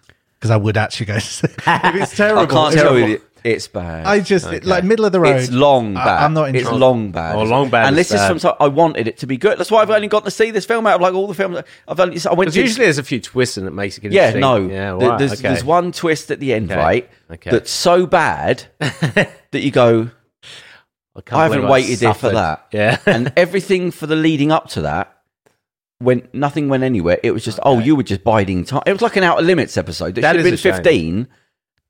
Because 0.44 0.50
I 0.50 0.58
would 0.58 0.76
actually 0.76 1.06
go. 1.06 1.14
To 1.14 1.20
see 1.22 1.46
if 1.66 1.94
it's 1.94 2.14
terrible, 2.14 2.42
I 2.42 2.46
can't 2.46 2.74
it's 2.74 2.82
tell 2.82 2.98
you. 2.98 3.22
It's 3.42 3.66
bad. 3.66 4.04
I 4.04 4.20
just 4.20 4.44
like 4.64 4.84
middle 4.84 5.06
of 5.06 5.12
the 5.12 5.20
road. 5.20 5.36
It's 5.36 5.50
long 5.50 5.94
bad. 5.94 6.22
I'm 6.22 6.34
not 6.34 6.50
It's 6.50 6.58
interested. 6.58 6.76
long 6.78 7.12
bad. 7.12 7.36
Oh, 7.36 7.44
long 7.44 7.70
bad 7.70 7.86
And 7.88 7.96
is 7.98 8.08
this 8.08 8.10
is 8.12 8.20
bad. 8.20 8.28
from. 8.28 8.38
so- 8.40 8.56
I 8.60 8.68
wanted 8.68 9.08
it 9.08 9.16
to 9.18 9.26
be 9.26 9.38
good. 9.38 9.56
That's 9.58 9.70
why 9.70 9.80
I've 9.80 9.88
only 9.88 10.08
got 10.08 10.26
to 10.26 10.30
see 10.30 10.50
this 10.50 10.66
film 10.66 10.86
out 10.86 10.96
of 10.96 11.00
like 11.00 11.14
all 11.14 11.26
the 11.26 11.32
films. 11.34 11.54
that 11.56 11.66
I've 11.88 11.98
only. 11.98 12.18
I 12.30 12.34
went 12.34 12.52
to 12.52 12.60
usually 12.60 12.84
there's 12.84 12.98
a 12.98 13.02
few 13.02 13.20
twists 13.22 13.56
and 13.56 13.66
it 13.66 13.70
makes 13.70 13.96
it 13.96 14.04
Yeah, 14.12 14.34
interesting. 14.34 14.40
no. 14.42 14.56
Yeah, 14.68 14.96
There- 14.98 15.08
right, 15.08 15.18
there's, 15.18 15.32
okay. 15.32 15.42
there's 15.48 15.64
one 15.64 15.92
twist 15.92 16.30
at 16.30 16.40
the 16.40 16.52
end, 16.52 16.70
Okay, 16.70 16.78
right? 16.80 17.10
okay. 17.30 17.50
That's 17.50 17.70
so 17.70 18.04
bad 18.04 18.64
that 18.80 19.30
you 19.54 19.70
go, 19.70 20.10
I, 21.16 21.20
I 21.32 21.42
haven't 21.44 21.58
believe 21.60 21.70
waited 21.70 22.00
here 22.00 22.12
for 22.14 22.30
that. 22.32 22.66
Yeah. 22.70 22.98
and 23.06 23.32
everything 23.34 23.90
for 23.92 24.06
the 24.06 24.16
leading 24.16 24.52
up 24.52 24.68
to 24.70 24.82
that, 24.82 25.13
when 25.98 26.26
nothing 26.32 26.68
went 26.68 26.82
anywhere, 26.82 27.18
it 27.22 27.30
was 27.30 27.44
just, 27.44 27.58
oh, 27.62 27.78
you 27.78 27.96
were 27.96 28.02
just 28.02 28.24
biding 28.24 28.64
time. 28.64 28.82
It 28.86 28.92
was 28.92 29.02
like 29.02 29.16
an 29.16 29.24
Outer 29.24 29.42
Limits 29.42 29.76
episode. 29.76 30.14
That, 30.16 30.20
That 30.22 30.30
should 30.32 30.36
have 30.40 30.44
been 30.44 30.54
a 30.54 30.56
shame. 30.56 30.72
15. 30.74 31.28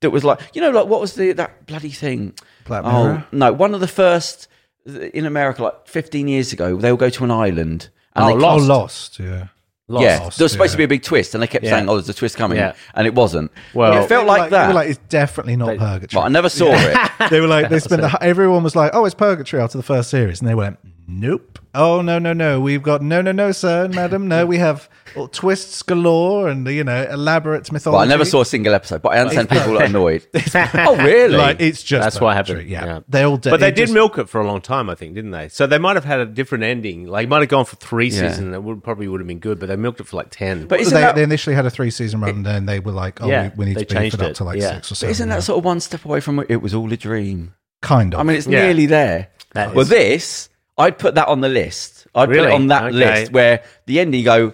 That 0.02 0.10
was 0.10 0.24
like, 0.24 0.40
you 0.54 0.60
know, 0.60 0.70
like 0.70 0.86
what 0.86 1.00
was 1.00 1.14
the 1.14 1.32
that 1.32 1.66
bloody 1.66 1.88
thing? 1.90 2.34
Black 2.66 2.82
Oh 2.84 3.22
no, 3.32 3.52
one 3.52 3.72
of 3.74 3.80
the 3.80 3.88
first 3.88 4.48
in 4.86 5.24
America, 5.24 5.62
like 5.62 5.88
15 5.88 6.28
years 6.28 6.52
ago, 6.52 6.76
they'll 6.76 6.96
go 6.98 7.08
to 7.10 7.24
an 7.24 7.30
island. 7.30 7.88
And 8.14 8.24
Oh, 8.24 8.28
they 8.38 8.44
Oh, 8.44 8.56
cast- 8.58 8.68
lost. 8.68 9.18
Yeah. 9.18 9.46
yeah, 9.88 10.18
there 10.36 10.44
was 10.44 10.52
supposed 10.52 10.72
to 10.72 10.78
be 10.78 10.84
a 10.84 10.88
big 10.88 11.02
twist, 11.02 11.34
and 11.34 11.42
they 11.42 11.46
kept 11.46 11.64
Yeah. 11.64 11.72
saying, 11.72 11.88
"Oh, 11.88 11.94
there's 11.94 12.08
a 12.08 12.14
twist 12.14 12.36
coming," 12.36 12.58
Yeah. 12.58 12.72
and 12.94 13.06
it 13.06 13.14
wasn't. 13.14 13.50
Well- 13.74 13.92
it 13.92 13.96
felt 13.96 14.08
They 14.08 14.16
were 14.18 14.24
like, 14.24 14.50
that. 14.50 14.74
like, 14.74 14.88
it's 14.90 15.00
definitely 15.08 15.56
not 15.56 15.76
purgatory. 15.78 16.20
but 16.20 16.20
I 16.26 16.28
never 16.28 16.48
saw 16.48 16.72
it. 16.72 16.96
they 17.30 17.40
were 17.40 17.46
like, 17.48 17.68
they 17.70 17.80
spent. 17.80 18.02
The, 18.02 18.18
everyone 18.22 18.62
was 18.62 18.76
like, 18.76 18.92
"Oh, 18.94 19.04
it's 19.04 19.14
purgatory" 19.14 19.62
after 19.62 19.76
the 19.78 19.82
first 19.84 20.10
series, 20.10 20.40
and 20.40 20.48
they 20.48 20.54
went, 20.54 20.78
"Nope. 21.06 21.58
Oh 21.74 22.02
no, 22.02 22.18
no, 22.18 22.32
no. 22.32 22.60
We've 22.60 22.82
got 22.82 23.02
no, 23.02 23.20
no, 23.20 23.32
no, 23.32 23.50
sir, 23.52 23.88
madam. 23.88 24.28
No, 24.28 24.46
we 24.46 24.58
have 24.58 24.88
all 25.16 25.26
twists 25.28 25.82
galore 25.82 26.48
and 26.48 26.66
you 26.68 26.84
know 26.84 27.06
elaborate 27.10 27.70
mythology." 27.72 27.98
But 27.98 28.06
I 28.06 28.08
never 28.08 28.24
saw 28.24 28.42
a 28.42 28.44
single 28.46 28.74
episode. 28.74 29.02
But 29.02 29.10
I 29.10 29.18
understand 29.20 29.48
people 29.50 29.78
are 29.78 29.82
annoyed. 29.84 30.26
oh, 30.54 30.96
really? 30.96 31.36
Like 31.36 31.60
it's 31.60 31.82
just 31.82 32.02
That's 32.04 32.20
what 32.20 32.34
purgatory, 32.36 32.70
happened. 32.70 32.70
Yeah, 32.70 32.94
yeah. 32.96 33.00
they 33.08 33.22
all. 33.24 33.38
But 33.38 33.60
they 33.60 33.70
did 33.70 33.76
just- 33.84 33.92
milk 33.94 34.18
it 34.18 34.28
for 34.28 34.40
a 34.40 34.46
long 34.46 34.60
time, 34.60 34.88
I 34.88 34.94
think, 34.94 35.14
didn't 35.14 35.32
they? 35.32 35.48
So 35.48 35.66
they 35.66 35.78
might 35.78 35.96
have 35.96 36.04
had 36.04 36.20
a 36.20 36.26
different 36.26 36.64
ending. 36.64 37.06
Like, 37.06 37.28
might 37.28 37.40
have 37.40 37.48
gone 37.48 37.64
for 37.64 37.76
three 37.76 38.08
Yeah. 38.08 38.28
seasons. 38.28 38.38
and 38.38 38.54
It 38.54 38.62
would 38.62 38.82
probably 38.84 39.08
would 39.08 39.20
have 39.20 39.28
been 39.28 39.40
good, 39.40 39.58
but 39.58 39.66
they 39.66 39.76
milked 39.76 40.00
it 40.00 40.06
for 40.06 40.16
like 40.16 40.30
ten. 40.30 40.66
But 40.66 40.80
isn't 40.80 40.94
They, 40.94 41.00
that, 41.00 41.16
they 41.16 41.22
initially 41.24 41.56
had 41.56 41.66
a 41.66 41.70
three 41.70 41.90
season 41.90 42.20
run, 42.20 42.30
and 42.30 42.46
then 42.46 42.66
they 42.66 42.78
were 42.80 42.92
like, 42.92 43.20
"Oh, 43.20 43.26
Yeah, 43.28 43.50
we, 43.56 43.64
we 43.66 43.74
need 43.74 43.86
to 43.88 43.94
beef 44.00 44.14
it 44.14 44.20
up 44.22 44.30
it, 44.30 44.36
to 44.36 44.44
like 44.44 44.60
yeah. 44.60 44.74
six 44.76 44.88
or 44.88 44.92
but 44.92 44.98
seven. 44.98 45.10
isn't 45.10 45.28
that 45.30 45.34
now." 45.36 45.40
sort 45.40 45.58
of 45.58 45.64
one 45.64 45.80
step 45.80 46.04
away 46.04 46.20
from 46.20 46.44
it 46.48 46.62
was 46.62 46.72
all 46.74 46.92
a 46.92 46.96
dream? 46.96 47.54
kind 47.82 48.14
of? 48.14 48.20
I 48.20 48.22
mean, 48.22 48.36
it's 48.36 48.46
Yeah. 48.46 48.62
nearly 48.62 48.86
there. 48.86 49.28
That 49.52 49.74
well, 49.74 49.82
is- 49.82 49.88
this 49.90 50.48
I'd 50.76 50.98
put 50.98 51.14
that 51.14 51.28
on 51.28 51.40
the 51.40 51.48
list. 51.48 52.06
I'd 52.14 52.28
put 52.28 52.36
it 52.36 52.50
on 52.50 52.66
that 52.68 52.84
Okay. 52.84 52.96
list 52.96 53.32
where 53.32 53.62
the 53.86 54.00
end 54.00 54.14
you 54.14 54.24
go, 54.24 54.52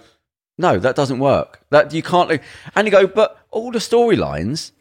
no, 0.57 0.77
that 0.79 0.95
doesn't 0.95 1.19
work. 1.19 1.61
That 1.71 1.93
you 1.93 2.03
can't. 2.03 2.39
And 2.75 2.87
you 2.87 2.91
go, 2.91 3.07
but 3.07 3.37
all 3.51 3.71
the 3.71 3.79
storylines, 3.79 4.71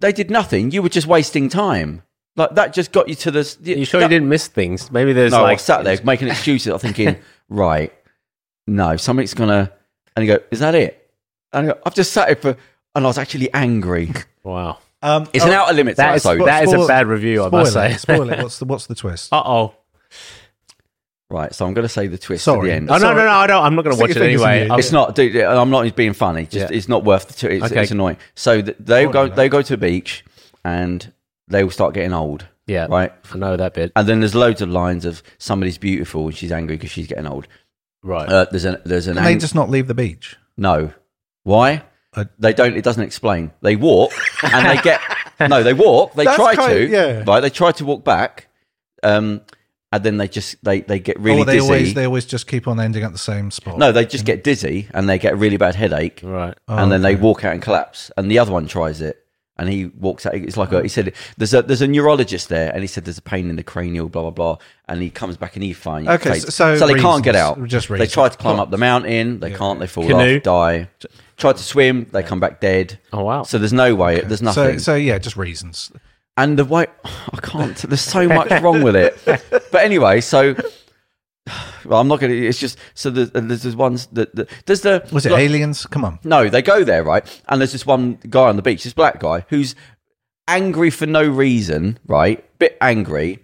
they 0.00 0.12
did 0.12 0.30
nothing. 0.30 0.70
You 0.70 0.82
were 0.82 0.88
just 0.88 1.06
wasting 1.06 1.48
time. 1.48 2.02
Like 2.36 2.54
that 2.54 2.72
just 2.72 2.92
got 2.92 3.08
you 3.08 3.14
to 3.16 3.30
the. 3.30 3.56
you 3.62 3.84
sure 3.84 4.00
that- 4.00 4.06
you 4.06 4.08
didn't 4.16 4.28
miss 4.28 4.46
things? 4.48 4.90
Maybe 4.90 5.12
there's 5.12 5.32
No, 5.32 5.42
like 5.42 5.54
I 5.54 5.56
sat 5.56 5.84
there 5.84 5.98
making 6.02 6.28
excuses. 6.28 6.72
I'm 6.72 6.78
thinking, 6.78 7.16
right, 7.50 7.92
no, 8.66 8.96
something's 8.96 9.34
gonna. 9.34 9.70
And 10.16 10.26
you 10.26 10.36
go, 10.36 10.42
is 10.50 10.60
that 10.60 10.74
it? 10.74 11.10
And 11.52 11.66
I 11.70 11.72
go, 11.74 11.80
I've 11.84 11.94
just 11.94 12.12
sat 12.12 12.28
here 12.28 12.36
for, 12.36 12.56
and 12.94 13.04
I 13.04 13.08
was 13.08 13.18
actually 13.18 13.52
angry. 13.52 14.12
Wow, 14.44 14.78
Um, 15.02 15.28
It's 15.32 15.44
oh, 15.44 15.48
an 15.48 15.54
outer 15.54 15.72
limits 15.72 15.98
that 15.98 16.16
is 16.16 16.26
episode. 16.26 16.44
that 16.48 16.64
is 16.64 16.70
a 16.70 16.72
spoil- 16.72 16.88
bad 16.88 17.06
review. 17.06 17.44
I 17.44 17.48
must 17.48 17.70
it. 17.70 17.72
say. 17.74 17.96
Spoil 17.98 18.28
it. 18.30 18.38
What's 18.42 18.58
the 18.58 18.64
what's 18.64 18.86
the 18.86 18.96
twist? 18.96 19.32
Uh 19.32 19.40
oh. 19.44 19.74
Right, 21.30 21.54
so 21.54 21.66
I'm 21.66 21.74
going 21.74 21.84
to 21.84 21.88
say 21.88 22.06
the 22.06 22.18
twist 22.18 22.46
at 22.48 22.60
the 22.60 22.72
end. 22.72 22.90
Oh 22.90 22.98
no, 22.98 23.12
no, 23.14 23.24
no! 23.24 23.30
I 23.30 23.46
don't. 23.46 23.64
I'm 23.64 23.74
not 23.74 23.82
going 23.84 23.96
to 23.96 24.00
watch 24.00 24.10
it 24.10 24.16
anyway. 24.18 24.66
you. 24.66 24.72
I'll- 24.72 24.78
It's 24.78 24.92
not, 24.92 25.14
dude. 25.14 25.36
I'm 25.36 25.70
not 25.70 25.94
being 25.96 26.12
funny. 26.12 26.44
Just 26.44 26.70
Yeah. 26.70 26.76
it's 26.76 26.88
not 26.88 27.04
worth 27.04 27.28
the. 27.28 27.34
Two, 27.34 27.48
it's, 27.48 27.66
Okay. 27.66 27.82
it's 27.82 27.90
annoying. 27.90 28.16
So 28.34 28.60
th- 28.62 28.76
they 28.80 29.04
Hold 29.04 29.12
go, 29.12 29.22
on, 29.24 29.34
they 29.34 29.48
go 29.48 29.62
to 29.62 29.72
the 29.72 29.76
beach, 29.78 30.24
and 30.64 31.12
they 31.48 31.64
will 31.64 31.70
start 31.70 31.94
getting 31.94 32.12
old. 32.12 32.46
yeah, 32.66 32.86
Right. 32.88 33.12
I 33.32 33.36
know 33.38 33.56
that 33.56 33.74
bit. 33.74 33.92
And 33.96 34.08
then 34.08 34.20
there's 34.20 34.34
loads 34.34 34.62
of 34.62 34.68
lines 34.68 35.04
of 35.04 35.22
somebody's 35.38 35.78
beautiful 35.78 36.26
and 36.26 36.34
she's 36.36 36.52
angry 36.52 36.76
because 36.76 36.90
she's 36.90 37.06
getting 37.08 37.26
old. 37.26 37.46
Right. 38.02 38.28
Uh, 38.28 38.46
there's 38.50 38.64
an 38.64 38.78
there's 38.84 39.06
an 39.08 39.14
Can 39.16 39.24
they 39.24 39.32
ang- 39.32 39.38
just 39.40 39.54
not 39.54 39.68
leave 39.70 39.86
the 39.88 39.94
beach? 39.94 40.36
no. 40.56 40.92
Why? 41.44 41.82
Uh, 42.14 42.26
they 42.38 42.52
don't. 42.52 42.76
It 42.76 42.84
doesn't 42.84 43.02
explain. 43.02 43.50
They 43.62 43.74
walk 43.74 44.12
and 44.44 44.66
they 44.66 44.80
get 44.82 45.00
no. 45.40 45.62
They 45.64 45.72
walk. 45.72 46.14
They 46.14 46.24
That's 46.24 46.36
try 46.36 46.54
kind- 46.54 46.72
to. 46.72 46.88
yeah. 46.88 47.24
Right. 47.26 47.40
They 47.40 47.50
try 47.50 47.72
to 47.72 47.84
walk 47.84 48.04
back. 48.04 48.46
Um, 49.02 49.40
and 49.92 50.02
then 50.02 50.16
they 50.16 50.26
just 50.28 50.56
they 50.64 50.80
they 50.80 50.98
get 50.98 51.20
really 51.20 51.42
or 51.42 51.44
they 51.44 51.54
dizzy. 51.54 51.66
always 51.66 51.94
they 51.94 52.04
always 52.06 52.24
just 52.24 52.46
keep 52.46 52.66
on 52.66 52.80
ending 52.80 53.04
at 53.04 53.12
the 53.12 53.18
same 53.18 53.50
spot. 53.50 53.78
no, 53.78 53.92
they 53.92 54.06
just 54.06 54.24
get 54.24 54.42
dizzy 54.42 54.88
and 54.94 55.08
they 55.08 55.18
get 55.18 55.34
a 55.34 55.36
really 55.36 55.58
bad 55.58 55.74
headache. 55.74 56.20
right. 56.22 56.56
Oh, 56.68 56.76
and 56.78 56.90
then 56.90 57.02
they 57.02 57.14
walk 57.14 57.44
out 57.44 57.52
and 57.52 57.62
collapse. 57.62 58.10
And 58.16 58.30
the 58.30 58.38
other 58.38 58.50
one 58.52 58.66
tries 58.66 59.00
it, 59.00 59.18
and 59.58 59.68
he 59.68 59.86
walks 59.86 60.24
out. 60.26 60.34
It's 60.34 60.56
like 60.56 60.72
a, 60.72 60.82
he 60.82 60.88
said, 60.88 61.12
"There's 61.36 61.52
a 61.54 61.62
there's 61.62 61.82
a 61.82 61.86
neurologist 61.88 62.48
there," 62.48 62.70
and 62.72 62.80
he 62.82 62.86
said, 62.86 63.04
"There's 63.04 63.18
a 63.18 63.22
pain 63.22 63.50
in 63.50 63.56
the 63.56 63.62
cranial, 63.62 64.08
blah 64.08 64.22
blah 64.22 64.30
blah." 64.30 64.56
And 64.88 65.02
he 65.02 65.10
comes 65.10 65.36
back 65.36 65.54
and 65.56 65.62
he 65.62 65.72
fine. 65.72 66.08
Okay, 66.08 66.38
So- 66.40 66.48
so 66.50 66.76
so 66.78 66.86
they 66.86 66.94
can't 66.94 67.22
get 67.22 67.36
out. 67.36 67.62
just 67.66 67.88
reasons. 67.90 68.08
they 68.08 68.12
try 68.12 68.28
to 68.28 68.36
climb 68.36 68.58
up 68.58 68.70
the 68.70 68.78
mountain. 68.78 69.40
They 69.40 69.50
can't. 69.52 69.78
They 69.78 69.86
fall 69.86 70.06
Canoe. 70.06 70.36
off, 70.38 70.42
die. 70.42 70.88
Try 71.36 71.52
to 71.52 71.62
swim. 71.62 72.06
They 72.12 72.22
come 72.22 72.40
back 72.40 72.60
dead. 72.60 72.98
Oh 73.12 73.24
wow. 73.24 73.42
So 73.42 73.58
there's 73.58 73.72
no 73.72 73.94
way. 73.94 74.20
There's 74.20 74.40
So 74.40 74.44
nothing. 74.44 74.78
so 74.78 74.94
yeah, 74.94 75.18
just 75.18 75.36
reasons. 75.36 75.90
And 76.36 76.58
the 76.58 76.64
way 76.64 76.86
I 77.04 77.38
can't. 77.42 77.76
There's 77.76 78.00
so 78.00 78.26
much 78.28 78.50
wrong 78.62 78.82
with 78.82 78.96
it. 78.96 79.18
But 79.24 79.82
anyway, 79.84 80.20
so. 80.20 80.54
Well, 81.84 81.98
I'm 82.00 82.06
not 82.06 82.20
going 82.20 82.30
to. 82.30 82.46
It's 82.46 82.60
just 82.60 82.78
so 82.94 83.10
there's, 83.10 83.32
there's 83.32 83.64
this 83.64 83.74
ones 83.74 84.06
that 84.12 84.32
that- 84.36 84.48
there's 84.66 84.82
the 84.82 85.04
Was 85.10 85.26
it 85.26 85.32
like- 85.32 85.40
aliens? 85.42 85.84
Come 85.86 86.04
on. 86.04 86.20
no, 86.22 86.48
they 86.48 86.62
go 86.62 86.84
there, 86.84 87.02
right? 87.02 87.24
And 87.48 87.60
there's 87.60 87.72
this 87.72 87.84
one 87.84 88.20
guy 88.30 88.48
on 88.48 88.54
the 88.54 88.62
beach, 88.62 88.84
this 88.84 88.92
black 88.92 89.18
guy, 89.18 89.44
who's 89.48 89.74
angry 90.46 90.90
for 90.90 91.06
no 91.06 91.24
reason, 91.28 91.98
right? 92.06 92.44
Bit 92.60 92.78
angry. 92.80 93.40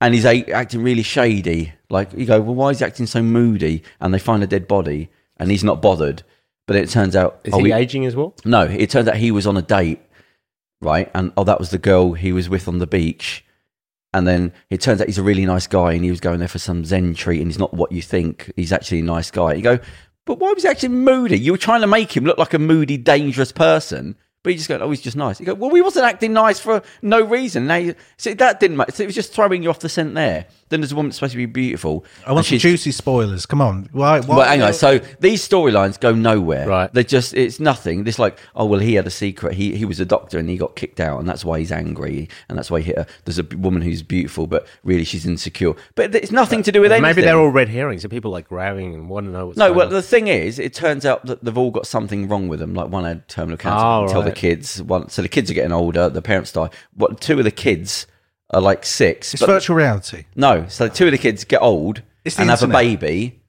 And 0.00 0.14
he's 0.14 0.24
a- 0.24 0.48
acting 0.52 0.84
really 0.84 1.02
shady. 1.02 1.72
Like, 1.90 2.12
you 2.12 2.24
go, 2.26 2.40
well, 2.40 2.54
why 2.54 2.70
is 2.70 2.78
he 2.78 2.84
acting 2.84 3.06
so 3.06 3.20
moody? 3.20 3.82
And 4.00 4.14
they 4.14 4.20
find 4.20 4.44
a 4.44 4.46
dead 4.46 4.68
body 4.68 5.08
and 5.36 5.50
he's 5.50 5.64
not 5.64 5.82
bothered. 5.82 6.22
But 6.68 6.76
it 6.76 6.88
turns 6.90 7.16
out. 7.16 7.40
Is 7.42 7.52
oh, 7.52 7.58
he 7.58 7.66
he- 7.66 7.72
aging 7.72 8.06
as 8.06 8.14
well? 8.14 8.36
no, 8.44 8.62
it 8.62 8.90
turns 8.90 9.08
out 9.08 9.16
he 9.16 9.32
was 9.32 9.48
on 9.48 9.56
a 9.56 9.62
date, 9.62 10.00
right? 10.80 11.10
And 11.14 11.32
oh, 11.36 11.44
that 11.44 11.58
was 11.58 11.70
the 11.70 11.78
girl 11.78 12.12
he 12.12 12.32
was 12.32 12.48
with 12.48 12.68
on 12.68 12.78
the 12.78 12.86
beach. 12.86 13.44
And 14.12 14.26
then 14.26 14.52
it 14.70 14.80
turns 14.80 15.00
out 15.00 15.08
he's 15.08 15.18
a 15.18 15.22
really 15.22 15.44
nice 15.44 15.66
guy 15.66 15.92
and 15.92 16.02
he 16.02 16.10
was 16.10 16.20
going 16.20 16.38
there 16.38 16.48
for 16.48 16.58
some 16.58 16.84
Zen 16.84 17.14
treat 17.14 17.40
and 17.40 17.50
he's 17.50 17.58
not 17.58 17.74
what 17.74 17.92
you 17.92 18.00
think. 18.00 18.50
He's 18.56 18.72
actually 18.72 19.00
a 19.00 19.04
nice 19.04 19.30
guy. 19.30 19.54
You 19.54 19.62
go, 19.62 19.78
but 20.24 20.38
why 20.38 20.52
was 20.52 20.62
he 20.62 20.68
actually 20.68 20.90
moody? 20.90 21.38
You 21.38 21.52
were 21.52 21.58
trying 21.58 21.82
to 21.82 21.86
make 21.86 22.16
him 22.16 22.24
look 22.24 22.38
like 22.38 22.54
a 22.54 22.58
moody, 22.58 22.96
dangerous 22.96 23.52
person. 23.52 24.16
But 24.42 24.50
you 24.50 24.58
just 24.58 24.68
go, 24.68 24.78
oh, 24.78 24.90
he's 24.90 25.00
just 25.00 25.16
nice. 25.16 25.40
You 25.40 25.46
go, 25.46 25.54
well, 25.54 25.74
he 25.74 25.82
wasn't 25.82 26.04
acting 26.04 26.32
nice 26.32 26.60
for 26.60 26.82
no 27.02 27.20
reason. 27.20 27.66
Now, 27.66 27.76
you, 27.76 27.94
see, 28.16 28.32
that 28.34 28.60
didn't 28.60 28.76
matter. 28.76 28.92
So 28.92 29.02
it 29.02 29.06
was 29.06 29.14
just 29.14 29.32
throwing 29.32 29.62
you 29.62 29.70
off 29.70 29.80
the 29.80 29.88
scent 29.88 30.14
there. 30.14 30.46
Then 30.68 30.80
there's 30.80 30.92
a 30.92 30.96
woman 30.96 31.10
that's 31.10 31.18
supposed 31.18 31.32
to 31.32 31.36
be 31.36 31.46
beautiful. 31.46 32.04
I 32.26 32.32
want 32.32 32.50
and 32.50 32.60
some 32.60 32.70
juicy 32.70 32.90
spoilers. 32.90 33.46
Come 33.46 33.60
on. 33.60 33.88
Why? 33.92 34.20
why 34.20 34.36
but 34.36 34.48
anyway, 34.48 34.72
so 34.72 34.98
these 35.20 35.46
storylines 35.46 35.98
go 36.00 36.12
nowhere. 36.12 36.66
Right. 36.68 36.92
They're 36.92 37.04
just 37.04 37.34
it's 37.34 37.60
nothing. 37.60 38.06
It's 38.06 38.18
like, 38.18 38.38
oh 38.56 38.66
well, 38.66 38.80
he 38.80 38.94
had 38.94 39.06
a 39.06 39.10
secret. 39.10 39.54
He 39.54 39.76
he 39.76 39.84
was 39.84 40.00
a 40.00 40.04
doctor 40.04 40.38
and 40.38 40.48
he 40.48 40.56
got 40.56 40.74
kicked 40.74 40.98
out, 40.98 41.20
and 41.20 41.28
that's 41.28 41.44
why 41.44 41.60
he's 41.60 41.70
angry, 41.70 42.28
and 42.48 42.58
that's 42.58 42.70
why 42.70 42.80
he 42.80 42.86
hit 42.86 42.98
her. 42.98 43.06
There's 43.24 43.38
a 43.38 43.44
woman 43.56 43.82
who's 43.82 44.02
beautiful, 44.02 44.46
but 44.46 44.66
really 44.82 45.04
she's 45.04 45.24
insecure. 45.24 45.74
But 45.94 46.14
it's 46.14 46.32
nothing 46.32 46.62
to 46.64 46.72
do 46.72 46.80
with 46.80 46.90
anything. 46.90 47.02
Maybe 47.02 47.22
they're 47.22 47.38
all 47.38 47.50
red 47.50 47.68
herrings 47.68 48.02
and 48.02 48.10
people 48.10 48.30
like 48.32 48.48
grabbing 48.48 48.94
and 48.94 49.08
want 49.08 49.26
to 49.26 49.32
know 49.32 49.46
what's 49.46 49.58
No, 49.58 49.66
going 49.66 49.76
well, 49.78 49.86
on. 49.88 49.92
the 49.92 50.02
thing 50.02 50.26
is, 50.26 50.58
it 50.58 50.74
turns 50.74 51.06
out 51.06 51.24
that 51.26 51.44
they've 51.44 51.56
all 51.56 51.70
got 51.70 51.86
something 51.86 52.28
wrong 52.28 52.48
with 52.48 52.58
them. 52.58 52.74
Like 52.74 52.88
one 52.88 53.04
had 53.04 53.28
terminal 53.28 53.56
cancer. 53.56 53.84
Oh, 53.86 54.08
tell 54.08 54.22
the 54.22 54.32
kids. 54.32 54.82
One, 54.82 55.08
so 55.10 55.22
the 55.22 55.28
kids 55.28 55.50
are 55.50 55.54
getting 55.54 55.72
older. 55.72 56.08
The 56.08 56.22
parents 56.22 56.50
die. 56.52 56.70
What? 56.94 57.20
Two 57.20 57.38
of 57.38 57.44
the 57.44 57.50
kids 57.50 58.06
are 58.50 58.60
like 58.60 58.84
six. 58.84 59.34
it's 59.34 59.40
but- 59.40 59.46
virtual 59.48 59.76
reality. 59.76 60.24
no, 60.34 60.66
so 60.68 60.88
two 60.88 61.06
of 61.06 61.12
the 61.12 61.18
kids 61.18 61.44
get 61.44 61.60
old 61.62 62.02
It's 62.24 62.36
the 62.36 62.42
and 62.42 62.50
have 62.50 62.62
a 62.62 62.64
internet. 62.66 63.00
baby, 63.00 63.40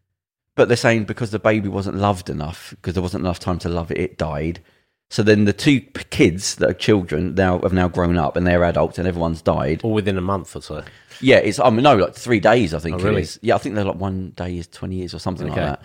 but 0.55 0.67
they're 0.67 0.77
saying 0.77 1.05
because 1.05 1.31
the 1.31 1.39
baby 1.39 1.69
wasn't 1.69 1.97
loved 1.97 2.29
enough, 2.29 2.71
because 2.71 2.93
there 2.95 3.03
wasn't 3.03 3.23
enough 3.23 3.39
time 3.39 3.59
to 3.59 3.69
love 3.69 3.91
it, 3.91 3.97
it 3.99 4.17
died. 4.17 4.61
So 5.09 5.23
then 5.23 5.45
the 5.45 5.53
two 5.53 5.79
p- 5.81 6.03
kids 6.09 6.55
that 6.55 6.69
are 6.69 6.73
children 6.73 7.33
now 7.35 7.59
have 7.59 7.71
now 7.71 7.87
grown 7.87 8.17
up 8.17 8.35
and 8.35 8.45
they're 8.45 8.63
adults 8.65 8.97
and 8.97 9.07
everyone's 9.07 9.41
died. 9.41 9.79
all 9.83 9.93
within 9.93 10.17
a 10.17 10.21
month 10.21 10.53
or 10.55 10.61
so. 10.61 10.83
Yeah, 11.21 11.37
it's 11.37 11.59
I 11.59 11.69
mean 11.69 11.83
no, 11.83 11.95
like 11.95 12.13
three 12.13 12.39
days 12.41 12.73
I 12.73 12.79
think 12.79 12.95
Oh, 12.95 12.99
it 12.99 13.03
really? 13.03 13.21
is. 13.21 13.39
Yeah, 13.41 13.55
I 13.55 13.57
think 13.59 13.75
they're 13.75 13.85
like 13.85 13.95
one 13.95 14.31
day 14.31 14.57
is 14.57 14.67
twenty 14.67 14.95
years 14.97 15.13
or 15.13 15.19
something 15.19 15.49
Okay. 15.49 15.61
like 15.61 15.79
that. 15.79 15.81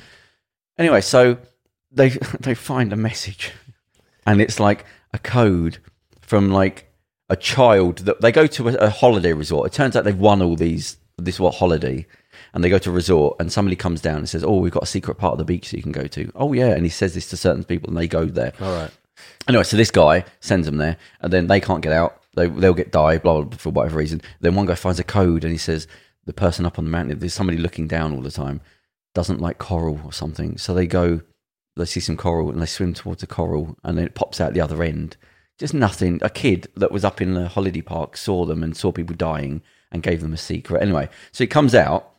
Anyway, 0.76 1.02
so 1.02 1.36
they 1.92 2.08
they 2.40 2.54
find 2.54 2.92
a 2.92 2.96
message, 2.96 3.52
and 4.26 4.40
it's 4.40 4.58
like 4.58 4.84
a 5.12 5.18
code 5.20 5.78
from 6.20 6.50
like 6.50 6.91
a 7.33 7.37
child 7.37 8.01
that 8.01 8.20
they 8.20 8.30
go 8.30 8.47
to 8.47 8.68
a, 8.68 8.74
a 8.74 8.91
holiday 8.91 9.33
resort. 9.33 9.66
It 9.66 9.74
turns 9.74 9.97
out 9.97 10.05
they've 10.05 10.16
won 10.16 10.43
all 10.43 10.55
these 10.55 10.99
this 11.16 11.41
what 11.41 11.55
holiday, 11.55 12.07
and 12.53 12.62
they 12.62 12.68
go 12.68 12.78
to 12.78 12.91
a 12.91 12.93
resort, 12.93 13.37
and 13.41 13.51
somebody 13.51 13.74
comes 13.74 14.03
down 14.03 14.18
and 14.18 14.28
says, 14.28 14.45
"Oh, 14.45 14.59
we've 14.59 14.72
got 14.72 14.83
a 14.83 14.87
secret 14.87 15.16
part 15.16 15.33
of 15.33 15.39
the 15.39 15.45
beach 15.45 15.70
that 15.70 15.78
you 15.78 15.83
can 15.83 15.93
go 15.93 16.07
to." 16.07 16.30
Oh 16.35 16.53
yeah, 16.53 16.68
and 16.68 16.85
he 16.85 16.91
says 16.91 17.14
this 17.14 17.30
to 17.30 17.37
certain 17.39 17.64
people, 17.64 17.89
and 17.89 17.97
they 17.97 18.07
go 18.07 18.26
there. 18.26 18.53
All 18.61 18.74
right. 18.74 18.91
Anyway, 19.49 19.64
so 19.64 19.76
this 19.76 19.91
guy 19.91 20.24
sends 20.41 20.66
them 20.66 20.76
there, 20.76 20.99
and 21.20 21.33
then 21.33 21.47
they 21.47 21.59
can't 21.61 21.83
get 21.83 21.93
out. 21.93 22.20
They 22.35 22.49
they'll 22.49 22.74
get 22.74 22.93
died, 22.93 23.22
blah, 23.22 23.41
blah 23.41 23.45
blah 23.45 23.57
for 23.57 23.70
whatever 23.70 23.97
reason. 23.97 24.20
Then 24.41 24.55
one 24.55 24.66
guy 24.66 24.74
finds 24.74 25.01
a 25.01 25.05
code, 25.05 25.43
and 25.43 25.53
he 25.53 25.59
says 25.59 25.89
the 26.26 26.35
person 26.35 26.66
up 26.66 26.78
on 26.78 26.85
the 26.85 26.91
mountain, 26.91 27.18
there's 27.18 27.35
somebody 27.35 27.59
looking 27.59 27.89
down 27.89 28.14
all 28.14 28.20
the 28.20 28.30
time, 28.30 28.61
doesn't 29.14 29.41
like 29.41 29.59
coral 29.59 30.01
or 30.05 30.12
something. 30.12 30.57
So 30.59 30.74
they 30.74 30.87
go, 30.87 31.22
they 31.76 31.85
see 31.87 32.01
some 32.01 32.16
coral, 32.16 32.51
and 32.51 32.61
they 32.61 32.66
swim 32.66 32.95
towards 32.95 33.22
the 33.22 33.26
coral, 33.26 33.76
and 33.83 33.97
then 33.97 34.05
it 34.05 34.14
pops 34.14 34.41
out 34.41 34.53
the 34.53 34.61
other 34.61 34.83
end. 34.83 35.16
Just 35.59 35.74
nothing. 35.74 36.18
A 36.22 36.30
kid 36.30 36.68
that 36.76 36.92
was 36.92 37.05
up 37.05 37.20
in 37.20 37.34
the 37.34 37.48
holiday 37.48 37.82
park 37.82 38.16
saw 38.16 38.44
them 38.44 38.62
and 38.62 38.76
saw 38.76 38.92
people 38.92 39.16
dying 39.16 39.62
and 39.90 40.03
gave 40.03 40.20
them 40.20 40.32
a 40.32 40.38
secret. 40.38 40.82
Anyway, 40.82 41.09
so 41.30 41.44
it 41.44 41.50
comes 41.50 41.74
out. 41.74 42.11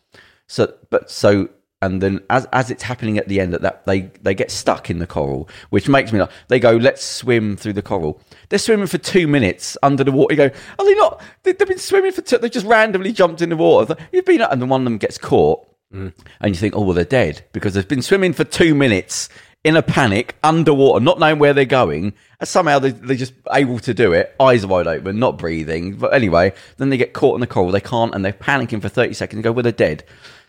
So, 0.47 0.73
but 0.89 1.09
so 1.09 1.49
and 1.83 2.01
then 2.01 2.21
as 2.29 2.47
as 2.53 2.71
it's 2.71 2.83
happening 2.83 3.17
at 3.17 3.27
the 3.27 3.41
end, 3.41 3.53
that 3.53 3.61
that 3.61 3.85
they 3.85 4.11
they 4.21 4.33
get 4.33 4.51
stuck 4.51 4.89
in 4.89 4.99
the 4.99 5.07
coral, 5.07 5.49
which 5.69 5.89
makes 5.89 6.13
me 6.13 6.19
like 6.19 6.31
they 6.47 6.59
go, 6.59 6.71
let's 6.71 7.03
swim 7.03 7.57
through 7.57 7.73
the 7.73 7.81
coral. 7.81 8.21
They're 8.47 8.57
swimming 8.59 8.87
for 8.87 8.97
two 8.97 9.27
minutes 9.27 9.77
under 9.83 10.03
the 10.03 10.11
water. 10.11 10.33
You 10.33 10.37
go, 10.37 10.55
are 10.79 10.85
they 10.85 10.95
not? 10.95 11.21
They, 11.43 11.51
they've 11.51 11.67
been 11.67 11.79
swimming 11.79 12.13
for 12.13 12.21
two. 12.21 12.37
They 12.37 12.49
just 12.49 12.65
randomly 12.65 13.11
jumped 13.11 13.41
in 13.41 13.49
the 13.49 13.57
water. 13.57 13.97
You've 14.13 14.25
been, 14.25 14.41
and 14.41 14.61
then 14.61 14.69
one 14.69 14.81
of 14.81 14.85
them 14.85 14.97
gets 14.97 15.17
caught, 15.17 15.67
mm. 15.93 16.13
and 16.39 16.55
you 16.55 16.59
think, 16.59 16.73
oh 16.73 16.81
well, 16.83 16.93
they're 16.93 17.03
dead 17.03 17.43
because 17.51 17.73
they've 17.73 17.87
been 17.87 18.01
swimming 18.01 18.31
for 18.31 18.45
two 18.45 18.73
minutes 18.73 19.27
in 19.63 19.75
a 19.77 19.81
panic 19.81 20.35
underwater, 20.43 21.03
not 21.03 21.19
knowing 21.19 21.39
where 21.39 21.53
they're 21.53 21.65
going, 21.65 22.13
and 22.39 22.49
somehow 22.49 22.79
they, 22.79 22.91
they're 22.91 23.15
just 23.15 23.33
able 23.51 23.79
to 23.79 23.93
do 23.93 24.11
it, 24.11 24.35
eyes 24.39 24.65
wide 24.65 24.87
open, 24.87 25.19
not 25.19 25.37
breathing. 25.37 25.95
But 25.95 26.13
anyway, 26.13 26.53
then 26.77 26.89
they 26.89 26.97
get 26.97 27.13
caught 27.13 27.35
in 27.35 27.41
the 27.41 27.47
coral. 27.47 27.71
They 27.71 27.79
can't, 27.79 28.13
and 28.13 28.25
they're 28.25 28.33
panicking 28.33 28.81
for 28.81 28.89
30 28.89 29.13
seconds 29.13 29.37
and 29.37 29.43
go, 29.43 29.51
well, 29.51 29.63
they're 29.63 29.71
dead. 29.71 30.03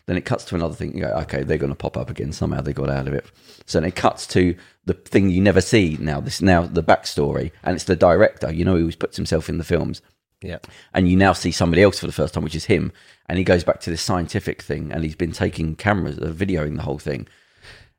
Then 0.07 0.17
it 0.17 0.25
cuts 0.27 0.45
to 0.47 0.55
another 0.55 0.75
thing. 0.75 0.95
You 0.95 1.05
go, 1.05 1.13
okay, 1.23 1.45
they're 1.45 1.57
going 1.59 1.73
to 1.73 1.77
pop 1.77 1.97
up 1.97 2.11
again. 2.11 2.33
Somehow 2.33 2.61
they 2.61 2.73
got 2.75 2.91
out 2.91 3.09
of 3.09 3.15
it. 3.15 3.25
So 3.65 3.81
then 3.81 3.89
it 3.89 3.95
cuts 3.95 4.27
to 4.29 4.55
the 4.85 4.93
thing 4.95 5.31
you 5.31 5.41
never 5.41 5.61
see 5.63 5.97
now. 5.99 6.21
This 6.21 6.43
now 6.43 6.63
the 6.67 6.83
backstory, 6.83 7.53
and 7.63 7.75
it's 7.75 7.85
the 7.85 7.97
director. 7.97 8.53
You 8.53 8.65
know, 8.65 8.75
he 8.75 8.83
always 8.83 8.97
puts 8.97 9.17
himself 9.17 9.49
in 9.49 9.57
the 9.59 9.65
films 9.65 10.03
Yeah. 10.43 10.59
and 10.93 11.09
you 11.09 11.17
now 11.17 11.33
see 11.33 11.53
somebody 11.53 11.83
else 11.83 12.01
for 12.01 12.07
the 12.07 12.13
first 12.13 12.35
time, 12.35 12.45
which 12.45 12.55
is 12.57 12.67
him, 12.67 12.93
and 13.29 13.39
he 13.39 13.45
goes 13.45 13.65
back 13.65 13.81
to 13.83 13.91
this 13.91 14.03
scientific 14.03 14.61
thing, 14.61 14.93
and 14.93 15.05
he's 15.05 15.15
been 15.17 15.33
taking 15.33 15.75
cameras, 15.77 16.19
uh, 16.19 16.27
videoing 16.27 16.77
the 16.77 16.83
whole 16.83 16.99
thing, 16.99 17.27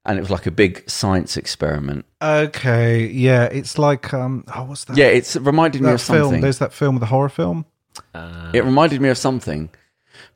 and 0.06 0.18
it 0.18 0.22
was 0.22 0.30
like 0.32 0.46
a 0.46 0.52
big 0.52 0.90
science 0.90 1.38
experiment. 1.38 2.06
Okay, 2.22 3.06
yeah, 3.08 3.46
it's 3.46 3.78
like 3.78 4.14
um, 4.14 4.44
oh, 4.56 4.64
what's 4.66 4.86
that? 4.86 4.98
Yeah, 4.98 5.08
it's 5.08 5.36
it 5.36 5.42
reminded 5.42 5.82
me 5.82 5.88
that 5.88 5.96
of 5.96 6.02
something. 6.02 6.30
film. 6.32 6.42
There's 6.42 6.60
that 6.60 6.74
film, 6.74 7.00
the 7.00 7.06
horror 7.08 7.30
film. 7.30 7.66
It 8.54 8.64
reminded 8.64 9.02
me 9.02 9.10
of 9.10 9.18
something, 9.18 9.70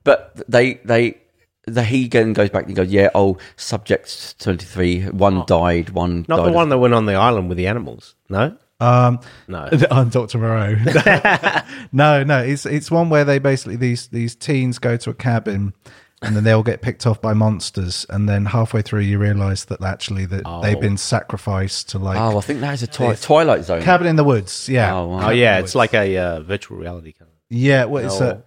but 0.04 0.42
they 0.50 0.76
they. 0.86 1.18
The 1.66 1.84
he 1.84 2.08
then 2.08 2.34
goes 2.34 2.50
back 2.50 2.66
and 2.66 2.76
goes, 2.76 2.90
yeah. 2.90 3.10
Oh, 3.14 3.38
subject 3.56 4.40
twenty 4.40 4.66
three. 4.66 5.04
One 5.04 5.44
died. 5.46 5.92
One 5.92 6.26
Not 6.28 6.38
died. 6.38 6.46
the 6.46 6.50
of- 6.50 6.56
one 6.56 6.70
that 6.70 6.80
went 6.80 6.94
on 6.96 7.06
the 7.06 7.14
island 7.14 7.48
with 7.48 7.58
the 7.60 7.68
animals. 7.68 8.16
No. 8.28 8.58
Um, 8.80 9.20
No. 9.48 9.70
I'm 9.92 10.10
Dr. 10.10 10.40
Moreau. 10.40 10.74
no, 11.92 12.24
no, 12.24 12.40
it's 12.42 12.66
it's 12.66 12.90
one 12.90 13.10
where 13.10 13.24
they 13.26 13.38
basically 13.38 13.76
these 13.76 14.08
these 14.08 14.36
teens 14.36 14.80
go 14.80 14.98
to 14.98 15.10
a 15.12 15.14
cabin 15.14 15.74
and 16.22 16.36
then 16.36 16.44
they'll 16.44 16.64
get 16.64 16.82
picked 16.82 17.06
off 17.08 17.22
by 17.22 17.34
monsters 17.34 18.06
and 18.10 18.28
then 18.28 18.46
halfway 18.46 18.82
through 18.82 19.00
you 19.02 19.18
realise 19.18 19.66
that 19.66 19.82
actually 19.82 20.26
that 20.26 20.44
they've 20.62 20.80
been 20.82 20.98
sacrificed 20.98 21.90
to 21.90 22.00
like 22.00 22.20
Oh, 22.20 22.38
I 22.38 22.42
think 22.42 22.60
that 22.62 22.74
is 22.74 22.84
a 22.84 22.88
twi- 22.88 23.16
Twilight 23.16 23.64
Zone. 23.66 23.82
cabin 23.82 24.08
in 24.08 24.16
the 24.16 24.24
woods. 24.24 24.68
Yeah, 24.68 24.96
Oh, 24.96 25.08
wow. 25.08 25.28
Oh 25.28 25.32
yeah, 25.32 25.60
it's 25.60 25.76
like 25.76 25.94
a 25.94 26.18
uh, 26.18 26.40
virtual 26.42 26.78
reality 26.78 27.14
kind 27.14 27.30
of. 27.32 27.38
yeah. 27.50 27.86
Well, 27.86 28.06
it's 28.06 28.20
a, 28.20 28.44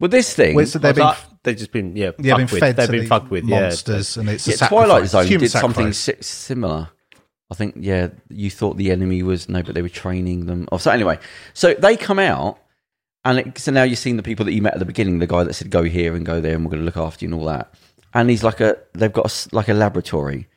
Well, 0.00 0.08
this 0.10 0.34
thing. 0.34 0.54
well, 0.54 0.64
it's 0.64 0.74
a, 0.74 0.78
they've 0.78 0.94
been 0.94 1.04
Oh, 1.06 1.16
they've 1.44 1.56
just 1.56 1.72
been 1.72 1.96
yeah, 1.96 2.10
yeah 2.18 2.36
been 2.36 2.46
with. 2.46 2.60
fed 2.60 2.76
They've 2.76 2.90
been 2.90 3.00
these 3.00 3.08
fucked 3.08 3.30
with 3.30 3.44
monsters 3.44 4.16
and 4.16 4.28
it's 4.28 4.46
a 4.46 4.50
yeah, 4.50 4.56
sacrifice, 4.56 4.86
Twilight 4.88 5.08
Zone 5.08 5.26
human 5.26 5.40
did 5.44 5.50
something 5.50 5.92
si- 5.92 6.12
similar. 6.20 6.88
I 7.50 7.54
think, 7.54 7.76
yeah, 7.78 8.08
you 8.30 8.50
thought 8.50 8.78
the 8.78 8.90
enemy 8.90 9.22
was 9.22 9.48
no, 9.48 9.62
but 9.62 9.74
they 9.74 9.82
were 9.82 9.88
training 9.90 10.46
them. 10.46 10.66
Oh, 10.72 10.78
so 10.78 10.90
anyway, 10.90 11.18
so 11.52 11.74
they 11.74 11.96
come 11.96 12.18
out, 12.18 12.58
and 13.24 13.38
it, 13.38 13.58
so 13.58 13.72
now 13.72 13.82
you've 13.82 13.98
seen 13.98 14.16
the 14.16 14.22
people 14.22 14.44
that 14.44 14.52
you 14.52 14.62
met 14.62 14.74
at 14.74 14.78
the 14.78 14.84
beginning, 14.84 15.18
the 15.18 15.26
guy 15.26 15.44
that 15.44 15.54
said 15.54 15.70
go 15.70 15.82
here 15.82 16.14
and 16.14 16.26
go 16.26 16.40
there, 16.40 16.54
and 16.54 16.64
we're 16.64 16.70
going 16.70 16.82
to 16.82 16.86
look 16.86 16.96
after 16.96 17.24
you 17.24 17.32
and 17.32 17.40
all 17.40 17.46
that. 17.46 17.72
And 18.12 18.30
he's 18.30 18.44
like 18.44 18.60
a, 18.60 18.78
they've 18.92 19.12
got 19.12 19.30
a 19.30 19.48
like 19.54 19.68
a 19.68 19.74
laboratory, 19.74 20.48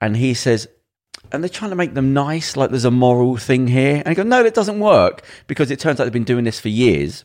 and 0.00 0.16
he 0.16 0.34
says, 0.34 0.68
and 1.30 1.42
they're 1.42 1.48
trying 1.48 1.70
to 1.70 1.76
make 1.76 1.94
them 1.94 2.12
nice, 2.12 2.56
like 2.56 2.70
there's 2.70 2.84
a 2.84 2.90
moral 2.90 3.36
thing 3.36 3.68
here, 3.68 3.96
and 3.96 4.08
he 4.08 4.14
goes, 4.14 4.26
no, 4.26 4.42
that 4.42 4.54
doesn't 4.54 4.80
work 4.80 5.22
because 5.46 5.70
it 5.70 5.78
turns 5.78 6.00
out 6.00 6.04
they've 6.04 6.12
been 6.12 6.24
doing 6.24 6.44
this 6.44 6.60
for 6.60 6.68
years. 6.68 7.24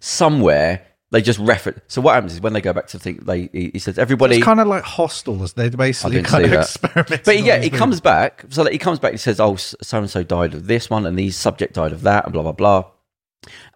Somewhere 0.00 0.86
they 1.10 1.22
just 1.22 1.38
reference. 1.38 1.80
So 1.88 2.02
what 2.02 2.14
happens 2.14 2.34
is 2.34 2.40
when 2.40 2.52
they 2.52 2.60
go 2.60 2.72
back 2.72 2.88
to 2.88 2.98
think, 2.98 3.24
they 3.24 3.48
he, 3.52 3.70
he 3.72 3.78
says 3.78 3.98
everybody 3.98 4.36
It's 4.36 4.44
kind 4.44 4.60
of 4.60 4.66
like 4.66 4.84
hostels. 4.84 5.54
They're 5.54 5.70
basically 5.70 6.22
kind 6.22 6.44
of 6.44 6.50
that. 6.50 6.60
experimenting. 6.60 7.20
But 7.24 7.42
yeah, 7.42 7.58
he 7.58 7.70
comes 7.70 8.00
back. 8.00 8.44
So 8.50 8.64
that 8.64 8.72
he 8.72 8.78
comes 8.78 8.98
back. 8.98 9.12
He 9.12 9.18
says, 9.18 9.40
"Oh, 9.40 9.56
so 9.56 9.98
and 9.98 10.10
so 10.10 10.22
died 10.22 10.52
of 10.52 10.66
this 10.66 10.90
one, 10.90 11.06
and 11.06 11.18
these 11.18 11.36
subject 11.36 11.74
died 11.74 11.92
of 11.92 12.02
that, 12.02 12.24
and 12.24 12.32
blah 12.32 12.42
blah 12.42 12.52
blah." 12.52 12.84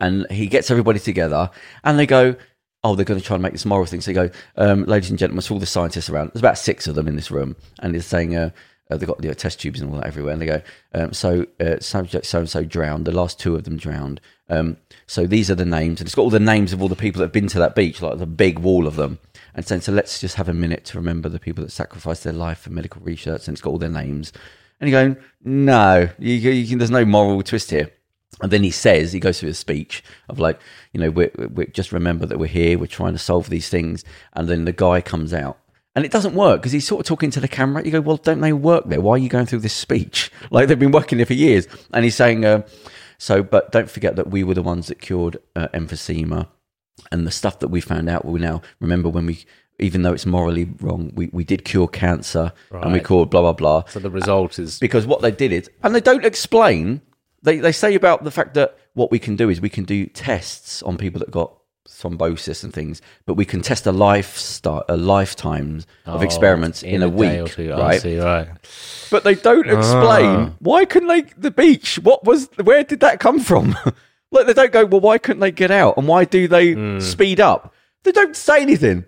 And 0.00 0.26
he 0.30 0.46
gets 0.46 0.70
everybody 0.70 0.98
together, 0.98 1.50
and 1.84 1.98
they 1.98 2.06
go, 2.06 2.34
"Oh, 2.84 2.94
they're 2.94 3.04
going 3.04 3.20
to 3.20 3.26
try 3.26 3.36
and 3.36 3.42
make 3.42 3.52
this 3.52 3.64
moral 3.64 3.86
thing." 3.86 4.00
So 4.00 4.12
they 4.12 4.28
go, 4.28 4.34
um, 4.56 4.84
"Ladies 4.84 5.10
and 5.10 5.18
gentlemen, 5.18 5.42
so 5.42 5.54
all 5.54 5.60
the 5.60 5.66
scientists 5.66 6.10
around. 6.10 6.30
There's 6.32 6.42
about 6.42 6.58
six 6.58 6.86
of 6.86 6.94
them 6.94 7.08
in 7.08 7.16
this 7.16 7.30
room, 7.30 7.56
and 7.80 7.94
he's 7.94 8.06
saying." 8.06 8.36
Uh, 8.36 8.50
uh, 8.90 8.96
they've 8.96 9.08
got 9.08 9.22
you 9.22 9.28
know, 9.28 9.34
test 9.34 9.60
tubes 9.60 9.80
and 9.80 9.90
all 9.90 9.98
that 9.98 10.06
everywhere, 10.06 10.32
and 10.32 10.42
they 10.42 10.46
go. 10.46 10.62
Um, 10.92 11.12
so 11.12 11.46
uh, 11.60 11.78
subject 11.80 12.26
so 12.26 12.40
and 12.40 12.50
so 12.50 12.64
drowned. 12.64 13.06
The 13.06 13.12
last 13.12 13.40
two 13.40 13.54
of 13.54 13.64
them 13.64 13.76
drowned. 13.76 14.20
Um, 14.48 14.76
so 15.06 15.26
these 15.26 15.50
are 15.50 15.54
the 15.54 15.64
names, 15.64 16.00
and 16.00 16.06
it's 16.06 16.14
got 16.14 16.22
all 16.22 16.30
the 16.30 16.40
names 16.40 16.72
of 16.72 16.82
all 16.82 16.88
the 16.88 16.96
people 16.96 17.20
that 17.20 17.26
have 17.26 17.32
been 17.32 17.48
to 17.48 17.58
that 17.58 17.74
beach, 17.74 18.02
like 18.02 18.18
the 18.18 18.26
big 18.26 18.58
wall 18.58 18.86
of 18.86 18.96
them. 18.96 19.18
And 19.54 19.66
saying, 19.66 19.82
so 19.82 19.92
let's 19.92 20.18
just 20.18 20.36
have 20.36 20.48
a 20.48 20.54
minute 20.54 20.84
to 20.86 20.98
remember 20.98 21.28
the 21.28 21.38
people 21.38 21.62
that 21.62 21.70
sacrificed 21.70 22.24
their 22.24 22.32
life 22.32 22.60
for 22.60 22.70
medical 22.70 23.02
research, 23.02 23.46
and 23.46 23.54
it's 23.54 23.60
got 23.60 23.70
all 23.70 23.78
their 23.78 23.88
names. 23.88 24.32
And 24.80 24.90
you're 24.90 25.00
going, 25.00 25.16
no, 25.44 26.08
you, 26.18 26.34
you 26.34 26.76
there's 26.76 26.90
no 26.90 27.04
moral 27.04 27.42
twist 27.42 27.70
here. 27.70 27.90
And 28.40 28.50
then 28.50 28.62
he 28.62 28.70
says, 28.70 29.12
he 29.12 29.20
goes 29.20 29.38
through 29.40 29.50
a 29.50 29.54
speech 29.54 30.02
of 30.28 30.38
like, 30.38 30.58
you 30.92 31.00
know, 31.00 31.10
we 31.10 31.28
we 31.54 31.66
just 31.66 31.92
remember 31.92 32.26
that 32.26 32.38
we're 32.38 32.46
here, 32.46 32.78
we're 32.78 32.86
trying 32.86 33.12
to 33.12 33.18
solve 33.18 33.50
these 33.50 33.68
things. 33.68 34.04
And 34.32 34.48
then 34.48 34.64
the 34.64 34.72
guy 34.72 35.00
comes 35.00 35.32
out. 35.34 35.58
And 35.94 36.06
it 36.06 36.10
doesn't 36.10 36.34
work 36.34 36.60
because 36.62 36.72
he's 36.72 36.86
sort 36.86 37.00
of 37.00 37.06
talking 37.06 37.30
to 37.32 37.40
the 37.40 37.48
camera. 37.48 37.84
You 37.84 37.90
go, 37.90 38.00
well, 38.00 38.16
don't 38.16 38.40
they 38.40 38.54
work 38.54 38.88
there? 38.88 39.00
Why 39.02 39.12
are 39.14 39.18
you 39.18 39.28
going 39.28 39.44
through 39.46 39.58
this 39.60 39.74
speech? 39.74 40.30
Like 40.50 40.68
they've 40.68 40.78
been 40.78 40.90
working 40.92 41.18
there 41.18 41.26
for 41.26 41.34
years. 41.34 41.66
And 41.92 42.04
he's 42.04 42.16
saying, 42.16 42.44
uh, 42.46 42.62
so, 43.18 43.42
but 43.42 43.70
don't 43.70 43.90
forget 43.90 44.16
that 44.16 44.30
we 44.30 44.42
were 44.42 44.54
the 44.54 44.62
ones 44.62 44.86
that 44.88 45.00
cured 45.00 45.36
uh, 45.54 45.68
emphysema 45.74 46.48
and 47.10 47.26
the 47.26 47.30
stuff 47.30 47.58
that 47.60 47.68
we 47.68 47.80
found 47.82 48.08
out. 48.08 48.24
We 48.24 48.40
now 48.40 48.62
remember 48.80 49.08
when 49.10 49.26
we, 49.26 49.44
even 49.78 50.02
though 50.02 50.12
it's 50.14 50.26
morally 50.26 50.70
wrong, 50.80 51.12
we, 51.14 51.28
we 51.32 51.44
did 51.44 51.64
cure 51.66 51.88
cancer 51.88 52.52
and 52.70 52.92
we 52.92 52.98
Right. 52.98 53.06
cured 53.06 53.28
blah, 53.30 53.42
blah, 53.42 53.52
blah 53.52 53.84
So 53.88 54.00
the 54.00 54.10
result 54.10 54.58
is 54.58 54.78
because 54.78 55.06
what 55.06 55.20
they 55.20 55.30
did 55.30 55.52
is, 55.52 55.70
and 55.82 55.94
they 55.94 56.00
don't 56.00 56.24
explain. 56.24 57.02
They 57.42 57.58
they 57.58 57.72
say 57.72 57.94
about 57.94 58.24
the 58.24 58.30
fact 58.30 58.54
that 58.54 58.76
what 58.94 59.10
we 59.10 59.18
can 59.18 59.36
do 59.36 59.48
is 59.50 59.60
we 59.60 59.68
can 59.70 59.84
do 59.84 60.06
tests 60.06 60.82
on 60.82 60.96
people 60.96 61.18
that 61.20 61.30
got 61.30 61.56
thrombosis 61.88 62.62
and 62.62 62.72
things, 62.72 63.02
but 63.26 63.34
we 63.34 63.44
can 63.44 63.60
test 63.60 63.86
a 63.86 63.92
lifestyle, 63.92 64.84
a 64.88 64.96
lifetimes 64.96 65.86
of 66.06 66.22
experiments 66.22 66.82
in, 66.82 67.02
a, 67.02 67.08
day 67.10 67.38
or 67.38 67.42
week, 67.44 67.52
two. 67.52 67.70
Right? 67.72 68.00
see, 68.00 68.18
right. 68.18 68.48
But 69.10 69.24
they 69.24 69.34
don't 69.34 69.68
explain 69.68 70.26
Ah. 70.36 70.50
why 70.60 70.84
couldn't 70.84 71.08
they 71.08 71.22
the 71.36 71.50
beach? 71.50 71.98
What 72.02 72.24
was 72.24 72.48
where 72.62 72.84
did 72.84 73.00
that 73.00 73.18
come 73.20 73.40
from? 73.40 73.76
like 74.30 74.46
they 74.46 74.54
don't 74.54 74.72
go, 74.72 74.84
well, 74.86 75.00
why 75.00 75.18
couldn't 75.18 75.40
they 75.40 75.50
get 75.50 75.70
out, 75.70 75.96
and 75.98 76.06
why 76.06 76.24
do 76.24 76.46
they 76.48 76.72
Hmm. 76.72 77.00
speed 77.00 77.40
up? 77.40 77.74
They 78.04 78.12
don't 78.12 78.36
say 78.36 78.62
anything. 78.62 79.04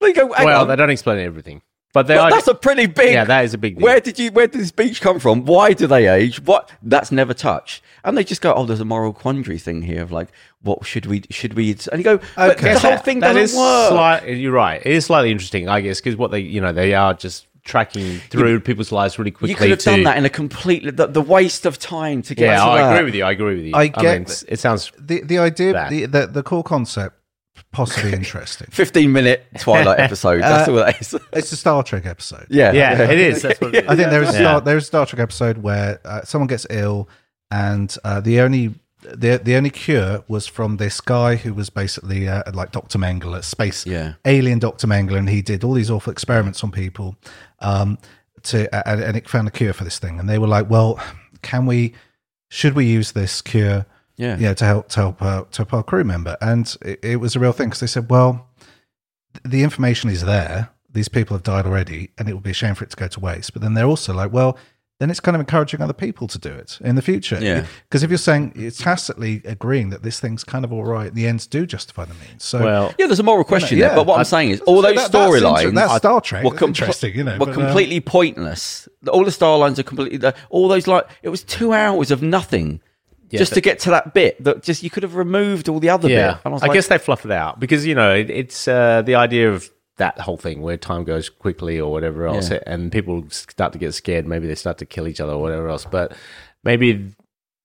They 0.00 0.12
go, 0.12 0.32
hang 0.32 0.46
Well, 0.46 0.62
on, 0.62 0.68
they 0.68 0.76
don't 0.76 0.90
explain 0.90 1.18
everything, 1.18 1.62
but 1.92 2.06
they 2.06 2.14
but 2.14 2.24
are. 2.24 2.30
that's 2.30 2.48
a 2.48 2.54
pretty 2.54 2.86
big. 2.86 3.12
yeah, 3.12 3.24
that 3.24 3.44
is 3.44 3.54
a 3.54 3.58
big 3.58 3.76
deal. 3.76 3.84
Where 3.84 4.00
did 4.00 4.18
you? 4.18 4.30
Where 4.32 4.46
did 4.46 4.60
this 4.60 4.70
beach 4.72 5.00
come 5.00 5.18
from? 5.20 5.44
Why 5.44 5.72
do 5.72 5.86
they 5.86 6.06
age? 6.08 6.42
What? 6.44 6.70
That's 6.82 7.12
never 7.12 7.34
touched. 7.34 7.82
And 8.04 8.16
they 8.18 8.24
just 8.24 8.40
go, 8.40 8.52
oh, 8.54 8.64
there's 8.66 8.80
a 8.80 8.84
moral 8.84 9.12
quandary 9.12 9.58
thing 9.58 9.82
here 9.82 10.02
of 10.02 10.10
like, 10.10 10.28
what 10.62 10.84
should 10.86 11.06
we? 11.06 11.22
Should 11.30 11.54
we? 11.54 11.70
And 11.92 11.98
you 11.98 12.04
go, 12.04 12.18
but 12.36 12.56
Okay. 12.58 12.72
the 12.74 12.80
whole 12.80 12.96
thing 12.98 13.20
that 13.20 13.28
doesn't 13.34 13.42
is 13.42 13.54
work. 13.56 13.90
slight- 13.90 14.28
you're 14.28 14.52
right. 14.52 14.80
It 14.84 14.92
is 14.92 15.06
slightly 15.06 15.30
interesting, 15.30 15.68
I 15.68 15.80
guess, 15.80 16.00
because 16.00 16.16
what 16.16 16.30
they, 16.32 16.40
you 16.40 16.60
know, 16.60 16.72
they 16.72 16.94
are 16.94 17.14
just 17.14 17.46
tracking 17.64 18.18
through 18.28 18.58
people's 18.58 18.90
lives 18.90 19.20
really 19.20 19.30
quickly. 19.30 19.50
you 19.50 19.54
could 19.56 19.70
have 19.70 19.78
to, 19.78 19.84
done 19.84 20.02
that 20.02 20.16
in 20.18 20.24
a 20.24 20.28
completely 20.28 20.90
the, 20.90 21.06
the 21.06 21.20
waste 21.22 21.64
of 21.64 21.78
time 21.78 22.20
to 22.22 22.34
get. 22.34 22.46
Yeah, 22.46 22.56
to 22.56 22.62
I 22.70 22.78
that. 22.78 22.92
agree 22.96 23.04
with 23.04 23.14
you. 23.14 23.24
I 23.24 23.30
agree 23.30 23.54
with 23.54 23.64
you. 23.66 23.72
I 23.76 23.86
get- 23.86 24.02
mean, 24.02 24.12
it's- 24.22 24.44
it 24.48 24.58
sounds. 24.58 24.90
the 24.98 25.22
the 25.22 25.38
idea, 25.38 25.72
That. 25.74 25.90
the, 25.90 26.06
the 26.06 26.26
the 26.26 26.42
core 26.42 26.64
concept, 26.64 27.20
possibly 27.72 28.12
interesting. 28.22 28.68
Fifteen 28.70 29.12
minute 29.12 29.44
Twilight 29.58 29.98
episode. 30.06 30.40
That's 30.42 30.68
all 30.68 30.76
that 30.76 31.00
is. 31.00 31.14
It's 31.32 31.52
a 31.52 31.56
Star 31.56 31.82
Trek 31.82 32.06
episode. 32.06 32.46
Yeah, 32.50 32.72
Yeah, 32.72 33.02
it 33.10 33.18
is. 33.18 33.42
That's 33.42 33.60
what. 33.60 33.74
It 33.74 33.84
is. 33.84 33.90
I 33.90 33.96
think 33.96 34.10
there 34.10 34.22
is, 34.22 34.28
a 34.30 34.32
Star, 34.34 34.60
there 34.60 34.76
is 34.76 34.84
a 34.84 34.86
Star 34.86 35.06
Trek 35.06 35.20
episode 35.20 35.58
where 35.58 36.00
uh, 36.04 36.22
someone 36.22 36.46
gets 36.48 36.66
ill, 36.70 37.08
and 37.50 37.96
uh, 38.04 38.20
the 38.20 38.40
only 38.40 38.74
the 39.02 39.40
the 39.42 39.56
only 39.56 39.70
cure 39.70 40.22
was 40.28 40.46
from 40.46 40.76
this 40.76 41.00
guy 41.00 41.34
who 41.36 41.52
was 41.54 41.70
basically 41.70 42.28
uh, 42.28 42.42
like 42.54 42.70
Doctor 42.72 42.98
Mengele, 42.98 43.36
a 43.38 43.42
space 43.42 43.84
Yeah. 43.86 44.14
alien 44.24 44.58
Doctor 44.60 44.86
Mengele, 44.86 45.16
and 45.18 45.28
he 45.28 45.42
did 45.42 45.64
all 45.64 45.72
these 45.74 45.90
awful 45.90 46.12
experiments 46.12 46.62
on 46.62 46.70
people, 46.70 47.16
um, 47.60 47.98
to 48.44 48.72
and, 48.88 49.02
and 49.02 49.16
it 49.16 49.28
found 49.28 49.48
a 49.48 49.50
cure 49.50 49.72
for 49.72 49.84
this 49.84 49.98
thing. 49.98 50.20
And 50.20 50.28
they 50.28 50.38
were 50.38 50.46
like, 50.46 50.70
"Well, 50.70 51.02
can 51.42 51.66
we 51.66 51.94
should 52.48 52.74
we 52.74 52.84
use 52.86 53.12
this 53.12 53.42
cure? 53.42 53.86
Yeah. 54.22 54.36
yeah, 54.38 54.54
to 54.54 54.64
help 54.64 54.88
to 54.90 55.00
help 55.00 55.22
uh, 55.22 55.44
to 55.50 55.56
help 55.62 55.74
our 55.74 55.82
crew 55.82 56.04
member, 56.04 56.36
and 56.40 56.64
it, 56.82 56.98
it 57.04 57.16
was 57.16 57.34
a 57.36 57.40
real 57.40 57.52
thing 57.52 57.68
because 57.68 57.80
they 57.80 57.86
said, 57.96 58.08
well, 58.10 58.48
the 59.44 59.62
information 59.62 60.10
is 60.10 60.22
there. 60.22 60.70
These 60.92 61.08
people 61.08 61.34
have 61.36 61.42
died 61.42 61.66
already, 61.66 62.10
and 62.18 62.28
it 62.28 62.34
would 62.34 62.42
be 62.42 62.50
a 62.50 62.54
shame 62.54 62.74
for 62.74 62.84
it 62.84 62.90
to 62.90 62.96
go 62.96 63.08
to 63.08 63.20
waste. 63.20 63.52
But 63.52 63.62
then 63.62 63.74
they're 63.74 63.86
also 63.86 64.12
like, 64.12 64.30
well, 64.32 64.58
then 65.00 65.10
it's 65.10 65.20
kind 65.20 65.34
of 65.34 65.40
encouraging 65.40 65.80
other 65.80 65.94
people 65.94 66.28
to 66.28 66.38
do 66.38 66.50
it 66.50 66.78
in 66.82 66.94
the 66.94 67.02
future. 67.02 67.38
Yeah. 67.40 67.66
Because 67.88 68.02
if 68.04 68.10
you're 68.10 68.18
saying 68.18 68.52
it's 68.54 68.78
tacitly 68.78 69.40
agreeing 69.44 69.88
that 69.90 70.02
this 70.04 70.20
thing's 70.20 70.44
kind 70.44 70.64
of 70.64 70.72
all 70.72 70.84
right, 70.84 71.12
the 71.12 71.26
ends 71.26 71.46
do 71.48 71.66
justify 71.66 72.04
the 72.04 72.14
means. 72.14 72.44
So 72.44 72.62
Well, 72.62 72.94
Yeah, 72.98 73.06
there's 73.06 73.18
a 73.18 73.24
moral 73.24 73.42
question 73.42 73.78
Yeah, 73.78 73.88
there. 73.88 73.96
But 73.96 74.06
what 74.06 74.14
I, 74.14 74.18
I- 74.18 74.20
am 74.20 74.24
saying 74.26 74.50
is, 74.50 74.60
all 74.60 74.80
those 74.82 74.94
That- 74.94 75.10
that's 75.10 75.34
inter- 75.34 75.46
storylines 75.48 75.74
that's 75.74 75.92
are- 75.92 75.98
Star 75.98 76.20
Trek. 76.20 76.44
were, 76.44 76.52
com- 76.54 76.68
interesting, 76.68 77.16
you 77.16 77.24
know, 77.24 77.32
were 77.32 77.46
but, 77.46 77.48
um, 77.48 77.54
completely 77.54 78.00
pointless. 78.00 78.86
All 79.08 79.24
the 79.24 79.30
storylines 79.32 79.78
are 79.78 79.82
completely. 79.82 80.32
All 80.50 80.68
those 80.68 80.86
like 80.86 81.06
it 81.22 81.30
was 81.30 81.42
two 81.42 81.72
hours 81.72 82.10
of 82.12 82.22
nothing. 82.22 82.80
Just 83.38 83.54
to 83.54 83.60
get 83.60 83.80
to 83.80 83.90
that 83.90 84.14
bit 84.14 84.42
that 84.44 84.62
just 84.62 84.82
you 84.82 84.90
could 84.90 85.02
have 85.02 85.14
removed 85.14 85.68
all 85.68 85.80
the 85.80 85.90
other 85.90 86.08
yeah. 86.08 86.38
bit. 86.42 86.50
Was 86.50 86.62
I 86.62 86.66
like, 86.66 86.74
guess 86.74 86.88
they 86.88 86.98
fluff 86.98 87.24
it 87.24 87.30
out 87.30 87.60
because 87.60 87.86
you 87.86 87.94
know 87.94 88.14
it, 88.14 88.30
it's 88.30 88.68
uh, 88.68 89.02
the 89.02 89.14
idea 89.14 89.52
of 89.52 89.70
that 89.96 90.18
whole 90.18 90.36
thing 90.36 90.62
where 90.62 90.76
time 90.76 91.04
goes 91.04 91.28
quickly 91.28 91.78
or 91.78 91.92
whatever 91.92 92.26
else, 92.26 92.50
Yeah. 92.50 92.60
and 92.66 92.90
people 92.90 93.24
start 93.30 93.72
to 93.74 93.78
get 93.78 93.92
scared. 93.94 94.26
Maybe 94.26 94.46
they 94.46 94.54
start 94.54 94.78
to 94.78 94.86
kill 94.86 95.06
each 95.06 95.20
other 95.20 95.32
or 95.34 95.40
whatever 95.40 95.68
else. 95.68 95.84
But 95.84 96.16
maybe 96.64 97.14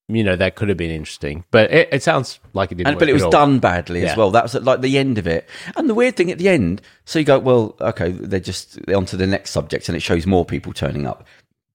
you 0.10 0.24
know 0.24 0.36
that 0.36 0.56
could 0.56 0.70
have 0.70 0.78
been 0.78 0.92
interesting. 0.92 1.44
But 1.52 1.72
it, 1.72 1.90
it 1.92 2.04
sounds 2.04 2.40
like 2.54 2.72
it 2.72 2.76
didn't. 2.76 2.90
and, 2.90 3.00
but 3.00 3.10
it 3.10 3.14
was 3.14 3.26
done 3.26 3.60
badly 3.60 4.02
Yeah. 4.04 4.12
as 4.12 4.18
well. 4.18 4.32
That 4.32 4.44
was 4.44 4.56
at, 4.56 4.64
like 4.64 4.82
the 4.82 4.98
end 4.98 5.18
of 5.18 5.28
it. 5.28 5.48
And 5.76 5.90
the 5.90 5.96
weird 5.96 6.16
thing 6.16 6.32
at 6.32 6.38
the 6.38 6.50
end, 6.50 6.82
so 7.06 7.20
you 7.20 7.26
go, 7.26 7.40
well, 7.40 7.76
okay, 7.82 8.12
they're 8.12 8.40
just 8.40 8.80
on 8.90 9.06
to 9.08 9.18
the 9.18 9.28
next 9.28 9.52
subject, 9.52 9.90
and 9.90 9.96
it 9.96 10.02
shows 10.02 10.26
more 10.26 10.46
people 10.46 10.74
turning 10.74 11.06
up. 11.06 11.26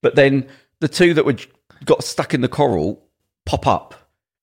But 0.01 0.15
then 0.17 0.49
the 0.81 0.89
two 0.89 1.15
that 1.15 1.25
were 1.25 1.37
got 1.85 2.05
stuck 2.05 2.35
in 2.35 2.41
the 2.41 2.49
coral 2.49 3.03
pop 3.47 3.67
up, 3.67 3.95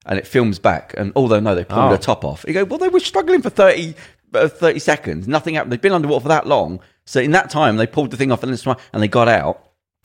and 0.06 0.18
it 0.20 0.28
films 0.28 0.60
back. 0.60 0.94
And 0.98 1.12
although 1.16 1.40
no, 1.40 1.56
they 1.56 1.64
pulled 1.64 1.86
Oh. 1.86 1.90
their 1.90 1.98
top 1.98 2.24
off. 2.26 2.46
You 2.48 2.54
go, 2.54 2.64
well, 2.66 2.80
they 2.80 2.88
were 2.90 3.00
struggling 3.00 3.42
for 3.42 3.50
30, 3.50 3.96
uh, 4.34 4.48
30 4.48 4.80
seconds. 4.80 5.28
Nothing 5.28 5.56
happened. 5.56 5.72
They've 5.72 5.82
been 5.82 5.92
underwater 5.94 6.24
for 6.24 6.30
that 6.30 6.48
long. 6.48 6.80
So 7.06 7.20
in 7.20 7.32
that 7.32 7.50
time, 7.50 7.78
they 7.78 7.88
pulled 7.88 8.12
the 8.12 8.18
thing 8.18 8.32
off 8.32 8.44
and 8.44 8.52
this 8.54 8.66
one- 8.66 8.78
and 8.94 9.02
they 9.02 9.08
got 9.08 9.28
out. 9.28 9.64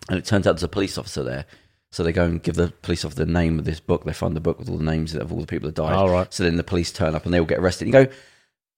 And 0.09 0.19
it 0.19 0.25
turns 0.25 0.47
out 0.47 0.53
there's 0.53 0.63
a 0.63 0.69
police 0.69 0.99
officer 0.99 1.23
there. 1.23 1.45
So 1.93 2.03
they 2.03 2.13
go 2.13 2.25
and 2.25 2.43
give 2.43 2.57
the 2.57 2.73
police 2.83 3.05
officer 3.05 3.25
the 3.25 3.31
name 3.33 3.59
of 3.59 3.65
this 3.65 3.79
book. 3.81 4.05
They 4.05 4.13
find 4.13 4.35
the 4.35 4.41
book 4.41 4.59
with 4.59 4.69
all 4.69 4.77
the 4.77 4.85
names 4.85 5.15
of 5.15 5.33
all 5.33 5.41
the 5.41 5.47
people 5.47 5.69
that 5.69 5.77
died. 5.77 5.93
All 5.95 6.11
right. 6.11 6.33
So 6.35 6.43
then 6.43 6.57
the 6.57 6.65
police 6.65 6.91
turn 6.93 7.15
up 7.15 7.25
and 7.25 7.33
they 7.33 7.39
all 7.39 7.47
get 7.47 7.59
arrested. 7.61 7.87
You 7.87 7.93
go, 7.93 8.07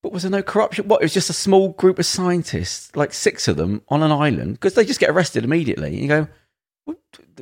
but 0.02 0.12
was 0.12 0.22
there 0.22 0.30
no 0.30 0.42
corruption? 0.42 0.86
What? 0.86 1.00
It 1.00 1.06
was 1.06 1.14
just 1.14 1.30
a 1.30 1.34
small 1.34 1.70
group 1.70 1.98
of 1.98 2.04
scientists, 2.06 2.94
like 2.94 3.12
six 3.14 3.48
of 3.48 3.56
them, 3.56 3.82
on 3.88 4.02
an 4.02 4.12
island 4.12 4.52
because 4.54 4.74
they 4.74 4.84
just 4.84 5.00
get 5.00 5.08
arrested 5.10 5.44
immediately. 5.44 5.98
You 6.00 6.06
go, 6.08 6.28
what, 6.86 6.96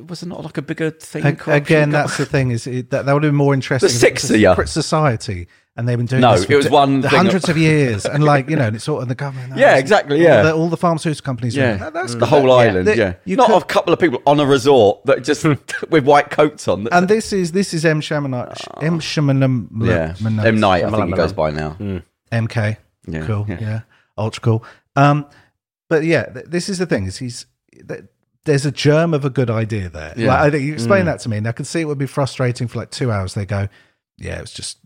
was 0.09 0.19
there 0.19 0.29
not 0.29 0.43
like 0.43 0.57
a 0.57 0.61
bigger 0.61 0.91
thing? 0.91 1.23
Ag- 1.25 1.47
again, 1.47 1.89
that's 1.91 2.17
the 2.17 2.25
thing 2.35 2.51
is 2.51 2.67
it, 2.67 2.89
that 2.89 3.05
that 3.05 3.13
would 3.13 3.23
have 3.23 3.31
been 3.31 3.37
more 3.37 3.53
interesting. 3.53 3.87
The 3.87 3.91
if 3.93 3.95
it 3.95 3.99
six 3.99 4.23
was 4.23 4.31
of 4.31 4.35
a 4.35 4.39
ya. 4.39 4.51
separate 4.51 4.67
society, 4.69 5.47
and 5.77 5.87
they've 5.87 5.97
been 5.97 6.05
doing 6.07 6.21
No, 6.21 6.33
this 6.35 6.45
for 6.45 6.53
it 6.53 6.55
was 6.57 6.69
one 6.69 7.01
thing 7.01 7.11
hundreds 7.11 7.45
of- 7.45 7.51
of 7.51 7.57
years, 7.57 8.05
and 8.05 8.23
like 8.23 8.49
you 8.49 8.55
know, 8.55 8.65
and 8.67 8.75
it's 8.75 8.89
all 8.89 8.99
and 9.01 9.09
the 9.09 9.15
government. 9.15 9.55
Yeah, 9.57 9.77
exactly, 9.77 10.21
yeah. 10.21 10.37
all 10.37 10.43
the, 10.43 10.53
all 10.53 10.69
the 10.69 10.77
pharmaceutical 10.77 11.23
companies. 11.23 11.55
are- 11.57 11.61
Yeah, 11.61 11.77
that- 11.77 11.93
that's 11.93 12.15
the 12.15 12.25
whole 12.25 12.43
that- 12.47 12.67
island. 12.69 12.87
that- 12.87 12.97
Yeah, 12.97 13.13
you 13.23 13.35
not 13.37 13.47
could- 13.49 13.61
a 13.61 13.65
couple 13.65 13.93
of 13.93 13.99
people 13.99 14.21
on 14.25 14.39
a 14.39 14.45
resort 14.45 15.05
that 15.05 15.23
just 15.23 15.43
with 15.89 16.03
white 16.05 16.29
coats 16.31 16.67
on. 16.67 16.87
and 16.91 17.07
this 17.07 17.31
is 17.31 17.51
this 17.53 17.73
is 17.73 17.85
M 17.85 18.01
Shamanite, 18.01 18.83
M 18.83 18.99
Shamanum, 18.99 19.67
Ah. 19.81 19.85
yeah, 19.85 20.15
M 20.47 20.59
Night. 20.59 20.83
I 20.83 20.89
think 20.91 21.05
he 21.07 21.13
goes 21.13 21.33
by 21.33 21.51
now. 21.51 21.77
MK. 22.31 22.77
Yeah, 23.07 23.25
cool. 23.27 23.45
yeah. 23.47 23.57
Yeah. 23.61 23.79
ultra 24.17 24.41
cool. 24.41 24.63
Um, 24.95 25.27
but 25.89 26.03
yeah, 26.03 26.25
this 26.47 26.67
is 26.69 26.79
the 26.79 26.87
thing: 26.87 27.05
is 27.05 27.17
he's 27.17 27.45
th- 27.87 28.05
there's 28.45 28.65
a 28.65 28.71
germ 28.71 29.13
of 29.13 29.25
a 29.25 29.29
good 29.29 29.49
idea 29.49 29.89
there. 29.89 30.13
Yeah. 30.15 30.29
Like, 30.29 30.39
I 30.39 30.49
think 30.51 30.63
you 30.63 30.73
explain 30.73 31.03
mm. 31.03 31.05
that 31.05 31.19
to 31.21 31.29
me, 31.29 31.37
and 31.37 31.47
I 31.47 31.51
can 31.51 31.65
see 31.65 31.81
it 31.81 31.85
would 31.85 31.97
be 31.97 32.05
frustrating 32.05 32.67
for 32.67 32.79
like 32.79 32.91
two 32.91 33.11
hours. 33.11 33.33
They 33.33 33.45
go, 33.45 33.67
yeah, 34.17 34.37
it 34.37 34.41
was 34.41 34.53
just 34.53 34.77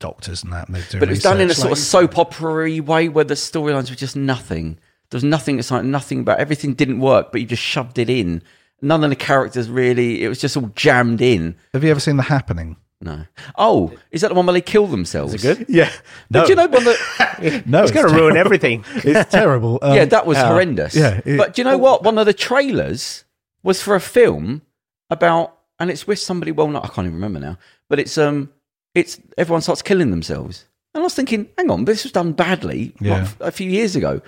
doctors 0.00 0.42
and 0.42 0.52
that, 0.52 0.66
and 0.66 0.76
they 0.76 0.82
do. 0.90 0.98
But 0.98 1.08
it 1.08 1.12
was 1.12 1.22
done 1.22 1.36
in 1.36 1.44
a 1.44 1.48
research." 1.48 1.62
sort 1.62 1.72
of 1.72 1.78
soap 1.78 2.18
opera 2.18 2.80
way 2.80 3.08
where 3.08 3.24
the 3.24 3.34
storylines 3.34 3.88
were 3.88 3.96
just 3.96 4.16
nothing. 4.16 4.78
There 5.10 5.16
was 5.16 5.24
nothing 5.24 5.58
exciting, 5.58 5.90
nothing 5.90 6.20
about 6.20 6.40
everything 6.40 6.74
didn't 6.74 7.00
work, 7.00 7.32
but 7.32 7.40
you 7.40 7.46
just 7.46 7.62
shoved 7.62 7.98
it 7.98 8.10
in. 8.10 8.42
None 8.80 9.04
of 9.04 9.10
the 9.10 9.16
characters 9.16 9.68
really. 9.68 10.24
It 10.24 10.28
was 10.28 10.40
just 10.40 10.56
all 10.56 10.70
jammed 10.74 11.20
in. 11.20 11.54
Have 11.72 11.84
you 11.84 11.90
ever 11.90 12.00
seen 12.00 12.16
The 12.16 12.24
Happening? 12.24 12.76
No. 13.02 13.24
Oh, 13.58 13.92
is 14.10 14.20
that 14.20 14.28
the 14.28 14.34
one 14.34 14.46
where 14.46 14.52
they 14.54 14.60
kill 14.60 14.86
themselves? 14.86 15.34
Is 15.34 15.44
it 15.44 15.58
good? 15.58 15.66
Yeah. 15.68 15.90
But 16.30 16.48
you 16.48 16.54
know 16.54 16.66
one 16.68 16.84
that? 16.84 17.62
No, 17.66 17.82
It's 17.82 17.90
going 17.92 18.08
to 18.08 18.14
ruin 18.14 18.36
everything. 18.36 18.84
It's 18.94 19.30
terrible. 19.30 19.78
Um, 19.82 19.94
yeah, 19.96 20.04
that 20.06 20.24
was 20.26 20.38
horrendous. 20.38 20.94
yeah, 20.94 21.20
it- 21.24 21.36
but 21.36 21.54
do 21.54 21.60
you 21.62 21.64
know 21.64 21.76
what? 21.78 22.02
One 22.04 22.16
of 22.18 22.26
the 22.26 22.32
trailers 22.32 23.24
was 23.64 23.82
for 23.82 23.94
a 23.94 24.00
film 24.00 24.62
about, 25.10 25.58
and 25.78 25.90
it's 25.90 26.06
with 26.06 26.18
somebody. 26.18 26.52
Well, 26.52 26.68
not 26.68 26.84
I 26.84 26.88
can't 26.88 27.06
even 27.06 27.14
remember 27.14 27.40
now. 27.40 27.58
But 27.88 27.98
it's 27.98 28.16
um, 28.16 28.50
it's 28.94 29.20
everyone 29.36 29.62
starts 29.62 29.82
killing 29.82 30.10
themselves, 30.10 30.66
and 30.94 31.02
I 31.02 31.04
was 31.04 31.14
thinking, 31.14 31.48
hang 31.58 31.70
on, 31.70 31.84
this 31.84 32.04
was 32.04 32.12
done 32.12 32.32
badly 32.32 32.92
like, 33.00 33.08
Yeah. 33.10 33.28
a 33.40 33.50
few 33.50 33.68
years 33.70 33.96
ago. 33.96 34.20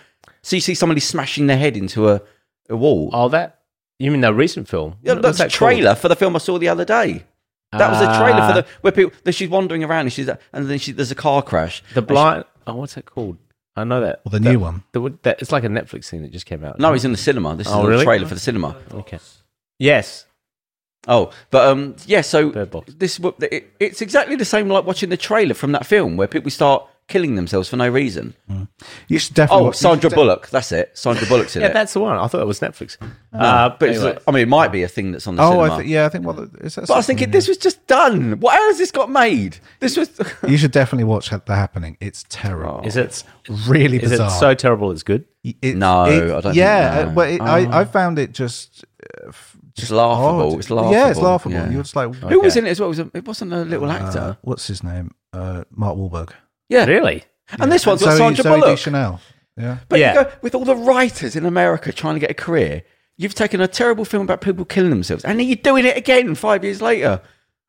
So 0.43 0.57
you 0.57 0.61
see 0.61 0.75
somebody 0.75 1.01
smashing 1.01 1.47
their 1.47 1.57
head 1.59 1.77
into 1.77 2.09
a, 2.09 2.21
a 2.69 2.77
wall. 2.77 3.11
Oh, 3.13 3.29
that 3.31 3.61
you 3.99 4.11
mean 4.11 4.21
the 4.21 4.35
recent 4.35 4.69
film? 4.69 4.97
yeah, 5.03 5.15
that's 5.15 5.25
what's 5.25 5.39
a 5.39 5.43
that 5.45 5.53
called? 5.53 5.73
trailer 5.73 5.95
for 5.95 6.09
the 6.09 6.17
film 6.17 6.35
I 6.35 6.39
saw 6.41 6.59
the 6.59 6.69
other 6.69 6.85
day. 6.85 7.25
That 7.79 7.91
was 7.91 8.01
a 8.01 8.19
trailer 8.19 8.41
Ah. 8.41 8.49
for 8.49 8.63
the 8.63 8.67
where 8.83 8.93
people 8.93 9.13
that 9.25 9.33
she's 9.33 9.49
wandering 9.49 9.85
around 9.85 10.01
and 10.03 10.13
she's 10.13 10.29
and 10.29 10.69
then 10.69 10.79
she, 10.79 10.93
there's 10.93 11.11
a 11.11 11.15
car 11.15 11.43
crash. 11.43 11.83
The 11.95 12.03
blind. 12.03 12.45
Oh, 12.67 12.75
what's 12.77 12.97
it 12.97 13.07
called? 13.07 13.37
I 13.77 13.85
know 13.85 14.01
that. 14.01 14.21
Well, 14.25 14.31
the 14.31 14.39
That- 14.39 14.51
new 14.53 14.59
one. 14.61 14.85
The, 14.93 15.13
that, 15.23 15.43
it's 15.43 15.51
like 15.53 15.65
a 15.65 15.69
Netflix 15.69 16.09
thing 16.09 16.23
that 16.23 16.31
just 16.33 16.47
came 16.47 16.65
out. 16.65 16.79
No, 16.79 16.93
he's 16.93 17.05
in 17.05 17.11
the 17.13 17.19
cinema. 17.19 17.57
This 17.57 17.67
is 17.67 17.73
Oh, 17.73 17.85
a 17.85 17.89
really? 17.89 18.05
trailer 18.05 18.27
for 18.27 18.35
the 18.35 18.41
cinema. 18.41 18.77
Okay. 18.93 19.19
Yes. 19.79 20.27
Oh, 21.07 21.31
but 21.51 21.69
um, 21.69 21.97
yeah. 22.07 22.21
So 22.23 22.51
Bird 22.51 22.71
Box. 22.71 22.95
this 22.97 23.21
it, 23.41 23.71
it's 23.81 24.01
exactly 24.01 24.37
the 24.37 24.45
same 24.45 24.69
like 24.69 24.87
watching 24.87 25.11
the 25.11 25.17
trailer 25.17 25.53
from 25.55 25.73
that 25.73 25.85
film 25.87 26.17
where 26.17 26.27
people 26.29 26.51
start 26.51 26.87
killing 27.07 27.35
themselves 27.35 27.69
for 27.69 27.77
no 27.77 27.89
reason. 27.89 28.35
You 29.09 29.19
should 29.19 29.35
definitely. 29.35 29.63
Oh, 29.63 29.67
watch- 29.67 29.77
Sandra 29.77 30.03
should 30.03 30.09
de- 30.11 30.17
Bullock. 30.17 30.49
That's 30.49 30.73
it. 30.73 30.91
Sandra 30.95 31.27
Bullock's 31.29 31.55
in 31.55 31.61
Yeah, 31.63 31.67
it. 31.67 31.71
Yeah, 31.71 31.75
that's 31.75 31.93
the 31.93 32.01
one. 32.01 32.17
I 32.17 32.27
thought 32.29 32.41
it 32.41 32.47
was 32.47 32.61
Netflix. 32.61 32.97
Uh, 33.03 33.37
Uh, 33.37 33.77
but 33.79 33.91
it's, 33.91 33.99
anyway. 34.01 34.19
I 34.27 34.31
mean, 34.31 34.43
it 34.45 34.49
might 34.49 34.73
be 34.73 34.83
a 34.85 34.89
thing 34.89 35.13
that's 35.13 35.27
on 35.27 35.37
the 35.37 35.43
Oh, 35.43 35.51
cinema. 35.51 35.75
I 35.75 35.77
th- 35.79 35.89
yeah, 35.91 36.07
I 36.07 36.09
think. 36.09 36.25
Well, 36.27 36.49
is 36.61 36.75
that 36.77 36.87
but 36.87 36.95
I 36.95 36.97
was 36.97 37.07
thinking 37.07 37.31
this 37.31 37.47
was 37.49 37.59
just 37.59 37.87
done. 37.87 38.41
What 38.41 38.55
how 38.55 38.67
has 38.69 38.79
this 38.79 38.91
got 38.91 39.11
made? 39.11 39.59
This 39.81 39.97
was. 39.97 40.11
You 40.49 40.57
should 40.57 40.73
definitely 40.73 41.05
watch 41.05 41.31
The 41.31 41.43
Happening. 41.49 41.97
It's 42.01 42.25
terrible. 42.29 42.83
is 42.85 42.97
it? 42.97 43.23
really 43.69 43.99
Is 43.99 44.11
bizarre? 44.11 44.29
it 44.29 44.39
so 44.41 44.55
terrible? 44.55 44.91
It's 44.91 45.03
good. 45.03 45.25
It- 45.43 45.77
No, 45.77 46.05
it- 46.07 46.23
I 46.25 46.27
don't 46.29 46.43
think- 46.43 46.55
Yeah, 46.57 47.03
no. 47.05 47.11
uh, 47.11 47.15
but 47.15 47.29
it, 47.31 47.41
I, 47.43 47.81
I 47.81 47.85
found 47.85 48.19
it 48.19 48.33
just, 48.33 48.85
uh, 49.03 49.29
f- 49.29 49.57
just 49.77 49.91
laughable. 49.91 50.53
odd. 50.55 50.59
It's 50.61 50.71
laughable. 50.71 50.93
Yeah, 50.93 51.11
it's 51.11 51.19
laughable. 51.19 51.53
laughable. 51.53 51.55
Yeah. 51.57 51.71
You're 51.75 51.83
just 51.83 51.97
like, 51.97 52.15
Who 52.15 52.41
was 52.41 52.57
in 52.57 52.67
it 52.67 52.71
as 52.71 52.81
well? 52.81 52.87
It, 52.87 52.97
was 52.97 52.99
a, 53.01 53.11
it 53.13 53.27
wasn't 53.27 53.53
a 53.53 53.63
little 53.65 53.91
uh, 53.91 53.95
actor. 53.95 54.39
what's 54.43 54.67
his 54.69 54.83
name? 54.83 55.15
Uh, 55.35 55.65
Mark 55.71 55.97
Wahlberg. 55.99 56.31
Yeah, 56.69 56.85
Really? 56.87 57.25
and 57.61 57.71
this 57.71 57.87
one's 57.87 58.03
got 58.03 58.13
Zoe, 58.13 58.19
Sandra 58.19 58.43
Zoe 58.43 58.53
Bullock. 58.61 58.71
Deschanel. 58.77 59.21
Yeah. 59.57 59.79
But 59.89 60.01
Yeah. 60.01 60.15
you 60.19 60.25
go 60.25 60.31
with 60.43 60.55
all 60.55 60.65
the 60.65 60.75
writers 60.77 61.37
in 61.37 61.47
America 61.47 61.93
trying 61.93 62.15
to 62.15 62.21
get 62.21 62.31
a 62.31 62.35
career. 62.35 62.83
You've 63.17 63.35
taken 63.35 63.61
a 63.61 63.69
terrible 63.69 64.05
film 64.05 64.23
about 64.25 64.41
people 64.41 64.65
killing 64.65 64.91
themselves, 64.91 65.25
and 65.25 65.39
then 65.39 65.47
you're 65.47 65.57
doing 65.57 65.85
it 65.85 65.97
again 65.97 66.35
five 66.35 66.65
years 66.65 66.83
later. 66.83 67.21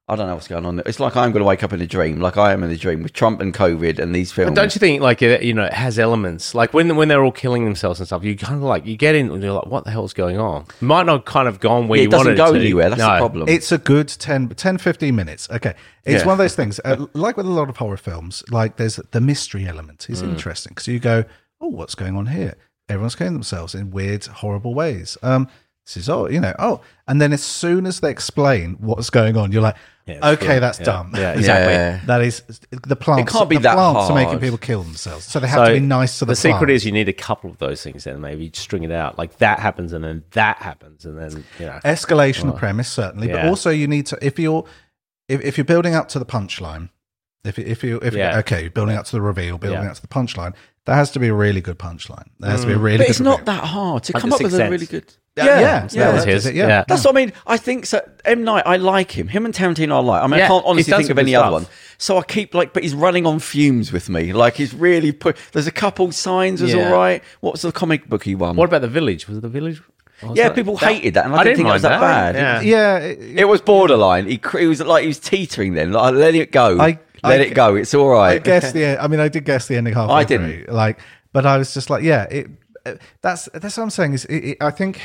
I 0.07 0.15
don't 0.15 0.27
know 0.27 0.35
what's 0.35 0.47
going 0.47 0.67
on. 0.67 0.83
It's 0.85 0.99
like 0.99 1.15
I'm 1.17 1.31
going 1.31 1.41
to 1.41 1.47
wake 1.47 1.63
up 1.63 1.73
in 1.73 1.81
a 1.81 1.87
dream, 1.87 2.19
like 2.19 2.37
I 2.37 2.53
am 2.53 2.61
in 2.63 2.69
a 2.69 2.77
dream 2.77 3.01
with 3.01 3.13
Trump 3.13 3.41
and 3.41 3.51
COVID 3.51 3.97
and 3.97 4.13
these 4.13 4.31
films. 4.31 4.51
But 4.51 4.55
don't 4.55 4.75
you 4.75 4.77
think 4.79 5.01
like 5.01 5.23
it, 5.23 5.41
you 5.41 5.51
know 5.51 5.63
it 5.65 5.73
has 5.73 5.97
elements 5.97 6.53
like 6.53 6.75
when 6.75 6.95
when 6.95 7.07
they're 7.07 7.23
all 7.23 7.31
killing 7.31 7.65
themselves 7.65 7.99
and 7.99 8.05
stuff? 8.05 8.23
You 8.23 8.35
kind 8.37 8.53
of 8.57 8.61
like 8.61 8.85
you 8.85 8.97
get 8.97 9.15
in 9.15 9.31
and 9.31 9.41
you're 9.41 9.53
like, 9.53 9.65
what 9.65 9.83
the 9.83 9.89
hell's 9.89 10.13
going 10.13 10.37
on? 10.37 10.67
Might 10.79 11.07
not 11.07 11.25
kind 11.25 11.47
of 11.47 11.59
gone 11.59 11.87
where 11.87 11.97
Yeah, 11.97 12.03
you 12.03 12.09
it 12.09 12.11
doesn't 12.11 12.35
go 12.35 12.53
anywhere. 12.53 12.89
That's 12.91 13.01
the 13.01 13.17
problem. 13.17 13.49
It's 13.49 13.71
a 13.71 13.79
good 13.79 14.07
10, 14.07 14.49
10 14.49 14.77
15 14.77 15.15
minutes. 15.15 15.49
Okay. 15.49 15.73
It's 16.03 16.21
Yeah. 16.21 16.25
one 16.27 16.33
of 16.33 16.37
those 16.37 16.55
things, 16.55 16.79
uh, 16.85 17.07
like 17.13 17.35
with 17.35 17.47
a 17.47 17.49
lot 17.49 17.69
of 17.69 17.77
horror 17.77 17.97
films, 17.97 18.43
like 18.51 18.75
there's 18.77 18.97
the 19.09 19.21
mystery 19.21 19.65
element 19.67 20.05
is 20.07 20.21
Mm. 20.21 20.29
interesting 20.29 20.71
because 20.75 20.87
you 20.87 20.99
go, 20.99 21.23
oh, 21.59 21.69
what's 21.69 21.95
going 21.95 22.15
on 22.15 22.27
here? 22.27 22.53
Everyone's 22.89 23.15
killing 23.15 23.33
themselves 23.33 23.73
in 23.73 23.89
weird, 23.89 24.23
horrible 24.27 24.75
ways. 24.75 25.17
Um, 25.23 25.47
is, 25.95 26.09
oh, 26.09 26.27
you 26.27 26.39
know, 26.39 26.53
oh. 26.57 26.81
And 27.07 27.21
then 27.21 27.31
as 27.31 27.43
soon 27.43 27.85
as 27.85 27.99
they 27.99 28.09
explain 28.09 28.73
what's 28.79 29.09
going 29.11 29.37
on, 29.37 29.51
you're 29.51 29.61
like, 29.61 29.75
it's 30.07 30.23
okay, 30.23 30.45
true. 30.45 30.59
that's 30.59 30.79
Yeah. 30.79 30.85
dumb. 30.85 31.11
Yeah, 31.15 31.33
exactly. 31.37 31.73
Yeah. 31.73 31.99
That 32.05 32.21
is 32.21 32.41
the 32.69 32.95
plants. 32.95 33.31
It 33.31 33.35
can't 33.35 33.49
be 33.49 33.57
the 33.57 33.63
that 33.63 33.75
plants 33.75 34.09
are 34.09 34.15
making 34.15 34.39
people 34.39 34.57
kill 34.57 34.83
themselves, 34.83 35.25
so 35.25 35.39
they 35.39 35.47
have 35.47 35.67
to 35.67 35.73
be 35.73 35.79
nice 35.79 36.19
to 36.19 36.25
the. 36.25 36.31
the 36.31 36.35
secret 36.35 36.69
is 36.69 36.85
you 36.85 36.91
need 36.91 37.09
a 37.09 37.13
couple 37.13 37.49
of 37.49 37.57
those 37.57 37.81
things 37.83 38.05
and 38.05 38.21
maybe 38.21 38.51
string 38.53 38.83
it 38.83 38.91
out 38.91 39.17
like 39.17 39.37
that 39.39 39.59
happens 39.59 39.93
and 39.93 40.03
then 40.03 40.23
that 40.31 40.57
happens 40.57 41.05
and 41.05 41.17
then 41.17 41.43
you 41.59 41.65
know 41.65 41.79
escalation 41.85 42.49
of 42.49 42.55
oh. 42.55 42.57
premise 42.57 42.91
certainly, 42.91 43.27
but 43.27 43.45
also 43.45 43.69
you 43.69 43.87
need 43.87 44.05
to 44.07 44.17
if 44.21 44.37
you're 44.39 44.65
if, 45.27 45.41
if 45.41 45.57
you're 45.57 45.65
building 45.65 45.95
up 45.95 46.07
to 46.09 46.19
the 46.19 46.25
punchline, 46.25 46.89
if 47.43 47.57
if 47.57 47.83
you 47.83 47.99
if 48.03 48.13
Yeah. 48.13 48.37
okay, 48.39 48.61
you're 48.61 48.69
building 48.71 48.95
up 48.95 49.05
to 49.05 49.11
the 49.13 49.21
reveal, 49.21 49.57
building 49.57 49.81
Yeah. 49.83 49.89
up 49.89 49.95
to 49.95 50.01
the 50.01 50.07
punchline, 50.07 50.53
there 50.85 50.95
has 50.95 51.11
to 51.11 51.19
be 51.19 51.27
a 51.27 51.33
really 51.33 51.61
good 51.61 51.77
punchline. 51.79 52.27
There 52.39 52.51
has 52.51 52.61
to 52.61 52.67
be 52.67 52.73
a 52.73 52.77
mm. 52.77 52.83
really. 52.83 52.97
but 52.99 53.03
good 53.05 53.09
it's 53.11 53.19
not 53.19 53.39
reveal. 53.41 53.55
that 53.55 53.63
hard 53.65 54.03
to 54.03 54.13
Like 54.13 54.21
come 54.21 54.29
The 54.29 54.35
up 54.35 54.41
with 54.41 54.51
Sixth 54.51 54.55
a 54.55 54.63
Sense. 54.63 54.71
really 54.71 54.85
good. 54.85 55.13
Yeah, 55.37 55.45
yeah, 55.59 55.79
that 55.81 55.93
yeah, 55.93 56.13
was 56.13 56.23
his 56.23 56.45
yeah. 56.45 56.67
yeah 56.67 56.85
That's 56.87 57.03
what 57.03 57.13
I 57.13 57.19
mean. 57.25 57.33
I 57.45 57.57
think 57.57 57.85
so. 57.87 57.99
M 58.23 58.45
Night, 58.45 58.63
I 58.65 58.77
like 58.77 59.11
him. 59.11 59.27
Him 59.27 59.43
and 59.45 59.53
Tarantino, 59.53 59.91
I 59.97 59.99
like. 59.99 60.23
I 60.23 60.27
mean, 60.27 60.35
I 60.35 60.37
Yeah, 60.37 60.47
can't 60.47 60.63
he 60.63 60.69
honestly 60.69 60.91
does 60.91 60.97
think 60.99 61.09
of 61.09 61.15
good 61.17 61.23
any 61.23 61.35
other 61.35 61.43
stuff. 61.47 61.51
one. 61.53 61.65
So 61.97 62.17
I 62.17 62.23
keep 62.23 62.53
like, 62.53 62.71
but 62.71 62.83
he's 62.83 62.95
running 62.95 63.25
on 63.25 63.39
fumes 63.39 63.91
with 63.91 64.07
me. 64.07 64.31
Like 64.31 64.55
he's 64.55 64.73
really 64.73 65.11
put. 65.11 65.35
There's 65.51 65.67
a 65.67 65.71
couple 65.73 66.11
signs 66.13 66.61
was 66.61 66.73
Yeah. 66.73 66.87
all 66.87 66.93
right. 66.93 67.21
What 67.41 67.51
was 67.53 67.63
the 67.63 67.73
comic 67.73 68.07
booky 68.07 68.33
one? 68.35 68.55
what 68.55 68.65
about 68.69 68.81
the 68.81 68.87
village 68.87 69.27
was 69.27 69.37
it 69.39 69.41
the 69.41 69.49
village 69.49 69.81
yeah, 70.33 70.49
people 70.53 70.77
hated 70.77 71.15
that, 71.15 71.25
and 71.25 71.35
I, 71.35 71.39
I 71.39 71.43
didn't 71.43 71.57
didn't 71.57 71.57
think 71.57 71.69
it 71.69 71.73
was 71.73 71.83
mind 71.83 71.93
that, 71.93 71.99
that. 71.99 72.33
bad. 72.33 72.63
Yeah. 72.63 72.99
Yeah, 73.01 73.05
it, 73.05 73.39
It 73.41 73.45
was 73.49 73.59
borderline. 73.59 74.27
He, 74.27 74.37
cr- 74.37 74.59
he 74.59 74.67
was 74.67 74.79
like 74.79 75.01
he 75.01 75.07
was 75.09 75.19
teetering 75.19 75.73
then. 75.73 75.91
Like 75.91 76.13
let 76.15 76.33
it 76.35 76.53
go, 76.53 76.79
I- 76.79 76.99
let 77.29 77.41
I- 77.41 77.45
it 77.45 77.53
go. 77.53 77.75
It's 77.75 77.93
all 77.93 78.09
right. 78.09 78.35
I 78.35 78.39
guess 78.39 78.71
the. 78.77 78.97
I 79.01 79.07
mean, 79.07 79.19
I 79.19 79.27
did 79.29 79.45
guess 79.45 79.67
the 79.67 79.75
ending 79.77 79.93
halfway 79.93 80.15
I 80.15 80.23
didn't. 80.23 80.65
through, 80.65 80.73
Like, 80.73 80.99
but 81.33 81.45
I 81.45 81.57
was 81.57 81.73
just 81.73 81.89
like, 81.89 82.03
yeah, 82.03 82.23
it. 82.23 82.47
uh, 82.85 82.93
That's 83.21 83.49
that's 83.53 83.77
what 83.77 83.83
I'm 83.83 83.89
saying. 83.89 84.13
Is 84.13 84.25
it, 84.25 84.35
it, 84.51 84.57
I 84.61 84.71
think. 84.71 85.01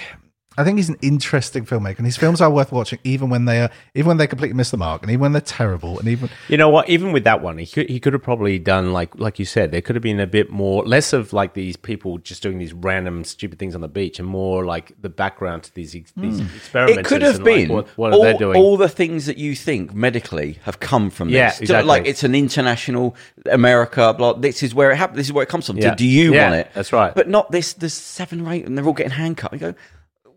I 0.58 0.64
think 0.64 0.78
he's 0.78 0.88
an 0.88 0.98
interesting 1.00 1.64
filmmaker, 1.64 1.98
and 1.98 2.06
his 2.06 2.16
films 2.16 2.40
are 2.40 2.50
worth 2.50 2.72
watching, 2.72 2.98
even 3.04 3.30
when 3.30 3.44
they 3.44 3.60
are, 3.62 3.70
even 3.94 4.08
when 4.08 4.16
they 4.16 4.26
completely 4.26 4.56
miss 4.56 4.72
the 4.72 4.76
mark, 4.76 5.00
and 5.00 5.10
even 5.10 5.20
when 5.20 5.32
they're 5.32 5.40
terrible, 5.40 5.98
and 6.00 6.08
even 6.08 6.28
You 6.48 6.56
know 6.56 6.68
what? 6.68 6.88
Even 6.88 7.12
with 7.12 7.22
that 7.22 7.40
one, 7.40 7.56
he 7.58 7.66
could 7.66 7.88
he 7.88 8.00
could 8.00 8.12
have 8.14 8.22
probably 8.22 8.58
done 8.58 8.92
like 8.92 9.16
like 9.18 9.38
you 9.38 9.44
said. 9.44 9.70
There 9.70 9.80
could 9.80 9.94
have 9.94 10.02
been 10.02 10.18
a 10.18 10.26
bit 10.26 10.50
more, 10.50 10.84
less 10.84 11.12
of 11.12 11.32
like 11.32 11.54
these 11.54 11.76
people 11.76 12.18
just 12.18 12.42
doing 12.42 12.58
these 12.58 12.72
random 12.72 13.22
stupid 13.24 13.60
things 13.60 13.76
on 13.76 13.80
the 13.80 13.88
beach, 13.88 14.18
and 14.18 14.26
more 14.26 14.64
like 14.64 14.92
the 15.00 15.08
background 15.08 15.62
to 15.62 15.74
these 15.74 15.94
ex- 15.94 16.12
these 16.16 16.40
experiments. 16.40 16.96
Hmm. 16.96 17.00
it 17.00 17.06
could 17.06 17.22
have 17.22 17.44
been 17.44 17.68
what, 17.68 17.86
what 17.96 18.12
all, 18.12 18.24
are 18.26 18.32
they 18.32 18.38
doing? 18.38 18.56
all 18.56 18.76
the 18.76 18.88
things 18.88 19.26
that 19.26 19.38
you 19.38 19.54
think 19.54 19.94
medically 19.94 20.58
have 20.64 20.80
come 20.80 21.10
from 21.10 21.28
Yeah, 21.28 21.50
this. 21.50 21.58
Do- 21.58 21.62
exactly. 21.62 21.88
Like 21.88 22.06
it's 22.06 22.24
an 22.24 22.34
international 22.34 23.14
America. 23.50 24.12
Blah, 24.18 24.32
this 24.34 24.64
is 24.64 24.74
where 24.74 24.90
it 24.90 24.96
happened. 24.96 25.18
This 25.20 25.26
is 25.28 25.32
where 25.32 25.44
it 25.44 25.48
comes 25.48 25.66
from. 25.66 25.76
Do- 25.76 25.82
Yeah. 25.82 25.94
Do, 25.94 26.04
you 26.06 26.34
Yeah, 26.34 26.50
want 26.50 26.54
it? 26.60 26.70
that's 26.74 26.92
right. 26.92 27.14
But 27.14 27.28
not 27.28 27.52
this. 27.52 27.72
There's 27.74 27.94
seven 27.94 28.40
or 28.46 28.52
eight, 28.52 28.66
and 28.66 28.76
they're 28.76 28.84
all 28.84 28.92
getting 28.92 29.12
handcuffed. 29.12 29.52
You 29.54 29.60
go. 29.60 29.74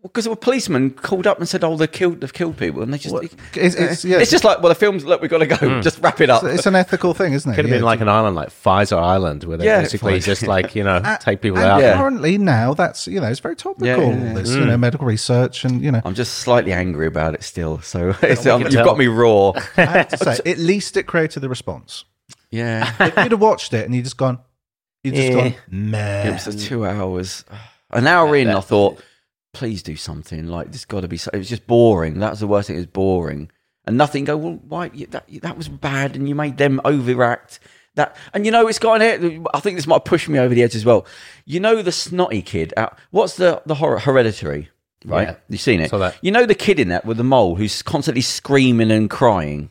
Because 0.04 0.28
a 0.28 0.36
policeman 0.36 0.90
called 0.90 1.26
up 1.26 1.40
and 1.40 1.48
said, 1.48 1.64
"Oh, 1.64 1.78
they 1.78 1.88
killed, 1.88 2.20
they've 2.20 2.34
killed 2.34 2.58
people," 2.58 2.84
and 2.84 2.94
they 2.94 2.98
just, 2.98 3.14
Well, 3.14 3.24
it's- 3.24 3.74
it's- 3.76 4.04
yeah. 4.04 4.18
it's 4.20 4.30
just 4.30 4.44
like, 4.44 4.60
well, 4.60 4.68
the 4.68 4.76
film's 4.76 5.06
look, 5.06 5.22
we've 5.22 5.32
got 5.32 5.38
to 5.38 5.46
go, 5.46 5.56
Hmm. 5.56 5.80
just 5.82 6.00
wrap 6.04 6.20
it 6.20 6.30
up. 6.30 6.44
it's 6.44 6.66
an 6.66 6.76
ethical 6.76 7.14
thing, 7.14 7.32
isn't 7.32 7.50
it? 7.50 7.56
could 7.56 7.64
have 7.64 7.70
Yeah, 7.72 7.78
been 7.78 7.86
like 7.86 8.02
an 8.02 8.10
island 8.10 8.36
like 8.36 8.50
Pfizer 8.50 8.98
Island, 9.02 9.46
where 9.46 9.56
they 9.56 9.64
Yeah, 9.64 9.80
basically 9.82 10.20
Pfizer. 10.20 10.24
just 10.26 10.44
like 10.46 10.76
you 10.76 10.84
know 10.84 11.02
take 11.22 11.42
people 11.42 11.58
and 11.60 11.68
out. 11.68 11.82
Yeah. 11.82 11.96
currently 11.96 12.38
now 12.38 12.74
that's 12.74 13.08
you 13.08 13.22
know 13.22 13.28
it's 13.28 13.40
very 13.40 13.56
topical. 13.56 13.88
Yeah, 13.88 13.96
yeah, 13.98 14.24
yeah. 14.26 14.34
This 14.34 14.50
you 14.50 14.66
know 14.66 14.76
medical 14.78 15.08
research 15.08 15.64
and 15.64 15.82
you 15.82 15.90
know 15.90 16.02
I'm 16.04 16.16
just 16.16 16.34
slightly 16.40 16.74
angry 16.74 17.08
about 17.08 17.34
it 17.34 17.44
still. 17.44 17.80
So 17.80 18.14
it's, 18.22 18.46
um, 18.46 18.62
you've 18.62 18.72
tell. 18.74 18.84
got 18.84 18.98
me 18.98 19.08
raw. 19.08 19.52
I 19.78 19.82
have 19.86 20.10
to 20.10 20.18
say 20.18 20.52
at 20.52 20.58
least 20.58 20.98
it 20.98 21.04
created 21.04 21.40
the 21.40 21.48
response. 21.50 22.04
Yeah, 22.52 22.92
If 23.00 23.16
you'd 23.18 23.32
have 23.32 23.40
watched 23.42 23.74
it 23.74 23.86
and 23.86 23.96
you'd 23.96 24.04
just 24.04 24.18
gone, 24.18 24.40
you'd 25.04 25.16
just 25.16 25.28
Yeah. 25.30 25.34
gone 25.50 25.54
meh. 25.72 26.28
it 26.28 26.34
was 26.34 26.44
the 26.46 26.62
two 26.62 26.86
hours. 26.86 27.46
An 27.90 28.06
hour 28.06 28.36
in, 28.36 28.50
I 28.50 28.60
thought, 28.60 29.00
please 29.54 29.82
do 29.84 29.96
something. 29.96 30.48
Like 30.48 30.72
this 30.72 30.86
got 30.86 31.02
to 31.02 31.08
be. 31.08 31.18
so- 31.18 31.32
It 31.34 31.38
was 31.38 31.50
just 31.50 31.68
boring. 31.68 32.20
That 32.20 32.32
was 32.32 32.40
the 32.42 32.48
worst 32.48 32.68
thing. 32.68 32.76
It 32.76 32.80
was 32.80 32.86
boring, 32.88 33.50
and 33.86 33.98
nothing. 33.98 34.26
Go 34.26 34.38
well. 34.38 34.60
Why 34.68 34.90
you- 34.94 35.08
that? 35.08 35.26
That 35.42 35.58
was 35.58 35.70
bad, 35.70 36.16
and 36.16 36.28
you 36.28 36.36
made 36.36 36.58
them 36.58 36.82
overact. 36.84 37.60
That 37.96 38.16
and 38.34 38.44
you 38.46 38.52
know 38.52 38.68
it's 38.68 38.80
got 38.80 39.02
in 39.02 39.24
it. 39.24 39.48
I 39.54 39.60
think 39.60 39.78
this 39.78 39.86
might 39.88 40.04
push 40.04 40.28
me 40.28 40.40
over 40.40 40.54
the 40.56 40.64
edge 40.64 40.76
as 40.76 40.84
well. 40.84 41.06
You 41.46 41.60
know 41.60 41.82
the 41.84 41.92
snotty 41.92 42.42
kid. 42.42 42.74
Out, 42.76 42.98
what's 43.12 43.36
the 43.38 43.62
the 43.66 43.76
horror 43.76 44.00
hereditary? 44.00 44.70
Right, 45.06 45.28
Yeah. 45.28 45.36
you've 45.50 45.62
seen 45.62 45.80
it. 45.82 45.90
Saw 45.90 45.98
that. 46.00 46.16
You 46.22 46.32
know 46.32 46.46
the 46.46 46.56
kid 46.56 46.80
in 46.80 46.88
that 46.88 47.06
with 47.06 47.18
the 47.18 47.24
mole 47.26 47.56
who's 47.56 47.82
constantly 47.82 48.22
screaming 48.22 48.90
and 48.90 49.10
crying. 49.10 49.70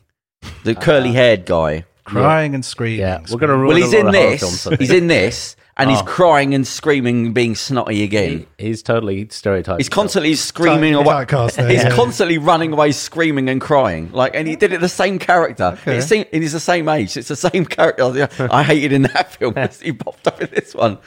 The 0.63 0.75
curly 0.75 1.09
uh-huh. 1.09 1.17
haired 1.17 1.45
guy. 1.45 1.85
crying 2.05 2.53
and 2.53 2.63
screaming. 2.63 2.99
Yeah, 2.99 3.21
we're 3.31 3.39
gonna 3.39 3.57
ruin 3.57 3.67
Well, 3.67 3.77
he's 3.77 3.93
in 3.93 4.11
this. 4.11 4.39
films, 4.63 4.79
He's 4.79 4.91
in 4.91 5.07
this, 5.07 5.55
and 5.77 5.89
he's 5.89 6.01
Oh. 6.01 6.05
crying 6.05 6.53
and 6.53 6.65
screaming, 6.67 7.25
and 7.27 7.33
being 7.33 7.55
snotty 7.55 8.03
again. 8.03 8.45
He's 8.57 8.83
totally 8.83 9.27
stereotyped. 9.29 9.79
He's 9.79 9.89
constantly 9.89 10.35
screaming 10.35 10.93
Type- 10.93 11.05
away. 11.05 11.13
typecast 11.25 11.55
there, 11.55 11.69
He's 11.69 11.83
yeah. 11.83 11.89
constantly 11.95 12.37
running 12.37 12.73
away, 12.73 12.91
screaming 12.91 13.49
and 13.49 13.59
crying. 13.59 14.09
Like, 14.11 14.35
and 14.35 14.47
he 14.47 14.55
did 14.55 14.71
it 14.73 14.81
the 14.81 14.89
same 14.89 15.19
character. 15.19 15.77
Okay. 15.81 15.97
It 15.97 16.01
seemed, 16.03 16.27
and 16.31 16.43
he's 16.43 16.53
the 16.53 16.59
same 16.59 16.87
age. 16.89 17.17
It's 17.17 17.27
the 17.27 17.35
same 17.35 17.65
character. 17.77 18.29
I 18.51 18.63
hated 18.63 18.93
in 18.93 19.03
that 19.03 19.33
film. 19.35 19.55
he 19.81 19.91
popped 19.93 20.27
up 20.27 20.41
in 20.41 20.49
this 20.53 20.75
one. 20.75 20.97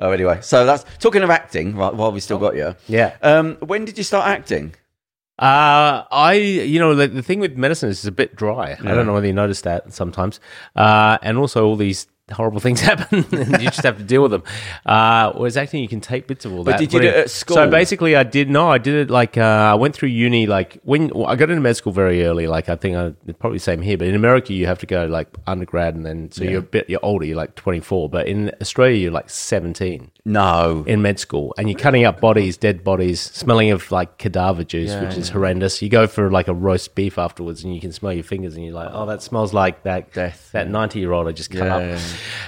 Oh, 0.00 0.10
anyway. 0.12 0.38
So 0.42 0.64
that's 0.64 0.84
talking 1.00 1.22
of 1.22 1.30
acting. 1.30 1.76
Right, 1.76 1.92
while 1.94 2.12
we 2.12 2.20
still 2.20 2.38
got 2.38 2.54
you. 2.56 2.74
Yeah. 2.86 3.16
Um, 3.22 3.56
when 3.60 3.84
did 3.84 3.98
you 3.98 4.04
start 4.04 4.26
acting? 4.26 4.74
Uh, 5.38 6.02
I, 6.10 6.32
you 6.34 6.80
know, 6.80 6.94
the, 6.96 7.06
the 7.06 7.22
thing 7.22 7.38
with 7.38 7.56
medicine 7.56 7.88
is 7.88 7.98
it's 7.98 8.06
a 8.06 8.12
bit 8.12 8.34
dry. 8.34 8.72
I 8.72 8.94
don't 8.94 9.06
know 9.06 9.12
whether 9.12 9.26
you 9.28 9.32
notice 9.32 9.60
that 9.62 9.92
sometimes. 9.92 10.40
Uh, 10.74 11.18
and 11.22 11.38
also 11.38 11.64
all 11.64 11.76
these 11.76 12.08
horrible 12.30 12.60
things 12.60 12.80
happen 12.90 13.24
and 13.32 13.52
you 13.62 13.68
just 13.70 13.82
have 13.82 13.98
to 13.98 14.04
deal 14.04 14.22
with 14.22 14.30
them. 14.30 14.42
Uh, 14.86 15.32
whereas 15.32 15.56
acting, 15.56 15.82
you 15.82 15.88
can 15.88 16.00
take 16.00 16.26
bits 16.26 16.44
of 16.44 16.52
all 16.52 16.64
But 16.64 16.72
that. 16.72 16.78
did 16.80 16.92
you 16.92 17.00
do 17.00 17.06
it 17.08 17.14
at 17.14 17.30
school? 17.30 17.56
So 17.56 17.70
basically 17.70 18.16
I 18.16 18.22
did, 18.22 18.50
no, 18.50 18.70
I 18.70 18.78
did 18.78 18.94
it 18.94 19.10
like, 19.10 19.36
uh, 19.36 19.42
I 19.42 19.74
went 19.74 19.94
through 19.94 20.10
uni, 20.10 20.46
like 20.46 20.80
when 20.84 21.08
well, 21.08 21.26
I 21.26 21.36
got 21.36 21.50
into 21.50 21.60
med 21.62 21.76
school 21.76 21.92
very 21.92 22.24
early, 22.24 22.46
like 22.46 22.68
I 22.68 22.76
think 22.76 22.96
I, 22.96 23.10
probably 23.34 23.58
the 23.58 23.62
same 23.64 23.82
here, 23.82 23.96
but 23.98 24.08
in 24.08 24.14
America 24.14 24.52
you 24.52 24.66
have 24.66 24.78
to 24.80 24.86
go 24.86 25.06
like 25.06 25.28
undergrad 25.46 25.94
and 25.94 26.04
then, 26.04 26.30
so 26.30 26.44
you're 26.44 26.60
a 26.60 26.62
bit, 26.62 26.88
you're 26.88 27.00
older, 27.04 27.24
you're 27.24 27.36
like 27.36 27.54
24, 27.54 28.08
but 28.08 28.26
in 28.28 28.52
Australia 28.60 28.96
you're 28.96 29.12
like 29.12 29.30
17 29.30 30.10
No. 30.24 30.84
in 30.86 31.02
med 31.02 31.18
school 31.18 31.54
and 31.58 31.68
you're 31.68 31.78
cutting 31.78 32.04
up 32.04 32.20
bodies, 32.20 32.56
dead 32.56 32.84
bodies, 32.84 33.20
smelling 33.20 33.70
of 33.70 33.90
like 33.90 34.18
cadaver 34.18 34.64
juice, 34.64 34.94
which 34.96 35.16
is 35.16 35.30
horrendous. 35.30 35.80
You 35.82 35.88
go 35.88 36.06
for 36.06 36.30
like 36.30 36.48
a 36.48 36.54
roast 36.54 36.94
beef 36.94 37.18
afterwards 37.18 37.64
and 37.64 37.74
you 37.74 37.80
can 37.80 37.92
smell 37.92 38.12
your 38.12 38.24
fingers 38.24 38.54
and 38.54 38.64
you're 38.64 38.74
like, 38.74 38.90
oh, 38.92 39.06
that 39.06 39.22
smells 39.22 39.52
like 39.54 39.82
that 39.84 40.12
Death, 40.12 40.50
that 40.52 40.68
90 40.68 40.98
year 41.00 41.12
old 41.12 41.28
I 41.28 41.32
just 41.32 41.50
cut 41.50 41.64
Yeah, 41.66 41.76
up. 41.94 42.00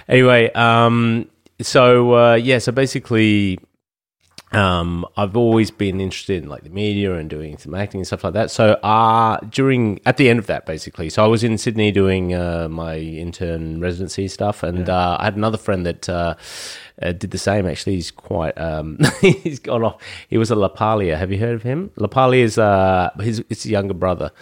Yeah, 0.08 0.14
yeah. 0.14 0.14
Anyway, 0.14 0.52
um, 0.52 1.30
so 1.60 2.14
uh, 2.14 2.34
yeah, 2.34 2.58
so 2.58 2.72
basically, 2.72 3.58
um, 4.52 5.06
I've 5.16 5.36
always 5.36 5.70
been 5.70 6.00
interested 6.00 6.42
in 6.42 6.48
like 6.48 6.64
the 6.64 6.70
media 6.70 7.14
and 7.14 7.30
doing 7.30 7.56
some 7.58 7.74
acting 7.74 8.00
and 8.00 8.06
stuff 8.06 8.24
like 8.24 8.32
that. 8.32 8.50
So 8.50 8.72
uh, 8.82 9.38
during 9.48 10.00
at 10.06 10.16
the 10.16 10.28
end 10.28 10.38
of 10.38 10.46
that, 10.46 10.66
basically, 10.66 11.10
so 11.10 11.24
I 11.24 11.26
was 11.26 11.44
in 11.44 11.56
Sydney 11.58 11.92
doing 11.92 12.34
uh, 12.34 12.68
my 12.68 12.96
intern 12.96 13.80
residency 13.80 14.28
stuff, 14.28 14.62
and 14.62 14.88
uh, 14.88 15.16
I 15.20 15.24
had 15.24 15.36
another 15.36 15.58
friend 15.58 15.86
that. 15.86 16.08
Uh, 16.08 16.34
uh, 17.02 17.12
did 17.12 17.30
the 17.30 17.38
same 17.38 17.66
actually. 17.66 17.94
He's 17.94 18.10
quite. 18.10 18.58
Um, 18.58 18.98
he's 19.20 19.58
gone 19.58 19.82
off. 19.82 20.02
He 20.28 20.36
was 20.36 20.50
a 20.50 20.54
LaPaglia. 20.54 21.16
Have 21.16 21.32
you 21.32 21.38
heard 21.38 21.54
of 21.54 21.62
him? 21.62 21.90
LaPaglia 21.96 22.42
is 22.42 22.58
uh, 22.58 23.10
his. 23.20 23.40
A 23.64 23.68
younger 23.68 23.94
brother. 23.94 24.32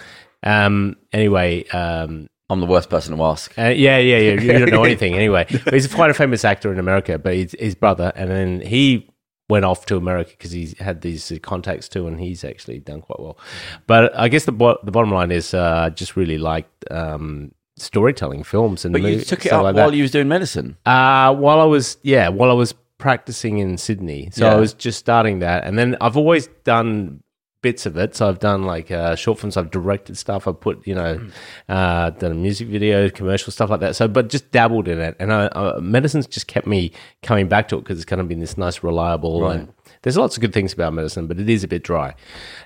Um, 0.42 0.96
anyway, 1.12 1.64
um, 1.68 2.28
I'm 2.50 2.60
the 2.60 2.66
worst 2.66 2.88
person 2.88 3.16
to 3.16 3.22
ask. 3.24 3.52
uh, 3.58 3.64
yeah, 3.64 3.98
yeah, 3.98 4.16
yeah. 4.18 4.40
You 4.40 4.52
don't 4.58 4.70
know 4.70 4.84
anything 4.90 5.14
anyway. 5.14 5.46
But 5.64 5.74
he's 5.74 5.86
quite 5.92 6.10
a 6.10 6.14
famous 6.14 6.44
actor 6.44 6.72
in 6.72 6.78
America. 6.78 7.18
But 7.18 7.34
he's 7.34 7.52
his 7.58 7.74
brother, 7.74 8.12
and 8.16 8.30
then 8.30 8.60
he 8.62 9.10
went 9.50 9.64
off 9.64 9.86
to 9.86 9.96
America 9.96 10.30
because 10.32 10.50
he 10.52 10.74
had 10.78 11.00
these 11.02 11.30
uh, 11.32 11.36
contacts 11.42 11.88
too, 11.88 12.06
and 12.06 12.18
he's 12.20 12.44
actually 12.44 12.78
done 12.80 13.00
quite 13.02 13.20
well. 13.20 13.38
But 13.86 14.18
I 14.18 14.28
guess 14.28 14.44
the 14.46 14.52
bo- 14.52 14.78
the 14.82 14.90
bottom 14.90 15.10
line 15.12 15.30
is, 15.30 15.52
uh, 15.54 15.84
I 15.86 15.90
just 15.90 16.16
really 16.16 16.38
liked 16.38 16.84
um, 16.90 17.52
storytelling 17.76 18.44
films 18.44 18.84
and 18.84 18.92
But 18.92 19.02
you 19.02 19.08
movies, 19.08 19.26
took 19.26 19.44
it 19.46 19.52
up 19.52 19.62
like 19.62 19.74
while 19.76 19.94
you 19.94 20.02
was 20.02 20.10
doing 20.10 20.28
medicine. 20.28 20.76
Uh, 20.86 21.34
while 21.34 21.60
I 21.60 21.64
was, 21.64 21.98
yeah, 22.02 22.28
while 22.28 22.50
I 22.50 22.54
was 22.54 22.74
practicing 22.98 23.58
in 23.58 23.76
Sydney. 23.78 24.30
So 24.32 24.46
Yeah. 24.46 24.54
I 24.54 24.56
was 24.56 24.72
just 24.74 24.98
starting 24.98 25.38
that. 25.40 25.64
And 25.64 25.78
then 25.78 25.96
I've 26.00 26.16
always 26.16 26.48
done 26.64 27.22
bits 27.60 27.86
of 27.86 27.96
it. 27.96 28.14
So 28.14 28.28
I've 28.28 28.38
done 28.38 28.62
like 28.64 28.90
uh, 28.90 29.16
short 29.16 29.40
films, 29.40 29.56
I've 29.56 29.70
directed 29.70 30.16
stuff, 30.16 30.46
I've 30.46 30.60
put, 30.60 30.86
you 30.86 30.94
know, 30.94 31.20
uh, 31.68 32.10
done 32.10 32.32
a 32.32 32.34
music 32.34 32.68
video, 32.68 33.10
commercial 33.10 33.52
stuff 33.52 33.70
like 33.70 33.80
that. 33.80 33.96
So, 33.96 34.06
but 34.08 34.28
just 34.28 34.50
dabbled 34.52 34.88
in 34.88 35.00
it. 35.00 35.16
And 35.18 35.32
I, 35.32 35.46
uh, 35.46 35.80
medicine's 35.82 36.26
just 36.26 36.46
kept 36.46 36.66
me 36.66 36.92
coming 37.22 37.48
back 37.48 37.68
to 37.68 37.76
it 37.76 37.80
because 37.80 37.98
it's 37.98 38.04
kind 38.04 38.20
of 38.20 38.28
been 38.28 38.40
this 38.40 38.56
nice, 38.56 38.82
reliable. 38.82 39.42
Right. 39.42 39.60
And 39.60 39.72
there's 40.02 40.16
lots 40.16 40.36
of 40.36 40.40
good 40.40 40.52
things 40.52 40.72
about 40.72 40.92
medicine, 40.92 41.26
but 41.26 41.40
it 41.40 41.48
is 41.48 41.64
a 41.64 41.68
bit 41.68 41.82
dry. 41.82 42.14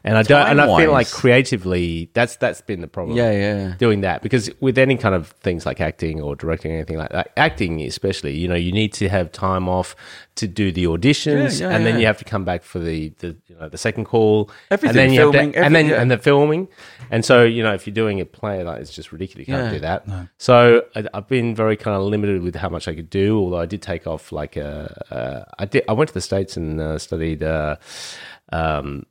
And 0.04 0.18
I 0.18 0.22
don't, 0.22 0.46
and 0.46 0.60
I 0.60 0.66
feel 0.78 0.92
like 0.92 1.10
creatively, 1.10 2.10
that's 2.12 2.36
that's 2.36 2.60
been 2.60 2.80
the 2.80 2.88
problem 2.88 3.16
Yeah, 3.16 3.30
yeah. 3.30 3.74
doing 3.78 4.02
that 4.02 4.22
because 4.22 4.50
with 4.60 4.76
any 4.76 4.96
kind 4.96 5.14
of 5.14 5.28
things 5.28 5.64
like 5.64 5.80
acting 5.80 6.20
or 6.20 6.36
directing 6.36 6.72
anything 6.72 6.98
like 6.98 7.10
that 7.10 7.30
acting 7.36 7.80
especially 7.82 8.36
you 8.36 8.48
know 8.48 8.54
you 8.54 8.72
need 8.72 8.92
to 8.94 9.08
have 9.08 9.32
time 9.32 9.68
off 9.68 9.96
to 10.34 10.46
do 10.46 10.72
the 10.72 10.84
auditions 10.84 11.60
Yeah, 11.60 11.68
yeah, 11.68 11.76
and 11.76 11.84
then 11.84 11.94
yeah. 11.94 12.00
you 12.00 12.06
have 12.06 12.18
to 12.18 12.24
come 12.24 12.44
back 12.44 12.62
for 12.62 12.78
the, 12.78 13.10
the 13.18 13.36
you 13.46 13.56
know 13.56 13.68
the 13.68 13.78
second 13.78 14.06
call. 14.06 14.50
Everything, 14.70 14.88
and 14.88 14.98
then 14.98 15.12
you 15.12 15.20
filming, 15.20 15.52
have 15.52 15.52
to, 15.54 15.64
and 15.64 15.74
then 15.74 15.90
and 15.92 16.10
the 16.10 16.18
filming. 16.18 16.68
And 17.10 17.24
so 17.24 17.44
you 17.44 17.62
know 17.62 17.74
if 17.74 17.86
you're 17.86 17.94
doing 17.94 18.20
a 18.20 18.24
play 18.24 18.62
like 18.62 18.80
it's 18.80 18.94
just 18.94 19.12
ridiculous. 19.12 19.48
You 19.48 19.54
can't 19.54 19.72
do 19.72 19.80
that. 19.80 20.06
so 20.38 20.82
I, 20.96 21.04
I've 21.14 21.28
been 21.28 21.54
very 21.54 21.76
kind 21.76 21.96
of 21.96 22.02
limited 22.04 22.42
with 22.42 22.56
how 22.56 22.68
much 22.68 22.88
I 22.88 22.94
could 22.94 23.10
do 23.10 23.38
although 23.38 23.58
I 23.58 23.66
did 23.66 23.82
take 23.82 24.06
off 24.06 24.32
like 24.32 24.56
a, 24.56 25.04
uh, 25.10 25.52
I 25.58 25.64
did 25.66 25.84
I 25.88 25.92
went 25.92 26.08
to 26.08 26.14
the 26.14 26.20
states 26.20 26.56
and 26.56 26.80
uh, 26.80 26.98
studied 26.98 27.42
uh, 27.42 27.76
um, 28.52 29.06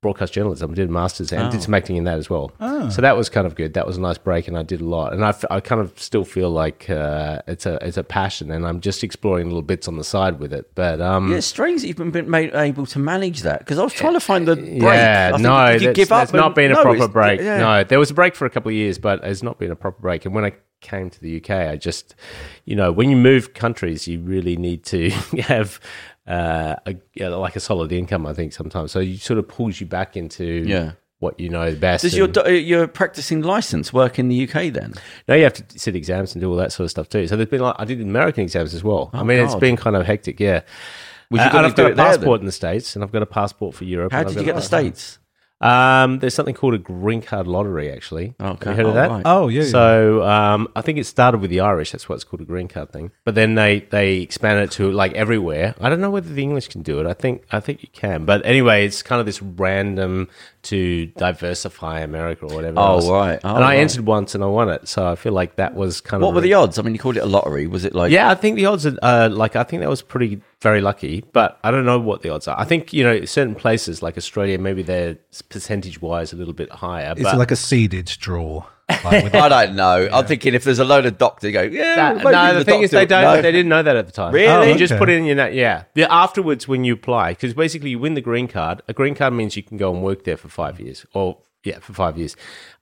broadcast 0.00 0.32
journalism. 0.32 0.70
I 0.70 0.74
did 0.74 0.88
a 0.88 0.92
masters 0.92 1.32
and 1.32 1.48
Oh. 1.48 1.50
did 1.50 1.62
some 1.62 1.74
acting 1.74 1.96
in 1.96 2.04
that 2.04 2.18
as 2.18 2.30
well. 2.30 2.52
So 2.90 3.02
that 3.02 3.16
was 3.16 3.28
kind 3.28 3.46
of 3.46 3.56
good. 3.56 3.74
That 3.74 3.86
was 3.86 3.96
a 3.96 4.00
nice 4.00 4.18
break, 4.18 4.46
and 4.48 4.56
I 4.56 4.62
did 4.62 4.80
a 4.80 4.84
lot. 4.84 5.12
And 5.12 5.24
I, 5.24 5.30
f- 5.30 5.44
I 5.50 5.60
kind 5.60 5.80
of 5.80 5.92
still 6.00 6.24
feel 6.24 6.50
like 6.50 6.88
uh, 6.88 7.42
it's 7.48 7.66
a 7.66 7.78
it's 7.84 7.96
a 7.96 8.04
passion, 8.04 8.50
and 8.52 8.66
I'm 8.66 8.80
just 8.80 9.02
exploring 9.02 9.46
little 9.48 9.62
bits 9.62 9.88
on 9.88 9.96
the 9.96 10.04
side 10.04 10.38
with 10.38 10.52
it. 10.52 10.70
But 10.74 11.00
um, 11.00 11.30
Yeah, 11.30 11.38
it's 11.38 11.46
strange 11.46 11.80
that 11.80 11.88
you've 11.88 11.96
been- 11.96 12.10
been 12.12 12.30
made 12.30 12.54
able 12.54 12.86
to 12.86 12.98
manage 12.98 13.42
that 13.42 13.58
because 13.60 13.78
I 13.78 13.82
was 13.84 13.92
trying 13.92 14.14
to 14.14 14.20
find 14.20 14.46
the 14.46 14.56
break. 14.56 14.82
Yeah, 14.82 15.36
no, 15.40 15.70
you 15.70 15.80
that's, 15.80 15.96
give 15.96 16.12
up 16.12 16.20
that's 16.20 16.32
not 16.32 16.54
been 16.54 16.70
a 16.70 16.74
No, 16.74 16.82
proper 16.82 17.08
break. 17.08 17.40
yeah. 17.40 17.58
No, 17.58 17.84
there 17.84 17.98
was 17.98 18.10
a 18.10 18.14
break 18.14 18.34
for 18.36 18.46
a 18.46 18.50
couple 18.50 18.68
of 18.70 18.74
years, 18.76 18.98
but 18.98 19.24
it's 19.24 19.42
not 19.42 19.58
been 19.58 19.70
a 19.72 19.76
proper 19.76 20.00
break. 20.00 20.24
And 20.24 20.34
when 20.34 20.44
I 20.44 20.52
came 20.80 21.10
to 21.10 21.20
the 21.20 21.38
UK, 21.38 21.50
I 21.50 21.74
just, 21.76 22.14
you 22.64 22.76
know, 22.76 22.92
when 22.92 23.10
you 23.10 23.16
move 23.16 23.52
countries, 23.52 24.06
you 24.06 24.20
really 24.20 24.56
need 24.56 24.84
to 24.84 25.10
have 25.40 25.80
uh, 26.28 26.76
a, 26.86 27.28
like 27.30 27.56
a 27.56 27.60
solid 27.60 27.90
income. 27.92 28.26
I 28.26 28.34
think 28.34 28.52
sometimes, 28.52 28.92
so 28.92 29.00
it 29.00 29.20
sort 29.20 29.38
of 29.38 29.48
pulls 29.48 29.80
you 29.80 29.86
back 29.86 30.16
into 30.16 30.44
Yeah. 30.66 30.92
what 31.20 31.40
you 31.40 31.48
know 31.48 31.74
best. 31.74 32.02
Does 32.02 32.16
your 32.16 32.26
and- 32.26 32.38
uh, 32.38 32.48
your 32.50 32.86
practicing 32.86 33.42
license 33.42 33.92
work 33.92 34.18
in 34.18 34.28
the 34.28 34.46
UK 34.48 34.70
then? 34.72 34.94
No, 35.26 35.34
you 35.34 35.44
have 35.44 35.54
to 35.54 35.78
sit 35.78 35.96
exams 35.96 36.34
and 36.34 36.40
do 36.42 36.50
all 36.50 36.56
that 36.56 36.72
sort 36.72 36.84
of 36.84 36.90
stuff 36.90 37.08
too. 37.08 37.26
So 37.26 37.36
there's 37.36 37.48
been 37.48 37.60
like 37.62 37.76
I 37.78 37.84
did 37.84 38.00
American 38.00 38.42
exams 38.44 38.74
as 38.74 38.84
well. 38.84 39.10
I 39.12 39.22
mean, 39.22 39.38
it's 39.38 39.50
Oh, 39.52 39.54
God. 39.54 39.60
been 39.60 39.76
kind 39.76 39.96
of 39.96 40.06
hectic, 40.06 40.38
yeah. 40.38 40.60
Would 41.30 41.40
you 41.40 41.46
Uh, 41.46 41.46
I've 41.46 41.52
do 41.52 41.56
got 41.56 41.64
a 41.64 41.68
it 41.92 41.96
there, 41.96 42.06
passport 42.06 42.40
in 42.40 42.46
the 42.46 42.52
States, 42.52 42.94
and 42.94 43.04
I've 43.04 43.12
got 43.12 43.22
a 43.22 43.26
passport 43.26 43.74
for 43.74 43.84
Europe. 43.84 44.12
How 44.12 44.22
did 44.24 44.36
you 44.36 44.44
get 44.44 44.54
the 44.54 44.62
states? 44.62 45.18
Um, 45.60 46.20
there's 46.20 46.34
something 46.34 46.54
called 46.54 46.74
a 46.74 46.78
green 46.78 47.20
card 47.20 47.48
lottery, 47.48 47.90
actually. 47.90 48.34
Okay. 48.40 48.70
Have 48.70 48.78
you 48.78 48.84
heard 48.84 48.86
of 48.86 48.92
Oh, 48.92 48.94
that? 48.94 49.10
right. 49.10 49.22
Oh 49.24 49.48
yeah. 49.48 49.62
yeah. 49.62 49.68
So 49.68 50.22
um, 50.22 50.68
I 50.76 50.82
think 50.82 50.98
it 50.98 51.04
started 51.04 51.40
with 51.40 51.50
the 51.50 51.60
Irish. 51.60 51.90
That's 51.90 52.08
why 52.08 52.14
it's 52.14 52.22
called 52.22 52.40
a 52.42 52.44
green 52.44 52.68
card 52.68 52.92
thing. 52.92 53.10
But 53.24 53.34
then 53.34 53.56
they 53.56 53.80
they 53.80 54.18
expanded 54.18 54.64
it 54.68 54.70
to 54.72 54.90
like 54.92 55.14
everywhere. 55.14 55.74
I 55.80 55.88
don't 55.88 56.00
know 56.00 56.10
whether 56.10 56.32
the 56.32 56.42
English 56.42 56.68
can 56.68 56.82
do 56.82 57.00
it. 57.00 57.06
I 57.06 57.12
think 57.12 57.42
I 57.50 57.58
think 57.58 57.82
you 57.82 57.88
can. 57.92 58.24
But 58.24 58.46
anyway, 58.46 58.86
it's 58.86 59.02
kind 59.02 59.18
of 59.18 59.26
this 59.26 59.42
random 59.42 60.28
to 60.62 61.06
diversify 61.06 62.00
America 62.00 62.44
or 62.46 62.54
whatever. 62.54 62.78
Oh, 62.78 62.94
else. 62.94 63.08
right. 63.08 63.40
Oh, 63.42 63.54
and 63.56 63.64
I 63.64 63.70
right. 63.74 63.78
entered 63.80 64.06
once 64.06 64.34
and 64.34 64.44
I 64.44 64.46
won 64.48 64.68
it. 64.68 64.86
So 64.88 65.06
I 65.10 65.14
feel 65.16 65.32
like 65.32 65.56
that 65.56 65.74
was 65.74 66.00
kind 66.00 66.22
What 66.22 66.28
of 66.30 66.34
What 66.34 66.40
were 66.40 66.42
the 66.42 66.54
odds? 66.54 66.78
I 66.78 66.82
mean, 66.82 66.94
you 66.94 67.00
called 67.00 67.16
it 67.16 67.20
a 67.22 67.26
lottery. 67.26 67.66
Was 67.66 67.84
it 67.84 67.94
like? 67.94 68.12
yeah, 68.12 68.30
I 68.30 68.34
think 68.36 68.56
the 68.56 68.66
odds 68.66 68.86
are 68.86 68.96
uh, 69.02 69.28
like 69.30 69.56
I 69.56 69.64
think 69.64 69.80
that 69.80 69.88
was 69.88 70.02
pretty 70.02 70.40
very 70.60 70.80
lucky, 70.80 71.24
but 71.32 71.58
I 71.62 71.70
don't 71.70 71.84
know 71.84 71.98
what 72.00 72.22
the 72.22 72.30
odds 72.30 72.48
are. 72.48 72.58
I 72.58 72.64
think 72.64 72.92
you 72.92 73.04
know 73.04 73.24
certain 73.24 73.54
places 73.54 74.02
like 74.02 74.16
Australia, 74.16 74.58
maybe 74.58 74.82
they're 74.82 75.16
percentage 75.48 76.00
wise 76.02 76.32
a 76.32 76.36
little 76.36 76.54
bit 76.54 76.70
higher. 76.70 77.12
It's 77.12 77.22
but 77.22 77.38
like 77.38 77.50
a 77.50 77.56
seeded 77.56 78.06
draw? 78.06 78.64
Like 78.88 79.24
with- 79.24 79.34
I 79.36 79.48
don't 79.48 79.76
know. 79.76 80.08
I'm 80.12 80.26
thinking 80.26 80.54
if 80.54 80.64
there's 80.64 80.80
a 80.80 80.84
load 80.84 81.06
of 81.06 81.16
doctors, 81.16 81.48
you 81.48 81.52
go, 81.52 81.62
yeah. 81.62 82.14
That- 82.14 82.24
no, 82.24 82.58
the, 82.58 82.64
thing 82.64 82.82
is 82.82 82.90
they 82.90 83.06
don't. 83.06 83.22
No. 83.22 83.42
They 83.42 83.52
didn't 83.52 83.68
know 83.68 83.82
that 83.82 83.96
at 83.96 84.06
the 84.06 84.12
time. 84.12 84.34
Really? 84.34 84.68
You 84.68 84.74
oh, 84.74 84.78
just 84.78 84.96
put 84.96 85.08
it 85.08 85.18
in 85.18 85.26
your 85.26 85.36
na- 85.36 85.46
yeah. 85.46 85.84
The, 85.94 86.12
afterwards, 86.12 86.66
when 86.66 86.84
you 86.84 86.94
apply, 86.94 87.32
because 87.32 87.54
basically 87.54 87.90
you 87.90 87.98
win 87.98 88.14
the 88.14 88.20
green 88.20 88.48
card. 88.48 88.82
A 88.88 88.92
green 88.92 89.14
card 89.14 89.34
means 89.34 89.56
you 89.56 89.62
can 89.62 89.76
go 89.76 89.92
and 89.92 90.02
work 90.02 90.24
there 90.24 90.36
for 90.36 90.48
five 90.48 90.80
years, 90.80 91.06
or 91.12 91.38
yeah, 91.62 91.78
for 91.78 91.92
five 91.92 92.18
years. 92.18 92.34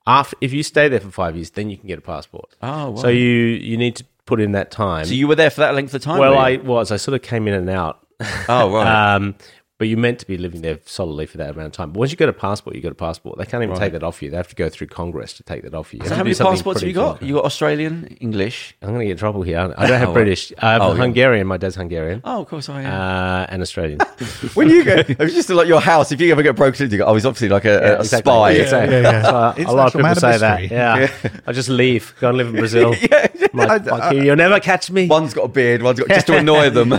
After 0.06 0.36
if 0.40 0.52
you 0.52 0.62
stay 0.62 0.88
there 0.88 1.00
for 1.00 1.10
five 1.10 1.36
years, 1.36 1.50
then 1.50 1.68
you 1.68 1.76
can 1.76 1.88
get 1.88 1.98
a 1.98 2.02
passport. 2.02 2.54
Oh, 2.62 2.90
wow. 2.90 2.96
So 2.96 3.08
you 3.08 3.28
you 3.28 3.76
need 3.76 3.96
to 3.96 4.04
put 4.26 4.40
in 4.40 4.52
that 4.52 4.70
time. 4.70 5.06
So 5.06 5.14
you 5.14 5.26
were 5.28 5.34
there 5.36 5.50
for 5.50 5.60
that 5.60 5.74
length 5.74 5.94
of 5.94 6.02
time? 6.02 6.18
well, 6.18 6.36
I 6.36 6.56
was. 6.56 6.92
I 6.92 6.96
sort 6.96 7.14
of 7.14 7.22
came 7.22 7.48
in 7.48 7.54
and 7.54 7.70
out. 7.70 8.04
Oh, 8.48 8.72
right. 8.72 9.14
Um, 9.16 9.34
but 9.78 9.88
you're 9.88 9.98
meant 9.98 10.18
to 10.20 10.26
be 10.26 10.38
living 10.38 10.62
there 10.62 10.78
solidly 10.86 11.26
for 11.26 11.36
that 11.36 11.50
amount 11.50 11.66
of 11.66 11.72
time. 11.72 11.90
But 11.92 11.98
once 11.98 12.10
you 12.10 12.16
get 12.16 12.30
a 12.30 12.32
passport, 12.32 12.76
you 12.76 12.82
got 12.82 12.92
a 12.92 12.94
passport. 12.94 13.36
They 13.36 13.44
can't 13.44 13.62
even 13.62 13.76
take 13.76 13.92
that 13.92 14.02
off 14.02 14.22
you. 14.22 14.30
They 14.30 14.36
have 14.36 14.48
to 14.48 14.54
go 14.54 14.70
through 14.70 14.86
Congress 14.86 15.34
to 15.34 15.42
take 15.42 15.62
that 15.64 15.74
off 15.74 15.92
you. 15.92 16.00
You 16.02 16.08
so 16.08 16.14
how 16.14 16.24
many 16.24 16.34
passports 16.34 16.80
have 16.80 16.88
you 16.88 16.94
got? 16.94 17.18
cool. 17.18 17.28
You 17.28 17.34
got 17.34 17.44
Australian, 17.44 18.06
English. 18.20 18.74
I'm 18.80 18.88
going 18.88 19.00
to 19.00 19.04
get 19.04 19.12
in 19.12 19.18
trouble 19.18 19.42
here. 19.42 19.58
I 19.58 19.86
don't 19.86 19.98
have 19.98 20.06
Oh, 20.08 20.12
British. 20.12 20.52
I 20.58 20.72
have 20.72 20.82
oh, 20.82 20.92
yeah. 20.92 21.02
Hungarian. 21.02 21.46
My 21.46 21.58
dad's 21.58 21.74
Hungarian. 21.74 22.22
Oh, 22.24 22.40
of 22.40 22.48
course 22.48 22.68
I 22.70 22.82
am. 22.82 22.92
Uh, 22.92 23.46
and 23.50 23.60
Australian. 23.60 23.98
when 24.54 24.70
you 24.70 24.82
go, 24.82 24.94
it 24.96 25.18
was 25.18 25.34
just 25.34 25.50
like 25.50 25.68
your 25.68 25.80
house. 25.80 26.10
If 26.10 26.20
you 26.20 26.32
ever 26.32 26.42
get 26.42 26.56
broken 26.56 26.84
into, 26.84 26.96
you 26.96 27.02
go, 27.02 27.08
oh, 27.08 27.14
he's 27.14 27.26
obviously 27.26 27.50
like 27.50 27.66
a, 27.66 27.96
a 27.96 28.00
exactly. 28.00 28.30
spy. 28.30 28.50
Exactly. 28.52 28.96
Yeah, 28.96 29.02
yeah. 29.02 29.22
So, 29.22 29.28
uh, 29.28 29.54
a 29.58 29.72
lot 29.72 29.94
of 29.94 29.94
like 29.94 29.94
a 29.94 29.98
man 29.98 30.14
people 30.14 30.28
of 30.28 30.34
say 30.34 30.38
that. 30.38 30.60
mystery. 30.60 30.76
Yeah. 30.76 31.40
I 31.46 31.52
just 31.52 31.68
leave, 31.68 32.14
go 32.20 32.28
and 32.28 32.38
live 32.38 32.48
in 32.48 32.54
Brazil. 32.56 32.94
yeah. 32.94 33.26
Like, 33.52 33.84
fuck 33.84 34.14
you, 34.14 34.22
you'll 34.22 34.36
never 34.36 34.58
catch 34.60 34.90
me. 34.90 35.06
One's 35.06 35.34
got 35.34 35.44
a 35.44 35.48
beard, 35.48 35.82
one's 35.82 35.98
got 35.98 36.08
just 36.08 36.26
to 36.28 36.38
annoy 36.38 36.70
them. 36.70 36.92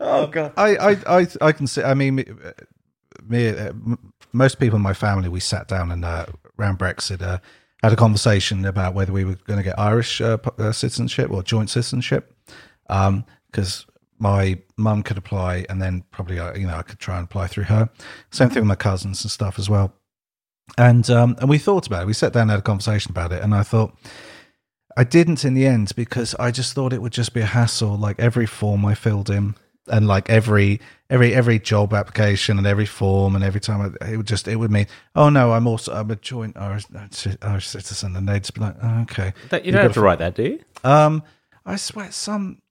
Oh 0.00 0.26
god. 0.26 0.52
I, 0.56 0.76
I, 0.76 1.20
I, 1.20 1.26
I 1.40 1.52
can 1.52 1.66
see. 1.66 1.82
I 1.82 1.94
mean, 1.94 2.16
me, 2.16 2.24
me 3.28 3.48
uh, 3.48 3.72
most 4.32 4.58
people 4.58 4.76
in 4.76 4.82
my 4.82 4.94
family, 4.94 5.28
we 5.28 5.40
sat 5.40 5.68
down 5.68 5.90
and 5.90 6.04
uh, 6.04 6.26
around 6.58 6.78
Brexit, 6.78 7.22
uh, 7.22 7.38
had 7.82 7.92
a 7.92 7.96
conversation 7.96 8.64
about 8.64 8.94
whether 8.94 9.12
we 9.12 9.24
were 9.24 9.36
going 9.46 9.58
to 9.58 9.62
get 9.62 9.78
Irish 9.78 10.20
uh, 10.20 10.38
uh, 10.58 10.72
citizenship 10.72 11.30
or 11.30 11.42
joint 11.42 11.70
citizenship, 11.70 12.34
because 12.86 13.86
my 14.18 14.58
mum 14.76 15.02
could 15.02 15.18
apply, 15.18 15.66
and 15.68 15.80
then 15.80 16.04
probably 16.10 16.38
uh, 16.38 16.54
you 16.54 16.66
know 16.66 16.76
I 16.76 16.82
could 16.82 16.98
try 16.98 17.18
and 17.18 17.24
apply 17.24 17.46
through 17.46 17.64
her. 17.64 17.88
Same 18.30 18.48
thing 18.48 18.62
with 18.62 18.68
my 18.68 18.74
cousins 18.74 19.22
and 19.24 19.30
stuff 19.30 19.58
as 19.58 19.70
well. 19.70 19.94
And 20.78 21.08
um, 21.10 21.36
and 21.40 21.48
we 21.48 21.58
thought 21.58 21.86
about 21.86 22.02
it. 22.02 22.06
We 22.06 22.14
sat 22.14 22.32
down 22.32 22.42
and 22.42 22.52
had 22.52 22.60
a 22.60 22.62
conversation 22.62 23.10
about 23.10 23.32
it, 23.32 23.42
and 23.42 23.54
I 23.54 23.62
thought. 23.62 23.96
I 24.96 25.02
didn't 25.02 25.44
in 25.44 25.54
the 25.54 25.66
end 25.66 25.90
because 25.96 26.36
I 26.36 26.52
just 26.52 26.72
thought 26.72 26.92
it 26.92 27.02
would 27.02 27.12
just 27.12 27.34
be 27.34 27.40
a 27.40 27.46
hassle. 27.46 27.96
Like 27.96 28.20
every 28.20 28.46
form 28.46 28.86
I 28.86 28.94
filled 28.94 29.28
in, 29.28 29.56
and 29.88 30.06
like 30.06 30.30
every 30.30 30.80
every 31.10 31.34
every 31.34 31.58
job 31.58 31.92
application 31.92 32.56
and 32.58 32.66
every 32.66 32.86
form 32.86 33.34
and 33.36 33.44
every 33.44 33.60
time 33.60 33.94
I, 34.00 34.12
it 34.12 34.16
would 34.16 34.26
just 34.26 34.48
it 34.48 34.56
would 34.56 34.70
mean 34.70 34.86
oh 35.14 35.28
no 35.28 35.52
I'm 35.52 35.66
also 35.66 35.92
I'm 35.92 36.10
a 36.10 36.16
joint 36.16 36.56
Irish, 36.56 36.86
Irish 37.42 37.68
citizen 37.68 38.16
and 38.16 38.26
they'd 38.28 38.40
just 38.40 38.54
be 38.54 38.60
like 38.62 38.76
oh, 38.82 39.00
okay 39.02 39.34
That- 39.50 39.64
you 39.66 39.72
don't 39.72 39.82
have 39.82 39.92
to 39.94 40.00
write 40.00 40.18
that, 40.20 40.34
do 40.34 40.42
you? 40.44 40.60
um 40.84 41.22
I 41.66 41.76
swear 41.76 42.10
some 42.12 42.62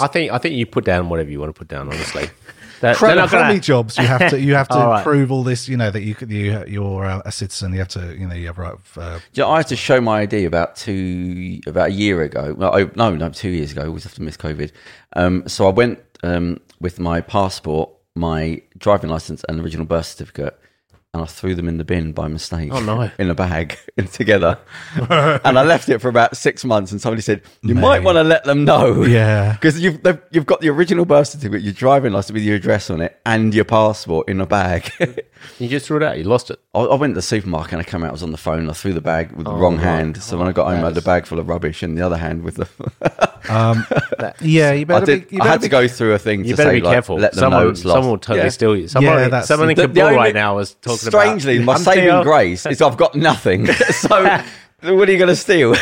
I 0.00 0.06
think 0.06 0.32
I 0.32 0.38
think 0.38 0.54
you 0.56 0.66
put 0.66 0.84
down 0.84 1.08
whatever 1.08 1.30
you 1.30 1.38
want 1.40 1.54
to 1.54 1.58
put 1.58 1.68
down. 1.68 1.88
Honestly, 1.88 2.28
That- 2.80 2.96
crummy, 2.96 3.14
not 3.16 3.30
gonna- 3.30 3.44
crummy 3.44 3.60
jobs 3.60 3.96
you 3.96 4.06
have 4.06 4.30
to 4.30 4.40
you 4.40 4.54
have 4.54 4.66
to 4.74 4.74
All 4.76 4.88
right. 4.88 5.04
prove 5.04 5.30
all 5.30 5.44
this 5.44 5.68
you 5.68 5.76
know 5.76 5.90
that 5.90 6.02
you 6.02 6.14
could 6.16 6.30
you 6.30 6.64
you're 6.66 7.04
a 7.04 7.30
citizen 7.30 7.72
you 7.72 7.78
have 7.78 7.88
to 7.88 8.16
you 8.18 8.26
know 8.26 8.34
you 8.34 8.46
have 8.46 8.58
right 8.58 8.74
uh, 8.96 9.18
Yeah, 9.34 9.46
I 9.46 9.58
had 9.58 9.68
to 9.68 9.76
show 9.76 10.00
my 10.00 10.20
ID 10.22 10.44
about 10.46 10.74
two, 10.76 11.60
about 11.66 11.88
a 11.88 11.92
year 11.92 12.22
ago. 12.22 12.54
Well, 12.56 12.74
I, 12.74 12.90
no, 12.96 13.14
no, 13.14 13.28
two 13.30 13.50
years 13.50 13.72
ago. 13.72 13.82
I 13.82 13.86
always 13.86 14.04
have 14.04 14.14
to 14.14 14.22
miss 14.22 14.36
COVID. 14.36 14.72
Um, 15.16 15.46
so 15.48 15.66
I 15.68 15.70
went 15.70 16.00
um, 16.22 16.60
with 16.80 16.98
my 17.00 17.20
passport, 17.20 17.90
my 18.14 18.62
driving 18.78 19.10
license, 19.10 19.44
and 19.48 19.60
original 19.60 19.86
birth 19.86 20.06
certificate, 20.06 20.58
and 21.14 21.22
I 21.22 21.26
threw 21.26 21.54
them 21.54 21.68
in 21.68 21.78
the 21.78 21.84
bin 21.84 22.12
by 22.12 22.26
mistake. 22.26 22.70
Oh, 22.72 22.80
no. 22.80 23.08
In 23.18 23.30
a 23.30 23.34
bag 23.36 23.78
together, 24.12 24.58
and 24.96 25.58
I 25.58 25.62
left 25.62 25.88
it 25.88 26.00
for 26.00 26.08
about 26.08 26.36
six 26.36 26.64
months. 26.64 26.90
And 26.90 27.00
somebody 27.00 27.22
said, 27.22 27.42
"You 27.62 27.76
might 27.76 28.02
want 28.02 28.16
to 28.16 28.24
let 28.24 28.44
them 28.44 28.64
know." 28.64 29.04
yeah 29.04 29.52
Because 29.52 29.80
you've 29.80 30.00
you've 30.32 30.46
got 30.46 30.60
the 30.60 30.70
original 30.70 31.04
birth 31.04 31.28
certificate, 31.28 31.62
your 31.62 31.72
driving 31.72 32.12
license 32.12 32.32
with 32.32 32.42
your 32.42 32.56
address 32.56 32.90
on 32.90 33.00
it, 33.00 33.20
and 33.24 33.54
your 33.54 33.64
passport 33.64 34.28
in 34.28 34.40
a 34.40 34.46
bag. 34.46 34.90
You 35.58 35.68
just 35.68 35.86
threw 35.86 35.98
it 35.98 36.02
out. 36.02 36.18
You 36.18 36.24
lost 36.24 36.50
it. 36.50 36.58
I, 36.74 36.80
I 36.80 36.94
went 36.96 37.12
to 37.12 37.16
the 37.16 37.22
supermarket 37.22 37.74
and 37.74 37.82
I 37.82 37.84
came 37.84 38.02
out. 38.02 38.08
I 38.08 38.12
was 38.12 38.22
on 38.22 38.32
the 38.32 38.38
phone. 38.38 38.68
I 38.68 38.72
threw 38.72 38.92
the 38.92 39.00
bag 39.00 39.30
with 39.32 39.44
the 39.44 39.52
wrong 39.52 39.76
right. 39.76 39.84
hand. 39.84 40.22
So 40.22 40.36
when 40.38 40.48
I 40.48 40.52
got 40.52 40.66
home, 40.66 40.82
I 40.82 40.88
had 40.88 40.96
a 40.96 41.02
bag 41.02 41.26
full 41.26 41.38
of 41.38 41.48
rubbish, 41.48 41.82
and 41.82 41.96
the 41.96 42.02
other 42.02 42.16
hand 42.16 42.42
with 42.42 42.56
the. 42.56 43.33
Um 43.50 43.86
yeah 44.40 44.72
you 44.72 44.82
I 44.82 44.84
better 44.84 45.06
did. 45.06 45.28
be, 45.28 45.36
you 45.36 45.42
I 45.42 45.48
had 45.48 45.60
be 45.60 45.64
to 45.66 45.68
go 45.70 45.86
through 45.88 46.14
a 46.14 46.18
thing. 46.18 46.44
You 46.44 46.52
to 46.52 46.56
better 46.56 46.70
say, 46.70 46.76
be 46.76 46.82
like, 46.82 46.94
careful. 46.94 47.16
Let 47.16 47.32
them 47.34 47.50
know 47.50 47.50
someone, 47.50 47.70
it's 47.70 47.84
lost. 47.84 47.94
someone 47.96 48.10
will 48.10 48.18
totally 48.18 48.44
Yeah. 48.44 48.48
steal 48.50 48.76
you. 48.76 48.88
Someone, 48.88 49.12
Yeah, 49.14 49.28
that's- 49.28 49.48
someone 49.48 49.70
in 49.70 49.76
The- 49.76 49.82
the 49.82 49.88
Kabul 49.88 50.02
only- 50.02 50.16
right 50.16 50.34
now 50.34 50.58
is 50.58 50.74
talking 50.74 50.98
Strangely, 50.98 51.56
about. 51.56 51.66
my 51.66 51.76
saving 51.94 52.22
grace 52.22 52.66
is 52.66 52.80
I've 52.82 52.96
got 52.96 53.14
nothing. 53.14 53.66
so 53.72 54.22
what 54.82 55.08
are 55.08 55.12
you 55.12 55.18
going 55.18 55.28
to 55.28 55.36
steal? 55.36 55.74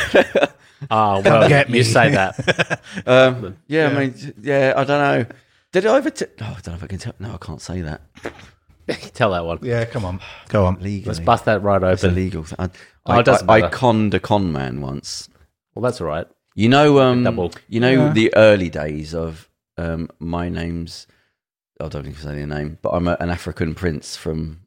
Oh 0.90 1.20
well, 1.20 1.48
get 1.48 1.68
you 1.68 1.74
me. 1.74 1.82
say 1.84 2.10
that. 2.10 2.80
um, 3.06 3.56
yeah, 3.68 3.88
I 3.88 3.94
mean, 3.94 4.34
yeah, 4.42 4.74
I 4.76 4.82
don't 4.84 5.00
know. 5.00 5.26
Did 5.70 5.86
I 5.86 5.96
ever? 5.96 6.10
T- 6.10 6.24
oh, 6.40 6.44
I 6.44 6.60
don't 6.60 6.66
know 6.68 6.74
if 6.74 6.82
I 6.82 6.86
can 6.88 6.98
tell. 6.98 7.14
No, 7.20 7.34
I 7.34 7.36
can't 7.38 7.60
say 7.62 7.80
that. 7.82 8.00
Tell 9.14 9.30
that 9.30 9.46
one. 9.46 9.60
yeah 9.62 9.84
come 9.84 10.04
on 10.04 10.20
go 10.48 10.66
on 10.66 10.74
Legally, 10.80 11.04
Let's 11.04 11.20
bust 11.20 11.44
that 11.44 11.62
right 11.62 11.80
it's 11.84 12.02
open. 12.02 12.16
illegal. 12.18 12.44
I, 12.58 12.68
Oh, 13.06 13.12
I, 13.14 13.20
it 13.20 13.28
I, 13.28 13.54
I 13.62 13.68
conned 13.68 14.12
a 14.14 14.20
con 14.20 14.52
man 14.52 14.80
once. 14.80 15.28
Well, 15.74 15.82
that's 15.84 16.00
all 16.00 16.06
right. 16.08 16.26
You 16.54 16.68
know, 16.68 17.00
um, 17.00 17.24
Double. 17.24 17.52
you 17.68 17.80
know 17.80 17.90
Yeah. 17.90 18.12
the 18.12 18.34
early 18.36 18.68
days 18.68 19.14
of 19.14 19.48
um, 19.78 20.08
my 20.18 20.48
name's. 20.48 21.06
I 21.80 21.88
don't 21.88 22.04
think 22.04 22.16
I 22.18 22.20
say 22.20 22.34
the 22.40 22.46
name, 22.46 22.78
but 22.82 22.90
I'm 22.90 23.08
a, 23.08 23.16
an 23.18 23.30
African 23.30 23.74
prince 23.74 24.16
from 24.16 24.60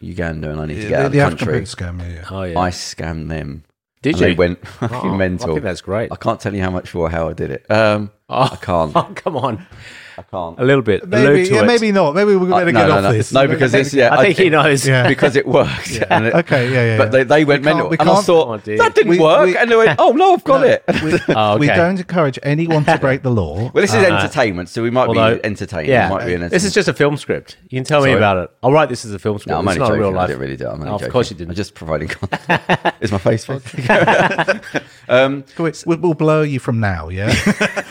Uganda, 0.00 0.50
and 0.50 0.60
I 0.60 0.66
need 0.66 0.80
to 0.80 0.88
get 0.88 0.90
the, 0.90 0.96
out 0.96 1.06
of 1.06 1.12
the 1.12 1.18
the 1.18 1.24
African 1.24 1.38
country. 1.38 1.54
Prince 1.58 1.74
scam 1.74 1.98
yeah, 2.00 2.14
yeah. 2.20 2.28
Oh 2.30 2.42
yeah. 2.44 2.58
I 2.58 2.70
scammed 2.70 3.28
them. 3.28 3.64
Did 4.02 4.14
and 4.14 4.20
you? 4.20 4.26
They 4.28 4.34
went 4.34 4.66
fucking 4.80 4.96
Oh, 4.96 5.14
I 5.14 5.16
mental. 5.16 5.54
think 5.54 5.64
that's 5.64 5.80
great. 5.80 6.12
I 6.12 6.16
can't 6.16 6.40
tell 6.40 6.54
you 6.54 6.62
how 6.62 6.70
much 6.70 6.94
or 6.94 7.10
how 7.10 7.28
I 7.28 7.32
did 7.32 7.50
it. 7.50 7.70
Um, 7.70 8.10
I 8.28 8.50
Oh, 8.52 8.58
can't. 8.60 8.92
oh, 8.96 9.10
come 9.14 9.36
on. 9.36 9.66
I 10.16 10.22
can't. 10.22 10.58
A 10.60 10.64
little 10.64 10.82
bit. 10.82 11.06
maybe 11.08 11.26
Allude 11.26 11.46
to 11.46 11.54
yeah 11.54 11.62
it. 11.62 11.66
maybe 11.66 11.92
not 11.92 12.14
maybe 12.14 12.36
we're 12.36 12.46
Uh, 12.52 12.58
better 12.58 12.72
no, 12.72 12.80
get 12.80 12.88
no, 12.88 12.94
off 12.96 13.02
no. 13.02 13.12
this 13.12 13.32
No, 13.32 13.46
because 13.48 13.74
it's 13.74 13.92
yeah. 13.92 14.14
I 14.14 14.22
think 14.22 14.36
he 14.38 14.48
knows. 14.50 14.86
Yeah. 14.86 15.08
because 15.08 15.34
it 15.36 15.46
worked. 15.46 16.02
And 16.10 16.26
it- 16.26 16.34
okay 16.34 16.70
yeah 16.72 16.84
yeah 16.84 16.98
But 16.98 17.04
yeah. 17.06 17.10
they, 17.10 17.24
they 17.24 17.44
went 17.44 17.62
We 17.62 17.64
can't- 17.64 17.76
mental, 17.76 17.88
we 17.90 17.96
and 17.98 18.08
I 18.08 18.12
can't- 18.14 18.26
thought 18.26 18.48
Oh, 18.48 18.56
dear. 18.58 18.78
that 18.78 18.94
didn't 18.94 19.10
We- 19.10 19.18
work. 19.18 19.46
we- 19.46 19.56
and 19.56 19.70
they 19.70 19.76
went, 19.76 19.98
"Oh 19.98 20.12
no, 20.12 20.34
I've 20.34 20.44
got 20.44 20.64
it." 20.66 20.84
we, 21.02 21.18
Oh, 21.34 21.56
we 21.58 21.66
okay. 21.68 21.76
don't 21.76 21.98
encourage 21.98 22.38
anyone 22.42 22.84
to 22.84 22.98
break 22.98 23.22
the 23.22 23.30
law. 23.30 23.70
well, 23.74 23.80
this 23.82 23.94
is 23.94 24.02
Uh, 24.02 24.14
entertainment, 24.16 24.68
so 24.68 24.82
we 24.82 24.90
might 24.90 25.08
although- 25.08 25.34
be 25.36 25.44
entertaining. 25.44 25.90
Yeah, 25.90 26.06
it 26.06 26.10
might 26.10 26.26
be 26.26 26.34
an 26.34 26.48
this 26.48 26.64
is 26.64 26.72
just 26.74 26.88
a 26.88 26.92
film 26.94 27.16
script. 27.16 27.56
You 27.70 27.78
can 27.78 27.84
tell 27.84 28.00
me 28.00 28.06
Sorry? 28.10 28.16
about 28.18 28.36
it. 28.38 28.50
I'll 28.62 28.72
write 28.72 28.88
this 28.88 29.04
as 29.04 29.12
a 29.12 29.18
film 29.18 29.38
script. 29.38 29.50
No, 29.52 29.58
I'm 29.58 29.66
it's 29.68 29.76
only 29.76 29.80
not 29.80 29.86
joking. 29.88 30.00
real 30.00 30.10
I 30.10 30.12
life. 30.22 30.28
didn't 30.28 30.40
really 30.42 30.56
do 30.56 30.66
it. 30.66 30.68
I'm 30.70 30.80
only 30.80 30.88
of 30.92 31.00
joking. 31.00 31.12
course 31.12 31.30
you 31.30 31.36
didn't. 31.36 31.50
I'm 31.50 31.56
just 31.56 31.74
providing 31.74 32.08
content. 32.16 32.62
is 33.00 33.10
my 33.12 33.18
face 33.18 33.44
fake? 33.44 33.62
um, 35.08 35.44
We'll, 35.58 35.72
we'll 35.98 36.14
blur 36.14 36.44
you 36.44 36.58
from 36.60 36.80
now, 36.80 37.08
yeah. 37.08 37.32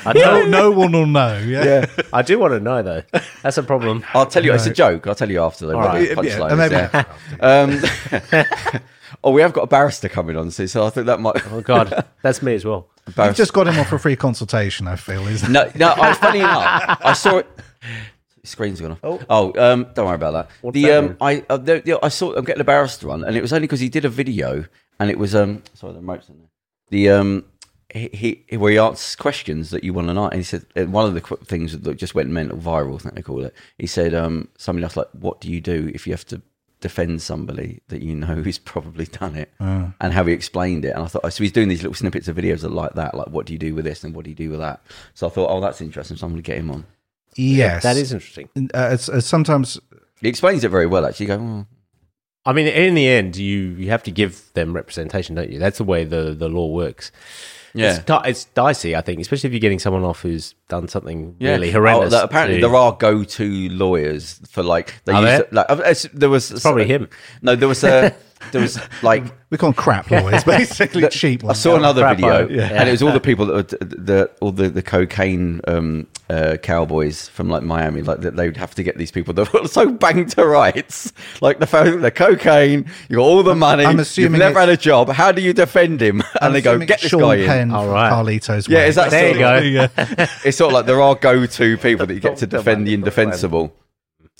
I, 0.06 0.14
no, 0.14 0.44
do, 0.44 0.50
no 0.50 0.72
one 0.72 0.92
will 0.92 1.06
know. 1.06 1.38
Yeah, 1.46 1.64
yeah. 1.66 1.86
I 2.14 2.22
do 2.22 2.40
want 2.40 2.54
to 2.54 2.60
know 2.60 2.82
though. 2.84 3.04
That's 3.42 3.58
a 3.58 3.64
problem. 3.64 4.06
I'll 4.14 4.26
tell 4.26 4.44
you. 4.46 4.54
It's 4.54 4.66
a 4.66 4.74
joke. 4.74 5.08
I'll 5.08 5.16
tell 5.16 5.30
you 5.30 5.42
after 5.42 5.66
the 5.68 5.76
All 5.76 5.82
right. 5.82 6.16
the 6.16 6.24
Yeah, 6.24 6.38
punchline. 6.38 6.50
and 6.50 6.58
maybe 6.58 6.76
yeah. 8.22 8.76
Um, 8.76 8.82
oh, 9.24 9.32
we 9.32 9.42
have 9.42 9.54
got 9.54 9.64
a 9.64 9.68
barrister 9.68 10.10
coming 10.10 10.38
on, 10.38 10.52
see, 10.52 10.68
so 10.68 10.86
I 10.86 10.90
think 10.90 11.08
that 11.08 11.20
might. 11.20 11.36
Oh 11.52 11.62
God, 11.62 12.06
that's 12.22 12.42
me 12.42 12.54
as 12.56 12.64
well. 12.66 12.90
You've 13.18 13.36
just 13.36 13.54
got 13.54 13.68
him 13.68 13.78
off 13.80 13.90
for 13.90 13.96
a 13.96 14.00
free 14.00 14.16
consultation. 14.16 14.88
I 14.88 14.96
feel 14.96 15.28
is 15.28 15.48
No, 15.50 15.70
no. 15.76 15.94
I, 15.98 16.14
funny 16.14 16.40
enough, 16.40 17.00
I 17.04 17.14
saw 17.14 17.40
it. 17.40 17.48
Screen's 18.46 18.80
gone 18.82 18.98
off. 19.04 19.26
Oh, 19.30 19.54
um, 19.62 19.88
don't 19.94 20.06
worry 20.06 20.16
about 20.16 20.32
that. 20.34 20.50
What's 20.62 20.76
the 20.76 20.84
that 20.84 20.98
um, 20.98 21.06
mean? 21.08 21.18
I 21.22 21.46
uh, 21.50 21.58
the, 21.58 21.82
the, 21.82 22.00
I 22.04 22.10
saw 22.10 22.34
I'm 22.34 22.44
getting 22.46 22.62
a 22.62 22.66
barrister 22.66 23.10
on, 23.10 23.24
and 23.24 23.36
it 23.36 23.42
was 23.42 23.54
only 23.54 23.68
because 23.68 23.80
he 23.80 23.90
did 23.90 24.06
a 24.06 24.10
video, 24.10 24.66
and 25.00 25.10
it 25.10 25.18
was 25.18 25.34
um, 25.34 25.64
sorry, 25.74 25.94
the 25.94 26.00
remote's 26.00 26.30
in 26.30 26.38
there. 26.40 26.48
The 26.90 27.10
um, 27.10 27.46
he, 27.94 28.44
he 28.50 28.58
where 28.58 28.72
he 28.72 28.78
asks 28.78 29.16
questions 29.16 29.70
that 29.70 29.84
you 29.84 29.94
want 29.94 30.08
to 30.08 30.14
know, 30.14 30.26
and 30.26 30.36
he 30.36 30.44
said 30.44 30.66
uh, 30.76 30.86
one 30.86 31.06
of 31.06 31.14
the 31.14 31.22
qu- 31.22 31.38
things 31.46 31.78
that 31.78 31.98
just 31.98 32.16
went 32.16 32.30
mental 32.30 32.58
viral, 32.58 32.96
I 32.96 32.98
think 33.00 33.16
they 33.16 33.22
call 33.22 33.44
it. 33.46 33.54
He 33.78 33.88
said 33.88 34.14
um, 34.14 34.50
something 34.58 34.84
else 34.84 34.98
like, 34.98 35.08
"What 35.12 35.40
do 35.42 35.52
you 35.52 35.62
do 35.62 35.92
if 35.94 36.08
you 36.08 36.14
have 36.14 36.26
to?" 36.28 36.42
defend 36.82 37.22
somebody 37.22 37.80
that 37.88 38.02
you 38.02 38.14
know 38.14 38.26
who's 38.44 38.58
probably 38.58 39.06
done 39.06 39.38
it 39.38 39.50
and 39.58 40.12
how 40.12 40.22
he 40.26 40.34
explained 40.34 40.84
it 40.84 40.90
and 40.90 41.02
i 41.02 41.08
thought 41.08 41.32
so 41.32 41.42
he's 41.42 41.50
doing 41.54 41.70
these 41.70 41.82
little 41.82 41.94
snippets 41.94 42.28
of 42.28 42.36
videos 42.36 42.60
that 42.60 42.74
like 42.74 42.92
that 42.96 43.16
like 43.16 43.30
what 43.30 43.46
do 43.46 43.54
you 43.54 43.58
do 43.58 43.74
with 43.74 43.86
this 43.86 44.04
and 44.04 44.14
what 44.14 44.26
do 44.26 44.30
you 44.30 44.36
do 44.36 44.50
with 44.50 44.60
that 44.60 44.82
so 45.14 45.26
i 45.26 45.30
thought 45.30 45.50
oh 45.50 45.62
that's 45.62 45.80
interesting 45.80 46.18
so 46.18 46.26
i'm 46.26 46.34
going 46.34 46.44
to 46.44 46.46
get 46.46 46.58
him 46.58 46.70
on 46.70 46.86
Yes, 47.36 47.84
That 47.84 47.96
is 47.96 48.12
interesting. 48.12 48.50
Uh, 48.58 48.90
it's, 48.92 49.08
it's 49.08 49.26
sometimes 49.28 49.80
He 50.20 50.28
explains 50.28 50.66
it 50.66 50.70
very 50.70 50.86
well. 50.86 51.06
Actually, 51.06 51.28
you 51.28 51.38
go. 51.38 51.42
"Oh, 51.42 51.66
I 52.46 52.52
mean, 52.54 52.68
in 52.68 52.96
the 52.96 53.08
end, 53.08 53.38
you 53.38 53.60
you 53.78 53.90
have 53.90 54.04
to 54.04 54.12
give 54.12 54.52
them 54.54 54.74
representation, 54.74 55.36
don't 55.36 55.50
you? 55.50 55.60
That's 55.60 55.78
the 55.78 55.84
way 55.86 56.04
the, 56.04 56.34
the 56.34 56.50
law 56.50 56.68
works. 56.68 57.12
Yeah. 57.74 57.98
it's, 57.98 58.28
it's 58.28 58.46
dicey, 58.46 58.96
I 58.96 59.02
think, 59.02 59.20
especially 59.20 59.48
if 59.48 59.54
you're 59.54 59.60
getting 59.60 59.80
someone 59.80 60.04
off 60.04 60.22
who's 60.22 60.54
done 60.70 60.88
something 60.88 61.36
Yeah. 61.40 61.52
really 61.52 61.72
horrendous. 61.72 62.08
Oh, 62.08 62.18
that- 62.18 62.26
apparently, 62.26 62.62
to- 62.62 62.68
there 62.68 62.76
are 62.76 62.92
go-to 62.94 63.70
lawyers 63.70 64.40
for 64.50 64.64
like 64.64 65.02
they 65.06 65.14
Are 65.14 65.22
use 65.22 65.30
there? 65.30 65.48
like 65.52 65.66
uh, 65.70 65.76
it's- 65.78 66.08
there 66.14 66.30
was 66.30 66.62
probably 66.62 66.86
him. 66.86 67.10
No, 67.42 67.56
there 67.56 67.68
was 67.68 67.84
a 67.84 68.14
there 68.52 68.62
was 68.62 68.78
like 69.02 69.24
we 69.50 69.58
call 69.58 69.70
them 69.70 69.76
crap 69.76 70.12
lawyers, 70.12 70.44
basically 70.44 71.08
cheap 71.12 71.44
I 71.46 71.54
saw 71.54 71.76
another 71.76 72.02
crap 72.02 72.18
video. 72.18 72.48
Yeah. 72.50 72.70
and 72.74 72.90
it 72.90 72.92
was 72.92 73.02
all 73.02 73.12
the 73.14 73.20
people 73.20 73.46
that 73.48 73.54
were 73.54 73.64
the 73.86 74.30
all 74.42 74.52
the 74.52 74.70
the 74.70 74.82
cocaine 74.84 75.62
um, 75.68 76.08
uh, 76.34 76.58
cowboys 76.58 77.28
from 77.30 77.48
like 77.48 77.62
Miami. 77.64 78.02
Like 78.02 78.22
that, 78.22 78.36
they 78.36 78.48
would 78.48 78.58
have 78.58 78.74
to 78.76 78.84
get 78.84 78.98
these 78.98 79.12
people 79.12 79.34
that 79.36 79.54
were 79.54 79.68
so 79.80 79.92
banged 79.92 80.30
to 80.32 80.46
rights. 80.46 81.14
Like 81.42 81.60
the 81.60 81.68
phone, 81.68 82.02
the 82.02 82.12
cocaine, 82.12 82.90
you 83.08 83.18
got 83.18 83.22
all 83.22 83.44
the 83.44 83.56
money. 83.56 83.86
I'm 83.86 84.00
assuming 84.00 84.34
you've 84.34 84.34
assuming 84.34 84.40
never 84.40 84.60
had 84.60 84.70
a 84.70 84.78
job. 84.78 85.10
How 85.10 85.32
do 85.32 85.42
you 85.42 85.54
defend 85.54 86.02
him? 86.02 86.22
And 86.44 86.48
I'm 86.48 86.54
they 86.54 86.62
go, 86.62 86.78
get 86.80 87.00
this 87.00 87.12
Sean 87.12 87.22
guy 87.22 87.36
in. 87.36 87.48
Penn 87.48 87.72
All 87.72 87.86
from 87.86 87.94
right. 87.94 88.12
Carlitos. 88.12 88.68
Yeah, 88.68 88.80
way. 88.80 88.88
is 88.88 88.96
that 88.96 89.12
There 89.12 89.28
you 89.28 89.34
sort 89.36 89.40
go. 89.40 89.58
of- 89.58 90.18
Yeah. 90.20 90.30
it's 90.44 90.58
sort 90.58 90.70
of 90.72 90.74
like 90.74 90.86
there 90.88 91.00
are 91.02 91.16
go-to 91.16 91.78
people 91.78 92.06
that 92.08 92.14
you 92.14 92.20
get 92.20 92.38
to 92.38 92.48
defend 92.48 92.88
the 92.88 92.94
indefensible. 92.96 93.74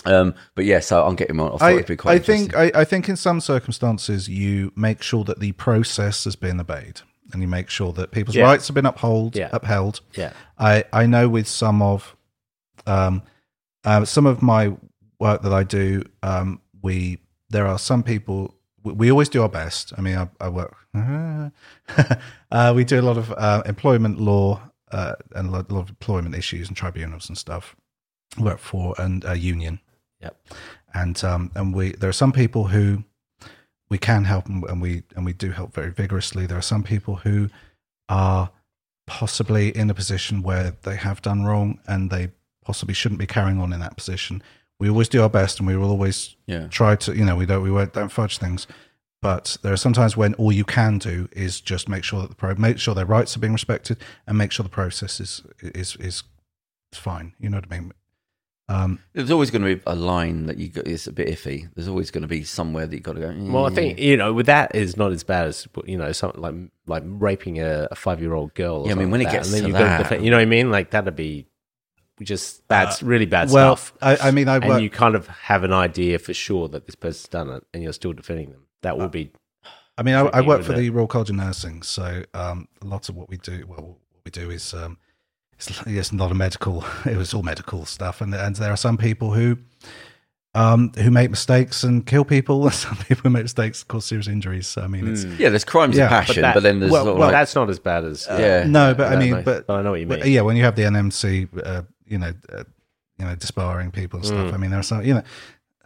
Um, 0.06 0.34
but 0.56 0.66
yeah, 0.66 0.80
so 0.80 1.06
I'm 1.06 1.16
getting 1.16 1.40
on. 1.40 1.48
I 1.48 1.52
thought 1.52 1.62
I, 1.62 1.72
it'd 1.74 1.86
be 1.86 1.96
quite 1.96 2.16
I 2.16 2.20
think. 2.20 2.56
I, 2.56 2.72
I 2.74 2.84
think 2.84 3.08
in 3.08 3.16
some 3.16 3.40
circumstances 3.40 4.28
you 4.28 4.74
make 4.76 5.02
sure 5.02 5.24
that 5.24 5.40
the 5.40 5.52
process 5.54 6.24
has 6.26 6.36
been 6.36 6.60
obeyed 6.60 7.02
and 7.34 7.42
you 7.42 7.48
make 7.48 7.70
sure 7.70 7.92
that 7.94 8.12
people's 8.12 8.36
Yeah. 8.36 8.44
rights 8.46 8.68
have 8.68 8.76
been 8.76 8.86
upheld 8.86 9.36
Yeah. 9.36 9.50
upheld. 9.52 10.02
Yeah. 10.16 10.32
I, 10.58 10.84
I 10.94 11.06
know 11.08 11.28
with 11.28 11.48
some 11.48 11.82
of 11.82 12.16
um, 12.88 13.24
uh, 13.84 14.06
some 14.06 14.26
of 14.26 14.42
my 14.42 14.76
work 15.20 15.42
that 15.42 15.54
I 15.54 15.64
do, 15.64 16.04
um, 16.22 16.62
we 16.82 17.20
there 17.50 17.68
are 17.68 17.78
some 17.80 18.04
people. 18.04 18.56
We, 18.84 18.94
we 18.94 19.12
always 19.12 19.30
do 19.30 19.42
our 19.42 19.50
best. 19.50 19.94
I 19.98 20.02
mean, 20.02 20.18
I, 20.18 20.28
I 20.40 20.50
work. 20.50 20.76
uh, 22.52 22.74
we 22.76 22.84
do 22.84 23.00
a 23.00 23.02
lot 23.02 23.18
of 23.18 23.32
uh, 23.32 23.64
employment 23.66 24.20
law 24.20 24.62
uh, 24.92 25.16
and 25.36 25.50
a 25.50 25.52
lot, 25.52 25.70
a 25.70 25.74
lot 25.74 25.82
of 25.82 25.90
employment 25.90 26.36
issues 26.36 26.68
and 26.68 26.78
tribunals 26.78 27.30
and 27.30 27.38
stuff. 27.38 27.76
Work 28.40 28.60
for 28.60 28.96
and 28.98 29.24
a 29.26 29.36
union, 29.38 29.80
Yep. 30.20 30.36
and 30.96 31.24
um, 31.24 31.52
and 31.56 31.74
we 31.76 31.92
there 31.92 32.10
are 32.10 32.14
some 32.14 32.32
people 32.32 32.68
who 32.68 33.04
we 33.94 34.00
can 34.00 34.24
help 34.26 34.48
and, 34.48 34.64
and 34.72 34.82
we 34.82 35.04
and 35.16 35.24
we 35.24 35.34
do 35.34 35.52
help 35.52 35.72
very 35.80 35.92
vigorously. 35.92 36.48
There 36.48 36.58
are 36.58 36.70
some 36.74 36.82
people 36.84 37.18
who 37.18 37.50
are 38.10 38.50
possibly 39.06 39.66
in 39.82 39.90
a 39.92 39.94
position 39.94 40.42
where 40.42 40.74
they 40.82 40.96
have 40.96 41.22
done 41.22 41.44
wrong 41.46 41.80
and 41.88 42.10
they 42.10 42.32
possibly 42.66 42.96
shouldn't 42.96 43.20
be 43.20 43.28
carrying 43.28 43.60
on 43.62 43.72
in 43.72 43.80
that 43.82 43.96
position. 43.96 44.42
We 44.80 44.90
always 44.90 45.10
do 45.10 45.22
our 45.22 45.30
best 45.30 45.60
and 45.60 45.68
we 45.68 45.78
will 45.78 45.92
always 45.92 46.36
Yeah. 46.48 46.68
try 46.70 46.96
to 46.96 47.16
you 47.16 47.24
know 47.24 47.36
we 47.36 47.46
don't 47.46 47.62
we 47.62 47.70
won't 47.78 47.94
don't 47.94 48.12
fudge 48.12 48.40
things. 48.40 48.66
But 49.22 49.58
there 49.62 49.72
are 49.72 49.78
sometimes 49.86 50.18
when 50.18 50.34
all 50.42 50.52
you 50.52 50.66
can 50.66 50.98
do 50.98 51.30
is 51.32 51.62
just 51.62 51.88
make 51.88 52.04
sure 52.04 52.20
that 52.22 52.30
the 52.30 52.36
pro 52.36 52.56
make 52.56 52.80
sure 52.80 52.96
their 52.96 53.06
rights 53.18 53.38
are 53.38 53.40
being 53.46 53.54
respected 53.54 53.98
and 54.26 54.38
make 54.40 54.52
sure 54.52 54.64
the 54.64 54.70
process 54.82 55.20
is 55.20 55.44
is 55.62 55.96
is 55.98 56.24
fine. 56.94 57.34
You 57.40 57.50
know 57.50 57.58
what 57.58 57.68
I 57.72 57.80
mean? 57.80 57.94
Um, 58.70 59.00
There's 59.12 59.30
always 59.30 59.52
going 59.52 59.62
to 59.64 59.76
be 59.76 59.82
a 59.86 59.94
line 59.96 60.46
that 60.46 60.58
you 60.58 60.70
got, 60.70 60.88
is 60.88 61.06
a 61.06 61.12
bit 61.12 61.28
iffy. 61.28 61.70
There's 61.76 61.90
always 61.90 62.12
going 62.12 62.22
to 62.22 62.28
be 62.30 62.44
somewhere 62.46 62.88
that 62.88 62.96
you 62.96 63.02
got 63.02 63.14
to 63.16 63.20
go. 63.20 63.28
Well, 63.52 63.66
I 63.66 63.70
"Mm." 63.70 63.76
think 63.76 64.00
you 64.00 64.16
know, 64.16 64.32
with 64.34 64.46
that 64.46 64.74
is 64.74 64.96
not 64.96 65.12
as 65.12 65.24
bad 65.24 65.48
as 65.48 65.68
you 65.86 65.98
know, 65.98 66.12
something 66.14 66.42
like 66.42 66.56
like 66.88 67.04
raping 67.06 67.60
a, 67.60 67.90
a 67.92 67.96
five 67.96 68.22
year 68.22 68.34
old 68.34 68.54
girl. 68.54 68.84
or 68.84 68.86
Yeah, 68.88 68.94
I 68.94 68.96
mean, 68.96 69.08
something 69.08 69.12
when 69.12 69.22
it 69.22 69.24
like 69.26 69.32
that, 69.34 69.38
gets 69.40 69.48
and 69.50 69.56
then 69.56 69.62
to 69.64 69.68
you've 69.68 69.78
got 69.78 69.84
that- 69.86 69.98
defend, 70.04 70.26
you 70.26 70.32
know 70.32 70.38
what 70.38 70.42
I 70.44 70.46
mean? 70.46 70.72
Like 70.72 70.92
that'd 70.92 71.16
be 71.16 71.46
just 72.22 72.66
bad, 72.70 73.02
really 73.02 73.26
bad 73.26 73.50
well, 73.52 73.76
stuff. 73.76 73.98
I, 74.02 74.30
I 74.30 74.32
mean, 74.32 74.48
I 74.48 74.60
work- 74.60 74.70
and 74.70 74.84
you 74.84 74.90
kind 74.90 75.16
of 75.16 75.28
have 75.28 75.64
an 75.66 75.74
idea 75.74 76.18
for 76.20 76.34
sure 76.34 76.68
that 76.70 76.86
this 76.86 76.96
person's 76.96 77.28
done 77.28 77.50
it, 77.50 77.64
and 77.74 77.84
you're 77.84 77.92
still 77.94 78.14
defending 78.14 78.52
them. 78.52 78.66
That 78.82 78.98
will 78.98 79.10
be 79.10 79.32
I 79.98 80.04
mean, 80.04 80.16
I, 80.16 80.22
I 80.22 80.42
work 80.42 80.64
for 80.64 80.74
it. 80.74 80.78
the 80.78 80.90
Royal 80.90 81.08
College 81.08 81.30
of 81.30 81.36
Nursing, 81.36 81.84
so 81.84 82.24
um, 82.34 82.68
a 82.82 82.86
lot 82.86 83.10
of 83.10 83.16
what 83.16 83.30
we 83.30 83.38
do, 83.38 83.66
well, 83.68 84.00
what 84.12 84.22
we 84.26 84.32
do 84.32 84.50
is 84.50 84.74
um, 84.74 84.98
it's, 85.70 85.82
it's 85.86 86.12
not 86.14 86.32
a 86.32 86.34
medical. 86.36 86.84
It 87.06 87.18
was 87.18 87.34
all 87.34 87.44
medical 87.44 87.86
stuff, 87.86 88.22
and 88.22 88.34
and 88.34 88.56
there 88.56 88.72
are 88.72 88.78
some 88.78 88.98
people 88.98 89.34
who 89.34 89.58
um, 90.56 90.92
who 90.98 91.10
make 91.10 91.30
mistakes 91.32 91.84
and 91.84 92.06
kill 92.06 92.24
people, 92.26 92.64
and 92.66 92.74
some 92.86 92.96
people 92.98 93.24
who 93.24 93.30
make 93.32 93.44
mistakes 93.44 93.84
cause 93.84 94.06
serious 94.06 94.28
injuries. 94.28 94.68
So 94.68 94.82
I 94.84 94.88
mean, 94.88 95.08
it's 95.08 95.24
yeah, 95.26 95.50
there's 95.50 95.66
crimes 95.66 95.98
Yeah, 95.98 96.06
of 96.06 96.10
but 96.12 96.16
passion, 96.26 96.42
but, 96.44 96.54
that- 96.56 96.64
then 96.64 96.80
there's 96.80 96.92
well- 96.92 97.06
well, 97.06 97.16
like, 97.18 97.32
that's 97.32 97.56
not 97.56 97.70
as 97.70 97.80
bad 97.80 98.06
as 98.06 98.28
uh, 98.28 98.38
yeah. 98.40 98.64
no, 98.68 98.94
but 98.94 99.08
I 99.08 99.10
that 99.16 99.20
mean, 99.20 99.34
may- 99.34 99.42
but, 99.42 99.66
but 99.68 99.80
I 99.80 99.82
know 99.82 99.92
what 99.92 100.00
you 100.00 100.08
but, 100.08 100.20
mean. 100.22 100.32
yeah, 100.34 100.42
when 100.42 100.56
you 100.56 100.64
have 100.64 100.76
the 100.76 100.84
NMC, 100.84 101.50
uh, 101.66 101.82
you 102.06 102.18
know, 102.20 102.34
uh, 102.52 102.64
you 103.18 103.26
know, 103.26 103.36
disbarring 103.36 103.92
people 103.92 104.18
and 104.20 104.28
stuff. 104.28 104.54
I 104.54 104.58
mean, 104.58 104.70
there 104.72 104.80
are 104.80 104.84
some, 104.84 105.04
you 105.04 105.14
know, 105.16 105.24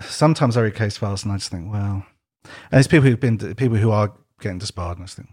sometimes 0.01 0.57
I 0.57 0.61
read 0.61 0.75
case 0.75 0.97
files 0.97 1.23
and 1.23 1.31
I 1.33 1.37
just 1.37 1.49
think, 1.51 1.71
well, 1.71 2.05
and 2.43 2.51
there's 2.71 2.87
people 2.87 3.07
who've 3.09 3.19
been 3.19 3.37
people 3.55 3.77
who 3.77 3.91
are 3.91 4.11
getting 4.41 4.59
disbarred, 4.59 4.97
and 4.97 5.03
I 5.03 5.05
just 5.07 5.17
think. 5.17 5.29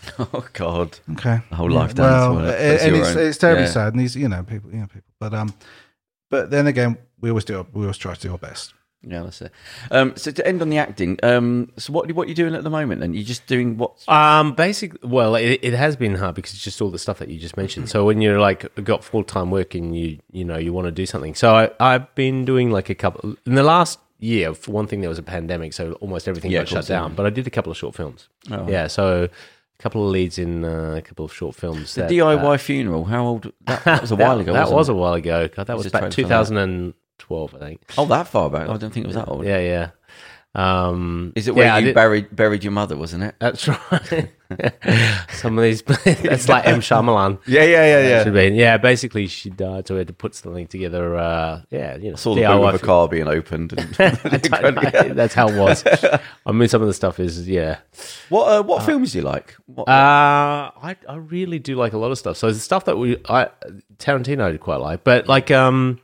oh 0.18 0.46
god, 0.52 0.98
Okay. 1.12 1.40
The 1.50 1.56
whole 1.56 1.70
Yeah, 1.72 1.78
life 1.78 1.94
down 1.94 2.36
Well, 2.36 2.44
to 2.46 2.50
it. 2.52 2.82
and 2.82 2.96
it's, 2.96 3.08
own- 3.16 3.18
it's 3.26 3.38
terribly 3.38 3.64
yeah. 3.64 3.70
sad. 3.70 3.92
And 3.94 4.00
these, 4.00 4.16
you 4.16 4.28
know, 4.28 4.42
people, 4.42 4.70
you 4.70 4.78
know, 4.78 4.86
people. 4.86 5.10
But 5.18 5.34
um, 5.34 5.52
but 6.30 6.50
then 6.50 6.66
again, 6.66 6.96
we 7.20 7.30
always 7.30 7.44
do. 7.44 7.58
Our, 7.58 7.66
we 7.72 7.82
always 7.82 7.98
try 7.98 8.14
to 8.14 8.20
do 8.20 8.32
our 8.32 8.38
best. 8.38 8.74
yeah, 9.02 9.22
that's 9.22 9.40
it. 9.42 9.52
Um, 9.90 10.14
so 10.16 10.30
to 10.32 10.46
end 10.46 10.60
on 10.62 10.70
the 10.70 10.78
acting, 10.78 11.18
um, 11.22 11.70
so 11.76 11.92
what 11.92 12.10
what 12.12 12.26
are 12.26 12.28
you 12.28 12.34
doing 12.34 12.54
at 12.54 12.64
the 12.64 12.70
moment? 12.70 13.02
And 13.02 13.14
you're 13.14 13.24
just 13.24 13.46
doing 13.46 13.76
what? 13.76 13.92
Um, 14.08 14.54
basically, 14.54 14.98
well, 15.08 15.34
it, 15.36 15.60
it 15.62 15.72
has 15.74 15.96
been 15.96 16.14
hard 16.16 16.34
because 16.34 16.52
it's 16.52 16.62
just 16.64 16.80
all 16.82 16.90
the 16.90 16.98
stuff 16.98 17.18
that 17.20 17.28
you 17.28 17.38
just 17.38 17.56
mentioned. 17.56 17.88
So 17.88 18.04
when 18.04 18.20
you're 18.20 18.40
like 18.40 18.66
got 18.84 19.04
full 19.04 19.24
time 19.24 19.50
work 19.50 19.74
and 19.74 19.96
you 19.96 20.18
you 20.32 20.44
know 20.44 20.58
you 20.58 20.72
want 20.72 20.86
to 20.86 20.90
do 20.92 21.06
something. 21.06 21.34
So 21.34 21.54
I, 21.54 21.70
I've 21.80 22.14
been 22.14 22.44
doing 22.44 22.70
like 22.70 22.88
a 22.90 22.94
couple 22.94 23.36
in 23.46 23.54
the 23.54 23.62
last 23.62 23.98
year. 24.20 24.52
For 24.52 24.72
one 24.72 24.86
thing, 24.88 25.00
there 25.00 25.08
was 25.10 25.18
a 25.18 25.22
pandemic, 25.22 25.72
so 25.72 25.92
almost 25.94 26.26
everything 26.28 26.50
Yeah, 26.50 26.60
got 26.60 26.68
shut 26.68 26.76
course, 26.78 26.90
yeah. 26.90 26.98
down. 27.00 27.14
But 27.14 27.24
I 27.26 27.30
did 27.30 27.46
a 27.46 27.50
couple 27.50 27.70
of 27.72 27.78
short 27.78 27.94
films. 27.94 28.28
Oh. 28.50 28.68
Yeah, 28.68 28.88
so 28.88 29.28
a 29.78 29.82
couple 29.82 30.04
of 30.04 30.10
leads 30.10 30.38
in 30.38 30.64
uh, 30.64 30.94
a 30.96 31.02
couple 31.02 31.24
of 31.24 31.32
short 31.32 31.54
films. 31.54 31.94
The 31.94 32.02
that, 32.02 32.10
DIY 32.10 32.54
uh, 32.54 32.58
funeral. 32.58 33.04
How 33.04 33.24
old? 33.24 33.52
That, 33.66 33.84
that 33.84 34.00
was 34.00 34.10
a 34.10 34.16
while 34.24 34.40
ago. 34.40 34.52
That 34.52 34.70
was 34.70 34.88
it? 34.88 34.92
a 34.92 34.94
while 34.94 35.14
ago. 35.14 35.48
God, 35.48 35.66
that 35.66 35.76
Was 35.76 35.84
was 35.84 35.92
back 35.92 36.10
trailer 36.10 36.10
for 36.10 36.22
that? 36.22 36.56
2012, 36.56 37.54
I 37.54 37.58
think. 37.58 37.80
Oh, 37.96 38.06
that 38.06 38.26
far 38.26 38.50
back. 38.50 38.68
I 38.68 38.76
don't 38.76 38.92
think 38.92 39.04
it 39.04 39.06
was 39.06 39.16
that 39.16 39.28
old. 39.28 39.44
Yeah, 39.44 39.58
yeah. 39.60 39.90
Um, 40.58 41.32
Is 41.36 41.46
it 41.46 41.54
where 41.54 41.66
yeah, 41.66 41.78
you 41.78 41.94
buried 41.94 42.34
buried 42.34 42.64
your 42.64 42.72
mother? 42.72 42.96
Wasn't 42.96 43.22
it? 43.22 43.36
That's 43.38 43.68
right. 43.68 44.28
Some 45.32 45.56
of 45.56 45.62
these, 45.62 45.82
that's 46.04 46.48
like 46.48 46.66
M. 46.66 46.80
Shyamalan. 46.80 47.38
Yeah, 47.46 47.62
yeah, 47.62 48.00
yeah, 48.00 48.24
Should 48.24 48.34
be. 48.34 48.48
Yeah, 48.56 48.76
basically 48.76 49.28
she 49.28 49.50
died, 49.50 49.86
so 49.86 49.94
we 49.94 49.98
had 49.98 50.08
to 50.08 50.12
put 50.12 50.34
something 50.34 50.66
together. 50.66 51.16
Uh, 51.16 51.62
yeah, 51.70 51.96
you 51.96 52.10
know, 52.10 52.16
Saw 52.16 52.34
the 52.34 52.40
boot 52.40 52.64
of 52.64 52.74
a 52.74 52.78
car 52.80 53.06
being 53.06 53.28
opened. 53.28 53.72
And 53.72 53.96
I. 54.00 55.08
That's 55.12 55.34
how 55.34 55.48
it 55.48 55.56
was. 55.56 55.84
I 56.44 56.50
mean, 56.50 56.68
some 56.68 56.82
of 56.82 56.88
the 56.88 56.94
stuff 56.94 57.20
is 57.20 57.48
yeah. 57.48 57.78
what 58.28 58.46
uh, 58.46 58.62
what 58.64 58.82
films 58.84 59.12
do 59.12 59.18
you 59.18 59.24
like? 59.24 59.54
What, 59.66 59.88
Uh, 59.88 60.72
I 60.82 60.96
I 61.08 61.16
really 61.16 61.60
do 61.60 61.76
like 61.76 61.92
a 61.92 61.98
lot 61.98 62.10
of 62.10 62.18
stuff. 62.18 62.36
So 62.36 62.50
the 62.50 62.58
stuff 62.58 62.84
that 62.86 62.98
we 62.98 63.16
I 63.28 63.48
Tarantino 63.98 64.52
I 64.52 64.56
quite 64.56 64.80
like, 64.80 65.04
but 65.04 65.28
like 65.28 65.52
um. 65.52 66.00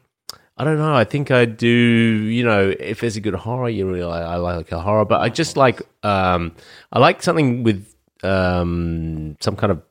I 0.56 0.64
don't 0.64 0.78
know. 0.78 0.94
I 0.94 1.04
think 1.04 1.30
I 1.30 1.46
do. 1.46 1.68
You 1.68 2.44
know, 2.44 2.72
if 2.78 3.00
there's 3.00 3.16
a 3.16 3.20
good 3.20 3.34
horror, 3.34 3.68
you 3.68 3.90
really 3.90 4.02
I, 4.02 4.34
I 4.34 4.36
like 4.36 4.70
a 4.70 4.80
horror. 4.80 5.04
But 5.04 5.20
I 5.20 5.28
just 5.28 5.56
like 5.56 5.82
um, 6.04 6.54
I 6.92 7.00
like 7.00 7.22
something 7.22 7.64
with 7.64 7.92
um, 8.22 9.36
some 9.40 9.56
kind 9.56 9.72
of 9.72 9.82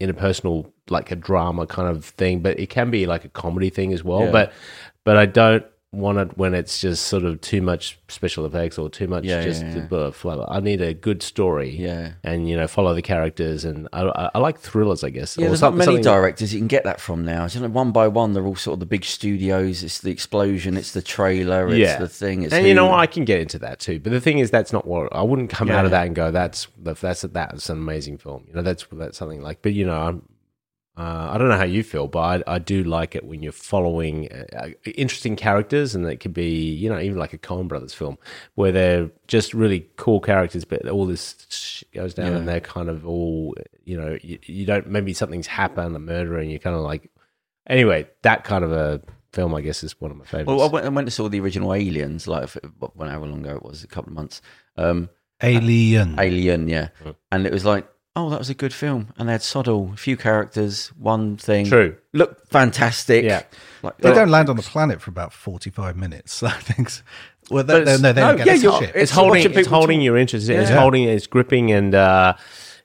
interpersonal, 0.00 0.72
like 0.90 1.12
a 1.12 1.16
drama 1.16 1.66
kind 1.66 1.88
of 1.88 2.04
thing. 2.04 2.40
But 2.40 2.58
it 2.58 2.68
can 2.68 2.90
be 2.90 3.06
like 3.06 3.24
a 3.24 3.28
comedy 3.28 3.70
thing 3.70 3.92
as 3.92 4.02
well. 4.02 4.24
Yeah. 4.24 4.30
But 4.32 4.52
but 5.04 5.16
I 5.16 5.26
don't 5.26 5.64
want 5.90 6.18
it 6.18 6.36
when 6.36 6.52
it's 6.52 6.82
just 6.82 7.06
sort 7.06 7.24
of 7.24 7.40
too 7.40 7.62
much 7.62 7.98
special 8.08 8.44
effects 8.44 8.76
or 8.76 8.90
too 8.90 9.06
much 9.06 9.24
Yeah, 9.24 9.42
just 9.42 9.62
yeah, 9.62 9.86
yeah. 9.90 10.44
I 10.48 10.60
need 10.60 10.82
a 10.82 10.92
good 10.92 11.22
story 11.22 11.70
yeah. 11.70 12.12
and 12.22 12.46
you 12.46 12.56
know 12.56 12.66
follow 12.66 12.94
the 12.94 13.00
characters 13.00 13.64
and 13.64 13.88
I, 13.94 14.02
I, 14.02 14.30
I 14.34 14.38
like 14.38 14.58
thrillers 14.58 15.02
I 15.02 15.08
guess 15.08 15.38
Yeah, 15.38 15.46
Or 15.46 15.48
there's 15.48 15.62
not 15.62 15.74
many 15.74 16.02
directors 16.02 16.52
you 16.52 16.60
can 16.60 16.68
get 16.68 16.84
that 16.84 17.00
from 17.00 17.24
now. 17.24 17.46
You 17.46 17.60
know, 17.60 17.68
one 17.68 17.92
by 17.92 18.06
one, 18.06 18.34
they're 18.34 18.44
all 18.44 18.54
sort 18.54 18.74
of 18.74 18.80
the 18.80 18.86
big 18.86 19.04
studios. 19.04 19.82
It's 19.82 20.00
the 20.00 20.10
explosion. 20.10 20.76
It's 20.76 20.92
the 20.92 21.02
trailer. 21.02 21.68
It's 21.68 21.78
yeah 21.78 21.98
the 21.98 22.08
thing. 22.08 22.42
It's 22.42 22.52
and 22.52 22.66
you 22.66 22.74
know 22.74 22.92
I 22.92 23.06
can 23.06 23.24
get 23.24 23.40
into 23.40 23.58
that 23.60 23.80
too 23.80 23.98
but 23.98 24.12
the 24.12 24.20
thing 24.20 24.40
is 24.40 24.50
that's 24.50 24.74
not 24.74 24.86
what 24.86 25.14
I 25.14 25.22
wouldn't 25.22 25.48
come 25.48 25.70
out 25.70 25.86
of 25.86 25.90
that 25.92 26.06
and 26.06 26.14
go 26.14 26.30
that's 26.30 26.68
that's 26.82 27.22
that's 27.22 27.70
an 27.70 27.78
amazing 27.78 28.18
film 28.18 28.44
you 28.46 28.52
know 28.52 28.62
that's 28.62 28.86
that's 28.92 29.16
something 29.16 29.40
like 29.40 29.62
but 29.62 29.72
you 29.72 29.86
know 29.86 29.98
I'm 29.98 30.22
uh, 30.98 31.28
I 31.30 31.38
don't 31.38 31.48
know 31.48 31.56
how 31.56 31.62
you 31.64 31.84
feel, 31.84 32.08
but 32.08 32.44
I, 32.48 32.54
I 32.54 32.58
do 32.58 32.82
like 32.82 33.14
it 33.14 33.24
when 33.24 33.40
you're 33.42 33.52
following 33.52 34.28
uh, 34.32 34.70
interesting 34.84 35.36
characters, 35.36 35.94
and 35.94 36.04
it 36.06 36.16
could 36.16 36.34
be, 36.34 36.50
you 36.72 36.88
know, 36.88 36.98
even 36.98 37.18
like 37.18 37.32
a 37.32 37.38
Coen 37.38 37.68
Brothers 37.68 37.94
film 37.94 38.18
where 38.56 38.72
they're 38.72 39.10
just 39.28 39.54
really 39.54 39.88
cool 39.96 40.20
characters, 40.20 40.64
but 40.64 40.88
all 40.88 41.06
this 41.06 41.46
sh- 41.50 41.84
goes 41.94 42.14
down, 42.14 42.32
Yeah. 42.32 42.38
and 42.38 42.48
they're 42.48 42.60
kind 42.60 42.88
of 42.88 43.06
all, 43.06 43.54
you 43.84 43.96
know, 44.00 44.18
you, 44.22 44.38
you 44.44 44.66
don't 44.66 44.88
maybe 44.88 45.12
something's 45.14 45.46
happened, 45.46 45.94
a 45.94 46.00
murder, 46.00 46.36
and 46.38 46.50
you're 46.50 46.58
kind 46.58 46.74
of 46.74 46.82
like, 46.82 47.08
anyway, 47.68 48.08
that 48.22 48.42
kind 48.42 48.64
of 48.64 48.72
a 48.72 49.00
film, 49.32 49.54
I 49.54 49.60
guess, 49.60 49.84
is 49.84 50.00
one 50.00 50.10
of 50.10 50.16
my 50.16 50.24
favorites. 50.24 50.48
Well, 50.48 50.62
I 50.62 50.66
went, 50.72 50.84
I 50.86 50.88
went 50.88 51.06
to 51.06 51.12
saw 51.12 51.28
the 51.28 51.38
original 51.38 51.72
Aliens, 51.74 52.26
like 52.26 52.42
if- 52.44 52.56
when 52.94 53.08
however 53.08 53.26
long 53.26 53.44
ago 53.46 53.54
it 53.56 53.62
was, 53.62 53.84
a 53.84 53.86
couple 53.86 54.10
of 54.10 54.16
months. 54.16 54.42
Um, 54.76 55.10
Alien. 55.42 56.18
Alien, 56.18 56.66
yeah, 56.68 56.88
Mm. 57.04 57.14
and 57.30 57.46
it 57.46 57.52
was 57.52 57.64
like 57.64 57.86
oh, 58.18 58.28
that 58.30 58.38
was 58.38 58.50
a 58.50 58.54
good 58.54 58.74
film, 58.74 59.08
and 59.16 59.28
they 59.28 59.32
had 59.32 59.42
Soddle, 59.42 59.92
a 59.94 59.96
few 59.96 60.16
characters, 60.16 60.88
one 60.98 61.36
thing. 61.36 61.66
True. 61.66 61.96
Looked 62.12 62.50
fantastic. 62.50 63.24
Yeah. 63.24 63.42
Like, 63.82 63.96
They 63.98 64.12
don't 64.12 64.28
land 64.30 64.48
on 64.50 64.56
the 64.56 64.62
planet 64.62 65.00
for 65.00 65.10
about 65.10 65.32
forty-five 65.32 65.96
minutes. 65.96 66.42
I 66.42 66.50
think. 66.50 66.90
Well, 67.50 67.64
they, 67.64 67.74
But 67.78 67.84
they, 67.86 67.92
no, 67.98 68.12
they 68.12 68.20
no, 68.20 68.26
don't 68.28 68.36
get 68.38 68.46
yeah, 68.46 68.54
you're, 68.54 68.80
shit. 68.80 68.88
it's 68.90 68.96
It's 69.04 69.10
holding 69.12 69.42
it's 69.54 69.68
holding 69.68 70.00
talk. 70.00 70.04
your 70.04 70.16
interest. 70.18 70.48
It's 70.50 70.70
Yeah. 70.70 70.80
holding 70.80 71.04
it's 71.04 71.26
gripping 71.26 71.72
and 71.72 71.94
uh 71.94 72.34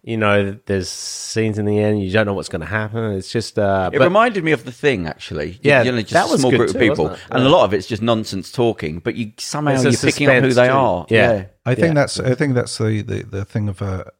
you 0.06 0.18
know 0.18 0.58
there's 0.68 0.90
scenes 0.90 1.58
in 1.58 1.66
the 1.66 1.80
end 1.80 2.02
you 2.04 2.12
don't 2.12 2.26
know 2.26 2.34
what's 2.34 2.48
going 2.50 2.62
to 2.62 2.66
happen. 2.68 3.14
It's 3.14 3.30
just 3.32 3.58
uh 3.60 3.90
It 3.92 3.98
but 3.98 4.06
reminded 4.06 4.44
me 4.44 4.52
of 4.54 4.64
the 4.64 4.72
thing, 4.72 5.06
actually. 5.08 5.52
You- 5.54 5.60
Yeah, 5.64 5.84
you 5.84 5.92
know, 5.92 6.00
just 6.02 6.14
that 6.14 6.28
a 6.28 6.32
was 6.32 6.40
small 6.42 6.52
good 6.52 6.58
group 6.60 6.72
too, 6.72 6.78
of 6.78 6.82
people, 6.82 7.06
wasn't 7.06 7.32
and 7.32 7.44
a 7.44 7.50
lot 7.50 7.66
of 7.66 7.74
it's 7.74 7.88
just 7.88 8.02
nonsense 8.02 8.52
talking. 8.52 9.00
But 9.00 9.16
you 9.16 9.34
somehow 9.38 9.82
you're 9.82 9.92
picking 9.94 10.30
up 10.30 10.44
who 10.44 10.54
they 10.54 10.68
too. 10.68 10.74
are. 10.74 11.06
Yeah. 11.10 11.46
I 11.66 11.76
think 11.76 11.88
Yeah. 11.88 11.94
that's 11.96 12.20
I 12.20 12.36
think 12.36 12.54
that's 12.56 12.78
the 12.78 13.02
the, 13.02 13.24
the 13.24 13.46
thing 13.46 13.68
of 13.70 13.82
a 13.82 14.12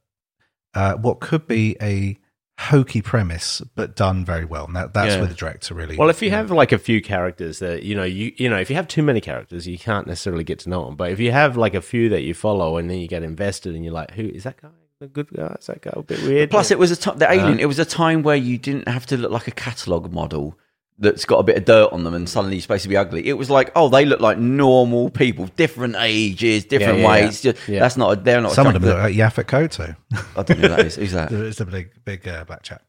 uh, 0.76 0.96
what 0.96 1.20
could 1.20 1.48
be 1.48 1.76
a 1.82 2.18
hokey 2.60 3.02
premise, 3.02 3.62
but 3.76 3.96
done 3.96 4.24
very 4.24 4.46
well. 4.46 4.66
And 4.66 4.76
that, 4.76 4.94
that's 4.94 5.14
Yeah. 5.16 5.20
where 5.22 5.28
the 5.28 5.34
director 5.34 5.74
really. 5.74 5.98
Well, 5.98 6.10
if 6.10 6.22
you 6.22 6.30
have 6.32 6.52
like 6.52 6.72
a 6.72 6.78
few 6.78 7.02
characters 7.02 7.60
that 7.60 7.84
you 7.84 7.96
know, 7.96 8.04
you 8.04 8.32
you 8.38 8.48
know, 8.50 8.58
if 8.60 8.70
you 8.70 8.76
have 8.76 8.88
too 8.88 9.02
many 9.04 9.20
characters, 9.22 9.68
you 9.68 9.78
can't 9.80 10.06
necessarily 10.08 10.44
get 10.44 10.60
to 10.60 10.70
know 10.70 10.86
them. 10.86 10.96
But 10.96 11.12
if 11.12 11.20
you 11.20 11.32
have 11.32 11.58
like 11.58 11.74
a 11.74 11.82
few 11.82 12.10
that 12.10 12.22
you 12.22 12.34
follow, 12.34 12.78
and 12.78 12.90
then 12.90 13.00
you 13.00 13.08
get 13.08 13.24
invested, 13.24 13.76
and 13.76 13.84
you're 13.84 13.94
like, 13.94 14.12
who 14.12 14.24
is 14.28 14.44
that 14.44 14.62
guy? 14.62 14.70
A 15.02 15.08
good 15.08 15.28
guy? 15.36 15.56
Is 15.60 15.66
that 15.68 15.82
guy 15.82 15.92
a 15.96 16.02
bit 16.04 16.22
weird? 16.24 16.50
Plus, 16.52 16.72
it 16.72 16.80
was 16.80 16.92
a 16.92 16.96
time, 16.96 17.18
the 17.18 17.30
Uh-huh. 17.30 17.42
alien. 17.42 17.60
it 17.60 17.66
was 17.66 17.80
a 17.80 17.86
time 17.86 18.24
where 18.24 18.38
you 18.38 18.58
didn't 18.58 18.88
have 18.88 19.06
to 19.08 19.18
look 19.18 19.32
like 19.32 19.48
a 19.48 19.52
catalog 19.52 20.14
model 20.14 20.58
that's 21.00 21.26
got 21.26 21.40
a 21.40 21.44
bit 21.44 21.58
of 21.58 21.66
dirt 21.66 21.92
on 21.92 22.04
them, 22.04 22.14
and 22.14 22.30
suddenly 22.30 22.56
you're 22.58 22.62
supposed 22.62 22.84
to 22.84 22.90
be 22.90 22.98
ugly. 22.98 23.28
It 23.28 23.34
was 23.34 23.50
like, 23.50 23.72
oh, 23.76 23.90
they 23.90 24.06
look 24.06 24.20
like 24.20 24.38
normal 24.38 25.10
people, 25.10 25.48
different 25.56 25.96
ages, 25.98 26.66
different 26.66 27.00
yeah, 27.00 27.04
yeah. 27.04 27.26
ways. 27.26 27.42
Just- 27.42 27.68
Yeah. 27.68 27.80
That's 27.80 27.98
not. 27.98 28.18
A, 28.18 28.22
they're 28.22 28.42
not. 28.42 28.52
some 28.54 28.68
of 28.68 28.74
them 28.74 28.84
look 28.84 28.98
attractive. 28.98 29.48
like 29.48 29.48
Yaphet 29.48 29.70
Kotto. 29.70 29.96
I 30.38 30.44
don't 30.44 30.60
know 30.60 30.70
who 30.70 30.76
that 30.76 30.86
is. 30.86 30.96
Who's 30.96 31.12
that? 31.14 31.32
it's 31.32 31.60
a 31.60 31.66
big 31.66 31.92
big 32.06 32.28
uh, 32.28 32.46
black 32.46 32.64
chap. 32.64 32.84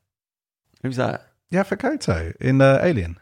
Who's 0.83 0.97
that? 0.97 1.27
Yaphet 1.53 1.79
Kotto 1.79 2.35
in 2.41 2.61
uh, 2.61 2.81
Alien. 2.83 3.19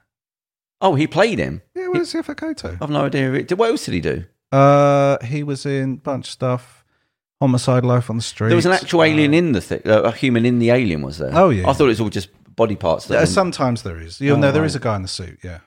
Oh, 0.81 0.95
he 0.97 1.07
played 1.07 1.39
him. 1.39 1.63
Yeah, 1.77 1.89
where's 1.89 2.13
Yaphet 2.13 2.37
Kotto? 2.37 2.77
I've 2.81 2.91
no 2.91 3.05
idea. 3.05 3.29
who 3.29 3.35
it- 3.35 3.57
What 3.57 3.71
else 3.71 3.85
did 3.85 3.95
he 3.95 4.01
do? 4.01 4.25
Uh, 4.51 5.17
he 5.25 5.43
was 5.43 5.65
in 5.65 5.97
bunch 5.97 6.27
of 6.27 6.33
stuff. 6.33 6.85
Homicide, 7.41 7.85
Life 7.85 8.09
on 8.09 8.17
the 8.17 8.23
Street. 8.23 8.49
There 8.49 8.57
was 8.57 8.67
an 8.67 8.73
actual 8.73 9.03
alien 9.03 9.35
in 9.35 9.51
the 9.51 9.61
thing. 9.61 9.83
Uh, 9.85 10.03
a 10.03 10.13
human 10.13 10.47
in 10.47 10.61
the 10.61 10.71
alien 10.71 11.03
was 11.03 11.19
there. 11.19 11.31
Oh, 11.33 11.51
yeah. 11.51 11.69
I 11.69 11.73
thought 11.73 11.87
it 11.87 11.89
was 11.89 12.01
all 12.01 12.09
just 12.09 12.29
body 12.57 12.77
parts. 12.77 13.07
That 13.07 13.29
sometimes 13.29 13.83
there 13.83 13.99
is. 13.99 14.21
You 14.21 14.33
Oh, 14.35 14.37
know, 14.37 14.53
there 14.53 14.63
right. 14.63 14.67
is 14.67 14.75
a 14.75 14.81
guy 14.81 14.97
in 14.97 15.03
the 15.03 15.09
suit. 15.09 15.39
Yeah, 15.43 15.61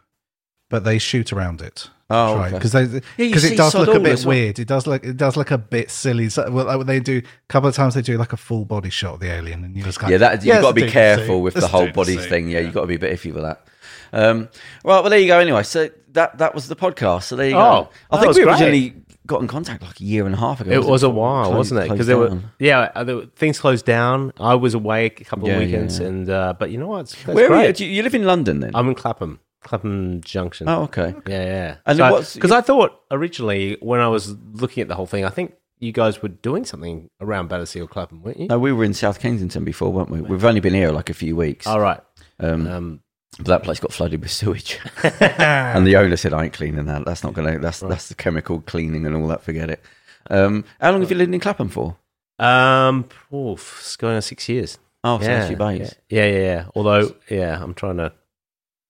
but 0.69 0.83
they 0.83 0.97
shoot 0.99 1.31
around 1.33 1.61
it. 1.61 1.89
Oh, 2.07 2.35
right 2.37 2.47
okay. 2.53 2.55
because 2.57 2.71
they 2.71 3.01
because 3.17 3.41
see 3.41 3.53
it 3.55 3.57
does 3.57 3.73
look 3.73 3.87
a 3.95 3.99
bit 3.99 4.11
as 4.11 4.25
well. 4.27 4.35
weird. 4.37 4.59
It 4.59 4.67
does 4.67 4.85
look 4.85 5.03
it 5.03 5.17
does 5.17 5.35
look 5.35 5.49
a 5.49 5.57
bit 5.57 5.89
silly. 5.89 6.29
So, 6.29 6.51
well, 6.51 6.65
like, 6.65 6.85
they 6.85 6.99
do 6.99 7.17
a 7.17 7.47
couple 7.47 7.67
of 7.67 7.73
times 7.75 7.95
they 7.95 8.03
do 8.03 8.15
like 8.17 8.31
a 8.31 8.37
full 8.37 8.63
body 8.63 8.91
shot 8.91 9.15
of 9.15 9.19
the 9.21 9.31
alien, 9.31 9.63
and 9.63 9.75
you 9.75 9.81
just 9.83 9.97
kind 9.99 10.11
Yeah, 10.11 10.15
of 10.17 10.19
that 10.21 10.33
you've 10.45 10.45
yeah, 10.55 10.61
got 10.61 10.67
to 10.69 10.73
be 10.75 10.81
dude 10.81 10.89
in 10.89 10.89
the 10.89 10.93
careful 10.93 11.25
suit. 11.25 11.39
with 11.39 11.55
It's 11.55 11.65
the 11.65 11.67
whole 11.67 11.81
dude 11.87 11.89
in 11.89 11.93
the 11.93 12.15
body 12.15 12.29
thing. 12.29 12.49
Yeah, 12.49 12.59
you've 12.59 12.75
got 12.75 12.81
to 12.81 12.87
be 12.87 12.95
a 12.95 12.99
bit 12.99 13.19
iffy 13.19 13.33
with 13.33 13.41
that. 13.41 13.65
Um, 14.13 14.49
right, 14.83 15.01
well, 15.01 15.09
there 15.09 15.17
you 15.17 15.25
go. 15.27 15.39
Anyway, 15.39 15.63
so 15.63 15.89
that 16.09 16.37
that 16.37 16.53
was 16.53 16.67
the 16.67 16.75
podcast. 16.75 17.23
So 17.23 17.35
there 17.37 17.47
you 17.47 17.53
go. 17.53 17.59
Oh, 17.59 17.89
I 18.11 18.17
think 18.17 18.27
was 18.27 18.37
we 18.37 18.43
great. 18.43 18.51
originally 18.61 18.93
got 19.25 19.41
in 19.41 19.47
contact 19.47 19.81
like 19.81 19.99
a 19.99 20.03
year 20.03 20.25
and 20.25 20.35
a 20.35 20.37
half 20.37 20.61
ago. 20.61 20.71
It 20.71 20.83
was 20.83 21.03
a 21.03 21.07
Closed- 21.07 21.15
while, 21.17 21.53
wasn't 21.53 21.81
it? 21.81 21.89
Because 21.89 22.07
there 22.07 22.17
were, 22.17 22.39
yeah, 22.59 22.91
uh, 22.95 23.03
there 23.03 23.15
were, 23.17 23.25
things 23.35 23.59
closed 23.59 23.85
down. 23.85 24.31
I 24.39 24.55
was 24.55 24.73
away 24.73 25.05
a 25.07 25.09
couple 25.09 25.47
Yeah, 25.47 25.55
of 25.55 25.61
weekends, 25.61 25.99
yeah. 25.99 26.07
and 26.07 26.29
uh, 26.29 26.53
but 26.59 26.71
you 26.71 26.77
know 26.77 26.87
what? 26.87 27.11
Where 27.25 27.37
are 27.37 27.41
you? 27.41 27.47
great. 27.47 27.75
Do 27.77 27.85
you, 27.85 27.91
you 27.91 28.03
live 28.03 28.15
in 28.15 28.23
London 28.25 28.59
then? 28.59 28.71
I'm 28.75 28.87
in 28.87 28.95
Clapham, 28.95 29.39
Clapham 29.61 30.21
Junction. 30.21 30.69
oh, 30.69 30.83
okay. 30.83 31.13
Yeah, 31.27 31.43
yeah. 31.45 31.75
And 31.85 31.99
what's- 31.99 32.35
because 32.35 32.51
I 32.51 32.61
thought 32.61 32.99
originally 33.11 33.77
when 33.81 33.99
I 33.99 34.07
was 34.07 34.35
looking 34.53 34.81
at 34.81 34.87
the 34.87 34.95
whole 34.95 35.07
thing, 35.07 35.25
I 35.25 35.29
think 35.29 35.53
you 35.79 35.91
guys 35.91 36.21
were 36.21 36.29
doing 36.29 36.63
something 36.65 37.09
around 37.19 37.49
Battersea 37.49 37.81
or 37.81 37.87
Clapham, 37.87 38.21
weren't 38.23 38.39
you? 38.39 38.47
No, 38.47 38.57
we 38.59 38.71
were 38.71 38.83
in 38.85 38.93
South 38.93 39.19
Kensington 39.19 39.65
before, 39.65 39.91
weren't 39.91 40.09
we? 40.09 40.21
We've 40.21 40.45
only 40.45 40.61
been 40.61 40.73
here 40.73 40.91
like 40.91 41.09
a 41.09 41.13
few 41.13 41.35
weeks. 41.35 41.67
All 41.67 41.79
right. 41.81 41.99
Um, 42.39 42.67
Um, 42.67 42.99
but 43.37 43.47
that 43.47 43.63
place 43.63 43.79
got 43.79 43.91
flooded 43.93 44.21
with 44.21 44.31
sewage, 44.31 44.79
and 45.03 45.85
the 45.85 45.95
owner 45.97 46.17
said, 46.17 46.33
"I 46.33 46.45
ain't 46.45 46.53
cleaning 46.53 46.85
that. 46.85 47.05
That's 47.05 47.23
not 47.23 47.33
gonna. 47.33 47.59
That's 47.59 47.79
that's 47.81 48.07
the 48.09 48.15
chemical 48.15 48.61
cleaning 48.61 49.05
and 49.05 49.15
all 49.15 49.27
that. 49.27 49.43
Forget 49.43 49.69
it." 49.69 49.83
Um, 50.29 50.65
how 50.79 50.91
long 50.91 51.01
have 51.01 51.11
you 51.11 51.17
lived 51.17 51.33
in 51.33 51.39
Clapham 51.39 51.69
for? 51.69 51.97
um, 52.39 53.05
oof, 53.33 53.77
it's 53.79 53.95
going 53.95 54.15
on 54.15 54.21
six 54.21 54.49
years. 54.49 54.77
Oh, 55.03 55.19
so 55.19 55.25
yeah, 55.25 55.37
that's 55.37 55.49
your 55.51 55.59
base. 55.59 55.95
yeah, 56.09 56.25
yeah, 56.25 56.39
yeah. 56.39 56.65
Although, 56.75 57.15
yeah, 57.29 57.61
I'm 57.61 57.75
trying 57.75 57.97
to 57.97 58.11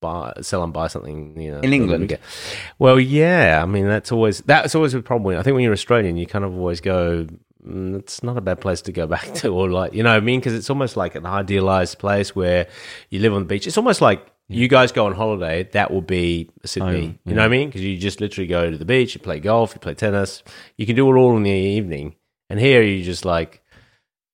buy, 0.01 0.34
sell 0.41 0.63
and 0.63 0.72
buy 0.72 0.88
something. 0.88 1.39
You 1.39 1.51
know, 1.51 1.59
In 1.59 1.73
England? 1.73 2.17
Well, 2.80 2.99
yeah. 2.99 3.59
I 3.61 3.65
mean, 3.65 3.88
that's 3.88 4.11
always 4.11 4.39
that's 4.41 4.76
always 4.76 4.93
a 4.93 5.01
problem. 5.01 5.38
I 5.38 5.43
think 5.43 5.55
when 5.55 5.63
you're 5.63 5.73
Australian, 5.73 6.17
you 6.17 6.26
kind 6.26 6.45
of 6.45 6.53
always 6.57 6.80
go. 6.81 7.27
Mm, 7.67 7.97
it's 7.99 8.22
not 8.23 8.38
a 8.38 8.41
bad 8.41 8.61
place 8.61 8.81
to 8.84 8.91
go 8.91 9.07
back 9.15 9.34
to, 9.35 9.49
or 9.49 9.69
like 9.69 9.93
you 9.93 10.03
know 10.03 10.11
what 10.11 10.17
I 10.17 10.22
mean, 10.22 10.39
because 10.39 10.53
it's 10.53 10.69
almost 10.69 10.95
like 10.95 11.15
an 11.15 11.26
idealized 11.26 11.99
place 11.99 12.35
where 12.35 12.67
you 13.09 13.19
live 13.19 13.34
on 13.34 13.41
the 13.41 13.47
beach. 13.47 13.67
It's 13.67 13.77
almost 13.77 14.01
like 14.01 14.26
you 14.47 14.67
guys 14.67 14.91
go 14.91 15.05
on 15.07 15.13
holiday. 15.13 15.63
That 15.73 15.91
will 15.91 16.01
be 16.01 16.49
Sydney. 16.65 17.15
Oh, 17.17 17.30
You 17.30 17.35
know 17.35 17.41
what 17.41 17.45
I 17.45 17.49
mean? 17.49 17.67
Because 17.69 17.81
you 17.81 17.97
just 17.97 18.22
literally 18.22 18.47
go 18.47 18.69
to 18.69 18.77
the 18.77 18.85
beach, 18.85 19.15
you 19.15 19.22
play 19.22 19.39
golf, 19.39 19.73
you 19.73 19.80
play 19.80 19.93
tennis. 19.95 20.43
You 20.77 20.85
can 20.85 20.95
do 20.95 21.09
it 21.11 21.17
all 21.19 21.35
in 21.38 21.43
the 21.43 21.49
evening. 21.51 22.15
And 22.49 22.59
here 22.59 22.81
you 22.84 23.03
just 23.03 23.26
like. 23.26 23.61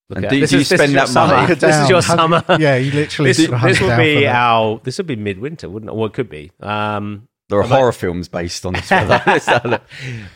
Look 0.09 0.17
And 0.17 0.25
at- 0.25 0.31
do- 0.31 0.39
this 0.41 0.49
do 0.49 0.57
you 0.57 0.61
is, 0.63 0.69
this 0.69 0.77
spend 0.79 0.89
is 0.89 0.93
your 0.95 1.05
that 1.05 1.13
money? 1.13 1.29
summer. 1.31 1.47
Hug 1.47 1.57
This 1.59 1.75
is 1.77 1.89
your 1.89 2.01
Hug- 2.01 2.17
summer. 2.45 2.57
Yeah, 2.59 2.75
you 2.75 2.91
literally 2.91 3.29
This, 3.29 3.45
sort 3.45 3.61
this 3.61 3.79
would 3.79 3.97
be 3.97 4.15
for 4.15 4.21
that. 4.21 4.35
our. 4.35 4.81
This 4.83 4.97
would 4.97 5.07
be 5.07 5.15
midwinter, 5.15 5.69
wouldn't 5.69 5.89
it? 5.89 5.95
Well, 5.95 6.07
it 6.07 6.13
could 6.13 6.29
be. 6.29 6.51
Um, 6.59 7.29
There 7.51 7.59
are 7.59 7.63
But- 7.67 7.75
horror 7.75 7.91
films 7.91 8.27
based 8.29 8.65
on 8.65 8.73
this. 8.73 8.89
weather. 8.89 9.21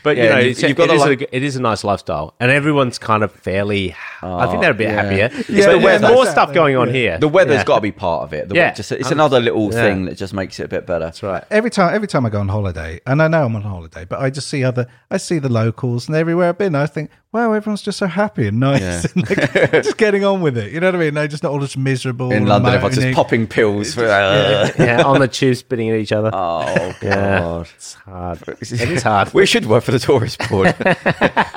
but 0.04 0.18
Yeah, 0.18 0.24
you 0.24 0.30
know, 0.30 0.38
you've- 0.38 0.50
it's, 0.52 0.62
you've 0.62 0.76
got 0.78 0.84
it, 0.86 0.88
to 0.90 0.94
is 0.96 1.02
like- 1.02 1.22
a, 1.22 1.36
it 1.36 1.44
is 1.44 1.56
a 1.56 1.62
nice 1.62 1.84
lifestyle, 1.84 2.36
and 2.40 2.52
everyone's 2.52 3.00
kind 3.00 3.24
of 3.24 3.32
fairly. 3.32 3.96
I 4.22 4.48
think 4.48 4.62
they're 4.62 4.72
a 4.72 4.74
bit 4.74 4.90
yeah. 4.90 5.02
Oh, 5.02 5.04
happier. 5.04 5.30
Yeah, 5.50 5.66
But 5.68 5.82
there's 5.82 6.02
more 6.02 6.26
stuff 6.28 6.54
going 6.54 6.76
on 6.76 6.88
Yeah. 6.88 6.94
here. 6.94 7.18
the 7.18 7.28
weather's 7.28 7.58
Yeah. 7.58 7.64
got 7.64 7.76
to 7.76 7.82
be 7.82 7.92
part 7.92 8.24
of 8.24 8.34
it. 8.34 8.50
The, 8.50 8.56
Yeah. 8.56 8.74
just, 8.74 8.92
it's 8.92 9.12
another 9.12 9.40
little 9.40 9.66
Yeah. 9.74 9.82
thing 9.82 10.06
that 10.06 10.18
just 10.18 10.34
makes 10.34 10.60
it 10.60 10.64
a 10.66 10.68
bit 10.68 10.86
better. 10.86 11.06
That's 11.06 11.24
right. 11.24 11.44
Every 11.50 11.70
time, 11.72 11.96
every 11.96 12.08
time 12.08 12.26
I 12.26 12.30
go 12.30 12.40
on 12.40 12.50
holiday, 12.50 13.00
and 13.08 13.22
I 13.22 13.28
know 13.28 13.46
I'm 13.46 13.56
on 13.56 13.62
holiday, 13.62 14.06
but 14.06 14.20
I 14.20 14.30
just 14.30 14.48
see 14.50 14.64
other, 14.64 14.88
I 15.10 15.18
see 15.18 15.40
the 15.40 15.50
locals, 15.50 16.08
and 16.08 16.16
everywhere 16.18 16.50
I've 16.50 16.58
been, 16.58 16.76
I 16.76 16.86
think, 16.86 17.10
wow, 17.36 17.52
everyone's 17.52 17.82
just 17.82 17.98
so 17.98 18.08
happy 18.08 18.48
and 18.48 18.62
nice, 18.62 18.82
Yeah. 18.82 19.04
and 19.16 19.30
like, 19.30 19.72
just 19.84 19.98
getting 19.98 20.24
on 20.24 20.40
with 20.42 20.58
it. 20.58 20.72
You 20.72 20.80
know 20.80 20.88
what 20.88 20.96
I 20.96 21.00
mean? 21.00 21.14
They're 21.16 21.28
just 21.28 21.44
not 21.44 21.52
all 21.52 21.60
just 21.60 21.78
miserable. 21.78 22.32
In 22.32 22.38
and 22.38 22.48
London, 22.50 22.74
everyone's 22.74 22.96
just 22.96 23.14
popping 23.14 23.46
pills. 23.46 23.94
For, 23.94 24.04
yeah, 24.06 25.04
on 25.06 25.20
the 25.20 25.28
tube, 25.28 25.56
spitting 25.58 25.90
at 25.90 25.98
each 25.98 26.14
other. 26.14 26.30
Oh 26.34 26.64
yeah, 27.02 27.40
god. 27.40 27.68
it's 27.76 27.94
hard. 27.96 28.42
It 28.48 28.72
is 28.72 29.04
hard. 29.04 29.34
We 29.34 29.46
should 29.46 29.66
work 29.66 29.84
for 29.84 29.92
the 29.92 30.00
tourist 30.00 30.40
board, 30.50 30.68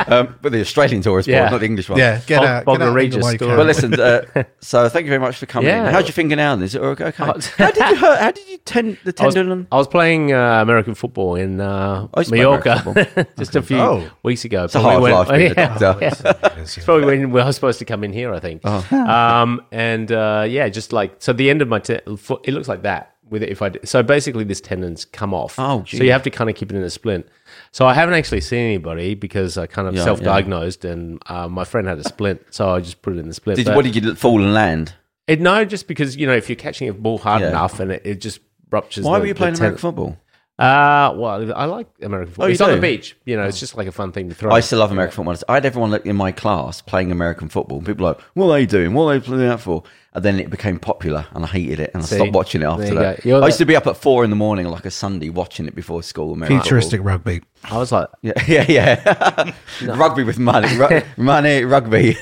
um, 0.09 0.37
but 0.43 0.51
the 0.53 0.61
Australian 0.61 1.01
tourist 1.03 1.29
Yeah. 1.29 1.43
board, 1.43 1.53
not 1.53 1.59
the 1.61 1.67
English 1.67 1.89
one. 1.89 1.99
Yeah, 2.01 2.21
get 2.27 2.39
Bog- 2.41 2.49
out. 2.49 2.65
Bogger 2.65 2.79
get 2.79 2.89
out 2.89 2.95
Regis 2.95 3.23
while 3.23 3.35
story. 3.37 3.57
Well, 3.57 3.67
listen. 3.67 4.01
Uh, 4.01 4.45
so, 4.61 4.89
thank 4.89 5.05
you 5.05 5.11
very 5.11 5.21
much 5.21 5.37
for 5.37 5.47
coming. 5.47 5.69
Yeah. 5.69 5.87
in. 5.89 5.95
How's 5.95 6.05
your 6.05 6.13
finger 6.13 6.35
now? 6.37 6.55
Is 6.59 6.75
it 6.75 6.81
okay? 6.83 7.13
Oh, 7.21 7.39
how 7.57 7.71
did 7.71 7.89
you 7.91 7.97
hurt? 7.97 8.19
How 8.19 8.31
did 8.33 8.49
you 8.49 8.59
tend 8.59 8.99
the 9.05 9.15
I 9.21 9.25
was, 9.27 9.35
tendon? 9.35 9.69
I 9.71 9.77
was 9.77 9.87
playing 9.89 10.33
uh, 10.33 10.61
American 10.63 10.95
football 10.95 11.37
in 11.37 11.61
uh, 11.61 12.09
I 12.15 12.21
used 12.21 12.31
to 12.31 12.37
play 12.37 12.41
Mallorca 12.45 12.83
American 12.85 13.27
just 13.39 13.55
a 13.55 13.63
few 13.63 13.79
Oh. 13.79 14.11
weeks 14.25 14.45
ago. 14.45 14.65
It's 14.65 14.75
a 14.75 14.81
hard 14.81 15.03
life 15.03 15.29
being 15.69 15.83
a 15.83 16.01
yeah, 16.01 16.11
doctor. 16.11 16.23
yeah. 16.25 16.51
Yes, 16.59 16.77
It's 16.77 16.85
probably 16.85 17.07
when 17.07 17.31
we 17.31 17.43
were 17.43 17.53
supposed 17.53 17.79
to 17.81 17.85
come 17.85 18.05
in 18.05 18.13
here, 18.13 18.33
I 18.33 18.41
think. 18.41 18.63
Oh. 18.65 18.87
Um, 18.97 19.63
and 19.73 20.11
uh, 20.13 20.47
yeah, 20.49 20.69
just 20.69 20.93
like 20.93 21.17
so, 21.19 21.33
the 21.33 21.51
end 21.51 21.63
of 21.63 21.69
my 21.69 21.79
te- 21.79 21.95
it 22.05 22.53
looks 22.55 22.69
like 22.69 22.83
that. 22.83 23.15
With 23.31 23.43
it, 23.43 23.51
if 23.51 23.61
I 23.61 23.69
d- 23.69 23.81
so 23.85 24.03
basically 24.03 24.45
this 24.45 24.59
tendon's 24.59 25.05
come 25.05 25.35
off. 25.35 25.57
Oh, 25.59 25.81
so 25.81 25.85
gee. 25.99 26.07
you 26.07 26.13
have 26.13 26.23
to 26.23 26.31
kind 26.31 26.49
of 26.49 26.57
keep 26.57 26.73
it 26.73 26.77
in 26.77 26.83
a 26.83 26.89
splint. 26.89 27.27
So 27.73 27.87
I 27.87 27.93
haven't 27.93 28.15
actually 28.15 28.41
seen 28.41 28.61
anybody 28.65 29.15
because 29.15 29.59
I 29.59 29.67
kind 29.67 29.87
of 29.87 29.95
Yeah, 29.95 30.05
self-diagnosed, 30.05 30.87
and 30.87 31.23
uh, 31.27 31.47
my 31.47 31.65
friend 31.65 31.87
had 31.87 31.99
a 31.99 32.05
splint, 32.05 32.41
so 32.51 32.71
I 32.71 32.81
just 32.81 33.03
put 33.03 33.13
it 33.13 33.19
in 33.19 33.29
the 33.29 33.35
splint. 33.35 33.59
Did 33.59 33.67
But 33.67 33.77
what 33.77 33.85
did 33.85 33.95
you 33.97 34.15
fall 34.15 34.43
and 34.43 34.55
land? 34.55 34.95
it, 35.27 35.43
no, 35.43 35.63
just 35.67 35.89
because 35.89 36.17
you 36.17 36.27
know 36.27 36.33
if 36.33 36.49
you're 36.49 36.57
catching 36.57 36.89
a 36.89 36.95
ball 36.95 37.19
hard 37.19 37.43
Yeah. 37.43 37.49
enough 37.51 37.81
and 37.81 37.93
it, 37.93 38.01
it 38.07 38.23
just 38.23 38.41
ruptures. 38.71 39.05
Why 39.05 39.19
the- 39.19 39.21
were 39.21 39.27
you 39.27 39.35
the 39.35 39.39
playing 39.39 39.57
American 39.57 39.79
football? 39.79 40.17
Uh, 40.59 41.15
well, 41.17 41.53
I 41.55 41.67
like 41.67 41.87
American 42.03 42.33
football. 42.33 42.45
Oh, 42.45 42.49
you 42.49 42.53
it's 42.53 42.61
on 42.61 42.73
the 42.73 42.81
beach. 42.81 43.17
You 43.25 43.37
know, 43.37 43.45
it's 43.45 43.61
just 43.61 43.77
like 43.77 43.87
a 43.87 43.93
fun 43.93 44.11
thing 44.11 44.29
to 44.29 44.35
throw. 44.35 44.51
I 44.51 44.59
still 44.61 44.81
love 44.81 44.91
American 44.91 45.15
football. 45.25 45.37
I 45.49 45.55
had 45.55 45.65
everyone 45.65 45.95
in 46.05 46.17
my 46.17 46.33
class 46.33 46.83
playing 46.83 47.13
American 47.13 47.49
football. 47.49 47.81
People 47.81 48.05
were 48.07 48.13
like, 48.15 48.21
what 48.35 48.47
are 48.47 48.53
they 48.55 48.67
doing? 48.67 48.93
What 48.93 49.05
are 49.05 49.19
they 49.19 49.25
playing 49.25 49.49
that 49.49 49.61
for? 49.61 49.85
And 50.15 50.25
then 50.25 50.41
it 50.41 50.51
became 50.51 50.81
popular 50.81 51.27
and 51.33 51.45
I 51.45 51.49
hated 51.49 51.79
it 51.79 51.91
and 51.95 52.03
I 52.03 52.07
See, 52.07 52.17
stopped 52.17 52.33
watching 52.33 52.63
it 52.63 52.65
after 52.65 52.93
that. 52.97 53.25
I 53.25 53.29
used 53.47 53.59
the- 53.59 53.59
to 53.59 53.67
be 53.67 53.77
up 53.77 53.87
at 53.87 53.97
four 53.97 54.25
in 54.25 54.31
the 54.31 54.37
morning 54.37 54.67
like 54.67 54.85
a 54.85 54.91
Sunday 54.91 55.29
watching 55.31 55.67
it 55.67 55.77
before 55.77 56.03
school. 56.03 56.33
American 56.33 56.61
Futuristic 56.61 57.03
rugby. 57.05 57.43
I 57.63 57.77
was 57.79 57.93
like, 57.93 58.09
football. 58.23 58.43
Yeah, 58.49 58.65
yeah, 58.69 59.53
yeah. 59.81 59.97
rugby 59.97 60.25
with 60.25 60.41
money. 60.41 60.77
Ru- 60.77 61.03
money, 61.23 61.63
rugby. 61.65 62.17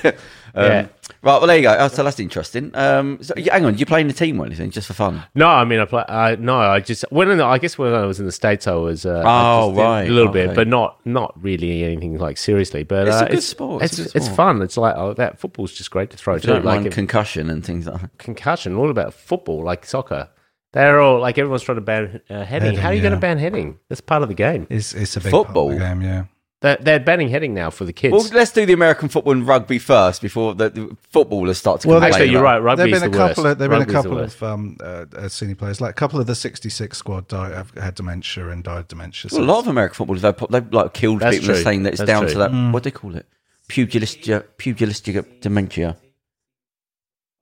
Um, 0.55 0.63
Yeah. 0.65 0.87
Right, 1.23 1.39
well, 1.39 1.47
there 1.47 1.57
you 1.57 1.63
go. 1.63 1.75
Oh, 1.79 1.87
so 1.87 2.03
that's 2.03 2.19
interesting. 2.19 2.71
Um, 2.75 3.17
so, 3.21 3.33
hang 3.35 3.65
on, 3.65 3.77
you 3.77 3.85
play 3.85 4.01
in 4.01 4.07
the 4.07 4.13
team 4.13 4.39
or 4.39 4.45
anything 4.45 4.69
just 4.71 4.87
for 4.87 4.93
fun? 4.93 5.23
No, 5.35 5.47
I 5.47 5.65
mean, 5.65 5.79
I 5.79 5.85
play. 5.85 6.03
Uh, 6.07 6.35
no, 6.39 6.57
I 6.57 6.79
just 6.79 7.05
when 7.09 7.29
in 7.31 7.37
the, 7.39 7.45
I 7.45 7.57
guess 7.57 7.77
when 7.77 7.93
I 7.93 8.05
was 8.05 8.19
in 8.19 8.25
the 8.25 8.31
states, 8.31 8.67
I 8.67 8.73
was. 8.75 9.05
Uh, 9.05 9.23
Oh, 9.25 9.73
I 9.75 9.81
right, 9.83 10.03
a 10.09 10.11
little 10.11 10.29
okay. 10.29 10.47
bit, 10.47 10.55
but 10.55 10.67
not 10.67 10.99
not 11.05 11.33
really 11.41 11.83
anything 11.83 12.17
like 12.17 12.37
seriously. 12.37 12.83
But 12.83 13.07
It's 13.07 13.17
a 13.17 13.25
uh, 13.25 13.29
good 13.29 13.43
sport, 13.43 13.83
it's 13.83 13.97
It's 13.99 14.15
it's, 14.15 14.25
sport. 14.25 14.35
fun. 14.37 14.61
It's 14.61 14.77
like 14.77 14.95
oh, 14.95 15.13
that 15.13 15.39
football's 15.39 15.73
just 15.73 15.91
great 15.91 16.11
to 16.11 16.17
throw 16.17 16.35
If 16.35 16.43
too. 16.43 16.49
you 16.49 16.53
don't 16.55 16.65
Like 16.65 16.85
if- 16.85 16.93
concussion 16.93 17.49
and 17.49 17.65
things 17.65 17.87
like 17.87 18.01
that. 18.01 18.17
concussion, 18.19 18.75
all 18.75 18.89
about 18.91 19.13
football, 19.13 19.63
like 19.63 19.85
soccer. 19.85 20.29
They're 20.73 20.99
all 21.01 21.19
like 21.19 21.37
everyone's 21.37 21.63
trying 21.63 21.77
to 21.77 21.81
ban 21.81 22.21
uh, 22.29 22.43
heading. 22.43 22.47
Heading, 22.67 22.75
How 22.79 22.89
are 22.89 22.93
you 22.93 23.01
going 23.01 23.13
to 23.13 23.19
ban 23.19 23.37
heading? 23.39 23.79
That's 23.89 24.01
part 24.01 24.21
of 24.21 24.27
the 24.29 24.35
game. 24.35 24.67
It's 24.69 24.93
it's 24.93 25.15
a 25.17 25.21
big 25.21 25.31
Football? 25.31 25.69
part 25.69 25.73
of 25.73 25.79
the 25.79 25.85
game. 25.85 26.01
Yeah. 26.01 26.23
They're, 26.59 26.77
they're 26.77 26.99
banning 26.99 27.29
heading 27.29 27.53
now 27.53 27.69
for 27.69 27.85
the 27.85 27.93
kids. 27.93 28.11
Well, 28.13 28.25
let's 28.33 28.51
do 28.51 28.65
the 28.65 28.73
American 28.73 29.09
football 29.09 29.33
and 29.33 29.47
rugby 29.47 29.77
first 29.77 30.23
before 30.23 30.55
the, 30.55 30.69
the 30.71 30.97
footballers 31.11 31.59
start 31.59 31.81
to 31.81 31.87
Well, 31.87 31.97
complain. 31.99 32.13
Actually, 32.13 32.31
you're 32.31 32.41
right. 32.41 32.57
Rugby 32.57 32.77
There've 32.83 32.93
is 32.95 33.01
been 33.03 33.11
the 33.11 33.17
a 33.17 33.27
couple 33.27 33.43
worst. 33.43 33.51
of 33.53 33.57
there've 33.59 33.69
been 33.71 33.81
a 33.83 33.85
couple 33.85 34.17
of 34.19 34.41
um, 34.43 34.77
uh, 34.81 35.05
uh, 35.15 35.27
senior 35.29 35.53
players, 35.53 35.79
like 35.81 35.91
a 35.91 35.93
couple 35.93 36.19
of 36.19 36.25
the 36.25 36.33
'66 36.33 36.97
squad 36.97 37.27
died, 37.27 37.53
have 37.53 37.69
had 37.75 37.93
dementia 37.93 38.49
and 38.49 38.63
died 38.63 38.79
of 38.79 38.87
dementia. 38.87 39.29
So 39.29 39.37
Well, 39.37 39.45
a 39.45 39.51
lot 39.51 39.59
of 39.59 39.67
American 39.67 39.93
footballers 39.93 40.23
they've, 40.23 40.35
they've 40.49 40.73
like 40.73 40.93
killed 40.95 41.19
That's 41.19 41.37
people 41.37 41.53
and 41.53 41.63
saying 41.63 41.83
that 41.83 41.89
it's 41.93 41.99
That's 41.99 42.07
down 42.07 42.23
true. 42.23 42.31
to 42.33 42.37
that 42.39 42.51
Mm. 42.51 42.71
what 42.73 42.81
do 42.81 42.89
they 42.89 42.95
call 42.95 43.15
it 43.15 43.27
pugilistic 43.67 44.57
pugilistic 44.57 45.41
dementia. 45.41 45.95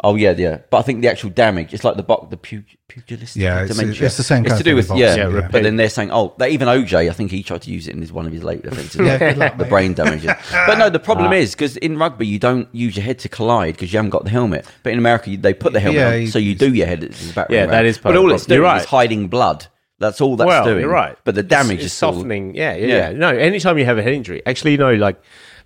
Oh 0.03 0.15
yeah, 0.15 0.33
yeah. 0.37 0.57
But 0.69 0.79
I 0.79 0.81
think 0.81 1.01
the 1.01 1.07
actual 1.09 1.29
damage, 1.29 1.73
it's 1.73 1.85
like 1.85 1.95
the 1.95 2.03
bo- 2.03 2.27
the 2.29 2.35
pug, 2.35 2.63
pugilistic 2.89 3.41
Yeah, 3.41 3.63
it's- 3.63 3.77
dementia. 3.77 4.05
it's 4.05 4.17
the 4.17 4.23
same 4.23 4.43
It's 4.43 4.51
kind 4.51 4.57
to 4.57 4.61
of 4.61 4.65
do 4.65 4.69
thing 4.71 4.75
with 4.75 4.89
with 4.89 4.97
yeah, 4.99 5.05
boxing, 5.15 5.31
Yeah, 5.35 5.39
yeah. 5.39 5.47
But 5.49 5.63
then 5.63 5.77
they're 5.77 5.89
saying, 5.89 6.09
oh, 6.11 6.35
they, 6.37 6.49
even 6.49 6.67
OJ, 6.67 7.09
I 7.09 7.13
think 7.13 7.31
he 7.31 7.41
tried 7.41 7.61
to 7.61 7.71
use 7.71 7.87
it 7.87 7.95
in 7.95 8.01
his 8.01 8.11
one 8.11 8.25
of 8.27 8.33
his 8.33 8.43
later 8.43 8.67
offences. 8.67 8.99
Yeah, 9.05 9.17
good 9.17 9.37
luck, 9.37 9.57
the 9.57 9.63
mate. 9.63 9.69
brain 9.69 9.93
damage. 9.93 10.25
but 10.51 10.77
no, 10.77 10.89
the 10.89 10.99
problem 10.99 11.29
Ah. 11.31 11.35
is 11.35 11.55
because 11.55 11.77
in 11.77 11.97
rugby 11.97 12.27
you 12.27 12.39
don't 12.39 12.67
use 12.73 12.97
your 12.97 13.05
head 13.05 13.19
to 13.19 13.29
collide 13.29 13.75
because 13.75 13.93
you 13.93 13.97
haven't 13.97 14.09
got 14.09 14.25
the 14.25 14.31
helmet. 14.31 14.65
But 14.83 14.91
in 14.91 14.99
America 14.99 15.29
you- 15.29 15.37
they 15.37 15.53
put 15.53 15.71
the 15.71 15.79
helmet 15.79 16.01
Yeah, 16.01 16.09
on, 16.11 16.21
you- 16.21 16.27
so 16.27 16.39
you 16.39 16.55
do 16.55 16.73
your 16.73 16.87
head. 16.87 17.01
It's 17.03 17.31
back 17.31 17.47
Yeah, 17.49 17.65
that 17.67 17.85
is 17.85 17.97
part 17.97 18.11
But 18.13 18.17
of 18.17 18.23
all 18.23 18.29
the 18.29 18.35
it's 18.35 18.43
problem. 18.43 18.57
doing 18.57 18.67
You're 18.69 18.75
is 18.77 18.81
right. 18.81 18.89
hiding 18.89 19.27
blood. 19.29 19.67
That's 19.97 20.19
all 20.19 20.35
that's 20.35 20.45
well, 20.45 20.65
doing. 20.65 20.81
you're 20.81 20.89
right. 20.89 21.17
But 21.23 21.35
the 21.35 21.43
damage 21.43 21.75
It's- 21.75 21.79
is 21.79 21.85
it's 21.85 21.93
still- 21.95 22.11
softening. 22.15 22.53
Yeah, 22.53 22.75
yeah, 22.75 22.85
Yeah. 22.85 23.09
yeah. 23.11 23.17
No, 23.17 23.29
anytime 23.29 23.77
you 23.77 23.85
have 23.85 23.97
a 23.97 24.03
head 24.03 24.11
injury, 24.11 24.41
actually, 24.45 24.71
you 24.73 24.77
know, 24.77 24.93
like 24.93 25.15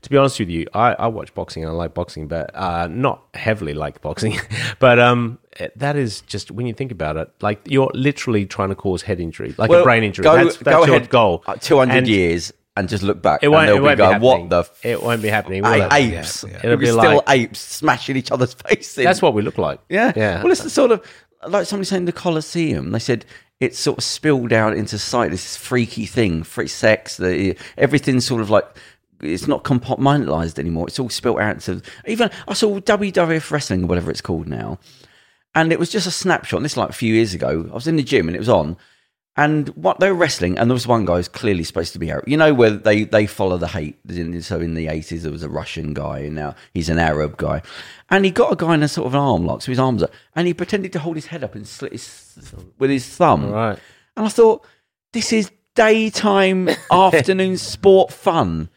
to 0.02 0.10
be 0.10 0.18
honest 0.18 0.40
with 0.40 0.50
you, 0.50 0.66
I, 0.74 0.94
I 0.94 1.08
watch 1.08 1.34
boxing 1.34 1.64
and 1.64 1.72
I 1.72 1.76
like 1.76 1.94
boxing, 1.94 2.28
but 2.28 2.52
uh, 2.56 2.88
not 2.88 3.24
heavily 3.34 3.74
like 3.74 4.02
boxing. 4.02 4.38
but 4.80 5.00
um, 5.00 5.40
that 5.76 5.96
is 5.96 6.22
just 6.22 6.52
when 6.52 6.66
you 6.66 6.74
think 6.74 6.92
about 6.92 7.18
it, 7.18 7.30
like 7.42 7.60
you're 7.66 7.92
literally 7.94 8.46
trying 8.46 8.70
to 8.70 8.76
cause 8.76 9.02
head 9.02 9.20
injury, 9.20 9.54
like 9.58 9.70
a 9.70 9.84
brain 9.84 10.04
injury. 10.04 10.24
Go, 10.24 10.36
that's 10.36 10.58
that's 10.58 10.76
go 10.78 10.86
your 10.86 10.96
ahead, 10.96 11.10
goal. 11.10 11.44
uh, 11.48 11.56
200 11.56 12.08
years 12.08 12.54
and 12.78 12.88
just 12.88 13.04
look 13.04 13.22
back. 13.22 13.42
It 13.44 13.50
won't, 13.50 13.70
and 13.70 13.78
they'll 13.78 13.84
be 13.84 13.90
be 13.90 13.96
going, 13.98 14.12
happening. 14.14 14.42
what 14.42 14.50
the 14.50 14.60
f- 14.60 14.86
it 14.86 15.04
won't 15.04 15.22
be 15.22 15.28
happening. 15.28 15.64
will 15.64 15.74
a- 15.74 15.90
apes. 15.92 16.46
Yeah. 16.48 16.50
It'll 16.58 16.66
It'll 16.66 16.78
be 16.78 16.86
be 16.86 16.92
still 16.92 17.16
like- 17.16 17.30
apes 17.30 17.60
smashing 17.60 18.16
each 18.16 18.32
other's 18.32 18.54
faces. 18.54 19.04
That's 19.04 19.22
what 19.22 19.34
we 19.34 19.42
look 19.42 19.58
like. 19.58 19.82
Yeah. 19.90 20.14
yeah. 20.16 20.42
Well, 20.42 20.52
it's 20.52 20.64
the 20.64 20.70
sort 20.70 20.92
of 20.92 21.06
like 21.48 21.66
somebody 21.66 21.86
saying 21.88 22.06
the 22.06 22.14
Colosseum. 22.14 22.92
They 22.92 23.00
said 23.00 23.26
it's 23.60 23.78
sort 23.78 23.98
of 23.98 24.04
spilled 24.06 24.54
out 24.54 24.78
into 24.78 24.98
sight. 24.98 25.32
This 25.32 25.58
freaky 25.58 26.06
thing, 26.06 26.44
free 26.44 26.68
sex. 26.70 27.18
The 27.18 27.58
everything's 27.78 28.26
sort 28.26 28.42
of 28.42 28.50
like 28.50 28.66
it's 29.22 29.48
not 29.48 29.64
compartmentalized 29.64 30.60
anymore. 30.60 30.88
It's 30.88 31.00
all 31.00 31.10
spilled 31.10 31.40
out 31.40 31.56
into 31.56 31.82
even 32.08 32.30
I 32.48 32.54
saw 32.54 32.80
WWF 32.80 33.52
wrestling 33.52 33.84
or 33.84 33.88
whatever 33.88 34.12
it's 34.12 34.22
called 34.22 34.48
now, 34.48 34.80
and 35.56 35.72
it 35.72 35.80
was 35.80 35.90
just 35.90 36.08
a 36.08 36.12
snapshot. 36.12 36.58
And 36.58 36.66
this 36.66 36.74
is 36.74 36.78
like 36.78 36.90
a 36.90 36.94
few 36.94 37.14
years 37.14 37.34
ago. 37.34 37.68
I 37.72 37.74
was 37.74 37.88
in 37.88 37.96
the 37.96 38.04
gym 38.04 38.28
and 38.28 38.36
it 38.36 38.40
was 38.40 38.50
on. 38.50 38.78
And 39.38 39.70
what 39.70 40.02
they 40.02 40.10
were 40.10 40.18
wrestling, 40.18 40.58
and 40.58 40.70
there 40.70 40.74
was 40.74 40.86
one 40.86 41.06
guy 41.06 41.16
who's 41.16 41.30
clearly 41.30 41.64
supposed 41.64 41.94
to 41.94 42.00
be 42.00 42.12
Arab. 42.12 42.28
You 42.28 42.36
know 42.36 42.54
where 42.54 42.72
they, 42.72 43.06
they 43.06 43.26
follow 43.26 43.58
the 43.58 43.70
hate. 43.70 43.98
So 44.42 44.60
in 44.60 44.74
the 44.74 44.88
eighties, 44.88 45.24
there 45.24 45.32
was 45.32 45.44
a 45.44 45.50
Russian 45.50 45.94
guy, 45.94 46.20
and 46.20 46.36
now 46.36 46.56
he's 46.74 46.90
an 46.90 47.00
Arab 47.00 47.38
guy, 47.38 47.62
and 48.10 48.26
he 48.26 48.32
got 48.32 48.52
a 48.52 48.58
guy 48.58 48.74
in 48.74 48.84
a 48.84 48.90
sort 48.90 49.08
of 49.08 49.14
an 49.14 49.22
arm 49.22 49.46
lock, 49.46 49.62
so 49.62 49.72
his 49.72 49.80
arms 49.80 50.04
up, 50.04 50.12
and 50.36 50.46
he 50.46 50.54
pretended 50.54 50.92
to 50.92 51.00
hold 51.00 51.16
his 51.16 51.28
head 51.28 51.42
up 51.42 51.56
and 51.56 51.66
slit 51.66 51.94
his 51.94 52.38
with 52.78 52.90
his 52.90 53.08
thumb. 53.08 53.50
Right. 53.50 53.80
And 54.18 54.26
I 54.26 54.30
thought, 54.30 54.66
this 55.14 55.32
is 55.32 55.52
daytime 55.74 56.70
afternoon 56.92 57.58
sport 57.58 58.12
fun, 58.12 58.68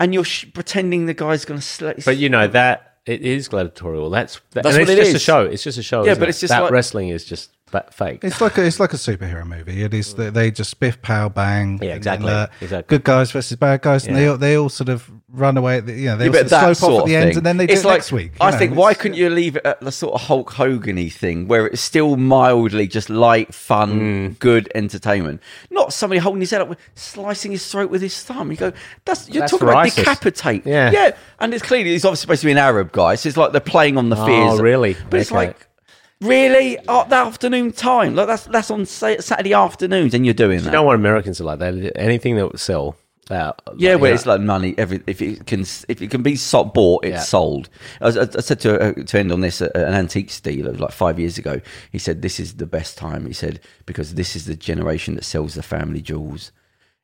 and 0.00 0.12
you're 0.14 0.24
sh- 0.24 0.46
pretending 0.52 1.06
the 1.06 1.14
guy's 1.14 1.44
going 1.44 1.60
to 1.60 1.66
slit. 1.66 1.96
His 1.96 2.04
But 2.04 2.16
you 2.18 2.28
know 2.28 2.46
that 2.48 2.98
it 3.06 3.22
is 3.22 3.48
gladiatorial. 3.48 4.10
That's, 4.10 4.40
that, 4.52 4.64
That's 4.64 4.76
and 4.76 4.86
what 4.88 4.98
it's 4.98 5.08
it 5.08 5.12
just 5.12 5.16
a 5.16 5.24
show. 5.24 5.44
It's 5.44 5.62
just 5.62 5.78
a 5.78 5.82
show. 5.82 6.04
Yeah, 6.04 6.14
but 6.14 6.24
it? 6.24 6.30
it's 6.30 6.40
just 6.40 6.50
that 6.50 6.62
like- 6.62 6.72
wrestling 6.72 7.08
is 7.08 7.24
just 7.24 7.55
fa- 7.66 7.86
fake. 7.90 8.20
It's 8.24 8.40
like 8.40 8.56
a, 8.58 8.64
it's 8.64 8.80
like 8.80 8.92
a 8.92 8.96
superhero 8.96 9.46
movie. 9.46 9.82
It 9.82 9.92
is 9.94 10.14
they, 10.14 10.30
they 10.30 10.50
just 10.50 10.78
biff 10.80 11.00
pow 11.02 11.28
bang. 11.28 11.78
Yeah, 11.82 11.94
exactly, 11.94 12.26
then, 12.28 12.36
uh, 12.36 12.46
exactly. 12.60 12.96
Good 12.98 13.04
guys 13.04 13.30
versus 13.32 13.56
bad 13.56 13.82
guys, 13.82 14.06
and 14.06 14.16
they 14.16 14.28
all, 14.28 14.36
they 14.36 14.56
all 14.56 14.68
sort 14.68 14.88
of 14.88 15.10
run 15.28 15.56
away. 15.56 15.78
At 15.78 15.86
the, 15.86 15.92
you 15.94 16.06
know, 16.06 16.16
they 16.16 16.26
Yeah, 16.26 16.42
all 16.42 16.48
sort 16.48 16.62
of 16.70 16.76
slope 16.76 16.92
off 16.92 16.98
at 16.98 17.02
of 17.02 17.08
the 17.08 17.16
end, 17.16 17.36
and 17.36 17.46
then 17.46 17.56
they 17.56 17.66
do 17.66 17.72
it's 17.74 17.82
it 17.84 17.86
like, 17.86 17.98
next 17.98 18.12
week. 18.12 18.32
I 18.40 18.50
know, 18.50 18.58
think 18.58 18.74
why 18.76 18.94
couldn't 18.94 19.16
you 19.16 19.28
leave 19.30 19.56
it 19.56 19.66
at 19.66 19.80
the 19.80 19.92
sort 19.92 20.14
of 20.14 20.22
Hulk 20.22 20.50
Hogan-y 20.52 21.08
thing 21.08 21.48
where 21.48 21.66
it's 21.66 21.80
still 21.82 22.16
mildly 22.16 22.86
just 22.86 23.10
light, 23.10 23.54
fun, 23.54 23.86
Mm. 24.00 24.38
good 24.38 24.70
entertainment? 24.74 25.40
Not 25.70 25.92
somebody 25.92 26.18
holding 26.20 26.40
his 26.40 26.50
head 26.50 26.60
up, 26.60 26.68
with, 26.68 26.78
slicing 26.94 27.52
his 27.52 27.66
throat 27.70 27.90
with 27.90 28.02
his 28.02 28.22
thumb. 28.22 28.50
You 28.50 28.56
go, 28.56 28.72
that's 29.04 29.28
you're 29.28 29.40
That's 29.40 29.52
talking 29.52 29.68
about 29.68 29.78
ISIS. 29.86 29.96
decapitate. 29.96 30.66
Yeah. 30.66 30.90
yeah, 30.90 31.16
and 31.40 31.52
it's 31.52 31.62
clearly 31.64 31.90
he's 31.90 32.04
obviously 32.04 32.22
supposed 32.22 32.40
to 32.42 32.46
be 32.46 32.52
an 32.52 32.58
Arab 32.58 32.92
guy, 32.92 33.14
so 33.16 33.28
it's 33.28 33.36
like 33.36 33.52
they're 33.52 33.60
playing 33.60 33.96
on 33.98 34.08
the 34.08 34.16
fears. 34.16 34.58
Oh, 34.58 34.62
really? 34.62 34.96
But 35.10 35.20
it's 35.20 35.30
like. 35.32 35.56
Really, 36.20 36.78
at 36.78 37.08
the 37.10 37.16
afternoon 37.16 37.72
time, 37.72 38.14
like 38.14 38.26
that's 38.26 38.44
that's 38.44 38.70
on 38.70 38.86
Saturday 38.86 39.52
afternoons, 39.52 40.14
and 40.14 40.24
you're 40.24 40.32
doing 40.34 40.60
that. 40.60 40.66
You 40.66 40.70
know 40.72 40.82
what 40.82 40.94
Americans 40.94 41.40
are 41.40 41.44
like? 41.44 41.58
They 41.58 41.90
anything 41.92 42.36
that 42.36 42.46
would 42.50 42.60
sell. 42.60 42.96
Uh, 43.28 43.52
Yeah, 43.76 43.92
like, 43.94 44.00
where 44.02 44.14
it's 44.14 44.24
like 44.24 44.40
money. 44.40 44.74
Every 44.78 45.02
if 45.06 45.20
it 45.20 45.46
can 45.46 45.60
if 45.60 46.00
it 46.00 46.10
can 46.10 46.22
be 46.22 46.36
so, 46.36 46.64
bought, 46.64 47.04
it's 47.04 47.12
Yeah. 47.12 47.20
sold. 47.20 47.68
I, 48.00 48.08
I, 48.08 48.22
I 48.22 48.40
said 48.40 48.60
to 48.60 48.80
uh, 48.80 48.92
to 49.02 49.18
end 49.18 49.30
on 49.32 49.40
this, 49.40 49.60
uh, 49.60 49.68
an 49.74 49.94
antiques 49.94 50.40
dealer 50.40 50.72
like 50.72 50.92
five 50.92 51.18
years 51.18 51.36
ago. 51.36 51.60
He 51.92 51.98
said 51.98 52.22
this 52.22 52.40
is 52.40 52.54
the 52.54 52.66
best 52.66 52.96
time. 52.96 53.26
He 53.26 53.32
said 53.34 53.60
because 53.84 54.14
this 54.14 54.36
is 54.36 54.46
the 54.46 54.56
generation 54.56 55.16
that 55.16 55.24
sells 55.24 55.54
the 55.54 55.62
family 55.62 56.00
jewels. 56.00 56.52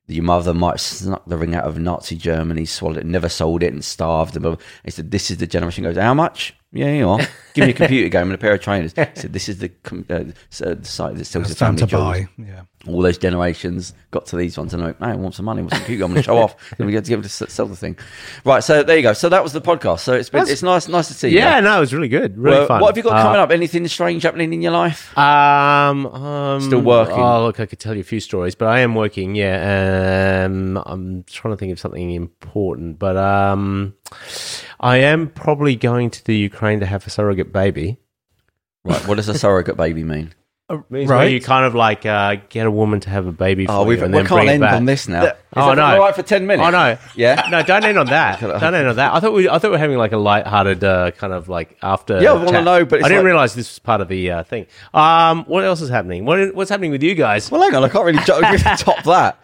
Your 0.07 0.23
mother 0.23 0.53
might 0.53 0.71
have 0.71 0.81
snuck 0.81 1.23
the 1.27 1.37
ring 1.37 1.55
out 1.55 1.65
of 1.65 1.77
Nazi 1.77 2.15
Germany, 2.17 2.65
swallowed 2.65 2.97
it, 2.97 3.05
never 3.05 3.29
sold 3.29 3.61
it, 3.63 3.71
and 3.73 3.85
starved. 3.85 4.35
And 4.35 4.57
he 4.83 4.91
said, 4.91 5.11
"This 5.11 5.29
is 5.29 5.37
the 5.37 5.47
generation." 5.47 5.83
Goes, 5.83 5.97
how 5.97 6.13
much? 6.13 6.55
Yeah, 6.73 6.91
you 6.91 7.07
are. 7.07 7.19
Give 7.53 7.65
me 7.65 7.69
a 7.69 7.73
computer 7.81 8.09
game 8.09 8.23
and 8.23 8.33
a 8.33 8.37
pair 8.39 8.53
of 8.53 8.61
trainers. 8.61 8.93
Said, 8.93 9.13
"This 9.31 9.47
is 9.47 9.59
the, 9.59 9.69
com- 9.69 10.05
uh, 10.09 10.23
s- 10.51 10.61
uh, 10.61 10.73
the 10.73 10.85
site 10.85 11.15
that 11.17 11.25
sells 11.25 11.49
the 11.49 11.55
family 11.55 11.85
to 11.85 11.87
buy. 11.87 12.27
Yeah. 12.37 12.63
all 12.87 13.01
those 13.03 13.19
generations 13.19 13.93
got 14.09 14.25
to 14.25 14.35
these 14.35 14.57
ones 14.57 14.73
and 14.73 14.81
like, 14.83 14.97
hey, 14.99 15.05
I 15.05 15.15
want 15.15 15.35
some 15.35 15.45
money, 15.45 15.59
I 15.59 15.61
want 15.63 15.71
some 15.73 15.79
computer, 15.81 16.03
I'm 16.03 16.11
going 16.11 16.23
to 16.23 16.25
show 16.25 16.37
off. 16.37 16.55
Then 16.77 16.87
we 16.87 16.93
get 16.93 17.05
to 17.05 17.09
give 17.09 17.19
it 17.19 17.29
to 17.29 17.29
sell 17.29 17.67
the 17.67 17.75
thing. 17.75 17.95
Right, 18.43 18.63
so 18.63 18.81
there 18.81 18.97
you 18.97 19.03
go. 19.03 19.13
So 19.13 19.29
that 19.29 19.43
was 19.43 19.53
the 19.53 19.61
podcast. 19.61 19.99
So 19.99 20.13
it's 20.13 20.29
been, 20.29 20.39
That's- 20.39 20.51
it's 20.53 20.63
nice, 20.63 20.87
nice 20.87 21.07
to 21.09 21.13
see 21.13 21.29
you. 21.29 21.37
Yeah, 21.37 21.59
no, 21.59 21.77
it 21.77 21.79
was 21.81 21.93
really 21.93 22.07
good. 22.09 22.37
Really 22.39 22.57
Well, 22.57 22.67
fun. 22.67 22.81
what 22.81 22.87
have 22.87 22.97
you 22.97 23.03
got 23.03 23.19
Uh, 23.19 23.21
coming 23.23 23.39
up? 23.39 23.51
Anything 23.51 23.87
strange 23.87 24.23
happening 24.23 24.51
in 24.51 24.61
your 24.63 24.71
life? 24.71 25.15
Um, 25.15 26.07
um, 26.07 26.59
Still 26.61 26.81
working? 26.81 27.19
Oh, 27.19 27.43
look, 27.45 27.59
I 27.59 27.67
could 27.67 27.79
tell 27.79 27.93
you 27.93 28.01
a 28.01 28.03
few 28.03 28.19
stories, 28.19 28.55
but 28.55 28.67
I 28.67 28.79
am 28.79 28.95
working. 28.95 29.35
Yeah, 29.35 30.45
um, 30.47 30.81
I'm 30.87 31.23
trying 31.25 31.53
to 31.53 31.57
think 31.57 31.71
of 31.71 31.79
something 31.79 32.09
important, 32.11 32.97
but 32.99 33.15
um, 33.15 33.93
I 34.83 34.97
am 34.97 35.29
probably 35.29 35.75
going 35.75 36.09
to 36.11 36.25
the 36.25 36.35
Ukraine 36.35 36.81
to 36.81 36.85
have 36.85 37.07
a 37.07 37.09
surrogate 37.09 37.51
baby. 37.53 37.97
Right, 38.83 39.07
what 39.07 39.15
does 39.15 39.29
a 39.29 39.37
surrogate 39.37 39.77
baby 39.77 40.03
mean? 40.03 40.33
Means 40.89 41.07
where 41.09 41.19
Right. 41.19 41.31
you 41.31 41.39
kind 41.39 41.65
of 41.65 41.73
like 41.75 42.05
uh, 42.05 42.35
get 42.49 42.65
a 42.65 42.71
woman 42.71 42.99
to 43.01 43.09
have 43.09 43.25
a 43.27 43.31
baby. 43.31 43.65
Oh, 43.67 43.83
for 43.83 43.87
we've, 43.87 43.99
you 43.99 44.05
and 44.05 44.13
we 44.13 44.19
then 44.19 44.27
can't 44.27 44.39
bring 44.39 44.47
it 44.49 44.51
end 44.53 44.61
back. 44.61 44.73
on 44.75 44.85
this 44.85 45.07
now. 45.07 45.33
Is 45.55 45.57
Oh, 45.63 45.73
no. 45.75 45.83
all 45.83 45.99
right 45.99 46.15
for 46.15 46.23
10 46.23 46.47
minutes? 46.47 46.67
Oh 46.67 46.71
no! 46.71 46.97
Yeah? 47.15 47.47
no, 47.51 47.61
don't 47.61 47.83
end 47.85 47.97
on 47.99 48.07
that. 48.07 48.39
don't 48.41 48.73
end 48.73 48.87
on 48.87 48.95
that. 48.95 49.13
I 49.13 49.19
thought 49.19 49.33
we, 49.33 49.47
I 49.47 49.53
thought 49.59 49.67
we 49.69 49.69
were 49.71 49.77
having 49.77 49.97
like 49.97 50.11
a 50.11 50.17
light-hearted 50.17 50.83
uh, 50.83 51.11
kind 51.11 51.31
of 51.31 51.47
like 51.47 51.77
after. 51.83 52.19
Yeah, 52.21 52.31
I 52.31 52.33
wanna 52.33 52.51
chat. 52.51 52.63
know, 52.63 52.85
but 52.85 52.99
it's 52.99 53.05
I 53.05 53.09
didn't 53.09 53.23
like- 53.23 53.31
realize 53.31 53.53
this 53.53 53.69
was 53.69 53.79
part 53.79 54.01
of 54.01 54.07
the 54.07 54.31
uh, 54.31 54.43
thing. 54.43 54.65
Um, 54.93 55.43
what 55.45 55.63
else 55.63 55.79
is 55.81 55.89
happening? 55.89 56.25
What, 56.25 56.55
what's 56.55 56.69
happening 56.71 56.89
with 56.91 57.03
you 57.03 57.13
guys? 57.15 57.51
Well, 57.51 57.61
hang 57.61 57.75
on, 57.75 57.83
I 57.83 57.89
can't 57.89 58.03
really 58.05 58.19
top 58.77 59.03
that. 59.03 59.37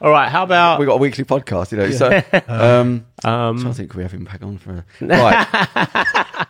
All 0.00 0.10
right, 0.10 0.28
how 0.30 0.44
about 0.44 0.78
we 0.80 0.86
got 0.86 0.94
a 0.94 0.98
weekly 0.98 1.24
podcast, 1.24 1.72
you 1.72 1.78
know. 1.78 1.90
So, 1.90 2.22
um, 2.48 3.04
um, 3.24 3.66
I 3.66 3.72
think 3.72 3.94
we 3.94 4.02
have 4.02 4.12
him 4.12 4.24
back 4.24 4.42
on 4.42 4.56
for. 4.56 4.72
a. 4.72 4.84
Right, 5.06 5.46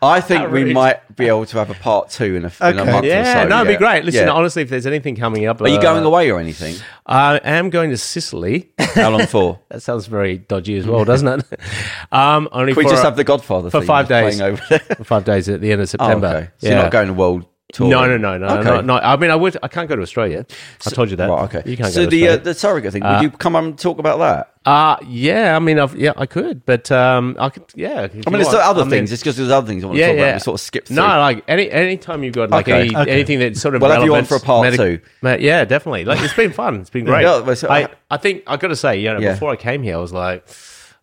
I 0.02 0.20
think 0.20 0.52
we 0.52 0.72
might 0.72 1.16
be 1.16 1.27
able 1.27 1.44
to 1.47 1.59
have 1.59 1.70
a 1.70 1.74
part 1.74 2.10
two 2.10 2.36
in 2.36 2.44
a, 2.44 2.48
in 2.48 2.78
a 2.78 2.82
Okay. 2.82 2.93
month 2.93 3.05
or 3.05 3.09
Yeah, 3.09 3.43
so. 3.43 3.48
no, 3.48 3.62
it'd 3.62 3.72
be 3.72 3.77
great. 3.78 4.05
Listen, 4.05 4.27
Yeah. 4.27 4.32
honestly, 4.32 4.62
if 4.62 4.68
there's 4.70 4.86
anything 4.86 5.16
coming 5.16 5.47
up, 5.47 5.60
Are 5.60 5.68
you 5.68 5.78
uh, 5.78 5.82
going 5.82 6.05
away 6.05 6.31
or 6.31 6.39
anything? 6.39 6.77
I 7.06 7.39
am 7.43 7.70
going 7.70 7.90
to 7.90 7.97
Sicily. 7.98 8.70
How 8.95 9.11
long 9.11 9.27
for? 9.27 9.59
that 9.69 9.83
sounds 9.83 10.07
very 10.07 10.39
dodgy 10.39 10.77
as 10.77 10.87
well, 10.87 11.05
doesn't 11.05 11.29
it? 11.29 11.61
um, 12.12 12.49
only 12.53 12.73
Can 12.73 12.79
we 12.79 12.85
for, 12.85 12.91
just 12.91 13.03
have 13.03 13.17
the 13.17 13.25
Godfather 13.25 13.71
for 13.71 13.83
five 13.83 14.07
playing 14.07 14.39
days. 14.39 14.41
over 14.41 14.62
there? 14.69 14.79
for 14.97 15.05
five 15.05 15.25
days 15.25 15.49
at 15.49 15.61
the 15.61 15.73
end 15.73 15.81
of 15.81 15.85
Oh, 15.85 15.91
September. 15.91 16.27
okay. 16.27 16.49
So 16.59 16.67
yeah. 16.67 16.73
you're 16.75 16.83
not 16.85 16.93
going 16.93 17.09
to 17.09 17.15
world 17.15 17.47
tour? 17.73 17.89
No, 17.89 18.07
no, 18.07 18.17
no, 18.17 18.39
no, 18.39 18.47
Okay. 18.59 18.65
no, 18.71 18.81
no. 18.81 18.95
I 18.97 19.17
mean, 19.17 19.31
I 19.31 19.37
would. 19.37 19.57
I 19.63 19.69
can't 19.69 19.89
go 19.89 19.97
to 19.97 20.03
Australia. 20.03 20.45
I 20.87 20.91
told 20.91 21.11
you 21.11 21.17
that. 21.17 21.29
Right, 21.29 21.55
okay. 21.55 21.71
You 21.71 21.77
can't 21.77 21.93
so 21.93 22.05
go 22.05 22.11
to 22.11 22.17
the 22.17 22.29
uh, 22.29 22.37
the 22.37 22.55
surrogate 22.55 22.93
thing. 22.93 23.03
Would 23.03 23.23
you 23.23 23.31
come 23.31 23.57
and 23.57 23.79
talk 23.79 23.99
about 23.99 24.19
that? 24.19 24.55
Uh, 24.67 24.97
yeah. 25.07 25.57
I 25.57 25.59
mean, 25.59 25.79
I've, 25.79 25.97
yeah, 25.97 26.13
I 26.17 26.27
could, 26.27 26.67
but 26.67 26.93
um, 26.93 27.35
I 27.39 27.49
could. 27.49 27.65
Yeah. 27.75 28.09
I 28.27 28.31
mean, 28.31 28.43
want. 28.43 28.55
other 28.55 28.81
I 28.83 28.85
mean, 28.85 28.91
things. 28.91 29.13
It's 29.13 29.23
because 29.23 29.37
there's 29.37 29.51
other 29.51 29.67
things 29.67 29.83
I 29.85 29.87
want 29.87 29.97
to 29.97 30.01
yeah, 30.01 30.07
talk 30.09 30.17
about. 30.17 30.27
yeah. 30.27 30.35
We 30.35 30.41
sort 30.41 30.55
of 30.55 30.61
skip 30.61 30.87
through. 30.87 30.97
No, 30.97 31.07
like 31.07 31.45
any 31.49 31.71
any 31.71 31.97
time 31.97 32.23
you've 32.25 32.35
got 32.35 32.51
like 32.51 32.69
Okay. 32.69 32.81
any 32.89 32.97
Okay. 32.97 33.11
anything 33.11 33.39
that's 33.39 33.61
sort 33.61 33.75
of 33.75 33.83
We'll 33.83 33.91
have 33.91 34.05
you 34.05 34.15
on 34.15 34.25
for 34.27 34.37
a 34.37 34.41
part 34.41 34.75
two. 34.75 35.01
Ma- 35.23 35.35
yeah, 35.39 35.65
definitely. 35.65 36.05
Like 36.05 36.21
it's 36.23 36.35
been 36.35 36.53
fun. 36.53 36.77
It's 36.81 36.91
been 36.91 37.05
great. 37.07 37.23
Yeah, 37.23 37.55
so 37.55 37.69
I- 37.71 37.89
I 38.11 38.17
think 38.17 38.43
I 38.47 38.57
got 38.57 38.69
to 38.69 38.77
say, 38.77 38.99
you 39.01 39.13
know, 39.13 39.19
Yeah. 39.21 39.33
before 39.33 39.51
I 39.51 39.57
came 39.57 39.83
here, 39.83 39.97
I 39.97 40.01
was 40.01 40.13
like. 40.13 40.47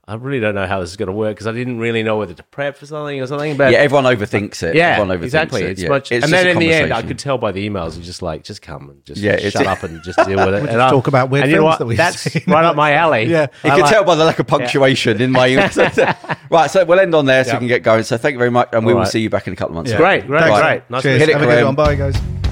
I 0.10 0.16
really 0.16 0.40
don't 0.40 0.56
know 0.56 0.66
how 0.66 0.80
this 0.80 0.92
is 0.92 0.96
going 0.96 1.08
to 1.08 1.14
work 1.14 1.36
because 1.36 1.48
I 1.48 1.52
didn't 1.52 1.80
really 1.80 2.02
know 2.02 2.18
whether 2.18 2.34
to 2.34 2.44
prep 2.44 2.78
for 2.78 2.86
something 2.86 3.20
or 3.22 3.28
something. 3.28 3.58
But 3.58 3.74
yeah, 3.74 3.80
everyone 3.80 4.06
overthinks 4.06 4.64
it. 4.64 4.74
yeah, 4.74 4.92
everyone 4.92 5.18
overthinks 5.20 5.24
exactly. 5.26 5.64
It. 5.64 5.70
It's 5.72 5.82
yeah. 5.82 5.90
much, 5.90 6.12
It's 6.14 6.24
and 6.24 6.32
then 6.32 6.48
in 6.48 6.60
the 6.60 6.72
end, 6.74 6.94
I 6.94 7.02
could 7.02 7.20
tell 7.20 7.38
by 7.38 7.52
the 7.52 7.68
emails, 7.70 7.98
it's 7.98 8.06
just 8.06 8.22
like, 8.22 8.46
just 8.46 8.62
come 8.62 8.90
and 8.90 9.04
just 9.06 9.20
Yeah, 9.20 9.38
shut 9.50 9.68
up 9.68 9.84
and 9.84 10.02
just 10.04 10.18
deal 10.20 10.38
with 10.46 10.56
it. 10.56 10.62
We'll 10.62 10.70
and 10.70 10.72
just 10.80 10.92
talk 10.94 11.08
about 11.08 11.30
weird 11.30 11.44
and 11.44 11.52
you 11.52 11.58
know 11.58 11.66
what? 11.66 11.80
that 11.80 11.86
we've 11.86 11.98
That's 11.98 12.20
seen. 12.32 12.42
right 12.48 12.64
up 12.64 12.78
my 12.78 12.94
alley. 12.94 13.26
Yeah. 13.26 13.48
You 13.66 13.72
I 13.72 13.74
can 13.76 13.80
like- 13.82 13.92
tell 13.92 14.06
by 14.06 14.16
the 14.16 14.24
lack 14.24 14.40
of 14.40 14.48
punctuation 14.48 15.22
in 15.22 15.32
my 15.34 15.50
emails. 15.52 16.40
right, 16.50 16.72
so 16.72 16.86
we'll 16.86 17.02
end 17.02 17.14
on 17.14 17.26
there 17.26 17.44
so 17.44 17.52
we 17.54 17.58
can 17.60 17.68
get 17.68 17.84
going. 17.84 18.04
So 18.04 18.18
thank 18.18 18.32
you 18.34 18.40
very 18.40 18.50
much, 18.52 18.70
and 18.72 18.86
we 18.86 18.94
will 18.94 19.02
right. 19.02 19.10
see 19.10 19.20
you 19.20 19.30
back 19.30 19.48
in 19.48 19.52
a 19.52 19.56
couple 19.58 19.74
of 19.74 19.76
months. 19.76 19.92
Yeah. 19.92 19.98
Great, 19.98 20.26
great, 20.26 20.42
Thanks. 20.44 20.62
great. 20.62 20.90
Nice 20.90 21.02
to 21.02 21.10
Cheers. 21.10 21.20
Hit 21.20 21.30
it, 21.30 21.34
Have 21.34 21.42
a 21.42 21.46
good 21.48 21.52
Kerem. 21.64 21.66
one. 21.66 21.76
Bye, 21.76 21.96
guys. 21.96 22.47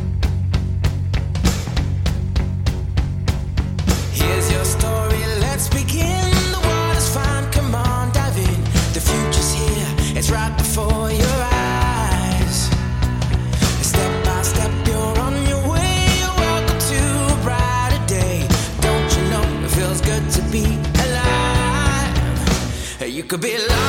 Could 23.27 23.41
be 23.41 23.57
larger 23.57 23.84